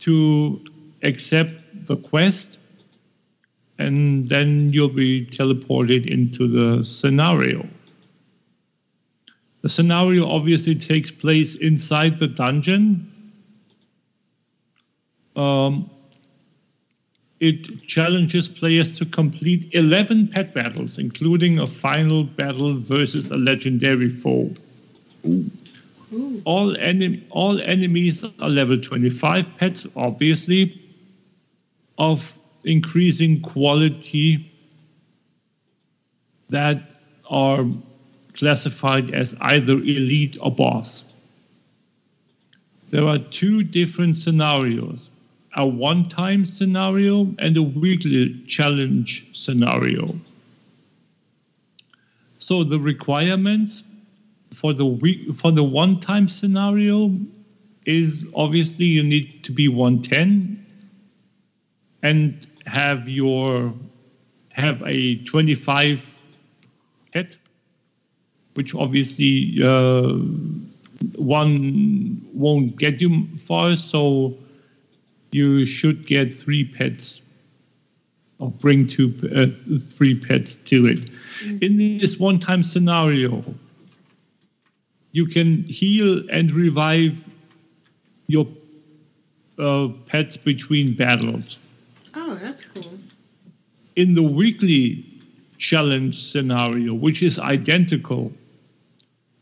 to 0.00 0.60
accept 1.02 1.64
the 1.86 1.96
quest, 1.96 2.58
and 3.78 4.28
then 4.28 4.72
you'll 4.72 4.88
be 4.88 5.26
teleported 5.26 6.06
into 6.06 6.46
the 6.46 6.84
scenario. 6.84 7.66
The 9.62 9.68
scenario 9.68 10.28
obviously 10.28 10.74
takes 10.74 11.10
place 11.10 11.56
inside 11.56 12.18
the 12.18 12.28
dungeon. 12.28 13.10
Um, 15.34 15.90
it 17.40 17.86
challenges 17.86 18.48
players 18.48 18.96
to 18.98 19.04
complete 19.04 19.74
11 19.74 20.28
pet 20.28 20.54
battles, 20.54 20.98
including 20.98 21.58
a 21.58 21.66
final 21.66 22.24
battle 22.24 22.74
versus 22.74 23.30
a 23.30 23.36
legendary 23.36 24.08
foe. 24.08 24.50
All, 26.44 26.74
enem- 26.76 27.22
all 27.30 27.60
enemies 27.60 28.24
are 28.24 28.48
level 28.48 28.80
25 28.80 29.58
pets, 29.58 29.86
obviously, 29.96 30.80
of 31.98 32.36
increasing 32.64 33.40
quality 33.40 34.50
that 36.48 36.78
are 37.30 37.64
classified 38.34 39.10
as 39.10 39.34
either 39.40 39.74
elite 39.74 40.36
or 40.42 40.50
boss. 40.50 41.04
There 42.90 43.06
are 43.06 43.18
two 43.18 43.62
different 43.62 44.16
scenarios 44.16 45.10
a 45.56 45.66
one 45.66 46.06
time 46.08 46.44
scenario 46.44 47.34
and 47.38 47.56
a 47.56 47.62
weekly 47.62 48.38
challenge 48.46 49.24
scenario. 49.34 50.14
So 52.38 52.62
the 52.62 52.78
requirements 52.78 53.82
for 54.52 54.74
the 54.74 54.84
week 54.84 55.32
for 55.34 55.50
the 55.50 55.64
one 55.64 55.98
time 55.98 56.28
scenario 56.28 57.10
is 57.86 58.26
obviously 58.34 58.84
you 58.84 59.02
need 59.02 59.42
to 59.44 59.52
be 59.52 59.68
110 59.68 60.65
and 62.02 62.46
have 62.66 63.08
your 63.08 63.72
have 64.52 64.82
a 64.86 65.16
25 65.24 66.22
hit 67.12 67.36
which 68.54 68.74
obviously 68.74 69.62
uh, 69.62 70.14
one 71.16 72.20
won't 72.32 72.76
get 72.76 73.00
you 73.00 73.26
far 73.46 73.76
so 73.76 74.34
you 75.30 75.66
should 75.66 76.06
get 76.06 76.32
three 76.32 76.64
pets 76.64 77.20
or 78.38 78.50
bring 78.50 78.86
two 78.86 79.12
uh, 79.34 79.46
three 79.78 80.18
pets 80.18 80.56
to 80.56 80.86
it. 80.86 81.10
In 81.62 81.76
this 81.76 82.18
one 82.18 82.38
time 82.38 82.62
scenario 82.62 83.44
you 85.12 85.26
can 85.26 85.62
heal 85.64 86.22
and 86.30 86.50
revive 86.50 87.32
your 88.26 88.46
uh, 89.58 89.88
pets 90.06 90.36
between 90.36 90.94
battles 90.94 91.58
Oh, 92.28 92.54
cool. 92.74 92.98
in 93.94 94.12
the 94.12 94.22
weekly 94.22 95.04
challenge 95.58 96.20
scenario, 96.30 96.92
which 96.92 97.22
is 97.22 97.38
identical. 97.38 98.32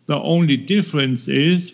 The 0.07 0.17
only 0.17 0.57
difference 0.59 1.29
is 1.29 1.73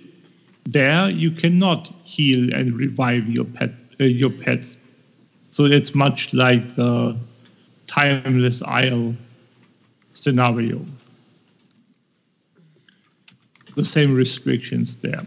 there 0.65 1.11
you 1.11 1.31
cannot 1.33 1.93
heal 2.05 2.55
and 2.55 2.75
revive 2.75 3.29
your 3.29 3.45
pet 3.45 3.71
uh, 4.01 4.05
your 4.05 4.31
pets. 4.31 4.79
So 5.53 5.65
it's 5.65 5.95
much 5.95 6.33
like 6.33 6.77
the 6.77 7.17
timeless 7.89 8.63
isle 8.63 9.15
scenario. 10.15 10.81
The 13.75 13.85
same 13.85 14.15
restrictions 14.15 14.97
there. 14.97 15.23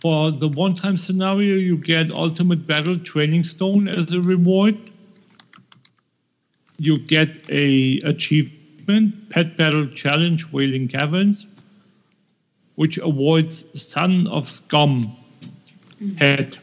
For 0.00 0.30
the 0.30 0.48
one-time 0.48 0.96
scenario, 0.96 1.56
you 1.56 1.76
get 1.76 2.12
Ultimate 2.14 2.66
Battle 2.66 2.98
Training 2.98 3.44
Stone 3.44 3.86
as 3.86 4.12
a 4.12 4.20
reward. 4.20 4.78
You 6.78 6.98
get 6.98 7.28
a 7.50 8.00
achievement, 8.00 9.28
Pet 9.28 9.58
Battle 9.58 9.86
Challenge 9.88 10.50
Wailing 10.52 10.88
Caverns, 10.88 11.46
which 12.76 12.96
awards 12.96 13.66
Son 13.74 14.26
of 14.28 14.46
Skum 14.46 15.04
pet, 16.16 16.56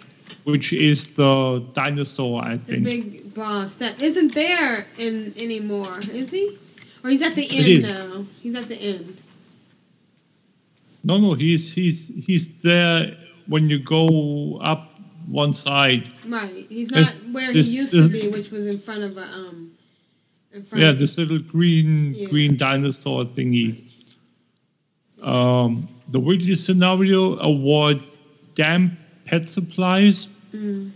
which 0.45 0.73
is 0.73 1.05
the 1.13 1.63
dinosaur, 1.73 2.43
I 2.43 2.57
think. 2.57 2.83
The 2.83 3.01
think. 3.01 3.11
big 3.13 3.35
boss 3.35 3.75
that 3.75 4.01
isn't 4.01 4.33
there 4.33 4.87
in 4.97 5.33
anymore, 5.39 5.99
is 6.11 6.31
he? 6.31 6.57
Or 7.03 7.11
he's 7.11 7.21
at 7.21 7.35
the 7.35 7.47
end 7.51 7.83
now. 7.83 8.25
He's 8.41 8.55
at 8.55 8.67
the 8.67 8.81
end. 8.81 9.21
No, 11.03 11.17
no, 11.19 11.35
he's 11.35 11.71
he's 11.71 12.07
he's 12.25 12.47
there 12.63 13.15
when 13.47 13.69
you 13.69 13.79
go 13.79 14.57
up 14.61 14.93
one 15.27 15.53
side. 15.53 16.03
Right. 16.25 16.65
He's 16.69 16.91
not 16.91 17.13
where 17.31 17.51
this- 17.53 17.69
he 17.71 17.77
used 17.77 17.91
to 17.93 18.07
be, 18.09 18.27
which 18.29 18.49
was 18.51 18.67
in 18.67 18.77
front 18.79 19.03
of 19.03 19.17
a 19.17 19.23
um 19.23 19.71
in 20.53 20.63
front 20.63 20.81
Yeah, 20.81 20.89
of 20.89 20.99
this 20.99 21.17
little 21.17 21.39
green 21.39 22.13
Yeah. 22.13 22.27
green 22.29 22.55
dinosaur 22.57 23.25
thingy. 23.25 23.83
Um, 25.21 25.87
the 26.09 26.19
weekly 26.19 26.55
scenario 26.55 27.37
awards 27.39 28.17
damp 28.55 28.93
pet 29.25 29.49
supplies, 29.49 30.27
Mm. 30.53 30.91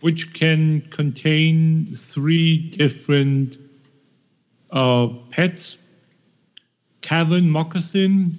which 0.00 0.32
can 0.32 0.80
contain 0.90 1.86
three 1.94 2.56
different 2.58 3.58
uh, 4.70 5.08
pets: 5.30 5.76
cavern 7.02 7.50
moccasin, 7.50 8.30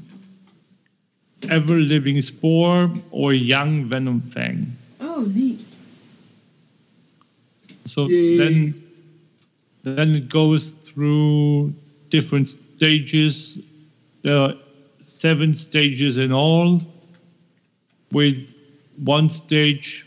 ever 1.50 1.76
living 1.76 2.22
spore, 2.22 2.90
or 3.12 3.34
young 3.34 3.86
venom 3.86 4.20
fang. 4.20 4.68
Oh 5.00 5.26
neat. 5.34 5.64
So 7.86 8.08
then, 8.08 8.74
then 9.84 10.16
it 10.16 10.30
goes 10.30 10.72
through 10.72 11.74
different 12.10 12.50
stages. 12.50 13.58
There 14.22 14.38
are 14.38 14.54
seven 15.00 15.56
stages 15.56 16.18
in 16.18 16.32
all, 16.32 16.80
with 18.12 18.54
one 19.04 19.30
stage 19.30 20.06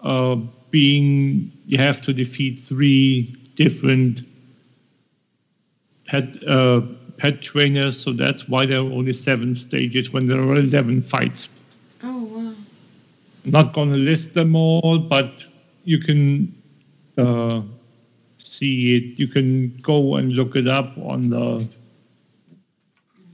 uh, 0.00 0.36
being 0.70 1.50
you 1.66 1.78
have 1.78 2.00
to 2.02 2.12
defeat 2.12 2.58
three 2.58 3.34
different 3.54 4.22
pet 6.06 6.28
uh, 6.46 6.80
pet 7.18 7.42
trainers. 7.42 8.00
So 8.00 8.12
that's 8.12 8.48
why 8.48 8.66
there 8.66 8.78
are 8.78 8.92
only 8.92 9.12
seven 9.12 9.54
stages 9.54 10.12
when 10.12 10.26
there 10.26 10.40
are 10.40 10.56
eleven 10.56 11.02
fights. 11.02 11.48
Oh 12.02 12.24
wow. 12.24 12.54
I'm 13.44 13.50
not 13.50 13.72
going 13.72 13.92
to 13.92 13.98
list 13.98 14.34
them 14.34 14.56
all, 14.56 14.98
but 14.98 15.44
you 15.84 15.98
can 15.98 16.52
uh, 17.16 17.62
see 18.38 18.96
it. 18.96 19.18
You 19.18 19.26
can 19.26 19.76
go 19.78 20.16
and 20.16 20.32
look 20.32 20.56
it 20.56 20.68
up 20.68 20.96
on 20.98 21.30
the 21.30 21.68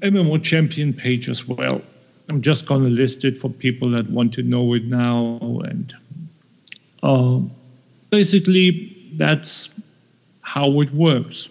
MMO 0.00 0.42
Champion 0.42 0.92
page 0.92 1.28
as 1.28 1.46
well. 1.46 1.80
I'm 2.28 2.40
just 2.40 2.66
going 2.66 2.84
to 2.84 2.90
list 2.90 3.24
it 3.24 3.36
for 3.36 3.50
people 3.50 3.90
that 3.90 4.08
want 4.10 4.32
to 4.34 4.42
know 4.42 4.74
it 4.74 4.84
now. 4.84 5.38
And 5.64 5.94
uh, 7.02 7.40
basically, 8.10 8.96
that's 9.14 9.68
how 10.42 10.80
it 10.80 10.90
works. 10.92 11.48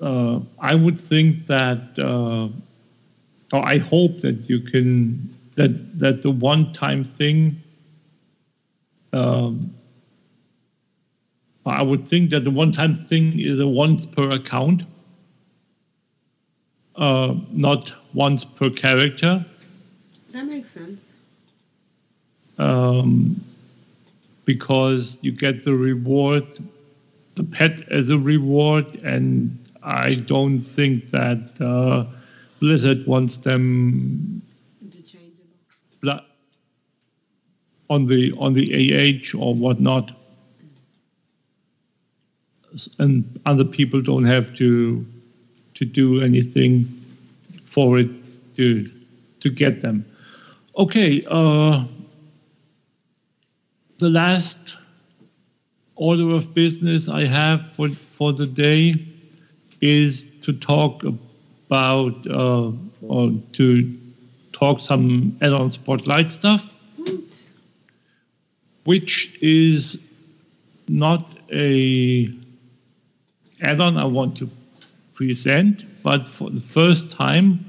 Uh, 0.00 0.40
I 0.60 0.74
would 0.74 0.98
think 0.98 1.46
that, 1.46 1.98
uh, 1.98 2.48
or 3.52 3.64
I 3.64 3.78
hope 3.78 4.20
that 4.20 4.48
you 4.48 4.60
can 4.60 5.28
that 5.56 5.98
that 5.98 6.22
the 6.22 6.30
one-time 6.30 7.04
thing. 7.04 7.56
Um, 9.12 9.74
I 11.66 11.82
would 11.82 12.08
think 12.08 12.30
that 12.30 12.44
the 12.44 12.50
one-time 12.50 12.94
thing 12.94 13.38
is 13.38 13.58
a 13.60 13.68
once 13.68 14.06
per 14.06 14.30
account, 14.30 14.84
uh, 16.96 17.34
not 17.52 17.92
once 18.14 18.44
per 18.44 18.70
character. 18.70 19.44
That 20.32 20.46
makes 20.46 20.68
sense. 20.68 21.12
um, 22.60 23.36
because 24.44 25.18
you 25.22 25.32
get 25.32 25.62
the 25.62 25.74
reward, 25.74 26.44
the 27.34 27.44
pet 27.44 27.80
as 27.90 28.10
a 28.10 28.18
reward, 28.18 29.02
and 29.02 29.56
I 29.82 30.14
don't 30.14 30.60
think 30.60 31.10
that 31.10 31.60
uh, 31.60 32.04
Blizzard 32.60 33.06
wants 33.06 33.38
them 33.38 34.42
on 37.90 38.06
the 38.06 38.32
on 38.38 38.54
the 38.54 38.66
AH 38.72 39.36
or 39.36 39.54
whatnot, 39.54 40.12
and 42.98 43.24
other 43.44 43.64
people 43.64 44.00
don't 44.00 44.24
have 44.24 44.54
to 44.56 45.04
to 45.74 45.84
do 45.84 46.22
anything 46.22 46.84
for 47.64 47.98
it 47.98 48.08
to 48.56 48.88
to 49.40 49.50
get 49.50 49.82
them. 49.82 50.04
Okay, 50.78 51.24
uh, 51.28 51.84
the 53.98 54.08
last 54.08 54.76
order 55.96 56.30
of 56.30 56.54
business 56.54 57.08
I 57.08 57.24
have 57.24 57.72
for 57.72 57.88
for 57.88 58.32
the 58.32 58.46
day 58.46 58.94
is 59.80 60.26
to 60.42 60.52
talk 60.52 61.02
about 61.02 62.26
uh, 62.26 62.70
or 63.02 63.30
to 63.52 63.96
talk 64.52 64.80
some 64.80 65.36
add-on 65.40 65.70
spotlight 65.70 66.30
stuff, 66.30 66.78
which 68.84 69.38
is 69.40 69.98
not 70.88 71.38
a 71.52 72.30
add-on 73.62 73.96
I 73.96 74.04
want 74.04 74.36
to 74.38 74.48
present, 75.14 75.84
but 76.02 76.26
for 76.26 76.50
the 76.50 76.60
first 76.60 77.10
time, 77.10 77.64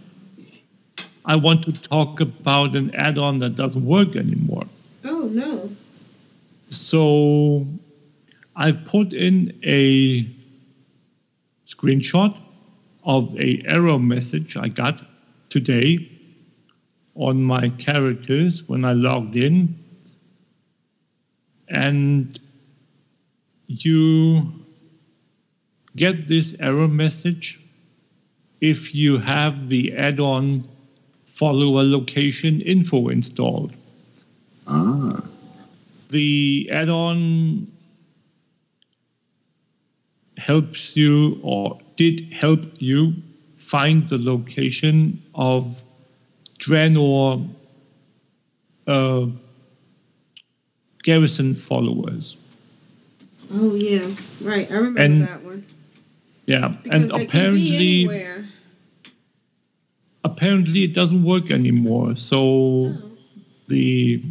I 1.26 1.36
want 1.36 1.64
to 1.64 1.74
talk 1.74 2.20
about 2.20 2.76
an 2.76 2.96
add-on 2.96 3.40
that 3.40 3.56
doesn't 3.56 3.86
work 3.86 4.16
anymore. 4.16 4.66
Oh 5.06 5.30
no. 5.32 5.70
So 6.70 7.68
I 8.56 8.72
put 8.72 9.14
in 9.14 9.54
a 9.64 10.26
screenshot 11.82 12.36
of 13.04 13.40
a 13.40 13.62
error 13.66 13.98
message 13.98 14.56
I 14.56 14.68
got 14.68 15.02
today 15.50 16.08
on 17.16 17.42
my 17.42 17.70
characters 17.70 18.68
when 18.68 18.86
I 18.86 18.94
logged 18.94 19.36
in. 19.36 19.76
And 21.70 22.38
you 23.68 24.52
get 25.96 26.28
this 26.28 26.56
error 26.60 26.88
message 26.88 27.60
if 28.60 28.94
you 28.94 29.18
have 29.18 29.70
the 29.70 29.96
add-on 29.96 30.64
follower 31.34 31.84
location 31.84 32.62
info 32.62 33.08
installed. 33.08 33.74
Ah. 34.68 35.22
The 36.10 36.70
add-on 36.72 37.71
helps 40.42 40.96
you 40.96 41.40
or 41.44 41.80
did 41.96 42.22
help 42.34 42.62
you 42.80 43.14
find 43.58 44.08
the 44.10 44.18
location 44.18 45.18
of 45.36 45.82
Draenor 46.60 47.48
uh, 48.88 49.26
garrison 51.04 51.56
followers. 51.56 52.36
Oh 53.54 53.76
yeah. 53.76 54.08
Right. 54.44 54.70
I 54.72 54.76
remember 54.76 55.00
And- 55.02 55.22
that 55.24 55.44
one. 55.44 55.64
Yeah, 56.48 56.70
Because 56.84 57.04
and 57.04 57.12
they 57.12 57.26
could 57.28 57.54
be 57.54 58.06
apparently 58.06 58.46
apparently 60.26 60.84
it 60.84 60.94
doesn't 60.94 61.24
work 61.24 61.52
anymore. 61.52 62.16
So 62.16 62.94
the 63.68 64.22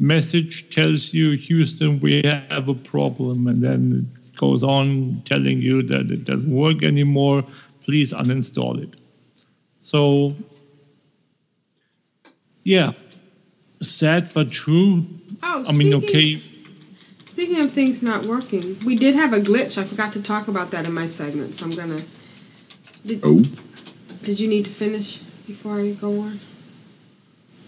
message 0.00 0.70
tells 0.70 1.12
you, 1.12 1.32
Houston, 1.32 2.00
we 2.00 2.22
have 2.22 2.68
a 2.68 2.74
problem, 2.74 3.46
and 3.48 3.60
then 3.62 4.06
goes 4.36 4.62
on 4.62 5.22
telling 5.24 5.60
you 5.62 5.82
that 5.82 6.10
it 6.10 6.24
doesn't 6.24 6.50
work 6.50 6.82
anymore. 6.82 7.44
Please 7.84 8.12
uninstall 8.12 8.82
it. 8.82 8.94
So, 9.82 10.34
yeah, 12.62 12.92
sad 13.80 14.32
but 14.34 14.50
true. 14.50 15.06
Oh, 15.42 15.64
I 15.68 15.72
mean, 15.72 15.92
speaking- 16.00 16.08
okay, 16.08 16.42
Speaking 17.26 17.60
of 17.62 17.72
things 17.72 18.00
not 18.00 18.26
working, 18.26 18.76
we 18.86 18.94
did 18.94 19.16
have 19.16 19.32
a 19.32 19.38
glitch. 19.40 19.76
I 19.76 19.82
forgot 19.82 20.12
to 20.12 20.22
talk 20.22 20.46
about 20.46 20.70
that 20.70 20.86
in 20.86 20.94
my 20.94 21.06
segment, 21.06 21.54
so 21.56 21.64
I'm 21.66 21.72
gonna. 21.72 21.98
Did, 23.04 23.20
Oh, 23.24 23.42
did 24.22 24.38
you 24.38 24.46
need 24.46 24.64
to 24.66 24.70
finish 24.70 25.18
before 25.44 25.80
I 25.80 25.90
go 25.94 26.20
on? 26.20 26.38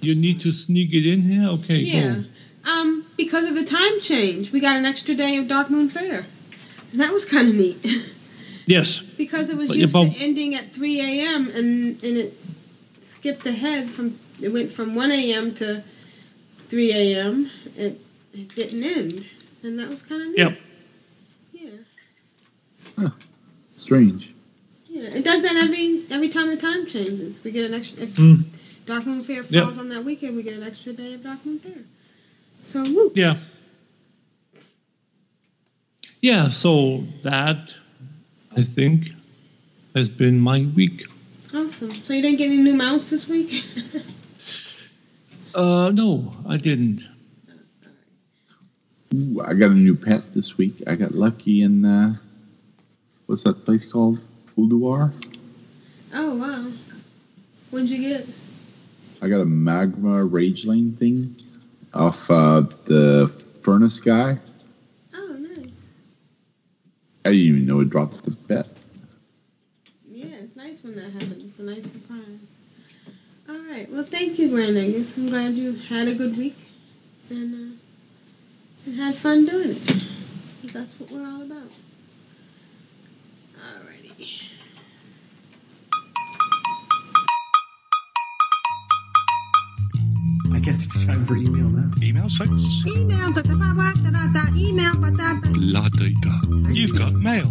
You 0.03 0.15
need 0.15 0.39
to 0.43 0.53
sneak 0.53 0.95
it 0.95 1.05
in 1.05 1.23
here? 1.23 1.49
Okay, 1.49 1.79
Yeah. 1.81 2.23
go. 2.65 2.71
Um, 2.71 3.05
because 3.17 3.51
of 3.51 3.57
the 3.57 3.65
time 3.65 4.01
change, 4.01 4.53
we 4.53 4.61
got 4.61 4.77
an 4.77 4.85
extra 4.85 5.15
day 5.17 5.37
of 5.37 5.47
Darkmoon 5.47 5.91
Faire. 5.91 6.27
And 6.93 7.01
that 7.01 7.13
was 7.13 7.25
kind 7.25 7.49
of 7.49 7.55
neat. 7.57 7.79
Yes. 8.67 8.99
because 9.17 9.49
it 9.49 9.57
was 9.57 9.69
But 9.69 9.77
used 9.77 9.95
to 9.95 10.11
ending 10.25 10.55
at 10.55 10.73
3 10.73 11.01
a.m. 11.01 11.49
and 11.55 12.03
and 12.03 12.17
it 12.17 12.35
skipped 13.03 13.47
ahead 13.47 13.89
from 13.91 14.19
it 14.43 14.53
went 14.53 14.71
from 14.71 14.95
1 14.97 15.11
a.m. 15.13 15.55
to 15.55 15.83
3 16.69 16.93
a.m. 16.93 17.49
It, 17.77 18.01
it 18.35 18.55
didn't 18.57 18.83
end, 18.83 19.25
and 19.63 19.79
that 19.79 19.89
was 19.89 20.03
kind 20.03 20.21
of 20.23 20.29
neat. 20.29 20.39
Yep. 20.39 20.59
Yeah, 22.99 23.09
strange. 23.77 24.33
yeah. 24.89 25.03
It 25.15 25.25
does 25.25 25.43
that 25.43 25.57
every 25.65 26.03
every 26.11 26.29
time 26.29 26.49
the 26.49 26.57
time 26.57 26.87
changes. 26.87 27.41
We 27.45 27.51
get 27.53 27.67
an 27.67 27.75
extra. 27.75 28.03
If 28.03 28.17
Mm. 28.17 28.43
Darkmoon 28.87 29.23
Faire 29.23 29.45
Yep. 29.49 29.65
falls 29.65 29.79
on 29.79 29.89
that 29.91 30.05
weekend, 30.05 30.37
we 30.37 30.43
get 30.43 30.55
an 30.55 30.63
extra 30.63 30.93
day 30.93 31.15
of 31.15 31.21
Darkmoon 31.21 31.61
Faire. 31.61 31.85
So 32.65 32.83
woo. 32.83 33.13
Yeah. 33.15 33.37
Yeah, 36.27 36.49
so 36.49 37.05
that, 37.23 37.73
I 38.57 38.63
think, 38.63 39.13
has 39.95 40.09
been 40.09 40.41
my 40.41 40.67
week. 40.75 41.07
Awesome. 41.55 41.91
So 41.91 42.15
you 42.15 42.21
didn't 42.21 42.39
get 42.39 42.47
any 42.47 42.65
new 42.65 42.77
mounts 42.77 43.11
this 43.11 43.29
week? 43.29 43.63
Uh, 45.55 45.91
no, 45.91 46.31
I 46.47 46.59
didn't. 46.59 47.03
Ooh, 49.15 49.41
I 49.41 49.55
got 49.55 49.71
a 49.71 49.75
new 49.75 49.97
pet 49.97 50.21
this 50.35 50.59
week. 50.59 50.75
I 50.87 50.97
got 50.97 51.13
lucky 51.13 51.63
in 51.63 51.83
uh, 51.83 52.13
what's 53.25 53.41
that 53.45 53.65
place 53.65 53.91
called? 53.91 54.19
Ulduar. 54.59 55.15
oh 56.13 56.35
wow. 56.35 56.71
What'd 57.71 57.89
you 57.89 58.03
get? 58.03 58.29
I 59.23 59.29
got 59.29 59.41
a 59.41 59.47
magma 59.47 60.27
rageling 60.27 60.93
thing 60.93 61.35
off 61.95 62.31
uh, 62.31 62.61
the 62.85 63.29
furnace 63.63 63.99
guy. 63.99 64.37
I 67.27 67.31
didn't 67.31 67.45
even 67.45 67.67
know 67.67 67.81
it 67.81 67.91
dropped 67.91 68.23
the 68.23 68.31
bet. 68.31 68.69
Yeah, 70.07 70.27
it's 70.43 70.55
nice 70.55 70.85
when 70.85 70.95
that 70.95 71.11
happens. 71.11 71.43
It's 71.43 71.59
a 71.59 71.65
nice 71.65 71.91
surprise. 71.91 72.47
All 73.49 73.59
right. 73.69 73.91
Well, 73.91 74.05
thank 74.05 74.39
you, 74.39 74.49
Grand 74.51 74.77
Nagus. 74.77 75.17
I'm 75.19 75.29
glad 75.31 75.55
you 75.55 75.75
had 75.75 76.07
a 76.07 76.15
good 76.15 76.37
week 76.37 76.55
and 77.29 77.53
uh, 77.53 77.77
and 78.87 78.95
had 78.95 79.17
fun 79.17 79.45
doing 79.45 79.71
it. 79.71 80.73
that's 80.73 80.95
what 81.01 81.11
we're 81.11 81.27
all 81.27 81.43
about. 81.43 81.69
Guess 90.67 90.85
it's 90.85 91.07
time 91.07 91.25
for 91.25 91.37
email 91.37 91.71
now. 91.71 91.89
Email 92.03 92.29
folks? 92.29 92.85
Email. 92.89 93.33
Da, 93.33 93.41
da, 93.41 93.55
ba, 93.55 93.73
ba, 93.73 93.93
da, 94.03 94.11
da, 94.11 94.27
da, 94.33 94.53
email. 94.57 94.97
Ba, 94.97 95.13
da, 95.13 95.39
da. 95.39 95.49
La 95.55 95.89
da 95.89 96.09
da. 96.21 96.41
You've 96.71 96.99
got 96.99 97.13
mail. 97.13 97.47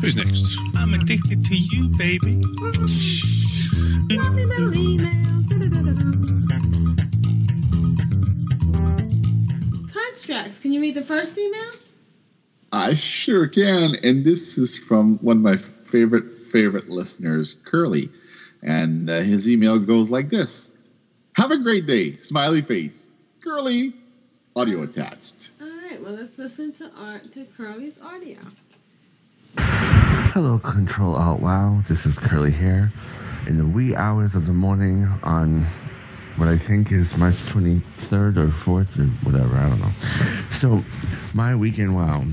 Who's 0.00 0.16
next? 0.16 0.58
I'm 0.74 0.94
addicted 0.94 1.44
to 1.44 1.54
you, 1.54 1.90
baby. 1.98 2.40
Lovely 4.16 4.46
little 4.46 4.74
email. 4.74 5.42
Da, 5.44 5.58
da, 5.58 5.68
da, 5.68 5.82
da, 5.82 5.92
da. 5.92 6.08
Constrax. 9.92 10.62
Can 10.62 10.72
you 10.72 10.80
read 10.80 10.94
the 10.94 11.04
first 11.04 11.36
email? 11.36 11.72
I 12.72 12.94
sure 12.94 13.46
can. 13.46 13.90
And 14.02 14.24
this 14.24 14.56
is 14.56 14.78
from 14.78 15.18
one 15.18 15.36
of 15.36 15.42
my 15.42 15.58
favorite, 15.58 16.24
favorite 16.50 16.88
listeners, 16.88 17.58
Curly. 17.66 18.08
And 18.62 19.10
uh, 19.10 19.16
his 19.16 19.46
email 19.46 19.78
goes 19.78 20.08
like 20.08 20.30
this 20.30 20.72
Have 21.38 21.52
a 21.52 21.58
great 21.58 21.86
day. 21.86 22.10
Smiley 22.16 22.62
face. 22.62 23.12
Curly. 23.44 23.92
Audio 24.56 24.82
attached. 24.82 25.50
All 25.60 25.68
right. 25.68 25.96
Well, 26.02 26.14
let's 26.14 26.36
listen 26.36 26.72
to 26.72 26.90
art 27.00 27.22
to 27.32 27.46
Curly's 27.56 28.02
audio. 28.02 28.38
Hello, 29.56 30.58
Control 30.58 31.14
Alt 31.14 31.40
Wow. 31.40 31.84
This 31.86 32.06
is 32.06 32.18
Curly 32.18 32.50
here. 32.50 32.92
In 33.46 33.56
the 33.56 33.64
wee 33.64 33.94
hours 33.94 34.34
of 34.34 34.46
the 34.46 34.52
morning 34.52 35.04
on 35.22 35.64
what 36.34 36.48
I 36.48 36.58
think 36.58 36.90
is 36.90 37.16
March 37.16 37.36
23rd 37.36 38.36
or 38.36 38.48
4th 38.48 38.98
or 38.98 39.04
whatever, 39.24 39.56
I 39.56 39.68
don't 39.68 39.80
know. 39.80 39.92
So, 40.50 40.82
my 41.34 41.54
weekend 41.54 41.94
wow 41.94 42.24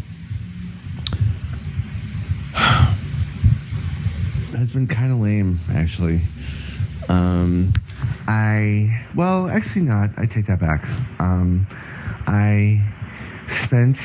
has 4.58 4.72
been 4.72 4.88
kind 4.88 5.12
of 5.12 5.20
lame, 5.20 5.60
actually. 5.70 6.22
Um, 7.08 7.72
I, 8.28 9.06
well, 9.16 9.50
actually 9.50 9.84
not. 9.84 10.12
I 10.18 10.26
take 10.26 10.48
that 10.48 10.60
back. 10.60 10.88
Um, 11.20 11.68
I 12.28 12.92
spent 13.48 14.00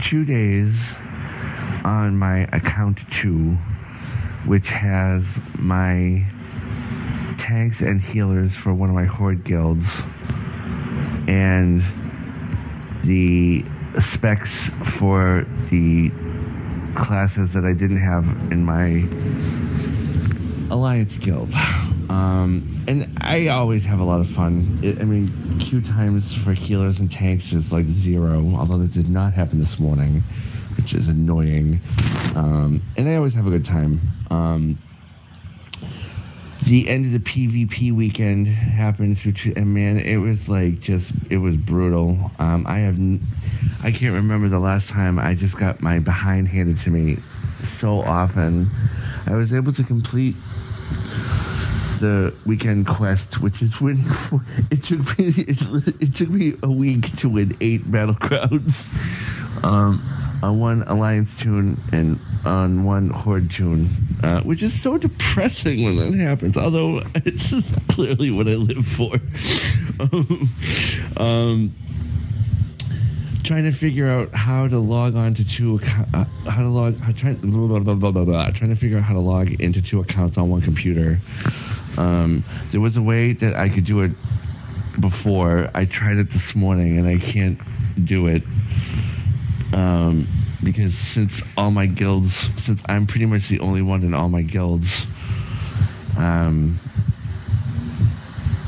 two 0.00 0.24
days 0.24 0.94
on 1.84 2.16
my 2.16 2.48
account 2.52 3.08
two, 3.10 3.58
which 4.46 4.70
has 4.70 5.40
my 5.58 6.26
tanks 7.38 7.80
and 7.80 8.00
healers 8.00 8.54
for 8.54 8.72
one 8.72 8.88
of 8.88 8.94
my 8.94 9.04
horde 9.04 9.44
guilds, 9.44 10.02
and 11.26 11.82
the 13.02 13.64
specs 13.98 14.70
for 14.98 15.46
the 15.70 16.10
classes 16.94 17.52
that 17.52 17.64
I 17.64 17.72
didn't 17.72 17.98
have 17.98 18.26
in 18.50 18.64
my 18.64 19.06
alliance 20.72 21.18
guild. 21.18 21.52
Um, 22.08 22.84
and 22.86 23.16
I 23.20 23.48
always 23.48 23.84
have 23.84 24.00
a 24.00 24.04
lot 24.04 24.20
of 24.20 24.28
fun. 24.28 24.80
It, 24.82 25.00
I 25.00 25.04
mean, 25.04 25.58
queue 25.58 25.80
times 25.80 26.34
for 26.34 26.52
healers 26.52 27.00
and 27.00 27.10
tanks 27.10 27.52
is 27.52 27.72
like 27.72 27.86
zero, 27.86 28.54
although 28.56 28.78
that 28.78 28.92
did 28.92 29.08
not 29.08 29.32
happen 29.32 29.58
this 29.58 29.78
morning, 29.78 30.22
which 30.76 30.94
is 30.94 31.08
annoying. 31.08 31.80
Um, 32.36 32.82
and 32.96 33.08
I 33.08 33.16
always 33.16 33.34
have 33.34 33.46
a 33.46 33.50
good 33.50 33.64
time. 33.64 34.00
Um, 34.30 34.78
the 36.64 36.88
end 36.88 37.04
of 37.04 37.12
the 37.12 37.18
PvP 37.18 37.92
weekend 37.92 38.46
happened, 38.46 39.18
which, 39.18 39.46
and 39.46 39.74
man, 39.74 39.98
it 39.98 40.16
was 40.16 40.48
like 40.48 40.80
just, 40.80 41.12
it 41.28 41.38
was 41.38 41.56
brutal. 41.56 42.30
Um, 42.38 42.66
I 42.66 42.78
have, 42.78 42.98
I 43.82 43.90
can't 43.90 44.14
remember 44.14 44.48
the 44.48 44.58
last 44.58 44.88
time 44.88 45.18
I 45.18 45.34
just 45.34 45.58
got 45.58 45.82
my 45.82 45.98
behind 45.98 46.48
handed 46.48 46.78
to 46.78 46.90
me 46.90 47.16
so 47.62 48.00
often. 48.00 48.70
I 49.26 49.34
was 49.34 49.52
able 49.52 49.72
to 49.74 49.84
complete 49.84 50.36
the 52.04 52.34
weekend 52.44 52.86
quest, 52.86 53.40
which 53.40 53.62
is 53.62 53.80
winning. 53.80 54.04
For, 54.04 54.40
it 54.70 54.82
took 54.82 55.18
me 55.18 55.24
it, 55.26 56.02
it 56.02 56.14
took 56.14 56.28
me 56.28 56.52
a 56.62 56.70
week 56.70 57.16
to 57.18 57.30
win 57.30 57.56
eight 57.62 57.82
battlegrounds 57.84 58.86
um, 59.64 60.02
on 60.42 60.60
one 60.60 60.82
alliance 60.82 61.40
toon 61.40 61.80
and 61.92 62.20
on 62.44 62.84
one 62.84 63.08
horde 63.08 63.50
toon, 63.50 63.88
uh, 64.22 64.42
which 64.42 64.62
is 64.62 64.78
so 64.78 64.98
depressing 64.98 65.82
when 65.82 65.96
that 65.96 66.12
happens. 66.22 66.58
Although 66.58 66.98
it's 67.14 67.48
just 67.48 67.88
clearly 67.88 68.30
what 68.30 68.48
I 68.48 68.56
live 68.56 68.86
for. 68.86 69.14
um, 71.22 71.74
trying 73.44 73.64
to 73.64 73.72
figure 73.72 74.08
out 74.08 74.34
how 74.34 74.68
to 74.68 74.78
log 74.78 75.16
on 75.16 75.32
to 75.34 75.46
two 75.46 75.80
uh, 76.12 76.24
how 76.50 76.60
to 76.60 76.68
log 76.68 76.98
how, 76.98 77.12
trying, 77.12 77.36
blah, 77.36 77.78
blah, 77.94 78.10
blah, 78.10 78.50
trying 78.50 78.70
to 78.70 78.76
figure 78.76 78.98
out 78.98 79.04
how 79.04 79.14
to 79.14 79.20
log 79.20 79.52
into 79.60 79.80
two 79.80 80.00
accounts 80.00 80.36
on 80.36 80.50
one 80.50 80.60
computer 80.60 81.18
um, 81.96 82.44
there 82.70 82.80
was 82.80 82.96
a 82.96 83.02
way 83.02 83.32
that 83.32 83.54
i 83.54 83.68
could 83.68 83.84
do 83.84 84.02
it 84.02 84.12
before. 85.00 85.70
I 85.74 85.86
tried 85.86 86.18
it 86.18 86.30
this 86.30 86.54
morning 86.54 86.98
and 86.98 87.06
i 87.06 87.18
can't 87.18 87.58
do 88.02 88.26
it 88.26 88.42
um, 89.72 90.26
because 90.62 90.96
since 90.96 91.42
all 91.56 91.70
my 91.70 91.86
guilds 91.86 92.34
since 92.62 92.82
i'm 92.86 93.06
pretty 93.06 93.26
much 93.26 93.48
the 93.48 93.60
only 93.60 93.82
one 93.82 94.02
in 94.02 94.14
all 94.14 94.28
my 94.28 94.42
guilds 94.42 95.06
um, 96.16 96.78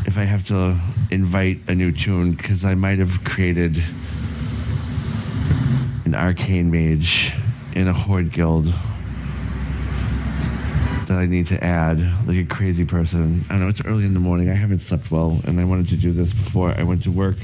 if 0.04 0.16
i 0.18 0.22
have 0.22 0.46
to 0.48 0.76
invite 1.10 1.60
a 1.68 1.74
new 1.74 1.92
toon 1.92 2.32
because 2.32 2.64
i 2.64 2.74
might 2.74 2.98
have 2.98 3.24
created 3.24 3.82
an 6.04 6.14
arcane 6.14 6.70
mage 6.70 7.34
in 7.74 7.88
a 7.88 7.92
horde 7.92 8.32
guild 8.32 8.72
that 11.06 11.18
I 11.18 11.26
need 11.26 11.46
to 11.48 11.62
add, 11.62 11.98
like 12.26 12.36
a 12.36 12.44
crazy 12.44 12.84
person. 12.84 13.44
I 13.50 13.56
know 13.56 13.68
it's 13.68 13.84
early 13.84 14.04
in 14.04 14.14
the 14.14 14.20
morning. 14.20 14.50
I 14.50 14.54
haven't 14.54 14.78
slept 14.80 15.10
well, 15.10 15.40
and 15.44 15.60
I 15.60 15.64
wanted 15.64 15.88
to 15.88 15.96
do 15.96 16.12
this 16.12 16.32
before 16.32 16.74
I 16.76 16.82
went 16.82 17.02
to 17.02 17.10
work. 17.10 17.36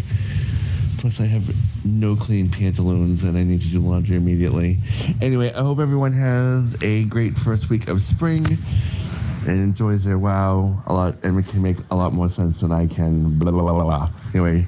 Plus, 0.98 1.20
I 1.20 1.26
have 1.26 1.54
no 1.84 2.14
clean 2.14 2.48
pantaloons, 2.50 3.24
and 3.24 3.36
I 3.36 3.42
need 3.44 3.60
to 3.62 3.68
do 3.68 3.80
laundry 3.80 4.16
immediately. 4.16 4.78
Anyway, 5.20 5.52
I 5.52 5.60
hope 5.62 5.78
everyone 5.80 6.12
has 6.12 6.80
a 6.82 7.04
great 7.04 7.36
first 7.38 7.70
week 7.70 7.88
of 7.88 8.02
spring. 8.02 8.46
and 9.44 9.58
enjoys 9.58 10.04
their 10.04 10.18
WoW 10.18 10.80
a 10.86 10.92
lot 10.92 11.16
and 11.24 11.36
it 11.36 11.48
can 11.48 11.60
make 11.60 11.76
a 11.90 11.96
lot 11.96 12.12
more 12.12 12.28
sense 12.28 12.60
than 12.60 12.70
I 12.70 12.86
can. 12.86 13.38
Blah 13.40 13.50
blah 13.50 13.62
blah 13.62 13.72
blah. 13.72 13.84
blah. 13.84 14.08
Anyway, 14.32 14.66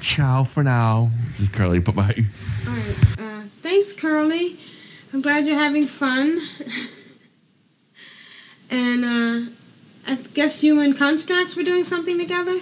ciao 0.00 0.42
for 0.44 0.62
now. 0.64 1.10
This 1.32 1.40
is 1.40 1.48
Curly. 1.50 1.80
Bye 1.80 1.92
bye. 1.92 2.24
All 2.66 2.72
right. 2.72 2.96
Uh, 3.18 3.42
thanks, 3.60 3.92
Curly. 3.92 4.56
I'm 5.12 5.20
glad 5.20 5.44
you're 5.44 5.54
having 5.56 5.84
fun. 5.84 6.38
and 8.70 9.04
uh, 9.04 9.50
I 10.08 10.16
guess 10.34 10.62
you 10.62 10.80
and 10.80 10.94
Constrax 10.94 11.56
were 11.56 11.62
doing 11.62 11.84
something 11.84 12.18
together. 12.18 12.58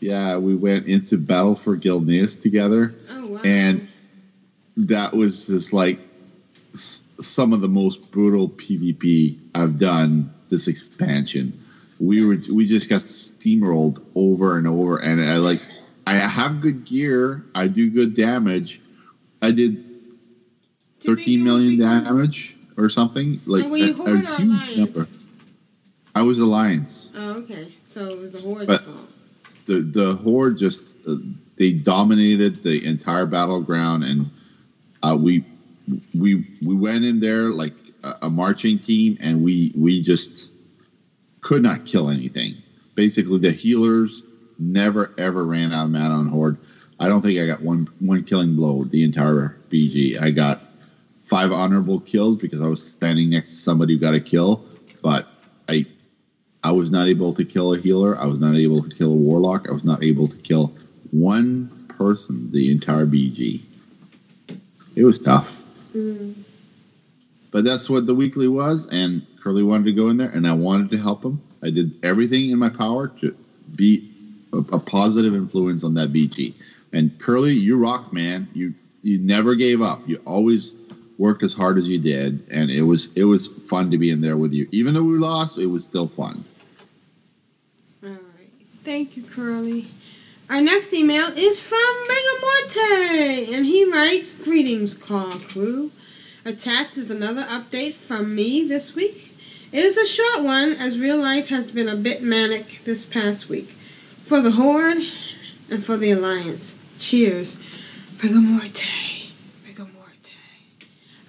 Yeah, 0.00 0.36
we 0.38 0.54
went 0.54 0.86
into 0.86 1.16
Battle 1.16 1.54
for 1.56 1.76
Gilneas 1.76 2.40
together, 2.40 2.94
Oh 3.10 3.26
wow. 3.26 3.40
and 3.44 3.86
that 4.76 5.12
was 5.14 5.46
just 5.46 5.72
like 5.72 5.98
some 6.74 7.52
of 7.52 7.60
the 7.60 7.68
most 7.68 8.10
brutal 8.10 8.48
PvP 8.50 9.36
I've 9.54 9.78
done 9.78 10.30
this 10.50 10.68
expansion. 10.68 11.52
We 12.00 12.24
were 12.26 12.36
we 12.52 12.66
just 12.66 12.90
got 12.90 13.00
steamrolled 13.00 14.02
over 14.14 14.58
and 14.58 14.66
over, 14.66 14.98
and 14.98 15.22
I 15.22 15.36
like 15.36 15.60
I 16.06 16.14
have 16.14 16.60
good 16.60 16.84
gear, 16.84 17.42
I 17.54 17.68
do 17.68 17.88
good 17.90 18.14
damage. 18.16 18.80
I 19.40 19.52
did 19.52 19.82
thirteen 21.00 21.44
million 21.44 21.78
damage 21.78 22.53
or 22.76 22.88
something 22.88 23.40
like 23.46 23.64
Oh, 23.64 23.70
were 23.70 23.76
you 23.76 23.94
a, 24.06 24.12
a 24.14 24.36
huge 24.36 24.78
number. 24.78 25.04
I 26.14 26.22
was 26.22 26.38
Alliance. 26.40 27.12
Oh, 27.16 27.42
okay. 27.42 27.72
So 27.88 28.06
it 28.08 28.18
was 28.18 28.32
the 28.32 28.40
Horde's 28.40 28.66
But- 28.66 28.80
fault. 28.82 29.10
the 29.66 29.80
the 29.80 30.12
horde 30.16 30.58
just 30.58 30.96
uh, 31.08 31.14
they 31.56 31.72
dominated 31.72 32.62
the 32.62 32.84
entire 32.84 33.26
battleground 33.26 34.04
and 34.04 34.26
uh, 35.02 35.16
we 35.18 35.44
we 36.18 36.44
we 36.66 36.74
went 36.74 37.04
in 37.04 37.20
there 37.20 37.48
like 37.50 37.72
a, 38.02 38.12
a 38.26 38.30
marching 38.30 38.78
team 38.78 39.16
and 39.20 39.42
we 39.44 39.72
we 39.76 40.02
just 40.02 40.50
could 41.40 41.62
not 41.62 41.84
kill 41.86 42.10
anything 42.10 42.54
basically 42.94 43.38
the 43.38 43.50
healers 43.52 44.22
never 44.58 45.12
ever 45.18 45.44
ran 45.44 45.72
out 45.72 45.84
of 45.86 45.90
mana 45.90 46.14
on 46.14 46.26
horde 46.28 46.56
i 47.00 47.06
don't 47.08 47.20
think 47.22 47.38
i 47.40 47.46
got 47.46 47.60
one 47.60 47.86
one 48.00 48.22
killing 48.24 48.54
blow 48.56 48.84
the 48.84 49.02
entire 49.04 49.56
bg 49.70 50.18
i 50.22 50.30
got 50.30 50.60
five 51.34 51.50
honorable 51.50 51.98
kills 52.00 52.36
because 52.36 52.62
i 52.62 52.66
was 52.66 52.92
standing 52.92 53.28
next 53.28 53.50
to 53.50 53.56
somebody 53.56 53.94
who 53.94 53.98
got 54.00 54.14
a 54.14 54.20
kill 54.20 54.64
but 55.02 55.26
i 55.68 55.84
I 56.64 56.72
was 56.72 56.90
not 56.90 57.08
able 57.08 57.34
to 57.34 57.44
kill 57.44 57.74
a 57.74 57.78
healer. 57.78 58.16
I 58.16 58.24
was 58.24 58.40
not 58.40 58.54
able 58.56 58.82
to 58.82 58.88
kill 58.88 59.12
a 59.12 59.16
warlock. 59.16 59.68
I 59.68 59.72
was 59.72 59.84
not 59.84 60.02
able 60.02 60.26
to 60.28 60.36
kill 60.38 60.72
one 61.10 61.68
person 61.88 62.50
the 62.52 62.70
entire 62.70 63.04
BG. 63.04 63.60
It 64.96 65.04
was 65.04 65.18
tough. 65.18 65.60
But 67.50 67.66
that's 67.66 67.90
what 67.90 68.06
the 68.06 68.14
weekly 68.14 68.48
was, 68.48 68.90
and 68.94 69.26
Curly 69.38 69.62
wanted 69.62 69.84
to 69.84 69.92
go 69.92 70.08
in 70.08 70.16
there, 70.16 70.30
and 70.30 70.46
I 70.46 70.54
wanted 70.54 70.90
to 70.92 70.96
help 70.96 71.22
him. 71.22 71.38
I 71.62 71.68
did 71.68 71.92
everything 72.02 72.50
in 72.50 72.58
my 72.58 72.70
power 72.70 73.08
to 73.20 73.36
be 73.76 74.08
a, 74.54 74.58
a 74.72 74.78
positive 74.78 75.34
influence 75.34 75.84
on 75.84 75.92
that 75.94 76.14
BG. 76.14 76.54
And 76.94 77.16
Curly, 77.18 77.52
you 77.52 77.76
rock, 77.76 78.10
man. 78.10 78.48
You 78.54 78.72
you 79.02 79.18
never 79.18 79.54
gave 79.54 79.82
up. 79.82 80.00
You 80.06 80.16
always 80.24 80.72
worked 81.18 81.42
as 81.42 81.54
hard 81.54 81.76
as 81.76 81.88
you 81.88 81.98
did, 81.98 82.42
and 82.52 82.70
it 82.70 82.82
was 82.82 83.12
it 83.14 83.24
was 83.24 83.46
fun 83.46 83.90
to 83.90 83.98
be 83.98 84.10
in 84.10 84.20
there 84.20 84.36
with 84.36 84.52
you. 84.52 84.68
Even 84.72 84.94
though 84.94 85.04
we 85.04 85.16
lost, 85.16 85.58
it 85.58 85.66
was 85.66 85.84
still 85.84 86.08
fun. 86.08 86.44
All 88.02 88.10
right, 88.10 88.50
thank 88.82 89.16
you, 89.16 89.22
Curly. 89.24 89.86
Our 90.50 90.60
next 90.60 90.92
email 90.92 91.26
is 91.36 91.58
from 91.58 91.78
Rigamorte, 91.78 93.54
and 93.54 93.64
he 93.64 93.90
writes, 93.90 94.34
Greetings, 94.34 94.94
Call 94.94 95.30
Crew. 95.30 95.90
Attached 96.44 96.98
is 96.98 97.10
another 97.10 97.42
update 97.42 97.94
from 97.94 98.36
me 98.36 98.68
this 98.68 98.94
week. 98.94 99.32
It 99.72 99.78
is 99.78 99.96
a 99.96 100.06
short 100.06 100.44
one, 100.44 100.72
as 100.78 101.00
real 101.00 101.18
life 101.18 101.48
has 101.48 101.72
been 101.72 101.88
a 101.88 101.96
bit 101.96 102.22
manic 102.22 102.82
this 102.84 103.04
past 103.04 103.48
week. 103.48 103.70
For 103.70 104.42
the 104.42 104.52
Horde 104.52 104.98
and 105.70 105.82
for 105.82 105.96
the 105.96 106.12
Alliance. 106.12 106.78
Cheers. 106.98 107.56
Rigamorte. 108.18 109.13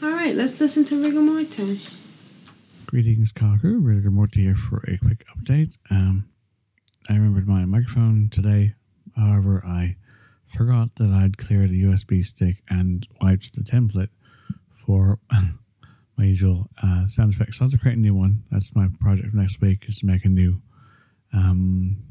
All 0.06 0.12
right, 0.12 0.36
let's 0.36 0.60
listen 0.60 0.86
to 0.86 1.04
Rigamorte. 1.04 1.92
Greetings, 2.86 3.32
Cocker. 3.32 3.80
Rigor 3.80 4.12
here 4.36 4.54
for 4.54 4.84
a 4.88 5.00
quick 5.00 5.26
update. 5.36 5.78
Um, 5.90 6.30
I 7.10 7.14
remembered 7.14 7.48
my 7.48 7.66
microphone 7.66 8.30
today. 8.30 8.76
However, 9.18 9.64
I 9.66 9.96
forgot 10.56 10.94
that 10.98 11.10
I'd 11.10 11.40
cleared 11.40 11.72
a 11.72 11.74
USB 11.74 12.24
stick 12.24 12.58
and 12.70 13.08
wiped 13.20 13.56
the 13.56 13.64
template 13.64 14.10
for 14.86 15.18
my 16.18 16.24
usual 16.24 16.70
uh, 16.84 17.08
sound 17.08 17.34
effects. 17.34 17.58
So 17.58 17.66
I'll 17.66 17.72
have 17.72 17.80
to 17.80 17.82
create 17.82 17.98
a 17.98 18.00
new 18.00 18.14
one. 18.14 18.44
That's 18.52 18.76
my 18.76 18.90
project 19.00 19.32
for 19.32 19.38
next 19.38 19.60
week 19.60 19.86
is 19.88 19.98
to 20.02 20.06
make 20.06 20.24
a 20.24 20.30
new 20.30 20.62
um, 21.34 22.04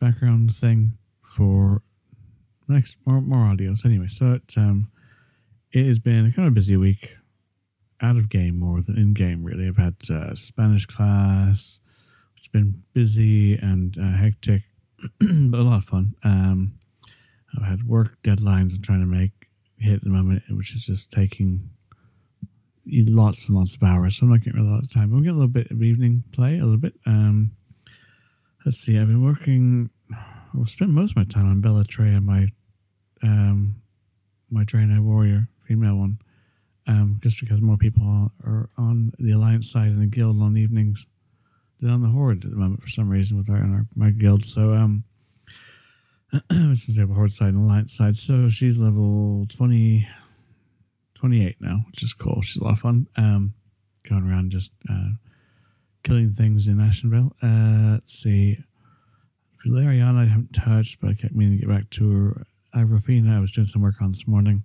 background 0.00 0.56
thing 0.56 0.96
for 1.36 1.82
next 2.66 2.96
more 3.04 3.20
more 3.20 3.44
audios. 3.44 3.84
Anyway, 3.84 4.08
so 4.08 4.32
it 4.32 4.54
um, 4.56 4.90
it 5.70 5.84
has 5.84 5.98
been 5.98 6.32
kind 6.32 6.48
of 6.48 6.52
a 6.52 6.54
busy 6.54 6.78
week 6.78 7.16
out 8.02 8.16
of 8.16 8.28
game 8.28 8.58
more 8.58 8.82
than 8.82 8.98
in 8.98 9.14
game, 9.14 9.44
really. 9.44 9.68
I've 9.68 9.76
had 9.76 9.96
uh, 10.10 10.34
Spanish 10.34 10.86
class, 10.86 11.80
which 12.34 12.44
has 12.44 12.48
been 12.48 12.82
busy 12.92 13.54
and 13.54 13.96
uh, 13.98 14.16
hectic, 14.18 14.62
but 15.20 15.60
a 15.60 15.62
lot 15.62 15.78
of 15.78 15.84
fun. 15.84 16.14
Um, 16.24 16.74
I've 17.56 17.66
had 17.66 17.86
work 17.86 18.18
deadlines 18.24 18.74
I'm 18.74 18.82
trying 18.82 19.00
to 19.00 19.06
make 19.06 19.32
hit 19.78 19.94
at 19.94 20.04
the 20.04 20.10
moment, 20.10 20.42
which 20.50 20.74
is 20.74 20.86
just 20.86 21.10
taking 21.12 21.70
lots 22.86 23.48
and 23.48 23.56
lots 23.56 23.76
of 23.76 23.82
hours. 23.82 24.16
So 24.16 24.26
I'm 24.26 24.32
not 24.32 24.42
getting 24.42 24.60
a 24.60 24.70
lot 24.70 24.82
of 24.82 24.92
time. 24.92 25.10
We'll 25.10 25.22
get 25.22 25.30
a 25.30 25.34
little 25.34 25.48
bit 25.48 25.70
of 25.70 25.82
evening 25.82 26.24
play, 26.32 26.58
a 26.58 26.64
little 26.64 26.78
bit. 26.78 26.94
Um, 27.06 27.52
let's 28.64 28.78
see, 28.78 28.98
I've 28.98 29.08
been 29.08 29.24
working, 29.24 29.90
I've 30.58 30.68
spent 30.68 30.90
most 30.90 31.12
of 31.12 31.16
my 31.16 31.24
time 31.24 31.48
on 31.48 31.60
Bellatrix, 31.60 32.20
my, 32.20 32.48
um, 33.22 33.76
my 34.50 34.64
Draenei 34.64 35.00
Warrior, 35.00 35.48
female 35.66 35.96
one 35.96 36.18
um, 36.86 37.20
just 37.22 37.40
because 37.40 37.60
more 37.60 37.76
people 37.76 38.30
are 38.44 38.68
on 38.76 39.12
the 39.18 39.32
alliance 39.32 39.70
side 39.70 39.88
in 39.88 40.00
the 40.00 40.06
guild 40.06 40.40
on 40.40 40.56
evenings 40.56 41.06
than 41.80 41.90
on 41.90 42.02
the 42.02 42.08
horde 42.08 42.44
at 42.44 42.50
the 42.50 42.56
moment 42.56 42.82
for 42.82 42.88
some 42.88 43.08
reason 43.08 43.36
with 43.36 43.50
our, 43.50 43.56
our 43.56 43.86
my 43.94 44.10
guild. 44.10 44.44
So 44.44 44.72
um, 44.72 45.04
since 46.50 46.88
we 46.88 47.00
have 47.00 47.10
a 47.10 47.14
horde 47.14 47.32
side 47.32 47.48
and 47.48 47.64
alliance 47.64 47.96
side, 47.96 48.16
so 48.16 48.48
she's 48.48 48.78
level 48.78 49.46
20, 49.54 50.08
28 51.14 51.56
now, 51.60 51.84
which 51.90 52.02
is 52.02 52.12
cool. 52.12 52.40
She's 52.42 52.60
a 52.60 52.64
lot 52.64 52.74
of 52.74 52.80
fun. 52.80 53.06
Um, 53.16 53.54
going 54.08 54.28
around 54.28 54.50
just 54.50 54.72
uh, 54.88 55.10
killing 56.02 56.32
things 56.32 56.66
in 56.66 56.76
Ashenvale. 56.76 57.32
Uh, 57.42 57.94
let's 57.94 58.12
see. 58.12 58.58
Valerian 59.64 60.16
I 60.16 60.26
haven't 60.26 60.52
touched, 60.52 61.00
but 61.00 61.10
I 61.10 61.14
kept 61.14 61.34
meaning 61.34 61.58
to 61.58 61.66
get 61.66 61.74
back 61.74 61.90
to 61.90 62.10
her. 62.10 62.46
Ivrofina 62.74 63.36
I 63.36 63.40
was 63.40 63.52
doing 63.52 63.66
some 63.66 63.82
work 63.82 64.00
on 64.00 64.12
this 64.12 64.26
morning. 64.26 64.64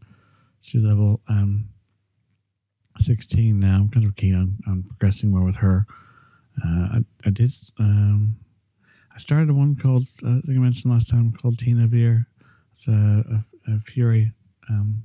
She's 0.62 0.82
level 0.82 1.22
um 1.28 1.70
16 3.00 3.60
now. 3.60 3.78
I'm 3.78 3.90
kind 3.90 4.06
of 4.06 4.16
keen 4.16 4.36
on, 4.36 4.58
on 4.68 4.84
progressing 4.84 5.32
more 5.32 5.44
with 5.44 5.58
her. 5.58 5.86
Uh, 6.64 6.98
I, 6.98 7.06
I 7.26 7.30
did. 7.30 7.54
Um, 7.80 8.38
I 9.14 9.20
started 9.20 9.52
one 9.52 9.76
called, 9.76 10.08
uh, 10.24 10.38
I 10.38 10.42
think 10.42 10.58
I 10.58 10.62
mentioned 10.62 10.94
last 10.94 11.10
time, 11.10 11.34
called 11.34 11.58
Tina 11.58 11.88
Veer. 11.88 12.28
It's 12.76 12.88
a, 12.88 12.92
a, 13.68 13.72
a 13.72 13.80
Fury 13.80 14.34
um, 14.70 15.04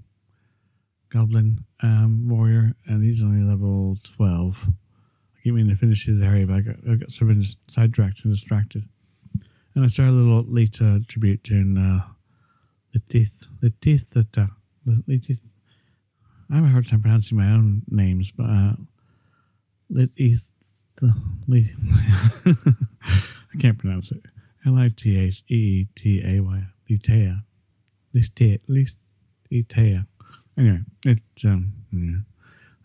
Goblin 1.11 1.65
um, 1.83 2.29
Warrior, 2.29 2.75
and 2.87 3.03
he's 3.03 3.23
only 3.23 3.43
level 3.43 3.97
12. 4.17 4.69
I 4.69 5.41
keep 5.43 5.55
meaning 5.55 5.71
to 5.71 5.77
finish 5.77 6.07
his 6.07 6.23
area, 6.23 6.47
but 6.47 6.57
I 6.57 6.61
got, 6.61 6.77
I 6.91 6.95
got 6.97 7.11
sort 7.11 7.31
of 7.31 7.45
sidetracked 7.69 8.25
and 8.25 8.33
distracted. 8.35 8.89
And 9.75 9.85
I 9.85 9.89
started 9.89 10.13
a 10.13 10.17
little 10.17 10.45
Lita 10.45 11.01
tribute 11.09 11.45
toon, 11.45 11.79
uh, 11.79 12.07
The 12.93 13.01
Teeth 13.01 14.11
that, 14.11 14.39
uh, 14.39 14.47
The 14.85 15.19
Teeth. 15.19 15.41
I 16.53 16.57
have 16.57 16.65
a 16.65 16.69
hard 16.69 16.87
time 16.87 17.01
pronouncing 17.01 17.39
my 17.39 17.47
own 17.47 17.83
names, 17.89 18.31
but 18.31 18.45
uh, 18.45 18.75
I 23.55 23.59
can't 23.59 23.79
pronounce 23.79 24.13
it. 24.13 24.21
L 24.67 24.77
I 24.77 24.91
T 24.95 25.19
H 25.19 25.43
E 25.49 25.87
T 25.97 26.23
A 26.23 26.41
Y, 26.41 26.65
Litea, 26.91 27.43
Listea, 28.15 28.61
Litea. 29.51 30.07
Anyway, 30.59 30.81
it's 31.07 31.45
um, 31.47 31.73
yeah. 31.91 32.19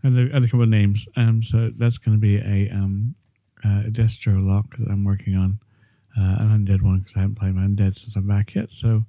Had 0.02 0.44
a 0.44 0.48
couple 0.48 0.64
of 0.64 0.70
names. 0.70 1.06
Um, 1.18 1.44
so 1.44 1.70
that's 1.76 1.98
going 1.98 2.16
to 2.16 2.22
be 2.22 2.38
a 2.38 2.70
um, 2.74 3.16
uh, 3.66 3.84
a 3.88 3.90
destro 3.90 4.42
lock 4.42 4.78
that 4.78 4.90
I'm 4.90 5.04
working 5.04 5.36
on, 5.36 5.60
uh, 6.18 6.38
an 6.40 6.66
undead 6.66 6.82
one 6.82 7.00
because 7.00 7.18
I 7.18 7.20
haven't 7.20 7.36
played 7.36 7.56
my 7.56 7.64
undead 7.64 7.96
since 7.96 8.16
I'm 8.16 8.28
back 8.28 8.56
yet. 8.56 8.72
So 8.72 9.04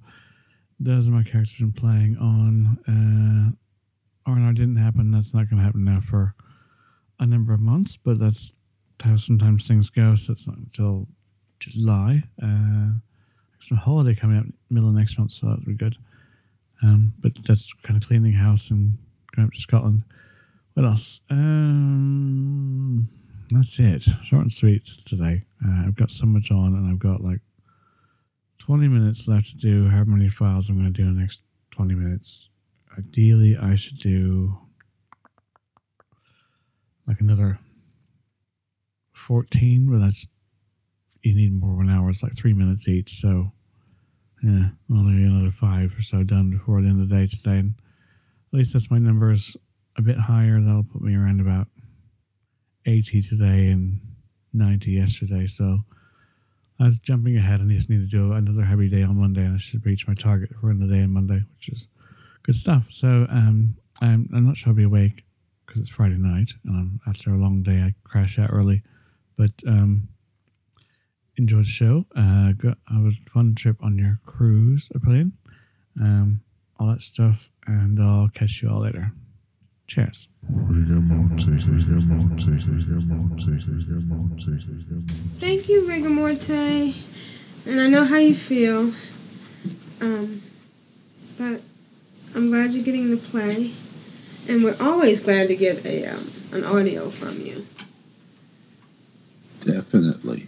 those 0.77 1.07
are 1.07 1.11
my 1.11 1.23
characters 1.23 1.55
been 1.59 1.71
playing 1.71 2.17
on. 2.17 2.77
Uh, 2.85 3.55
R&R 4.29 4.53
didn't 4.53 4.77
happen. 4.77 5.11
That's 5.11 5.33
not 5.33 5.49
going 5.49 5.57
to 5.57 5.63
happen 5.63 5.83
now 5.83 6.01
for 6.01 6.35
a 7.19 7.25
number 7.25 7.53
of 7.53 7.59
months, 7.59 7.97
but 7.97 8.19
that's 8.19 8.53
how 9.01 9.17
sometimes 9.17 9.67
things 9.67 9.89
go. 9.89 10.15
So 10.15 10.33
it's 10.33 10.47
not 10.47 10.57
until 10.57 11.07
July. 11.59 12.23
Uh, 12.41 12.99
some 13.59 13.77
holiday 13.77 14.15
coming 14.15 14.37
up 14.37 14.45
middle 14.69 14.89
of 14.89 14.95
next 14.95 15.17
month, 15.17 15.31
so 15.31 15.47
that'll 15.47 15.65
be 15.65 15.73
good. 15.73 15.97
Um, 16.81 17.13
but 17.19 17.33
that's 17.45 17.73
kind 17.83 18.01
of 18.01 18.07
cleaning 18.07 18.33
house 18.33 18.71
and 18.71 18.97
going 19.35 19.47
up 19.47 19.53
to 19.53 19.59
Scotland. 19.59 20.03
What 20.73 20.85
else? 20.85 21.19
Um, 21.29 23.09
that's 23.51 23.79
it. 23.79 24.03
Short 24.23 24.43
and 24.43 24.53
sweet 24.53 24.85
today. 25.05 25.43
Uh, 25.65 25.87
I've 25.87 25.95
got 25.95 26.11
so 26.11 26.25
much 26.25 26.51
on, 26.51 26.73
and 26.73 26.87
I've 26.89 26.99
got 26.99 27.21
like 27.21 27.41
20 28.59 28.87
minutes 28.87 29.27
left 29.27 29.49
to 29.51 29.57
do 29.57 29.89
how 29.89 30.03
many 30.03 30.29
files 30.29 30.69
I'm 30.69 30.77
going 30.77 30.93
to 30.93 31.01
do 31.01 31.07
in 31.07 31.15
the 31.15 31.21
next 31.21 31.41
20 31.71 31.95
minutes. 31.95 32.48
Ideally, 32.99 33.57
I 33.57 33.75
should 33.75 33.99
do 33.99 34.57
like 37.07 37.21
another 37.21 37.59
14, 39.13 39.87
but 39.89 39.99
that's 39.99 40.27
you 41.21 41.33
need 41.33 41.53
more 41.53 41.73
of 41.73 41.79
an 41.79 41.89
hour. 41.89 42.09
It's 42.09 42.23
like 42.23 42.35
three 42.35 42.53
minutes 42.53 42.87
each, 42.87 43.13
so 43.19 43.53
yeah, 44.43 44.69
only 44.91 45.23
another 45.23 45.51
five 45.51 45.97
or 45.97 46.01
so 46.01 46.23
done 46.23 46.49
before 46.49 46.81
the 46.81 46.89
end 46.89 47.01
of 47.01 47.09
the 47.09 47.15
day 47.15 47.27
today. 47.27 47.57
And 47.59 47.75
at 48.51 48.57
least 48.57 48.73
that's 48.73 48.91
my 48.91 48.99
numbers 48.99 49.55
a 49.97 50.01
bit 50.01 50.17
higher. 50.17 50.59
That'll 50.59 50.83
put 50.83 51.01
me 51.01 51.15
around 51.15 51.39
about 51.39 51.67
80 52.85 53.21
today 53.21 53.67
and 53.67 53.99
90 54.53 54.91
yesterday. 54.91 55.47
So 55.47 55.79
I 56.79 56.85
was 56.85 56.99
jumping 56.99 57.37
ahead 57.37 57.59
and 57.59 57.71
I 57.71 57.75
just 57.75 57.89
need 57.89 58.09
to 58.09 58.17
do 58.17 58.33
another 58.33 58.63
heavy 58.63 58.89
day 58.89 59.03
on 59.03 59.19
Monday 59.19 59.45
and 59.45 59.55
I 59.55 59.57
should 59.57 59.85
reach 59.85 60.07
my 60.07 60.13
target 60.13 60.51
for 60.59 60.73
the 60.73 60.87
day 60.87 61.03
on 61.03 61.11
Monday, 61.11 61.43
which 61.55 61.69
is 61.69 61.87
good 62.49 62.55
stuff. 62.55 62.87
So 62.89 63.27
um, 63.29 63.75
I'm, 64.01 64.27
I'm 64.33 64.47
not 64.47 64.57
sure 64.57 64.71
I'll 64.71 64.75
be 64.75 64.81
awake 64.83 65.23
because 65.65 65.79
it's 65.79 65.91
Friday 65.91 66.17
night 66.17 66.53
and 66.65 66.75
I'm, 66.75 66.99
after 67.07 67.29
a 67.29 67.37
long 67.37 67.61
day, 67.61 67.81
I 67.81 67.93
crash 68.03 68.39
out 68.39 68.49
early. 68.51 68.81
But 69.37 69.51
um, 69.67 70.07
the 71.37 71.63
show. 71.63 72.07
Uh, 72.15 72.53
got, 72.53 72.79
I 72.91 72.99
was 73.01 73.17
fun 73.31 73.53
trip 73.53 73.77
on 73.83 73.99
your 73.99 74.19
cruise, 74.25 74.89
Aprillian. 74.95 75.33
Um, 76.01 76.41
all 76.79 76.87
that 76.87 77.01
stuff, 77.01 77.51
and 77.67 78.01
I'll 78.01 78.29
catch 78.33 78.63
you 78.63 78.69
all 78.71 78.81
later. 78.81 79.11
Cheers. 79.85 80.27
Thank 85.35 85.69
you, 85.69 85.87
Rigamorte. 85.87 87.67
And 87.67 87.79
I 87.79 87.87
know 87.89 88.05
how 88.05 88.17
you 88.17 88.33
feel. 88.33 88.91
Um, 90.01 90.41
but 91.37 91.68
I'm 92.35 92.49
glad 92.49 92.71
you're 92.71 92.83
getting 92.83 93.09
to 93.09 93.17
play. 93.17 93.71
And 94.47 94.63
we're 94.63 94.77
always 94.81 95.21
glad 95.23 95.47
to 95.49 95.55
get 95.55 95.85
a 95.85 96.05
um, 96.07 96.23
an 96.53 96.63
audio 96.63 97.09
from 97.09 97.37
you. 97.39 97.63
Definitely. 99.61 100.47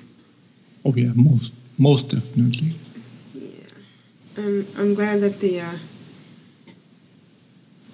Oh 0.84 0.94
yeah, 0.95 1.12
most 1.16 1.53
most 1.78 2.10
definitely. 2.10 2.70
Yeah, 3.36 3.68
I'm 4.38 4.66
I'm 4.78 4.94
glad 4.95 5.20
that 5.22 5.40
the 5.40 5.62
uh, 5.62 5.78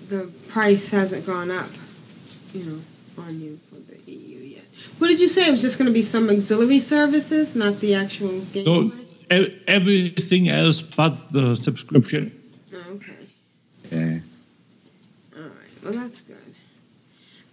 the 0.10 0.32
price 0.48 0.92
hasn't 0.92 1.26
gone 1.26 1.52
up, 1.52 1.70
you 2.54 2.66
know, 2.66 2.80
on 3.24 3.40
you 3.40 3.58
for 3.68 3.76
the 3.76 4.12
EU 4.12 4.40
yet. 4.40 4.66
What 5.00 5.08
did 5.08 5.20
you 5.20 5.28
say? 5.28 5.48
It 5.48 5.52
was 5.52 5.62
just 5.62 5.78
going 5.78 5.90
to 5.90 5.94
be 5.94 6.02
some 6.02 6.30
auxiliary 6.30 6.80
services, 6.80 7.56
not 7.56 7.80
the 7.80 7.96
actual 7.96 8.42
game. 8.54 8.66
So 8.66 8.92
e- 9.32 9.58
everything 9.68 10.48
else 10.50 10.82
but 10.82 11.32
the 11.34 11.56
subscription. 11.56 12.32
Oh, 12.74 13.00
okay. 13.88 14.20
All 15.36 15.44
right. 15.44 15.84
Well, 15.84 15.94
that's 15.94 16.22
good. 16.22 16.38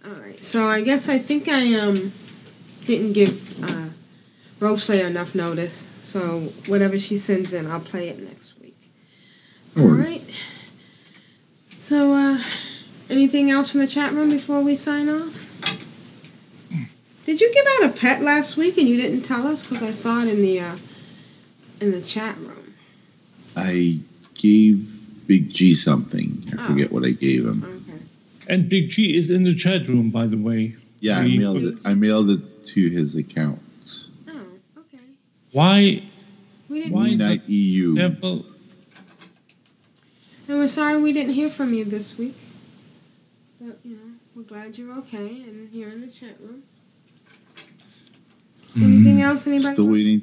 All 0.05 0.21
right. 0.21 0.37
So 0.39 0.65
I 0.65 0.83
guess 0.83 1.09
I 1.09 1.17
think 1.17 1.47
I 1.47 1.79
um 1.79 2.11
didn't 2.85 3.13
give 3.13 3.63
uh, 3.63 3.89
Rogueslayer 4.59 5.07
enough 5.07 5.35
notice. 5.35 5.89
So 6.03 6.39
whatever 6.67 6.99
she 6.99 7.17
sends 7.17 7.53
in, 7.53 7.67
I'll 7.67 7.79
play 7.79 8.09
it 8.09 8.19
next 8.19 8.59
week. 8.61 8.75
All 9.77 9.87
right. 9.87 10.21
So, 11.77 12.13
uh, 12.13 12.39
anything 13.11 13.51
else 13.51 13.69
from 13.69 13.81
the 13.81 13.87
chat 13.87 14.11
room 14.11 14.31
before 14.31 14.63
we 14.63 14.73
sign 14.73 15.07
off? 15.07 15.43
Did 17.27 17.39
you 17.39 17.53
give 17.53 17.65
out 17.77 17.91
a 17.91 17.99
pet 17.99 18.23
last 18.23 18.57
week 18.57 18.77
and 18.79 18.87
you 18.87 18.99
didn't 18.99 19.21
tell 19.21 19.45
us? 19.45 19.61
Because 19.61 19.83
I 19.83 19.91
saw 19.91 20.21
it 20.21 20.29
in 20.29 20.41
the 20.41 20.61
uh, 20.61 20.77
in 21.81 21.91
the 21.91 22.01
chat 22.01 22.37
room. 22.37 22.73
I 23.55 23.99
gave 24.33 24.94
Big 25.27 25.49
G 25.51 25.73
something. 25.73 26.31
I 26.57 26.61
Oh. 26.63 26.67
forget 26.67 26.91
what 26.91 27.03
I 27.05 27.11
gave 27.11 27.45
him. 27.45 27.63
Okay. 27.63 27.99
And 28.47 28.69
Big 28.69 28.89
G 28.89 29.15
is 29.15 29.29
in 29.29 29.43
the 29.43 29.55
chat 29.55 29.87
room, 29.87 30.09
by 30.11 30.27
the 30.27 30.37
way. 30.37 30.75
Yeah, 31.01 31.19
I 31.19 31.25
We- 31.25 31.37
mailed 31.37 31.63
it. 31.63 31.75
I 31.85 31.93
mailed 31.93 32.29
it 32.31 32.65
to 32.67 32.89
his 32.89 33.15
account. 33.15 33.59
Oh. 34.27 34.31
Okay. 34.79 34.99
Why? 35.51 36.03
We 36.69 36.79
didn't. 36.81 36.93
Why 36.93 37.13
Night 37.15 37.41
EU. 37.47 37.95
Devil? 37.95 38.45
And 40.47 40.57
we're 40.59 40.67
sorry 40.67 41.01
we 41.01 41.11
didn't 41.11 41.33
hear 41.33 41.49
from 41.49 41.73
you 41.73 41.85
this 41.85 42.17
week. 42.17 42.35
But, 43.59 43.79
you 43.83 43.95
know, 43.95 44.11
we're 44.35 44.43
glad 44.43 44.77
you're 44.77 44.95
okay 44.99 45.41
and 45.47 45.69
here 45.71 45.89
in 45.89 46.01
the 46.01 46.07
chat 46.07 46.37
room. 46.39 46.61
Hmm. 48.73 48.83
Anything 48.83 49.21
else? 49.21 49.47
Anybody? 49.47 49.73
Still 49.73 49.87
waiting. 49.87 50.21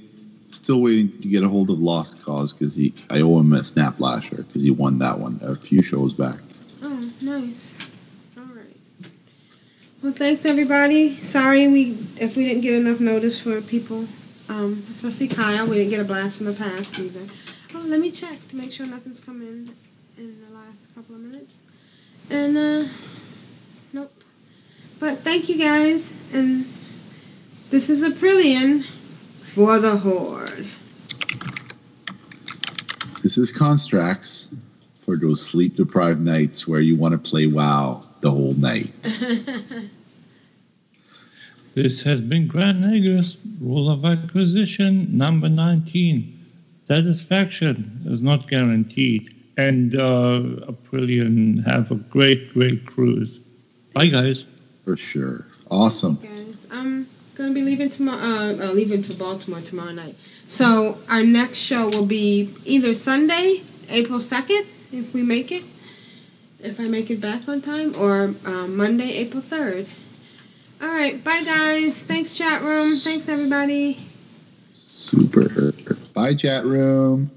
Still 0.62 0.80
waiting 0.80 1.20
to 1.20 1.26
get 1.26 1.42
a 1.42 1.48
hold 1.48 1.70
of 1.70 1.80
Lost 1.80 2.22
Cause 2.22 2.52
because 2.52 2.76
he. 2.76 2.94
I 3.10 3.20
owe 3.20 3.40
him 3.40 3.52
a 3.52 3.64
Snap 3.64 3.98
Lasher 3.98 4.44
because 4.44 4.62
he 4.62 4.70
won 4.70 4.96
that 5.00 5.18
one 5.18 5.40
a 5.42 5.56
few 5.56 5.82
shows 5.82 6.14
back. 6.14 6.36
Oh, 6.84 7.10
nice. 7.20 7.74
All 8.38 8.44
right. 8.44 8.76
Well, 10.04 10.12
thanks 10.12 10.44
everybody. 10.44 11.10
Sorry 11.10 11.66
we 11.66 11.90
if 12.20 12.36
we 12.36 12.44
didn't 12.44 12.62
get 12.62 12.74
enough 12.74 13.00
notice 13.00 13.40
for 13.40 13.60
people, 13.60 14.06
um, 14.48 14.74
especially 14.88 15.26
Kyle. 15.26 15.66
We 15.66 15.78
didn't 15.78 15.90
get 15.90 16.00
a 16.00 16.04
blast 16.04 16.36
from 16.36 16.46
the 16.46 16.54
past 16.54 16.96
either. 16.96 17.26
Oh, 17.74 17.84
let 17.88 17.98
me 17.98 18.12
check 18.12 18.38
to 18.50 18.56
make 18.56 18.70
sure 18.70 18.86
nothing's 18.86 19.18
come 19.18 19.42
in 19.42 19.68
in 20.16 20.40
the 20.46 20.54
last 20.54 20.94
couple 20.94 21.16
of 21.16 21.22
minutes. 21.22 21.58
And 22.30 22.56
uh, 22.56 22.84
nope. 23.92 24.12
But 25.00 25.18
thank 25.18 25.48
you 25.48 25.58
guys, 25.58 26.12
and 26.32 26.60
this 27.70 27.90
is 27.90 28.08
Aprillian 28.08 28.91
for 29.54 29.78
the 29.78 29.96
Horde. 29.96 30.66
This 33.22 33.38
is 33.38 33.52
Constrax 33.52 34.54
for 35.02 35.16
those 35.16 35.40
sleep 35.44 35.76
deprived 35.76 36.20
nights 36.20 36.66
where 36.66 36.80
you 36.80 36.96
want 36.96 37.12
to 37.12 37.18
play 37.18 37.46
WoW 37.46 38.02
the 38.20 38.30
whole 38.30 38.54
night. 38.54 38.92
This 41.74 42.02
has 42.02 42.20
been 42.20 42.48
Grand 42.48 42.84
Nagus, 42.84 43.38
rule 43.58 43.88
of 43.88 44.04
acquisition 44.04 45.16
number 45.16 45.48
19. 45.48 46.38
Satisfaction 46.84 47.90
is 48.04 48.20
not 48.20 48.46
guaranteed. 48.46 49.34
And 49.56 49.94
uh, 49.94 50.68
Aprillian, 50.68 51.64
have 51.64 51.90
a 51.90 51.94
great, 51.94 52.52
great 52.52 52.84
cruise. 52.84 53.38
Bye, 53.94 54.08
guys. 54.08 54.44
For 54.84 54.98
sure. 54.98 55.46
Awesome. 55.70 56.18
Gonna 57.42 57.54
be 57.54 57.62
leaving 57.62 57.90
tomorrow. 57.90 58.20
Uh, 58.20 58.68
uh, 58.68 58.72
leaving 58.72 59.02
for 59.02 59.14
Baltimore 59.14 59.60
tomorrow 59.60 59.92
night. 59.92 60.14
So 60.46 60.98
our 61.10 61.24
next 61.24 61.58
show 61.58 61.88
will 61.88 62.06
be 62.06 62.54
either 62.64 62.94
Sunday, 62.94 63.62
April 63.90 64.20
second, 64.20 64.64
if 64.92 65.12
we 65.12 65.22
make 65.22 65.50
it, 65.50 65.64
if 66.60 66.78
I 66.78 66.84
make 66.88 67.10
it 67.10 67.20
back 67.20 67.48
on 67.48 67.60
time, 67.60 67.94
or 67.98 68.34
um, 68.46 68.76
Monday, 68.76 69.12
April 69.18 69.42
third. 69.42 69.86
All 70.80 70.88
right, 70.88 71.22
bye 71.24 71.42
guys. 71.44 72.04
Thanks 72.04 72.34
chat 72.34 72.60
room. 72.62 72.96
Thanks 72.98 73.28
everybody. 73.28 73.98
Super. 74.92 75.72
Bye, 76.14 76.34
chat 76.34 76.64
room. 76.64 77.30